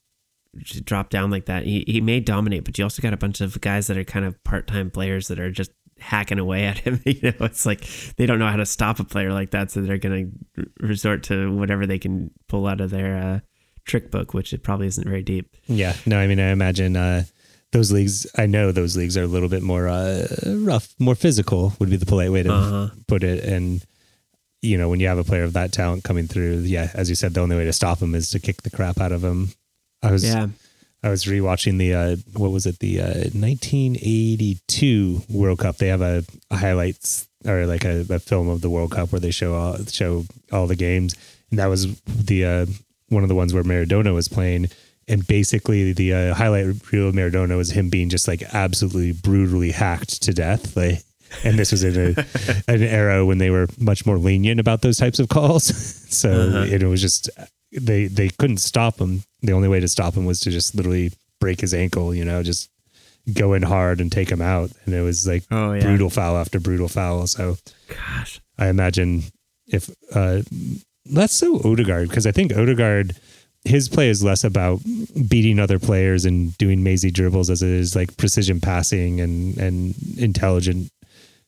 to 0.58 0.80
drop 0.80 1.10
down 1.10 1.30
like 1.30 1.46
that. 1.46 1.64
He 1.64 1.84
he 1.86 2.00
may 2.00 2.20
dominate, 2.20 2.64
but 2.64 2.78
you 2.78 2.84
also 2.84 3.02
got 3.02 3.12
a 3.12 3.16
bunch 3.18 3.40
of 3.40 3.60
guys 3.60 3.86
that 3.86 3.96
are 3.96 4.04
kind 4.04 4.24
of 4.24 4.42
part 4.44 4.66
time 4.66 4.90
players 4.90 5.28
that 5.28 5.38
are 5.38 5.50
just 5.50 5.70
hacking 5.98 6.38
away 6.38 6.64
at 6.64 6.78
him. 6.78 7.00
You 7.06 7.20
know, 7.32 7.46
it's 7.46 7.66
like 7.66 7.86
they 8.16 8.26
don't 8.26 8.38
know 8.38 8.48
how 8.48 8.56
to 8.56 8.66
stop 8.66 9.00
a 9.00 9.04
player 9.04 9.32
like 9.32 9.50
that, 9.50 9.70
so 9.70 9.80
they're 9.80 9.98
gonna 9.98 10.26
resort 10.80 11.22
to 11.24 11.54
whatever 11.56 11.86
they 11.86 11.98
can 11.98 12.30
pull 12.48 12.66
out 12.66 12.80
of 12.80 12.90
their 12.90 13.16
uh, 13.16 13.40
trick 13.84 14.10
book, 14.10 14.34
which 14.34 14.52
it 14.52 14.62
probably 14.62 14.86
isn't 14.86 15.08
very 15.08 15.22
deep. 15.22 15.56
Yeah. 15.66 15.94
No, 16.06 16.18
I 16.18 16.26
mean, 16.26 16.38
I 16.40 16.50
imagine 16.50 16.96
uh, 16.96 17.24
those 17.72 17.90
leagues. 17.92 18.26
I 18.36 18.46
know 18.46 18.70
those 18.72 18.96
leagues 18.96 19.16
are 19.16 19.22
a 19.24 19.26
little 19.26 19.48
bit 19.48 19.62
more 19.62 19.88
uh, 19.88 20.26
rough, 20.46 20.94
more 20.98 21.14
physical 21.14 21.72
would 21.80 21.90
be 21.90 21.96
the 21.96 22.06
polite 22.06 22.32
way 22.32 22.42
to 22.42 22.52
Uh-huh. 22.52 22.88
put 23.06 23.22
it. 23.24 23.44
And 23.44 23.82
you 24.62 24.76
know, 24.76 24.88
when 24.88 24.98
you 25.00 25.06
have 25.06 25.18
a 25.18 25.24
player 25.24 25.44
of 25.44 25.52
that 25.52 25.72
talent 25.72 26.02
coming 26.04 26.26
through, 26.26 26.58
yeah, 26.60 26.90
as 26.94 27.08
you 27.08 27.14
said, 27.14 27.32
the 27.34 27.40
only 27.40 27.56
way 27.56 27.64
to 27.64 27.72
stop 27.72 28.00
him 28.02 28.14
is 28.14 28.30
to 28.30 28.40
kick 28.40 28.62
the 28.62 28.70
crap 28.70 29.00
out 29.00 29.12
of 29.12 29.22
him. 29.22 29.50
I 30.02 30.10
was 30.12 30.24
Yeah. 30.24 30.48
I 31.02 31.10
was 31.10 31.24
rewatching 31.26 31.78
the 31.78 31.94
uh, 31.94 32.16
what 32.36 32.50
was 32.50 32.66
it 32.66 32.80
the 32.80 33.00
uh, 33.00 33.30
1982 33.32 35.22
World 35.30 35.58
Cup. 35.60 35.76
They 35.76 35.88
have 35.88 36.00
a, 36.02 36.24
a 36.50 36.56
highlights 36.56 37.28
or 37.46 37.66
like 37.66 37.84
a, 37.84 38.04
a 38.10 38.18
film 38.18 38.48
of 38.48 38.60
the 38.60 38.70
World 38.70 38.90
Cup 38.92 39.12
where 39.12 39.20
they 39.20 39.30
show 39.30 39.54
all, 39.54 39.76
show 39.86 40.24
all 40.52 40.66
the 40.66 40.76
games, 40.76 41.14
and 41.50 41.58
that 41.58 41.66
was 41.66 42.00
the 42.04 42.44
uh, 42.44 42.66
one 43.10 43.22
of 43.22 43.28
the 43.28 43.34
ones 43.34 43.54
where 43.54 43.62
Maradona 43.64 44.12
was 44.14 44.28
playing. 44.28 44.68
And 45.06 45.26
basically, 45.26 45.92
the 45.94 46.12
uh, 46.12 46.34
highlight 46.34 46.66
reel 46.92 47.08
of 47.08 47.14
Maradona 47.14 47.56
was 47.56 47.70
him 47.70 47.88
being 47.88 48.10
just 48.10 48.28
like 48.28 48.42
absolutely 48.52 49.12
brutally 49.12 49.70
hacked 49.70 50.22
to 50.24 50.34
death. 50.34 50.76
Like, 50.76 51.00
and 51.44 51.58
this 51.58 51.70
was 51.72 51.82
in 51.82 51.96
a, 52.18 52.26
an 52.68 52.82
era 52.82 53.24
when 53.24 53.38
they 53.38 53.48
were 53.50 53.68
much 53.78 54.04
more 54.04 54.18
lenient 54.18 54.60
about 54.60 54.82
those 54.82 54.98
types 54.98 55.18
of 55.18 55.28
calls. 55.30 55.64
so 56.14 56.30
Uh-huh. 56.30 56.66
it 56.68 56.82
was 56.82 57.00
just 57.00 57.30
they 57.72 58.06
they 58.08 58.28
couldn't 58.28 58.58
stop 58.58 58.98
him. 58.98 59.22
The 59.42 59.52
only 59.52 59.68
way 59.68 59.80
to 59.80 59.88
stop 59.88 60.14
him 60.14 60.24
was 60.24 60.40
to 60.40 60.50
just 60.50 60.74
literally 60.74 61.12
break 61.40 61.60
his 61.60 61.72
ankle. 61.74 62.14
You 62.14 62.24
know, 62.24 62.42
just 62.42 62.70
go 63.32 63.52
in 63.54 63.62
hard 63.62 64.00
and 64.00 64.10
take 64.10 64.30
him 64.30 64.40
out. 64.40 64.70
And 64.84 64.94
it 64.94 65.02
was 65.02 65.26
like 65.26 65.44
Oh 65.50 65.72
yeah. 65.74 65.82
brutal 65.82 66.10
foul 66.10 66.36
after 66.38 66.58
brutal 66.60 66.88
foul. 66.88 67.26
So 67.26 67.56
Gosh. 67.88 68.40
I 68.58 68.68
imagine 68.68 69.22
if 69.66 69.90
uh, 70.14 70.42
less 71.10 71.32
so 71.32 71.60
Odegaard 71.64 72.08
because 72.08 72.26
I 72.26 72.32
think 72.32 72.52
Odegaard 72.56 73.14
his 73.64 73.88
play 73.88 74.08
is 74.08 74.22
less 74.24 74.44
about 74.44 74.80
beating 75.28 75.58
other 75.58 75.78
players 75.78 76.24
and 76.24 76.56
doing 76.58 76.82
mazy 76.82 77.10
dribbles 77.10 77.50
as 77.50 77.60
it 77.62 77.68
is 77.68 77.94
like 77.94 78.16
precision 78.16 78.60
passing 78.60 79.20
and 79.20 79.58
and 79.58 79.94
intelligent 80.16 80.90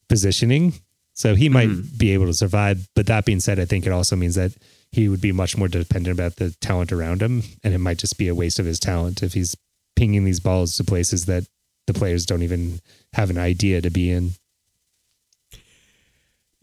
positioning. 0.08 0.74
So 1.14 1.34
he 1.34 1.48
might 1.48 1.68
Mhm. 1.68 1.98
be 1.98 2.10
able 2.12 2.26
to 2.26 2.34
survive. 2.34 2.88
But 2.94 3.06
that 3.06 3.24
being 3.24 3.40
said, 3.40 3.58
I 3.58 3.64
think 3.64 3.86
it 3.86 3.92
also 3.92 4.16
means 4.16 4.34
that 4.34 4.52
he 4.92 5.08
would 5.08 5.20
be 5.20 5.32
much 5.32 5.56
more 5.56 5.68
dependent 5.68 6.18
about 6.18 6.36
the 6.36 6.50
talent 6.60 6.92
around 6.92 7.22
him, 7.22 7.42
and 7.62 7.74
it 7.74 7.78
might 7.78 7.98
just 7.98 8.18
be 8.18 8.28
a 8.28 8.34
waste 8.34 8.58
of 8.58 8.66
his 8.66 8.80
talent 8.80 9.22
if 9.22 9.34
he's 9.34 9.56
pinging 9.96 10.24
these 10.24 10.40
balls 10.40 10.76
to 10.76 10.84
places 10.84 11.26
that 11.26 11.46
the 11.86 11.94
players 11.94 12.26
don't 12.26 12.42
even 12.42 12.80
have 13.12 13.30
an 13.30 13.38
idea 13.38 13.80
to 13.80 13.90
be 13.90 14.10
in. 14.10 14.32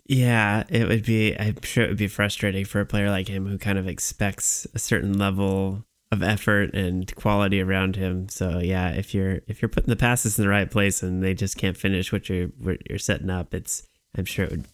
Yeah, 0.06 0.64
it 0.70 0.88
would 0.88 1.06
be. 1.06 1.38
I'm 1.38 1.62
sure 1.64 1.84
it 1.84 1.90
would 1.90 1.98
be 1.98 2.08
frustrating 2.08 2.64
for 2.64 2.80
a 2.80 2.86
player 2.86 3.10
like 3.10 3.28
him 3.28 3.46
who 3.46 3.58
kind 3.58 3.78
of 3.78 3.88
expects 3.88 4.66
a 4.74 4.80
certain 4.80 5.18
level 5.18 5.84
of 6.12 6.24
effort 6.24 6.74
and 6.74 7.14
quality 7.16 7.62
around 7.62 7.98
him. 7.98 8.30
So 8.30 8.60
yeah, 8.60 8.92
if 8.92 9.14
you're 9.14 9.42
if 9.48 9.62
you're 9.62 9.70
putting 9.70 9.90
the 9.90 9.98
passes 9.98 10.40
in 10.40 10.46
the 10.46 10.50
right 10.50 10.72
place 10.72 11.04
and 11.04 11.22
they 11.22 11.34
just 11.34 11.58
can't 11.58 11.76
finish 11.76 12.14
what 12.14 12.30
you're 12.30 12.48
what 12.60 12.78
you're 12.90 13.00
setting 13.00 13.30
up, 13.30 13.54
it's 13.54 13.84
I'm 14.18 14.24
sure 14.26 14.46
it 14.46 14.52
would 14.52 14.66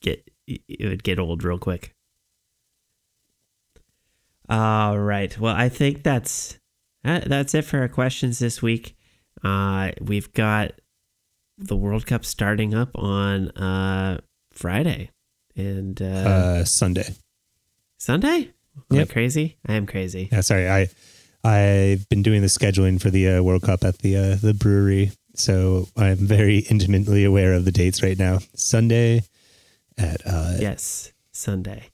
get 0.00 0.30
it 0.46 0.88
would 0.88 1.02
get 1.02 1.18
old 1.18 1.42
real 1.42 1.58
quick. 1.58 1.95
All 4.48 4.98
right. 4.98 5.36
Well, 5.38 5.54
I 5.54 5.68
think 5.68 6.02
that's 6.02 6.58
that's 7.02 7.54
it 7.54 7.62
for 7.62 7.78
our 7.80 7.88
questions 7.88 8.38
this 8.38 8.60
week. 8.62 8.96
Uh, 9.42 9.92
we've 10.00 10.32
got 10.32 10.72
the 11.58 11.76
World 11.76 12.06
Cup 12.06 12.24
starting 12.24 12.74
up 12.74 12.90
on 12.94 13.50
uh, 13.50 14.20
Friday 14.52 15.10
and 15.56 16.00
uh, 16.00 16.04
Uh, 16.04 16.64
Sunday. 16.64 17.14
Sunday. 17.98 18.50
Am 18.90 18.96
Yep. 18.98 19.08
I 19.08 19.12
crazy? 19.12 19.56
I 19.66 19.72
am 19.74 19.86
crazy. 19.86 20.28
Yeah, 20.30 20.42
sorry. 20.42 20.68
I 20.68 20.88
I've 21.44 22.08
been 22.08 22.22
doing 22.22 22.42
the 22.42 22.48
scheduling 22.48 23.00
for 23.00 23.08
the 23.10 23.28
uh, 23.28 23.42
World 23.42 23.62
Cup 23.62 23.84
at 23.84 23.98
the 23.98 24.16
uh, 24.16 24.34
the 24.36 24.52
brewery, 24.52 25.12
so 25.34 25.88
I'm 25.96 26.16
very 26.16 26.58
intimately 26.70 27.24
aware 27.24 27.54
of 27.54 27.64
the 27.64 27.72
dates 27.72 28.02
right 28.02 28.18
now. 28.18 28.40
Sunday 28.54 29.22
at 29.96 30.20
uh, 30.26 30.56
Yes, 30.60 31.12
Sunday. 31.32 31.88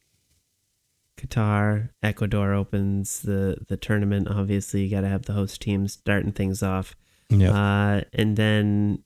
Qatar, 1.22 1.90
Ecuador 2.02 2.52
opens 2.52 3.20
the 3.22 3.58
the 3.68 3.76
tournament. 3.76 4.28
Obviously, 4.28 4.82
you 4.82 4.90
got 4.90 5.02
to 5.02 5.08
have 5.08 5.26
the 5.26 5.32
host 5.34 5.60
teams 5.60 5.92
starting 5.92 6.32
things 6.32 6.62
off. 6.62 6.96
yeah, 7.28 7.52
Uh, 7.52 8.00
and 8.12 8.36
then 8.36 9.04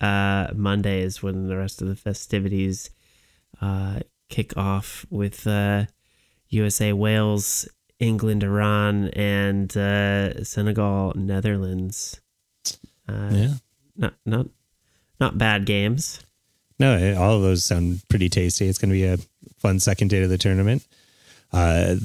uh, 0.00 0.48
Monday 0.54 1.02
is 1.02 1.22
when 1.22 1.46
the 1.48 1.56
rest 1.56 1.80
of 1.82 1.88
the 1.88 1.96
festivities 1.96 2.90
uh, 3.60 4.00
kick 4.28 4.56
off 4.56 5.06
with 5.10 5.46
uh, 5.46 5.84
USA, 6.48 6.92
Wales, 6.92 7.68
England, 7.98 8.42
Iran, 8.42 9.08
and 9.10 9.74
uh, 9.76 10.42
Senegal, 10.44 11.12
Netherlands. 11.16 12.20
Uh, 13.08 13.30
yeah. 13.32 13.54
Not 13.96 14.14
not 14.26 14.46
not 15.20 15.38
bad 15.38 15.64
games. 15.64 16.20
No, 16.78 17.16
all 17.16 17.36
of 17.36 17.42
those 17.42 17.64
sound 17.64 18.02
pretty 18.10 18.28
tasty. 18.28 18.66
It's 18.68 18.78
going 18.78 18.90
to 18.90 18.94
be 18.94 19.04
a 19.04 19.18
fun 19.58 19.80
second 19.80 20.08
day 20.08 20.22
of 20.22 20.28
the 20.28 20.36
tournament. 20.36 20.86
Uh, 21.56 21.96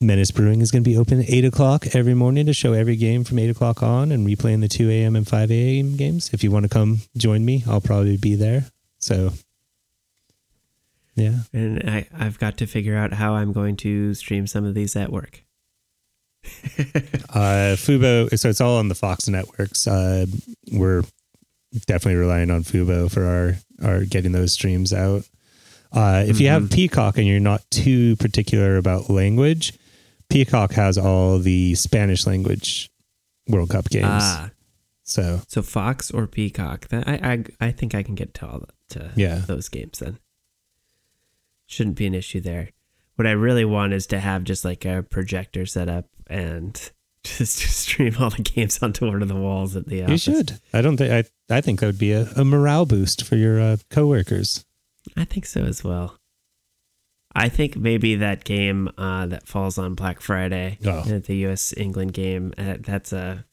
Menace 0.00 0.30
Brewing 0.30 0.60
is 0.60 0.70
going 0.70 0.84
to 0.84 0.88
be 0.88 0.96
open 0.96 1.20
at 1.20 1.30
eight 1.30 1.44
o'clock 1.46 1.94
every 1.94 2.12
morning 2.12 2.44
to 2.46 2.52
show 2.52 2.74
every 2.74 2.96
game 2.96 3.24
from 3.24 3.38
eight 3.38 3.48
o'clock 3.48 3.82
on 3.82 4.12
and 4.12 4.26
replaying 4.26 4.60
the 4.60 4.68
two 4.68 4.90
a.m. 4.90 5.16
and 5.16 5.26
five 5.26 5.50
a.m. 5.50 5.96
games. 5.96 6.30
If 6.34 6.44
you 6.44 6.50
want 6.50 6.64
to 6.64 6.68
come 6.68 6.98
join 7.16 7.44
me, 7.44 7.64
I'll 7.66 7.80
probably 7.80 8.18
be 8.18 8.34
there. 8.34 8.66
So, 8.98 9.30
yeah. 11.14 11.38
And 11.52 11.88
I, 11.88 12.06
I've 12.14 12.38
got 12.38 12.58
to 12.58 12.66
figure 12.66 12.96
out 12.96 13.14
how 13.14 13.34
I'm 13.34 13.52
going 13.52 13.76
to 13.78 14.12
stream 14.12 14.46
some 14.46 14.66
of 14.66 14.74
these 14.74 14.96
at 14.96 15.10
work. 15.10 15.42
Uh, 17.34 17.74
Fubo, 17.74 18.38
so 18.38 18.48
it's 18.48 18.60
all 18.60 18.78
on 18.78 18.86
the 18.86 18.94
Fox 18.94 19.26
networks. 19.26 19.88
Uh, 19.88 20.24
we're 20.70 21.02
definitely 21.86 22.14
relying 22.14 22.48
on 22.48 22.62
Fubo 22.62 23.10
for 23.10 23.24
our, 23.24 23.56
our 23.82 24.04
getting 24.04 24.30
those 24.30 24.52
streams 24.52 24.92
out. 24.92 25.24
Uh, 25.94 26.24
if 26.26 26.40
you 26.40 26.48
have 26.48 26.70
Peacock 26.70 27.18
and 27.18 27.26
you're 27.26 27.38
not 27.40 27.62
too 27.70 28.16
particular 28.16 28.76
about 28.76 29.08
language, 29.08 29.72
Peacock 30.28 30.72
has 30.72 30.98
all 30.98 31.38
the 31.38 31.74
Spanish 31.76 32.26
language 32.26 32.90
World 33.48 33.70
Cup 33.70 33.88
games. 33.90 34.06
Ah, 34.08 34.50
So 35.04 35.42
so 35.46 35.62
Fox 35.62 36.10
or 36.10 36.26
Peacock? 36.26 36.88
That 36.88 37.06
I, 37.06 37.44
I 37.60 37.68
I 37.68 37.70
think 37.72 37.94
I 37.94 38.02
can 38.02 38.14
get 38.14 38.34
to 38.34 38.46
all 38.46 38.62
to 38.90 39.10
Yeah. 39.14 39.42
those 39.46 39.68
games 39.68 39.98
then. 40.00 40.18
Shouldn't 41.66 41.96
be 41.96 42.06
an 42.06 42.14
issue 42.14 42.40
there. 42.40 42.70
What 43.16 43.26
I 43.26 43.32
really 43.32 43.64
want 43.64 43.92
is 43.92 44.06
to 44.08 44.18
have 44.20 44.44
just 44.44 44.64
like 44.64 44.84
a 44.84 45.02
projector 45.08 45.66
set 45.66 45.88
up 45.88 46.06
and 46.26 46.74
just 47.24 47.58
stream 47.58 48.16
all 48.18 48.30
the 48.30 48.42
games 48.42 48.82
onto 48.82 49.06
one 49.06 49.22
of 49.22 49.28
the 49.28 49.36
walls 49.36 49.76
at 49.76 49.86
the 49.86 50.02
office. 50.02 50.26
you 50.26 50.34
should. 50.34 50.58
I 50.72 50.82
don't 50.82 50.96
think 50.96 51.12
I. 51.12 51.54
I 51.54 51.60
think 51.60 51.80
that 51.80 51.86
would 51.86 51.98
be 51.98 52.12
a, 52.12 52.26
a 52.36 52.44
morale 52.44 52.86
boost 52.86 53.24
for 53.24 53.36
your 53.36 53.60
uh, 53.60 53.76
coworkers. 53.90 54.64
I 55.16 55.24
think 55.24 55.46
so 55.46 55.62
as 55.62 55.82
well. 55.84 56.16
I 57.36 57.48
think 57.48 57.76
maybe 57.76 58.14
that 58.16 58.44
game 58.44 58.90
uh, 58.96 59.26
that 59.26 59.46
falls 59.48 59.76
on 59.76 59.94
Black 59.94 60.20
Friday, 60.20 60.78
Oh. 60.86 61.02
the 61.02 61.36
U.S. 61.38 61.74
England 61.76 62.12
game, 62.12 62.54
uh, 62.56 62.76
that's 62.80 63.12
a 63.12 63.44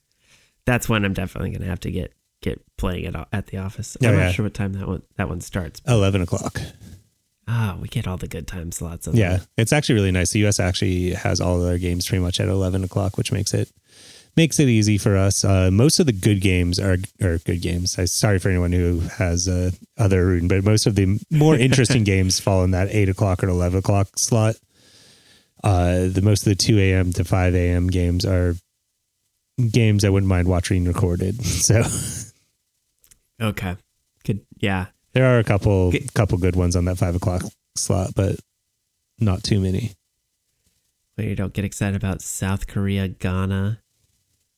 that's 0.65 0.87
when 0.87 1.03
I'm 1.03 1.13
definitely 1.13 1.49
gonna 1.51 1.65
have 1.65 1.79
to 1.81 1.91
get 1.91 2.13
get 2.41 2.61
playing 2.77 3.05
it 3.05 3.15
at 3.33 3.47
the 3.47 3.57
office. 3.57 3.97
Oh, 4.03 4.07
I'm 4.07 4.13
yeah. 4.15 4.25
not 4.25 4.33
sure 4.35 4.43
what 4.43 4.53
time 4.53 4.73
that 4.73 4.87
one 4.87 5.01
that 5.17 5.29
one 5.29 5.41
starts. 5.41 5.81
Eleven 5.87 6.21
o'clock. 6.21 6.61
Ah, 7.47 7.75
we 7.81 7.87
get 7.87 8.07
all 8.07 8.17
the 8.17 8.27
good 8.27 8.47
time 8.47 8.71
slots. 8.71 9.07
Of 9.07 9.15
Yeah, 9.15 9.37
them. 9.37 9.47
it's 9.57 9.73
actually 9.73 9.95
really 9.95 10.11
nice. 10.11 10.31
The 10.31 10.39
U.S. 10.41 10.59
actually 10.59 11.11
has 11.15 11.41
all 11.41 11.57
of 11.57 11.63
their 11.67 11.79
games 11.79 12.07
pretty 12.07 12.23
much 12.23 12.39
at 12.39 12.47
eleven 12.49 12.83
o'clock, 12.83 13.17
which 13.17 13.31
makes 13.31 13.53
it 13.53 13.71
makes 14.37 14.59
it 14.59 14.67
easy 14.67 14.97
for 14.97 15.17
us. 15.17 15.43
Uh, 15.43 15.69
most 15.71 15.99
of 15.99 16.05
the 16.05 16.13
good 16.13 16.41
games 16.41 16.79
are 16.79 16.97
are 17.21 17.37
good 17.39 17.61
games. 17.61 17.97
I 17.99 18.05
sorry 18.05 18.39
for 18.39 18.49
anyone 18.49 18.71
who 18.71 18.99
has 19.17 19.47
uh, 19.47 19.71
other, 19.97 20.25
routine, 20.25 20.47
but 20.47 20.63
most 20.63 20.85
of 20.87 20.95
the 20.95 21.19
more 21.29 21.55
interesting 21.67 22.03
games 22.03 22.39
fall 22.39 22.63
in 22.63 22.71
that 22.71 22.89
eight 22.91 23.09
o'clock 23.09 23.43
or 23.43 23.49
eleven 23.49 23.79
o'clock 23.79 24.07
slot. 24.17 24.55
Uh, 25.63 26.07
the 26.07 26.21
most 26.23 26.41
of 26.41 26.45
the 26.51 26.55
two 26.55 26.79
a.m. 26.79 27.13
to 27.13 27.23
five 27.23 27.53
a.m. 27.55 27.87
games 27.87 28.25
are 28.25 28.55
games 29.71 30.03
I 30.03 30.09
wouldn't 30.09 30.29
mind 30.29 30.47
watching 30.47 30.85
recorded. 30.85 31.35
So 31.45 31.83
Okay. 33.39 33.75
Good. 34.23 34.41
Yeah. 34.59 34.87
there 35.13 35.25
are 35.25 35.39
a 35.39 35.43
couple 35.43 35.91
G- 35.91 36.07
couple 36.13 36.37
good 36.37 36.55
ones 36.55 36.75
on 36.75 36.85
that 36.85 36.97
five 36.97 37.15
o'clock 37.15 37.43
slot, 37.75 38.11
but 38.15 38.35
not 39.19 39.43
too 39.43 39.59
many. 39.59 39.93
But 41.15 41.25
you 41.25 41.35
don't 41.35 41.53
get 41.53 41.65
excited 41.65 41.95
about 41.95 42.21
South 42.21 42.67
Korea, 42.67 43.07
Ghana, 43.07 43.79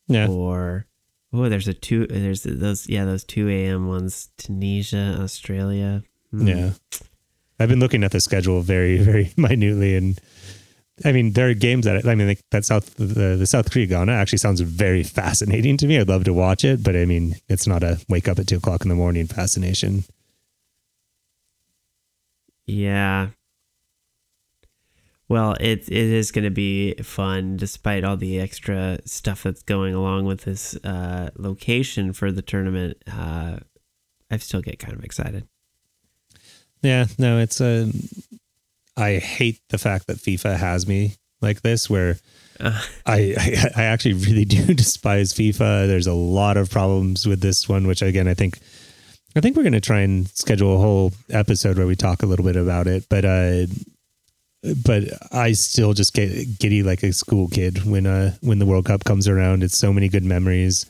Yeah. 0.07 0.27
or 0.27 0.85
oh, 1.31 1.49
there's 1.49 1.67
a 1.67 1.73
two. 1.73 2.07
There's 2.07 2.43
those. 2.43 2.88
Yeah, 2.89 3.05
those 3.05 3.23
two 3.23 3.49
a.m. 3.49 3.88
ones. 3.88 4.30
Tunisia, 4.38 5.17
Australia. 5.21 6.03
Hmm. 6.31 6.47
Yeah. 6.47 6.69
I've 7.59 7.69
been 7.69 7.80
looking 7.80 8.03
at 8.03 8.11
the 8.11 8.19
schedule 8.19 8.61
very, 8.61 8.97
very 8.99 9.31
minutely, 9.38 9.95
and 9.95 10.19
I 11.05 11.11
mean, 11.11 11.34
there 11.34 11.49
are 11.49 11.53
games 11.53 11.85
that 11.85 12.05
I 12.05 12.15
mean, 12.15 12.27
like 12.27 12.41
that 12.51 12.65
South 12.65 12.93
the, 12.95 13.35
the 13.35 13.47
South 13.47 13.71
Korea 13.71 13.88
Ghana 13.88 14.11
actually 14.11 14.39
sounds 14.39 14.61
very 14.61 15.03
fascinating 15.19 15.77
to 15.77 15.88
me. 15.88 15.99
I'd 15.99 16.09
love 16.09 16.23
to 16.25 16.34
watch 16.34 16.63
it, 16.63 16.84
but 16.84 16.95
I 16.95 17.05
mean, 17.05 17.35
it's 17.47 17.67
not 17.67 17.84
a 17.84 17.99
wake 18.09 18.27
up 18.27 18.39
at 18.39 18.47
two 18.47 18.57
o'clock 18.57 18.84
in 18.84 18.89
the 18.89 18.95
morning 18.95 19.27
fascination. 19.27 20.03
Yeah. 22.65 23.30
Well, 25.29 25.53
it 25.59 25.87
it 25.87 25.91
is 25.91 26.31
going 26.31 26.43
to 26.43 26.51
be 26.51 26.95
fun, 26.95 27.57
despite 27.57 28.03
all 28.03 28.17
the 28.17 28.39
extra 28.39 28.99
stuff 29.05 29.43
that's 29.43 29.63
going 29.63 29.93
along 29.93 30.25
with 30.25 30.41
this 30.41 30.75
uh, 30.83 31.29
location 31.37 32.13
for 32.13 32.31
the 32.31 32.41
tournament. 32.41 32.97
Uh, 33.11 33.57
I 34.29 34.37
still 34.37 34.61
get 34.61 34.79
kind 34.79 34.93
of 34.93 35.03
excited. 35.03 35.47
Yeah, 36.81 37.05
no, 37.17 37.39
it's 37.39 37.61
a. 37.61 37.91
I 38.97 39.17
hate 39.17 39.59
the 39.69 39.77
fact 39.77 40.07
that 40.07 40.17
FIFA 40.17 40.57
has 40.57 40.87
me 40.87 41.15
like 41.41 41.61
this, 41.61 41.89
where 41.89 42.17
uh, 42.59 42.81
I, 43.05 43.33
I 43.37 43.81
I 43.81 43.83
actually 43.85 44.13
really 44.13 44.45
do 44.45 44.73
despise 44.73 45.33
FIFA. 45.33 45.87
There's 45.87 46.07
a 46.07 46.13
lot 46.13 46.57
of 46.57 46.69
problems 46.69 47.25
with 47.25 47.39
this 47.39 47.69
one, 47.69 47.87
which 47.87 48.01
again 48.01 48.27
I 48.27 48.33
think 48.33 48.59
I 49.35 49.39
think 49.39 49.55
we're 49.55 49.63
going 49.63 49.73
to 49.73 49.81
try 49.81 50.01
and 50.01 50.27
schedule 50.29 50.75
a 50.75 50.79
whole 50.79 51.13
episode 51.29 51.77
where 51.77 51.87
we 51.87 51.95
talk 51.95 52.21
a 52.21 52.25
little 52.25 52.45
bit 52.45 52.55
about 52.55 52.87
it. 52.87 53.07
But 53.09 53.25
uh, 53.25 53.65
but 54.85 55.03
I 55.31 55.52
still 55.53 55.94
just 55.94 56.14
get 56.14 56.60
giddy 56.60 56.84
like 56.84 57.03
a 57.03 57.14
school 57.14 57.48
kid 57.48 57.85
when 57.85 58.06
uh 58.06 58.35
when 58.41 58.60
the 58.60 58.65
World 58.65 58.85
Cup 58.85 59.03
comes 59.03 59.27
around. 59.27 59.64
It's 59.64 59.77
so 59.77 59.91
many 59.94 60.10
good 60.10 60.23
memories. 60.23 60.85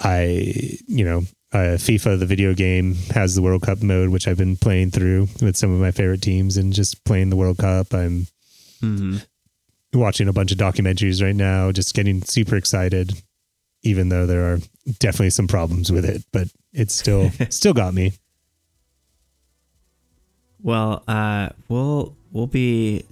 I 0.00 0.78
you 0.86 1.04
know 1.04 1.22
uh, 1.54 1.78
FIFA, 1.78 2.18
the 2.18 2.26
video 2.26 2.52
game, 2.52 2.94
has 3.14 3.36
the 3.36 3.42
World 3.42 3.62
Cup 3.62 3.80
mode, 3.80 4.08
which 4.08 4.26
I've 4.26 4.36
been 4.36 4.56
playing 4.56 4.90
through 4.90 5.28
with 5.40 5.56
some 5.56 5.72
of 5.72 5.80
my 5.80 5.92
favorite 5.92 6.20
teams 6.20 6.56
and 6.56 6.72
just 6.72 7.04
playing 7.04 7.30
the 7.30 7.36
World 7.36 7.58
Cup. 7.58 7.94
I'm 7.94 8.26
mm-hmm. 8.82 9.18
watching 9.92 10.26
a 10.26 10.32
bunch 10.32 10.50
of 10.50 10.58
documentaries 10.58 11.22
right 11.22 11.34
now, 11.34 11.70
just 11.70 11.94
getting 11.94 12.22
super 12.22 12.56
excited, 12.56 13.12
even 13.84 14.08
though 14.08 14.26
there 14.26 14.52
are 14.52 14.58
definitely 14.98 15.30
some 15.30 15.46
problems 15.46 15.92
with 15.92 16.04
it, 16.04 16.24
but 16.32 16.48
it's 16.72 16.94
still 16.94 17.30
still 17.50 17.72
got 17.72 17.94
me. 17.94 18.14
Well, 20.64 21.04
uh, 21.06 21.50
we'll 21.68 22.16
we'll 22.32 22.46
be 22.46 23.04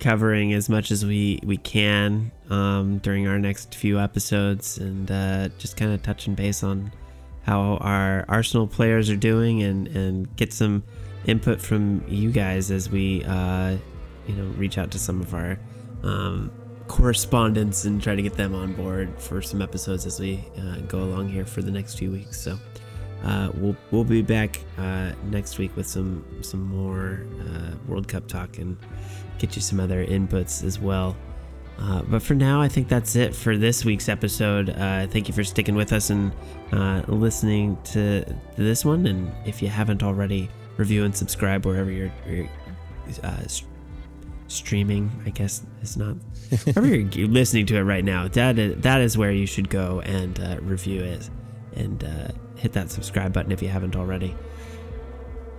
covering 0.00 0.52
as 0.52 0.68
much 0.68 0.90
as 0.90 1.04
we 1.04 1.40
we 1.42 1.56
can 1.56 2.30
um, 2.50 2.98
during 2.98 3.26
our 3.26 3.38
next 3.38 3.74
few 3.74 3.98
episodes, 3.98 4.76
and 4.76 5.10
uh, 5.10 5.48
just 5.58 5.78
kind 5.78 5.92
of 5.92 6.02
touching 6.02 6.34
base 6.34 6.62
on 6.62 6.92
how 7.44 7.78
our 7.80 8.26
Arsenal 8.28 8.66
players 8.66 9.08
are 9.08 9.16
doing 9.16 9.62
and, 9.62 9.88
and 9.88 10.36
get 10.36 10.52
some 10.52 10.82
input 11.26 11.58
from 11.60 12.04
you 12.06 12.30
guys 12.30 12.70
as 12.70 12.90
we, 12.90 13.24
uh, 13.24 13.76
you 14.26 14.34
know, 14.34 14.44
reach 14.56 14.76
out 14.76 14.90
to 14.90 14.98
some 14.98 15.20
of 15.22 15.34
our 15.34 15.58
um, 16.02 16.50
correspondents 16.86 17.84
and 17.84 18.02
try 18.02 18.14
to 18.14 18.22
get 18.22 18.34
them 18.34 18.54
on 18.54 18.74
board 18.74 19.10
for 19.18 19.40
some 19.40 19.62
episodes 19.62 20.04
as 20.04 20.20
we 20.20 20.44
uh, 20.58 20.76
go 20.86 21.00
along 21.00 21.28
here 21.28 21.46
for 21.46 21.62
the 21.62 21.70
next 21.70 21.98
few 21.98 22.10
weeks. 22.10 22.38
So 22.40 22.58
uh, 23.24 23.50
we'll 23.54 23.76
we'll 23.90 24.04
be 24.04 24.22
back 24.22 24.60
uh, 24.78 25.12
next 25.24 25.58
week 25.58 25.74
with 25.76 25.86
some 25.86 26.24
some 26.42 26.62
more 26.62 27.26
uh, 27.40 27.74
World 27.88 28.06
Cup 28.06 28.28
talk 28.28 28.58
and 28.58 28.76
get 29.38 29.56
you 29.56 29.62
some 29.62 29.80
other 29.80 30.04
inputs 30.04 30.62
as 30.62 30.78
well. 30.78 31.16
Uh, 31.78 32.02
but 32.02 32.22
for 32.22 32.34
now, 32.34 32.60
I 32.60 32.68
think 32.68 32.88
that's 32.88 33.16
it 33.16 33.34
for 33.34 33.56
this 33.56 33.84
week's 33.84 34.08
episode. 34.08 34.70
Uh, 34.70 35.06
thank 35.08 35.26
you 35.26 35.34
for 35.34 35.42
sticking 35.42 35.74
with 35.74 35.92
us 35.92 36.10
and 36.10 36.32
uh, 36.72 37.02
listening 37.08 37.76
to, 37.84 38.24
to, 38.24 38.36
this 38.56 38.84
one. 38.84 39.06
And 39.06 39.32
if 39.44 39.60
you 39.60 39.68
haven't 39.68 40.02
already, 40.02 40.48
review 40.76 41.04
and 41.04 41.16
subscribe 41.16 41.66
wherever 41.66 41.90
you're, 41.90 42.12
you're 42.28 42.48
uh, 43.24 43.42
streaming. 44.46 45.10
I 45.26 45.30
guess 45.30 45.66
it's 45.82 45.96
not 45.96 46.14
wherever 46.64 46.86
you're 46.86 47.28
listening 47.28 47.66
to 47.66 47.76
it 47.76 47.82
right 47.82 48.04
now. 48.04 48.28
That 48.28 48.58
is, 48.58 48.80
that 48.82 49.00
is 49.00 49.18
where 49.18 49.32
you 49.32 49.46
should 49.46 49.68
go 49.68 50.00
and 50.02 50.38
uh, 50.38 50.58
review 50.60 51.02
it 51.02 51.28
and 51.74 52.04
uh, 52.04 52.28
hit 52.56 52.72
that 52.72 52.90
subscribe 52.90 53.32
button 53.32 53.52
if 53.52 53.62
you 53.62 53.68
haven't 53.68 53.96
already. 53.96 54.34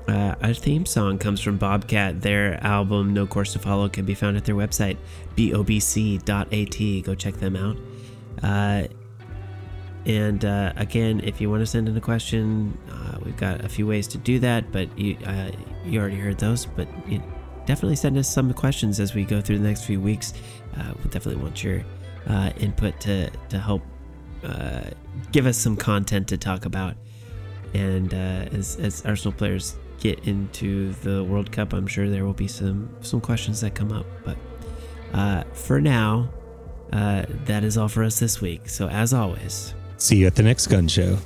Uh, 0.08 0.36
our 0.44 0.54
theme 0.54 0.86
song 0.86 1.18
comes 1.18 1.42
from 1.42 1.58
Bobcat. 1.58 2.22
Their 2.22 2.64
album, 2.64 3.14
No 3.14 3.26
Course 3.26 3.54
to 3.54 3.60
Follow, 3.60 3.90
can 3.90 4.06
be 4.06 4.14
found 4.14 4.38
at 4.38 4.46
their 4.46 4.56
website, 4.56 4.98
bobc.at. 5.36 7.04
Go 7.04 7.16
check 7.16 7.36
them 7.36 7.56
out. 7.56 7.78
Uh, 8.44 8.88
and 10.06 10.46
uh, 10.46 10.74
again, 10.76 11.22
if 11.24 11.42
you 11.42 11.50
want 11.50 11.62
to 11.62 11.66
send 11.66 11.90
in 11.90 11.98
a 11.98 12.02
question, 12.02 12.78
uh, 12.92 13.18
we've 13.24 13.38
got 13.38 13.66
a 13.66 13.70
few 13.70 13.88
ways 13.88 14.08
to 14.10 14.20
do 14.20 14.38
that, 14.40 14.72
but 14.72 14.96
you, 14.98 15.18
uh, 15.26 15.50
you 15.84 16.00
already 16.00 16.18
heard 16.18 16.38
those. 16.38 16.68
But 16.68 16.88
definitely 17.66 17.96
send 17.96 18.16
us 18.18 18.32
some 18.32 18.54
questions 18.54 19.00
as 19.00 19.16
we 19.16 19.26
go 19.26 19.42
through 19.42 19.58
the 19.58 19.68
next 19.68 19.86
few 19.86 20.00
weeks. 20.00 20.34
Uh, 20.78 20.94
we 20.98 21.10
definitely 21.10 21.42
want 21.42 21.64
your 21.64 21.84
input 22.60 23.00
to, 23.02 23.32
to 23.50 23.58
help 23.58 23.82
give 25.32 25.46
us 25.46 25.58
some 25.58 25.76
content 25.76 26.28
to 26.30 26.38
talk 26.38 26.66
about. 26.66 26.96
And 27.74 28.14
as, 28.14 28.78
as 28.78 29.06
Arsenal 29.06 29.34
players 29.34 29.76
get 30.00 30.28
into 30.28 30.94
the 31.04 31.24
World 31.24 31.52
Cup, 31.52 31.74
I'm 31.74 31.88
sure 31.88 32.10
there 32.10 32.26
will 32.26 32.34
be 32.34 32.48
some 32.48 32.90
some 33.02 33.22
questions 33.22 33.62
that 33.62 33.76
come 33.76 33.92
up. 33.92 34.06
But 34.24 34.38
uh, 35.14 35.44
for 35.54 35.82
now, 35.82 36.30
uh, 36.94 37.26
that 37.46 37.64
is 37.64 37.78
all 37.78 37.88
for 37.88 38.04
us 38.04 38.20
this 38.20 38.42
week. 38.42 38.70
So 38.70 38.88
as 38.88 39.14
always, 39.14 39.74
see 39.98 40.18
you 40.18 40.28
at 40.28 40.36
the 40.36 40.44
next 40.44 40.68
gun 40.68 40.88
show. 40.88 41.18